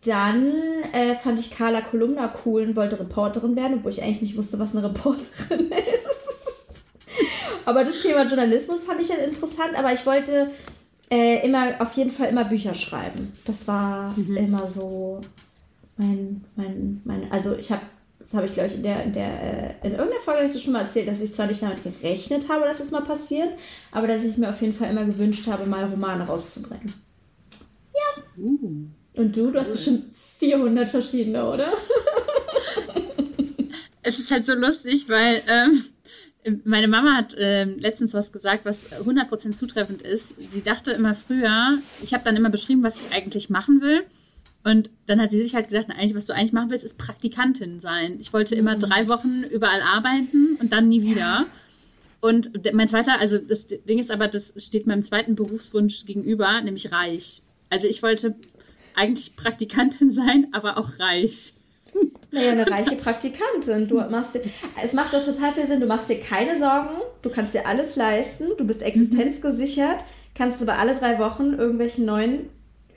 dann 0.04 0.52
äh, 0.92 1.14
fand 1.14 1.40
ich 1.40 1.50
Carla 1.50 1.80
Kolumna 1.80 2.32
cool 2.44 2.62
und 2.62 2.76
wollte 2.76 2.98
Reporterin 2.98 3.56
werden, 3.56 3.78
obwohl 3.78 3.92
ich 3.92 4.02
eigentlich 4.02 4.22
nicht 4.22 4.36
wusste, 4.36 4.58
was 4.58 4.74
eine 4.74 4.86
Reporterin 4.86 5.70
ist. 5.70 6.82
aber 7.64 7.84
das 7.84 8.02
Thema 8.02 8.26
Journalismus 8.26 8.84
fand 8.84 9.00
ich 9.00 9.08
dann 9.08 9.20
interessant, 9.20 9.74
aber 9.76 9.92
ich 9.92 10.04
wollte 10.04 10.50
äh, 11.10 11.44
immer, 11.46 11.80
auf 11.80 11.94
jeden 11.94 12.10
Fall 12.10 12.28
immer 12.28 12.44
Bücher 12.44 12.74
schreiben. 12.74 13.32
Das 13.46 13.66
war 13.66 14.12
mhm. 14.16 14.36
immer 14.36 14.66
so 14.66 15.20
mein, 15.96 16.44
mein, 16.56 17.00
mein, 17.04 17.32
also 17.32 17.56
ich 17.56 17.70
habe 17.70 17.82
das 18.24 18.32
habe 18.32 18.46
ich, 18.46 18.52
glaube 18.52 18.70
ich, 18.70 18.76
in 18.76 18.82
der, 18.82 19.04
in 19.04 19.12
der, 19.12 19.42
äh, 19.42 19.86
in 19.86 19.92
irgendeiner 19.92 20.22
Folge 20.22 20.38
habe 20.38 20.46
ich 20.46 20.54
das 20.54 20.62
schon 20.62 20.72
mal 20.72 20.80
erzählt, 20.80 21.08
dass 21.08 21.20
ich 21.20 21.34
zwar 21.34 21.46
nicht 21.46 21.62
damit 21.62 21.84
gerechnet 21.84 22.48
habe, 22.48 22.64
dass 22.64 22.80
es 22.80 22.90
mal 22.90 23.02
passiert, 23.02 23.50
aber 23.92 24.06
dass 24.06 24.22
ich 24.22 24.30
es 24.30 24.38
mir 24.38 24.48
auf 24.48 24.62
jeden 24.62 24.72
Fall 24.72 24.90
immer 24.90 25.04
gewünscht 25.04 25.46
habe, 25.46 25.66
mal 25.66 25.84
Romane 25.84 26.24
rauszubringen. 26.24 26.94
Ja. 27.92 28.22
Uh. 28.42 28.86
Und 29.12 29.36
du? 29.36 29.50
Du 29.50 29.60
hast 29.60 29.70
bestimmt 29.70 30.04
400 30.38 30.88
verschiedene, 30.88 31.46
oder? 31.46 31.68
es 34.02 34.18
ist 34.18 34.30
halt 34.30 34.46
so 34.46 34.54
lustig, 34.54 35.06
weil 35.10 35.42
ähm, 35.46 36.60
meine 36.64 36.88
Mama 36.88 37.18
hat 37.18 37.36
ähm, 37.38 37.76
letztens 37.78 38.14
was 38.14 38.32
gesagt, 38.32 38.64
was 38.64 38.90
100% 38.90 39.52
zutreffend 39.52 40.00
ist. 40.00 40.36
Sie 40.38 40.62
dachte 40.62 40.92
immer 40.92 41.14
früher, 41.14 41.78
ich 42.02 42.14
habe 42.14 42.24
dann 42.24 42.36
immer 42.36 42.50
beschrieben, 42.50 42.82
was 42.82 43.02
ich 43.02 43.14
eigentlich 43.14 43.50
machen 43.50 43.82
will. 43.82 44.06
Und 44.64 44.90
dann 45.06 45.20
hat 45.20 45.30
sie 45.30 45.42
sich 45.42 45.54
halt 45.54 45.68
gedacht, 45.68 45.88
eigentlich, 45.90 46.14
was 46.14 46.26
du 46.26 46.32
eigentlich 46.32 46.54
machen 46.54 46.70
willst, 46.70 46.86
ist 46.86 46.96
Praktikantin 46.96 47.80
sein. 47.80 48.16
Ich 48.18 48.32
wollte 48.32 48.54
immer 48.54 48.76
mhm. 48.76 48.80
drei 48.80 49.08
Wochen 49.08 49.42
überall 49.44 49.82
arbeiten 49.82 50.56
und 50.58 50.72
dann 50.72 50.88
nie 50.88 51.02
wieder. 51.02 51.46
Und 52.22 52.72
mein 52.72 52.88
zweiter, 52.88 53.20
also 53.20 53.36
das 53.36 53.66
Ding 53.66 53.98
ist 53.98 54.10
aber, 54.10 54.26
das 54.28 54.54
steht 54.56 54.86
meinem 54.86 55.02
zweiten 55.02 55.34
Berufswunsch 55.34 56.06
gegenüber, 56.06 56.62
nämlich 56.62 56.90
reich. 56.90 57.42
Also 57.68 57.86
ich 57.86 58.02
wollte 58.02 58.34
eigentlich 58.94 59.36
Praktikantin 59.36 60.10
sein, 60.12 60.46
aber 60.52 60.78
auch 60.78 60.98
reich. 60.98 61.54
Naja, 62.30 62.52
eine 62.52 62.66
reiche 62.70 62.96
Praktikantin. 62.96 63.86
Du 63.86 63.96
machst 63.96 64.36
dir, 64.36 64.42
es 64.82 64.94
macht 64.94 65.12
doch 65.12 65.22
total 65.22 65.52
viel 65.52 65.66
Sinn. 65.66 65.80
Du 65.80 65.86
machst 65.86 66.08
dir 66.08 66.18
keine 66.18 66.58
Sorgen, 66.58 67.02
du 67.20 67.28
kannst 67.28 67.52
dir 67.52 67.66
alles 67.66 67.96
leisten, 67.96 68.46
du 68.56 68.64
bist 68.64 68.80
existenzgesichert, 68.80 70.02
kannst 70.34 70.62
aber 70.62 70.78
alle 70.78 70.94
drei 70.94 71.18
Wochen 71.18 71.52
irgendwelche 71.52 72.02
neuen 72.02 72.48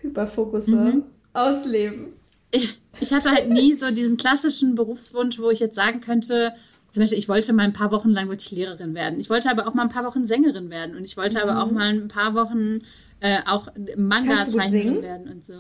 Hyperfokusse 0.02 0.76
mhm. 0.76 1.04
Ausleben. 1.38 2.08
Ich, 2.52 2.80
ich 3.00 3.14
hatte 3.14 3.32
halt 3.32 3.50
nie 3.50 3.74
so 3.74 3.92
diesen 3.92 4.18
klassischen 4.18 4.76
Berufswunsch, 4.76 5.40
wo 5.40 5.50
ich 5.50 5.60
jetzt 5.60 5.76
sagen 5.76 6.02
könnte, 6.02 6.54
zum 6.92 7.04
Beispiel, 7.04 7.20
ich 7.20 7.30
wollte 7.30 7.54
mal 7.54 7.64
ein 7.64 7.74
paar 7.74 7.92
Wochen 7.92 8.10
lang 8.10 8.30
wirklich 8.30 8.52
Lehrerin 8.52 8.96
werden. 8.96 9.20
Ich 9.20 9.30
wollte 9.30 9.52
aber 9.52 9.68
auch 9.68 9.74
mal 9.74 9.84
ein 9.84 9.90
paar 9.90 10.06
Wochen 10.06 10.26
Sängerin 10.26 10.70
werden. 10.70 10.96
Und 10.96 11.04
ich 11.04 11.18
wollte 11.18 11.38
mhm. 11.38 11.50
aber 11.50 11.64
auch 11.64 11.72
mal 11.72 11.90
ein 11.90 12.08
paar 12.08 12.34
Wochen 12.34 12.82
äh, 13.20 13.40
auch 13.46 13.68
Manga-Zeichnerin 13.98 15.04
werden 15.04 15.28
und 15.28 15.44
so. 15.44 15.54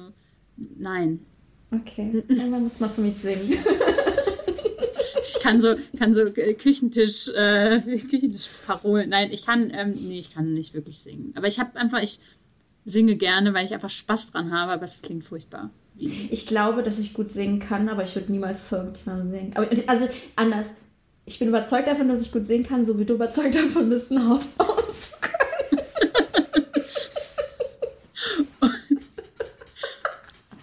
Nein. 0.55 1.19
Okay, 1.69 2.23
einmal 2.29 2.61
muss 2.61 2.79
man 2.79 2.89
für 2.89 3.01
mich 3.01 3.17
singen. 3.17 3.57
ich 5.21 5.41
kann 5.41 5.59
so, 5.59 5.75
kann 5.99 6.13
so 6.13 6.25
Küchentisch, 6.31 7.27
äh, 7.35 7.81
Küchentisch-Parolen. 8.09 9.09
Nein, 9.09 9.29
ich 9.31 9.45
kann, 9.45 9.71
ähm, 9.75 9.97
nee, 10.07 10.19
ich 10.19 10.33
kann 10.33 10.53
nicht 10.53 10.73
wirklich 10.73 10.97
singen. 10.97 11.33
Aber 11.35 11.47
ich 11.47 11.59
habe 11.59 11.77
einfach, 11.77 12.01
ich 12.01 12.19
singe 12.87 13.17
gerne, 13.17 13.53
weil 13.53 13.65
ich 13.65 13.73
einfach 13.73 13.89
Spaß 13.89 14.31
dran 14.31 14.51
habe, 14.51 14.71
aber 14.71 14.85
es 14.85 15.01
klingt 15.01 15.25
furchtbar. 15.25 15.69
Ich 15.97 16.45
glaube, 16.45 16.83
dass 16.83 16.99
ich 16.99 17.13
gut 17.13 17.31
singen 17.31 17.59
kann, 17.59 17.89
aber 17.89 18.03
ich 18.03 18.15
würde 18.15 18.31
niemals 18.31 18.61
für 18.61 18.77
irgendjemanden 18.77 19.25
singen. 19.27 19.51
Aber, 19.55 19.67
also 19.87 20.07
anders. 20.35 20.71
Ich 21.25 21.39
bin 21.39 21.49
überzeugt 21.49 21.87
davon, 21.87 22.07
dass 22.07 22.21
ich 22.25 22.31
gut 22.31 22.45
singen 22.45 22.65
kann, 22.65 22.85
so 22.85 22.97
wie 22.97 23.05
du 23.05 23.15
überzeugt 23.15 23.55
davon 23.55 23.89
bist, 23.89 24.11
ein 24.11 24.29
Haus 24.29 24.47
bauen 24.47 24.93
zu 24.93 25.11
können. 25.19 25.33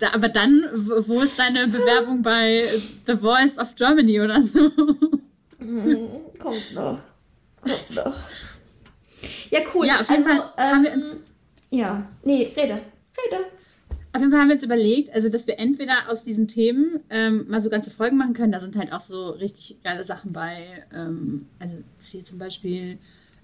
Da, 0.01 0.12
aber 0.14 0.29
dann, 0.29 0.64
wo 0.75 1.20
ist 1.20 1.39
deine 1.39 1.68
Bewerbung 1.68 2.22
bei 2.22 2.64
The 3.07 3.16
Voice 3.16 3.59
of 3.59 3.75
Germany 3.75 4.20
oder 4.20 4.43
so? 4.43 4.70
Mhm, 5.59 6.09
kommt 6.39 6.75
noch. 6.75 6.99
Kommt 7.61 7.97
noch. 7.97 8.14
Ja, 9.51 9.61
cool. 9.75 9.87
Ja, 9.87 10.01
auf 10.01 10.11
jeden 10.11 10.27
also, 10.27 10.43
Fall 10.43 10.53
haben 10.57 10.83
wir 10.83 10.91
ähm, 10.93 10.97
uns- 10.99 11.18
Ja, 11.75 12.09
nee, 12.22 12.53
rede. 12.57 12.75
Rede. 12.75 13.47
Auf 14.12 14.20
jeden 14.20 14.31
Fall 14.31 14.43
haben 14.43 14.49
wir 14.49 14.55
uns 14.55 14.62
überlegt, 14.62 15.12
also 15.12 15.29
dass 15.29 15.49
wir 15.49 15.59
entweder 15.59 16.09
aus 16.09 16.22
diesen 16.22 16.47
Themen 16.47 17.01
ähm, 17.11 17.47
mal 17.49 17.61
so 17.61 17.68
ganze 17.68 17.91
Folgen 17.91 18.16
machen 18.16 18.33
können. 18.33 18.53
Da 18.53 18.61
sind 18.61 18.77
halt 18.77 18.93
auch 18.93 19.01
so 19.01 19.31
richtig 19.31 19.83
geile 19.83 20.05
Sachen 20.05 20.33
bei. 20.33 20.57
Ähm, 20.95 21.47
also 21.59 21.79
hier 22.01 22.22
zum 22.22 22.39
Beispiel 22.39 22.99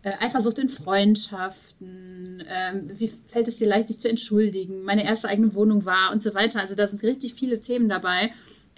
äh, 0.05 0.13
Eifersucht 0.21 0.61
in 0.61 0.69
Freundschaften. 0.69 2.45
Ähm, 2.49 2.89
wie 2.89 3.09
fällt 3.09 3.49
es 3.49 3.57
dir 3.57 3.67
leicht, 3.67 3.89
dich 3.89 3.99
zu 3.99 4.09
entschuldigen? 4.09 4.85
Meine 4.85 5.05
erste 5.05 5.27
eigene 5.27 5.53
Wohnung 5.55 5.85
war 5.85 6.13
und 6.13 6.23
so 6.23 6.33
weiter. 6.35 6.61
Also 6.61 6.77
da 6.77 6.87
sind 6.87 7.03
richtig 7.03 7.35
viele 7.35 7.61
Themen 7.61 7.89
dabei, 7.89 8.31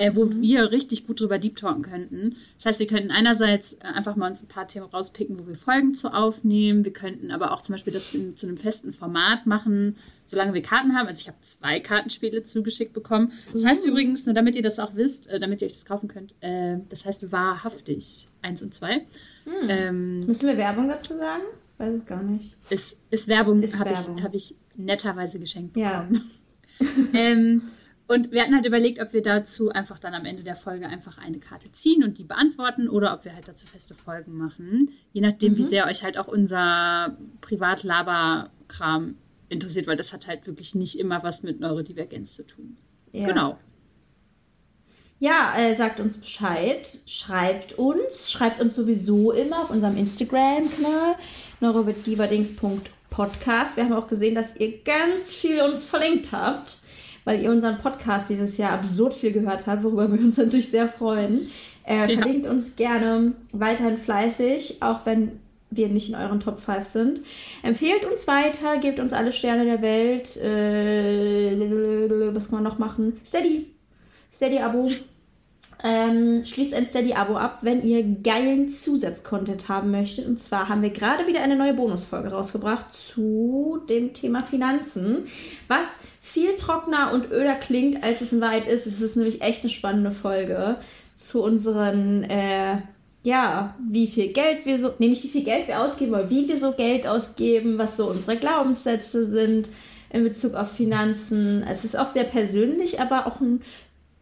äh, 0.02 0.16
wo 0.16 0.28
wir 0.30 0.72
richtig 0.72 1.06
gut 1.06 1.20
drüber 1.20 1.38
deep 1.38 1.56
talken 1.56 1.82
könnten. 1.82 2.34
Das 2.56 2.66
heißt, 2.66 2.80
wir 2.80 2.86
könnten 2.88 3.10
einerseits 3.12 3.74
äh, 3.74 3.84
einfach 3.94 4.16
mal 4.16 4.28
uns 4.28 4.42
ein 4.42 4.48
paar 4.48 4.66
Themen 4.66 4.86
rauspicken, 4.86 5.38
wo 5.38 5.46
wir 5.46 5.54
Folgen 5.54 5.94
zu 5.94 6.12
aufnehmen. 6.12 6.84
Wir 6.84 6.92
könnten 6.92 7.30
aber 7.30 7.52
auch 7.52 7.62
zum 7.62 7.74
Beispiel 7.74 7.92
das 7.92 8.12
in, 8.14 8.36
zu 8.36 8.46
einem 8.48 8.56
festen 8.56 8.92
Format 8.92 9.46
machen, 9.46 9.96
solange 10.26 10.54
wir 10.54 10.62
Karten 10.62 10.96
haben. 10.96 11.06
Also 11.06 11.20
ich 11.20 11.28
habe 11.28 11.38
zwei 11.40 11.78
Kartenspiele 11.78 12.42
zugeschickt 12.42 12.92
bekommen. 12.92 13.32
Das 13.52 13.64
heißt 13.64 13.84
übrigens, 13.84 14.26
nur 14.26 14.34
damit 14.34 14.56
ihr 14.56 14.62
das 14.62 14.78
auch 14.80 14.96
wisst, 14.96 15.28
äh, 15.28 15.38
damit 15.38 15.62
ihr 15.62 15.66
euch 15.66 15.74
das 15.74 15.84
kaufen 15.86 16.08
könnt, 16.08 16.34
äh, 16.40 16.78
das 16.88 17.04
heißt 17.06 17.30
wahrhaftig 17.30 18.26
eins 18.42 18.60
und 18.62 18.74
zwei. 18.74 19.06
Ähm, 19.68 20.26
Müssen 20.26 20.48
wir 20.48 20.56
Werbung 20.56 20.88
dazu 20.88 21.14
sagen? 21.14 21.44
Weiß 21.78 21.98
es 21.98 22.06
gar 22.06 22.22
nicht. 22.22 22.54
ist, 22.70 23.00
ist 23.10 23.28
Werbung, 23.28 23.62
habe 23.78 23.92
ich, 23.92 24.22
hab 24.22 24.34
ich 24.34 24.54
netterweise 24.76 25.38
geschenkt 25.38 25.76
Ja. 25.76 26.02
bekommen. 26.02 26.30
ähm, 27.14 27.62
und 28.12 28.32
wir 28.32 28.42
hatten 28.42 28.54
halt 28.54 28.66
überlegt, 28.66 29.00
ob 29.00 29.12
wir 29.12 29.22
dazu 29.22 29.70
einfach 29.70 29.98
dann 29.98 30.14
am 30.14 30.24
Ende 30.24 30.42
der 30.42 30.56
Folge 30.56 30.86
einfach 30.86 31.18
eine 31.18 31.38
Karte 31.38 31.70
ziehen 31.72 32.04
und 32.04 32.18
die 32.18 32.24
beantworten 32.24 32.88
oder 32.88 33.14
ob 33.14 33.24
wir 33.24 33.34
halt 33.34 33.48
dazu 33.48 33.66
feste 33.66 33.94
Folgen 33.94 34.36
machen. 34.36 34.90
Je 35.12 35.20
nachdem, 35.20 35.52
Mhm. 35.52 35.58
wie 35.58 35.64
sehr 35.64 35.86
euch 35.86 36.02
halt 36.04 36.18
auch 36.18 36.28
unser 36.28 37.16
Privat-Laber-Kram 37.40 39.16
interessiert, 39.48 39.86
weil 39.86 39.96
das 39.96 40.12
hat 40.12 40.26
halt 40.28 40.46
wirklich 40.46 40.74
nicht 40.74 40.98
immer 40.98 41.22
was 41.22 41.42
mit 41.42 41.60
Neurodivergenz 41.60 42.36
zu 42.36 42.46
tun. 42.46 42.76
Ja. 43.12 43.26
Genau. 43.26 43.58
Ja, 45.18 45.54
äh, 45.56 45.72
sagt 45.74 46.00
uns 46.00 46.18
Bescheid, 46.18 46.98
schreibt 47.06 47.74
uns, 47.74 48.32
schreibt 48.32 48.60
uns 48.60 48.74
sowieso 48.74 49.30
immer 49.30 49.62
auf 49.62 49.70
unserem 49.70 49.96
Instagram-Kanal 49.96 51.14
neurovediverdings.podcast. 51.60 53.76
Wir 53.76 53.84
haben 53.84 53.92
auch 53.92 54.08
gesehen, 54.08 54.34
dass 54.34 54.56
ihr 54.56 54.82
ganz 54.82 55.30
viel 55.32 55.60
uns 55.60 55.84
verlinkt 55.84 56.32
habt, 56.32 56.78
weil 57.24 57.42
ihr 57.42 57.50
unseren 57.50 57.78
Podcast 57.78 58.30
dieses 58.30 58.56
Jahr 58.58 58.72
absurd 58.72 59.14
viel 59.14 59.32
gehört 59.32 59.66
habt, 59.66 59.84
worüber 59.84 60.10
wir 60.12 60.20
uns 60.20 60.36
natürlich 60.36 60.68
sehr 60.68 60.88
freuen. 60.88 61.48
Äh, 61.84 62.12
Ja. 62.12 62.20
Verlinkt 62.20 62.46
uns 62.46 62.76
gerne 62.76 63.32
weiterhin 63.52 63.98
fleißig, 63.98 64.82
auch 64.82 65.04
wenn 65.04 65.40
wir 65.70 65.88
nicht 65.88 66.08
in 66.10 66.14
euren 66.14 66.38
Top 66.38 66.58
5 66.60 66.86
sind. 66.86 67.20
Empfehlt 67.62 68.04
uns 68.04 68.28
weiter, 68.28 68.78
gebt 68.78 69.00
uns 69.00 69.12
alle 69.12 69.32
Sterne 69.32 69.64
der 69.64 69.82
Welt. 69.82 70.36
Äh, 70.36 72.34
was 72.34 72.50
kann 72.50 72.62
man 72.62 72.64
noch 72.64 72.78
machen? 72.78 73.20
Steady. 73.24 73.66
Steady-Abo. 74.32 74.88
Ähm, 75.84 76.44
schließt 76.44 76.74
ein 76.74 76.84
Steady-Abo 76.84 77.34
ab, 77.36 77.58
wenn 77.62 77.82
ihr 77.82 78.04
geilen 78.04 78.68
Zusatzcontent 78.68 79.68
haben 79.68 79.90
möchtet. 79.90 80.26
Und 80.26 80.38
zwar 80.38 80.68
haben 80.68 80.82
wir 80.82 80.90
gerade 80.90 81.26
wieder 81.26 81.42
eine 81.42 81.56
neue 81.56 81.74
Bonusfolge 81.74 82.30
rausgebracht 82.30 82.94
zu 82.94 83.80
dem 83.88 84.12
Thema 84.12 84.44
Finanzen, 84.44 85.24
was 85.66 86.00
viel 86.32 86.56
trockener 86.56 87.12
und 87.12 87.30
öder 87.30 87.54
klingt, 87.54 88.02
als 88.02 88.22
es 88.22 88.32
in 88.32 88.40
Wahrheit 88.40 88.66
ist. 88.66 88.86
Es 88.86 89.02
ist 89.02 89.16
nämlich 89.16 89.42
echt 89.42 89.62
eine 89.62 89.70
spannende 89.70 90.12
Folge 90.12 90.78
zu 91.14 91.42
unseren, 91.42 92.24
äh, 92.24 92.78
ja, 93.22 93.76
wie 93.86 94.06
viel 94.06 94.28
Geld 94.28 94.64
wir 94.64 94.78
so, 94.78 94.92
nee, 94.98 95.08
nicht 95.08 95.22
wie 95.24 95.28
viel 95.28 95.44
Geld 95.44 95.68
wir 95.68 95.82
ausgeben, 95.82 96.14
aber 96.14 96.30
wie 96.30 96.48
wir 96.48 96.56
so 96.56 96.72
Geld 96.72 97.06
ausgeben, 97.06 97.76
was 97.76 97.98
so 97.98 98.08
unsere 98.08 98.38
Glaubenssätze 98.38 99.28
sind 99.28 99.68
in 100.10 100.24
Bezug 100.24 100.54
auf 100.54 100.72
Finanzen. 100.72 101.64
Es 101.68 101.84
ist 101.84 101.98
auch 101.98 102.06
sehr 102.06 102.24
persönlich, 102.24 102.98
aber 102.98 103.26
auch 103.26 103.40
ein 103.40 103.62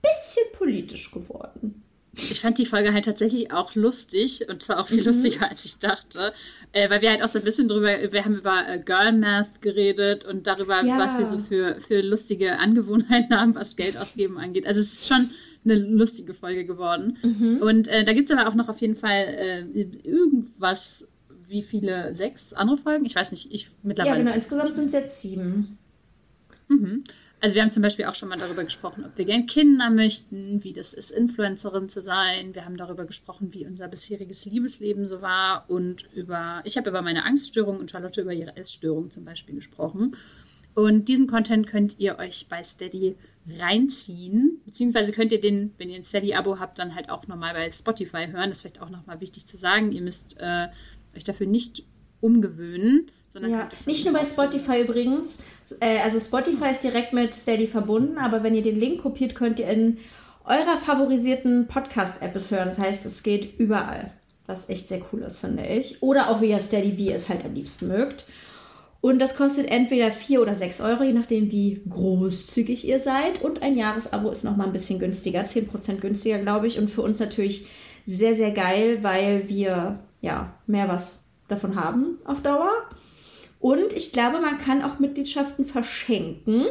bisschen 0.03 0.47
politisch 0.59 1.13
geworden. 1.13 1.83
Ich 2.31 2.41
fand 2.41 2.59
die 2.59 2.67
Folge 2.67 2.93
halt 2.93 3.05
tatsächlich 3.05 3.53
auch 3.53 3.75
lustig 3.75 4.47
und 4.49 4.63
zwar 4.63 4.81
auch 4.81 4.91
Mhm. 4.91 4.95
viel 4.97 5.05
lustiger, 5.07 5.49
als 5.51 5.65
ich 5.65 5.79
dachte. 5.79 6.33
Äh, 6.73 6.89
weil 6.91 7.03
wir 7.03 7.11
halt 7.11 7.23
auch 7.25 7.29
so 7.29 7.39
ein 7.39 7.45
bisschen 7.45 7.67
drüber, 7.69 7.89
wir 8.13 8.25
haben 8.25 8.37
über 8.39 8.63
äh, 8.69 8.79
Girl 8.79 9.13
Math 9.13 9.61
geredet 9.61 10.25
und 10.25 10.47
darüber, 10.47 10.85
Ja. 10.85 10.99
was 10.99 11.19
wir 11.19 11.27
so 11.29 11.39
für, 11.39 11.77
für 11.81 12.01
lustige 12.01 12.59
Angewohnheiten 12.59 13.35
haben, 13.39 13.55
was 13.55 13.77
Geld 13.77 13.97
ausgeben 13.97 14.39
angeht. 14.39 14.67
Also 14.67 14.81
es 14.81 14.93
ist 14.93 15.09
schon 15.09 15.31
eine 15.65 15.75
lustige 15.77 16.33
Folge 16.33 16.65
geworden. 16.67 17.17
Mhm. 17.23 17.59
Und 17.61 17.89
äh, 17.89 18.05
da 18.05 18.13
gibt 18.13 18.31
es 18.31 18.37
aber 18.37 18.49
auch 18.49 18.55
noch 18.55 18.69
auf 18.69 18.81
jeden 18.81 18.95
Fall 18.95 19.65
äh, 19.75 19.81
irgendwas, 20.05 21.09
wie 21.49 21.63
viele, 21.63 22.15
sechs 22.15 22.53
andere 22.53 22.77
Folgen? 22.77 23.05
Ich 23.05 23.17
weiß 23.17 23.33
nicht, 23.33 23.53
ich 23.53 23.71
mittlerweile. 23.83 24.17
Ja, 24.19 24.23
genau. 24.23 24.35
Insgesamt 24.35 24.75
sind 24.77 24.87
es 24.87 24.93
jetzt 24.93 25.23
sieben. 25.23 25.77
Also 27.41 27.55
wir 27.55 27.63
haben 27.63 27.71
zum 27.71 27.83
Beispiel 27.83 28.05
auch 28.05 28.15
schon 28.15 28.29
mal 28.29 28.39
darüber 28.39 28.65
gesprochen, 28.65 29.05
ob 29.05 29.17
wir 29.17 29.25
gern 29.25 29.47
Kinder 29.47 29.89
möchten, 29.89 30.63
wie 30.63 30.73
das 30.73 30.93
ist, 30.93 31.11
Influencerin 31.11 31.89
zu 31.89 32.03
sein. 32.03 32.55
Wir 32.55 32.67
haben 32.67 32.77
darüber 32.77 33.07
gesprochen, 33.07 33.55
wie 33.55 33.67
unser 33.67 33.89
bisheriges 33.89 34.45
Liebesleben 34.45 35.07
so 35.07 35.23
war 35.23 35.65
und 35.69 36.07
über, 36.15 36.61
ich 36.65 36.77
habe 36.77 36.91
über 36.91 37.01
meine 37.01 37.25
Angststörung 37.25 37.79
und 37.79 37.91
Charlotte 37.91 38.21
über 38.21 38.33
ihre 38.33 38.57
Essstörung 38.57 39.11
zum 39.11 39.25
Beispiel 39.25 39.55
gesprochen. 39.55 40.17
Und 40.75 41.09
diesen 41.09 41.27
Content 41.27 41.67
könnt 41.67 41.99
ihr 41.99 42.19
euch 42.19 42.47
bei 42.49 42.63
Steady 42.63 43.17
reinziehen, 43.59 44.61
beziehungsweise 44.67 45.13
könnt 45.13 45.33
ihr 45.33 45.41
den, 45.41 45.73
wenn 45.79 45.89
ihr 45.89 45.97
ein 45.97 46.05
Steady-Abo 46.05 46.59
habt, 46.59 46.79
dann 46.79 46.95
halt 46.95 47.11
auch 47.11 47.27
nochmal 47.27 47.55
bei 47.55 47.71
Spotify 47.71 48.27
hören. 48.31 48.51
Das 48.51 48.59
ist 48.59 48.61
vielleicht 48.61 48.83
auch 48.83 48.91
nochmal 48.91 49.21
wichtig 49.21 49.47
zu 49.47 49.57
sagen. 49.57 49.93
Ihr 49.93 50.03
müsst 50.03 50.37
äh, 50.39 50.69
euch 51.17 51.25
dafür 51.25 51.47
nicht 51.47 51.85
umgewöhnen, 52.21 53.11
sondern 53.31 53.53
Ja, 53.53 53.69
nicht 53.87 54.05
nur 54.05 54.13
bei 54.13 54.25
Spotify 54.25 54.83
übrigens. 54.83 55.45
Äh, 55.79 56.01
also 56.01 56.19
Spotify 56.19 56.73
ist 56.73 56.83
direkt 56.83 57.13
mit 57.13 57.33
Steady 57.33 57.69
verbunden, 57.69 58.19
aber 58.19 58.43
wenn 58.43 58.57
ihr 58.57 58.63
den 58.63 58.79
Link 58.79 59.03
kopiert, 59.03 59.37
könnt 59.37 59.61
ihr 59.61 59.69
in 59.69 59.99
eurer 60.45 60.77
favorisierten 60.77 61.69
Podcast-App 61.69 62.35
es 62.35 62.51
hören. 62.51 62.65
Das 62.65 62.81
heißt, 62.81 63.07
es 63.07 63.23
geht 63.23 63.59
überall, 63.59 64.11
was 64.47 64.69
echt 64.69 64.89
sehr 64.89 65.01
cool 65.13 65.23
ist, 65.23 65.39
finde 65.39 65.65
ich. 65.65 66.03
Oder 66.03 66.29
auch 66.29 66.41
via 66.41 66.59
Steady, 66.59 66.99
wie 66.99 67.11
ihr 67.11 67.15
es 67.15 67.29
halt 67.29 67.45
am 67.45 67.55
liebsten 67.55 67.87
mögt. 67.87 68.27
Und 69.01 69.21
das 69.21 69.37
kostet 69.37 69.71
entweder 69.71 70.11
4 70.11 70.43
oder 70.43 70.55
6 70.55 70.81
Euro, 70.81 71.05
je 71.05 71.13
nachdem, 71.13 71.53
wie 71.53 71.83
großzügig 71.89 72.87
ihr 72.87 72.99
seid. 72.99 73.43
Und 73.43 73.63
ein 73.63 73.77
Jahresabo 73.77 74.29
ist 74.29 74.43
nochmal 74.43 74.67
ein 74.67 74.73
bisschen 74.73 74.99
günstiger, 74.99 75.43
10% 75.43 75.99
günstiger, 75.99 76.39
glaube 76.39 76.67
ich. 76.67 76.79
Und 76.79 76.91
für 76.91 77.03
uns 77.03 77.21
natürlich 77.21 77.69
sehr, 78.07 78.35
sehr 78.35 78.51
geil, 78.51 78.99
weil 79.03 79.49
wir 79.49 80.01
ja 80.21 80.53
mehr 80.67 80.89
was 80.89 81.29
davon 81.47 81.77
haben 81.77 82.19
auf 82.25 82.43
Dauer. 82.43 82.73
Und 83.61 83.93
ich 83.93 84.13
glaube, 84.13 84.41
man 84.41 84.59
kann 84.59 84.83
auch 84.83 84.99
Mitgliedschaften 84.99 85.65
verschenken. 85.65 86.67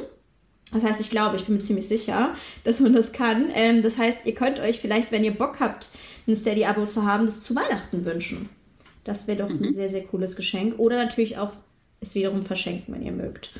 Das 0.73 0.83
heißt, 0.83 1.01
ich 1.01 1.09
glaube, 1.09 1.35
ich 1.35 1.45
bin 1.45 1.55
mir 1.55 1.61
ziemlich 1.61 1.87
sicher, 1.87 2.35
dass 2.63 2.79
man 2.79 2.93
das 2.93 3.11
kann. 3.11 3.49
Ähm, 3.53 3.81
das 3.81 3.97
heißt, 3.97 4.25
ihr 4.25 4.35
könnt 4.35 4.59
euch 4.59 4.79
vielleicht, 4.79 5.11
wenn 5.11 5.23
ihr 5.23 5.33
Bock 5.33 5.59
habt, 5.59 5.89
ein 6.27 6.35
Steady-Abo 6.35 6.87
zu 6.87 7.05
haben, 7.05 7.25
das 7.25 7.41
zu 7.41 7.55
Weihnachten 7.55 8.05
wünschen. 8.05 8.49
Das 9.03 9.27
wäre 9.27 9.39
doch 9.39 9.49
ein 9.49 9.73
sehr, 9.73 9.89
sehr 9.89 10.03
cooles 10.03 10.35
Geschenk. 10.35 10.77
Oder 10.77 10.97
natürlich 10.97 11.37
auch 11.37 11.53
es 12.01 12.15
wiederum 12.15 12.43
verschenken, 12.43 12.93
wenn 12.93 13.01
ihr 13.03 13.11
mögt. 13.11 13.51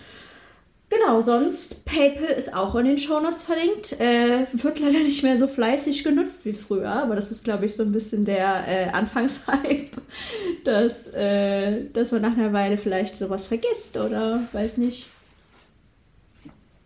Genau, 0.90 1.22
sonst 1.22 1.86
PayPal 1.86 2.36
ist 2.36 2.54
auch 2.56 2.74
in 2.76 2.86
den 2.86 2.98
Shownotes 2.98 3.44
verlinkt. 3.44 4.00
Äh, 4.00 4.48
wird 4.54 4.80
leider 4.80 5.00
nicht 5.00 5.22
mehr 5.22 5.38
so 5.38 5.48
fleißig 5.48 6.04
genutzt 6.04 6.46
wie 6.46 6.54
früher, 6.54 6.90
aber 6.90 7.16
das 7.16 7.30
ist, 7.30 7.44
glaube 7.44 7.68
ich, 7.68 7.76
so 7.76 7.84
ein 7.84 7.92
bisschen 7.92 8.26
der 8.26 8.68
äh, 8.68 8.90
Anfangshype, 8.90 9.92
dass, 10.64 11.08
äh, 11.10 11.86
dass 11.94 12.12
man 12.12 12.24
nach 12.24 12.36
einer 12.36 12.54
Weile 12.54 12.78
vielleicht 12.78 13.16
sowas 13.16 13.46
vergisst 13.46 13.98
oder 13.98 14.48
weiß 14.52 14.78
nicht. 14.78 15.08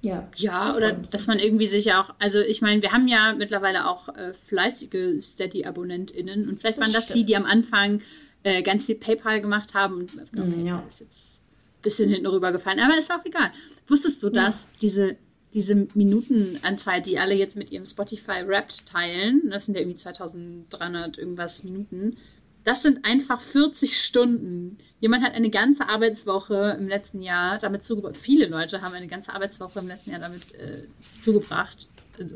Ja. 0.01 0.27
Ja, 0.35 0.75
oder 0.75 0.91
dass 0.91 1.27
man 1.27 1.39
irgendwie 1.39 1.67
sich 1.67 1.93
auch, 1.93 2.13
also 2.19 2.41
ich 2.41 2.61
meine, 2.61 2.81
wir 2.81 2.91
haben 2.91 3.07
ja 3.07 3.33
mittlerweile 3.37 3.87
auch 3.87 4.09
äh, 4.09 4.33
fleißige 4.33 5.21
Steady-AbonnentInnen 5.21 6.49
und 6.49 6.59
vielleicht 6.59 6.77
Das 6.77 6.87
waren 6.87 6.93
das 6.93 7.05
stimmt. 7.05 7.19
die, 7.19 7.25
die 7.25 7.37
am 7.37 7.45
Anfang 7.45 8.01
äh, 8.43 8.63
ganz 8.63 8.85
viel 8.85 8.95
PayPal 8.95 9.39
gemacht 9.39 9.75
haben 9.75 9.99
und 9.99 10.11
glaub, 10.11 10.49
PayPal 10.49 10.65
ja. 10.65 10.83
ist 10.85 10.99
jetzt 10.99 11.43
bisschen 11.83 12.09
hinten 12.09 12.25
rübergefallen, 12.25 12.79
aber 12.79 12.97
ist 12.97 13.11
auch 13.11 13.23
egal. 13.25 13.51
Wusstest 13.87 14.23
du, 14.23 14.29
dass 14.29 14.69
diese, 14.81 15.15
diese 15.53 15.87
Minutenanzahl, 15.93 17.01
die 17.01 17.19
alle 17.19 17.35
jetzt 17.35 17.55
mit 17.55 17.71
ihrem 17.71 17.85
Spotify 17.85 18.47
Wrapped 18.47 18.87
teilen, 18.87 19.49
das 19.51 19.65
sind 19.65 19.75
ja 19.75 19.81
irgendwie 19.81 19.97
2300 19.97 21.17
irgendwas 21.19 21.63
Minuten, 21.63 22.17
das 22.63 22.81
sind 22.81 23.05
einfach 23.05 23.41
40 23.41 24.01
Stunden. 24.01 24.77
Jemand 25.01 25.23
hat 25.23 25.33
eine 25.33 25.49
ganze 25.49 25.89
Arbeitswoche 25.89 26.77
im 26.79 26.87
letzten 26.87 27.21
Jahr 27.21 27.57
damit 27.57 27.83
zugebracht. 27.83 28.15
Viele 28.15 28.47
Leute 28.47 28.81
haben 28.81 28.93
eine 28.93 29.07
ganze 29.07 29.33
Arbeitswoche 29.33 29.79
im 29.79 29.87
letzten 29.87 30.11
Jahr 30.11 30.21
damit 30.21 30.55
äh, 30.55 30.87
zugebracht, 31.21 31.89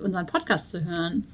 unseren 0.04 0.26
Podcast 0.26 0.70
zu 0.70 0.84
hören. 0.84 1.26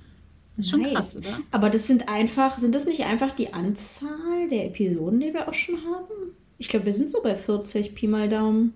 Das 0.55 0.65
ist 0.65 0.71
schon 0.71 0.81
Nice. 0.81 0.93
krass, 0.93 1.17
oder? 1.17 1.39
Aber 1.49 1.71
das 1.71 1.87
sind 1.87 2.07
einfach, 2.07 2.59
sind 2.59 2.75
das 2.75 2.85
nicht 2.85 3.03
einfach 3.03 3.31
die 3.31 3.53
Anzahl 3.53 4.47
der 4.51 4.67
Episoden, 4.67 5.19
die 5.19 5.33
wir 5.33 5.47
auch 5.47 5.53
schon 5.53 5.77
haben? 5.77 6.35
Ich 6.63 6.69
glaube, 6.69 6.85
wir 6.85 6.93
sind 6.93 7.09
so 7.11 7.21
bei 7.21 7.35
40 7.35 7.93
Pi 7.93 8.07
mal 8.07 8.29
Daumen. 8.29 8.73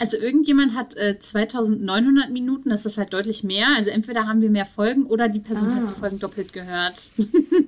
Also 0.00 0.16
irgendjemand 0.18 0.74
hat 0.74 0.96
äh, 0.96 1.20
2900 1.20 2.30
Minuten, 2.30 2.68
das 2.70 2.84
ist 2.84 2.98
halt 2.98 3.12
deutlich 3.12 3.44
mehr. 3.44 3.66
Also 3.76 3.90
entweder 3.90 4.26
haben 4.26 4.42
wir 4.42 4.50
mehr 4.50 4.66
Folgen 4.66 5.06
oder 5.06 5.28
die 5.28 5.38
Person 5.38 5.68
Ah. 5.70 5.76
hat 5.76 5.88
die 5.88 5.92
Folgen 6.00 6.18
doppelt 6.18 6.52
gehört. 6.52 7.12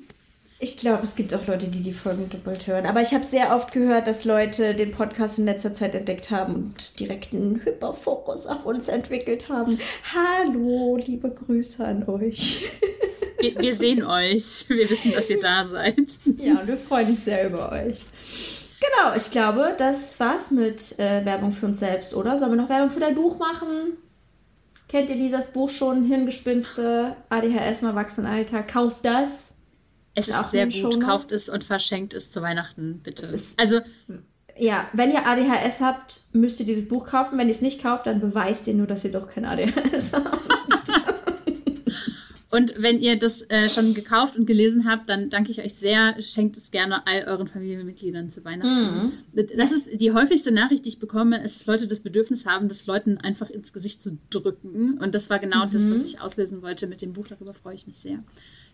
Ich 0.58 0.76
glaube, 0.76 1.02
es 1.02 1.16
gibt 1.16 1.34
auch 1.34 1.44
Leute, 1.48 1.66
die 1.66 1.82
die 1.82 1.92
Folgen 1.92 2.28
doppelt 2.30 2.68
hören. 2.68 2.86
Aber 2.86 3.00
ich 3.02 3.12
habe 3.14 3.24
sehr 3.24 3.54
oft 3.54 3.72
gehört, 3.72 4.06
dass 4.06 4.24
Leute 4.24 4.76
den 4.76 4.92
Podcast 4.92 5.40
in 5.40 5.44
letzter 5.44 5.72
Zeit 5.72 5.92
entdeckt 5.96 6.30
haben 6.30 6.54
und 6.54 7.00
direkt 7.00 7.32
einen 7.34 7.64
Hyperfokus 7.64 8.46
auf 8.46 8.64
uns 8.64 8.86
entwickelt 8.86 9.48
haben. 9.48 9.76
Hallo, 10.14 11.00
liebe 11.04 11.30
Grüße 11.30 11.84
an 11.84 12.08
euch. 12.08 12.62
Wir, 13.40 13.60
wir 13.60 13.74
sehen 13.74 14.04
euch. 14.04 14.66
Wir 14.68 14.88
wissen, 14.88 15.10
dass 15.10 15.28
ihr 15.28 15.40
da 15.40 15.66
seid. 15.66 15.96
Ja, 16.38 16.60
und 16.60 16.68
wir 16.68 16.76
freuen 16.76 17.08
uns 17.08 17.24
sehr 17.24 17.48
über 17.48 17.72
euch. 17.72 18.04
Genau, 18.82 19.14
ich 19.14 19.30
glaube, 19.30 19.74
das 19.78 20.18
war's 20.18 20.50
mit 20.50 20.98
äh, 20.98 21.24
Werbung 21.24 21.52
für 21.52 21.66
uns 21.66 21.78
selbst, 21.78 22.14
oder? 22.14 22.36
Sollen 22.36 22.52
wir 22.52 22.56
noch 22.56 22.68
Werbung 22.68 22.90
für 22.90 22.98
dein 22.98 23.14
Buch 23.14 23.38
machen? 23.38 23.96
Kennt 24.88 25.08
ihr 25.08 25.16
dieses 25.16 25.46
Buch 25.46 25.68
schon? 25.68 26.04
Hirngespinste, 26.04 27.16
ADHS 27.28 27.82
im 27.82 27.88
Erwachsenenalter. 27.88 28.62
Kauft 28.62 29.04
das. 29.04 29.54
Es 30.14 30.28
ist 30.28 30.50
sehr 30.50 30.68
gut. 30.68 31.00
Kauft 31.00 31.30
es 31.30 31.48
und 31.48 31.64
verschenkt 31.64 32.12
es 32.12 32.30
zu 32.30 32.42
Weihnachten, 32.42 33.00
bitte. 33.02 33.26
also. 33.56 33.80
Ja, 34.58 34.86
wenn 34.92 35.10
ihr 35.10 35.26
ADHS 35.26 35.80
habt, 35.80 36.20
müsst 36.32 36.60
ihr 36.60 36.66
dieses 36.66 36.88
Buch 36.88 37.06
kaufen. 37.06 37.38
Wenn 37.38 37.48
ihr 37.48 37.54
es 37.54 37.62
nicht 37.62 37.80
kauft, 37.80 38.06
dann 38.06 38.20
beweist 38.20 38.66
ihr 38.66 38.74
nur, 38.74 38.86
dass 38.86 39.04
ihr 39.04 39.12
doch 39.12 39.28
kein 39.28 39.44
ADHS 39.44 40.12
habt. 40.12 40.81
Und 42.52 42.74
wenn 42.76 43.00
ihr 43.00 43.18
das 43.18 43.40
äh, 43.48 43.70
schon 43.70 43.94
gekauft 43.94 44.36
und 44.36 44.44
gelesen 44.44 44.84
habt, 44.84 45.08
dann 45.08 45.30
danke 45.30 45.50
ich 45.50 45.64
euch 45.64 45.72
sehr. 45.72 46.14
Schenkt 46.20 46.58
es 46.58 46.70
gerne 46.70 47.06
all 47.06 47.24
euren 47.24 47.48
Familienmitgliedern 47.48 48.28
zu 48.28 48.44
Weihnachten. 48.44 49.06
Mhm. 49.06 49.46
Das 49.56 49.72
ist 49.72 49.98
die 49.98 50.12
häufigste 50.12 50.52
Nachricht, 50.52 50.84
die 50.84 50.90
ich 50.90 50.98
bekomme, 50.98 51.42
ist, 51.42 51.60
dass 51.60 51.66
Leute 51.66 51.86
das 51.86 52.00
Bedürfnis 52.00 52.44
haben, 52.44 52.68
das 52.68 52.86
Leuten 52.86 53.16
einfach 53.16 53.48
ins 53.48 53.72
Gesicht 53.72 54.02
zu 54.02 54.18
drücken. 54.28 54.98
Und 54.98 55.14
das 55.14 55.30
war 55.30 55.38
genau 55.38 55.64
mhm. 55.64 55.70
das, 55.70 55.90
was 55.90 56.04
ich 56.04 56.20
auslösen 56.20 56.60
wollte 56.60 56.86
mit 56.88 57.00
dem 57.00 57.14
Buch. 57.14 57.26
Darüber 57.26 57.54
freue 57.54 57.74
ich 57.74 57.86
mich 57.86 57.96
sehr. 57.96 58.22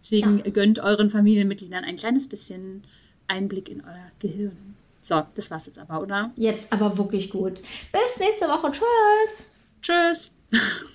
Deswegen 0.03 0.39
ja. 0.39 0.51
gönnt 0.51 0.81
euren 0.81 1.09
Familienmitgliedern 1.09 1.85
ein 1.85 1.95
kleines 1.95 2.29
bisschen 2.29 2.83
Einblick 3.29 3.69
in 3.69 3.83
euer 3.83 4.11
Gehirn. 4.19 4.75
So, 5.03 5.23
das 5.37 5.53
war's 5.53 5.67
jetzt 5.67 5.79
aber, 5.79 6.03
oder? 6.03 6.33
Jetzt 6.35 6.73
aber 6.73 6.99
wirklich 6.99 7.31
gut. 7.31 7.63
Bis 7.93 8.19
nächste 8.19 8.47
Woche. 8.47 8.73
Tschüss. 8.73 9.45
Tschüss. 9.83 10.35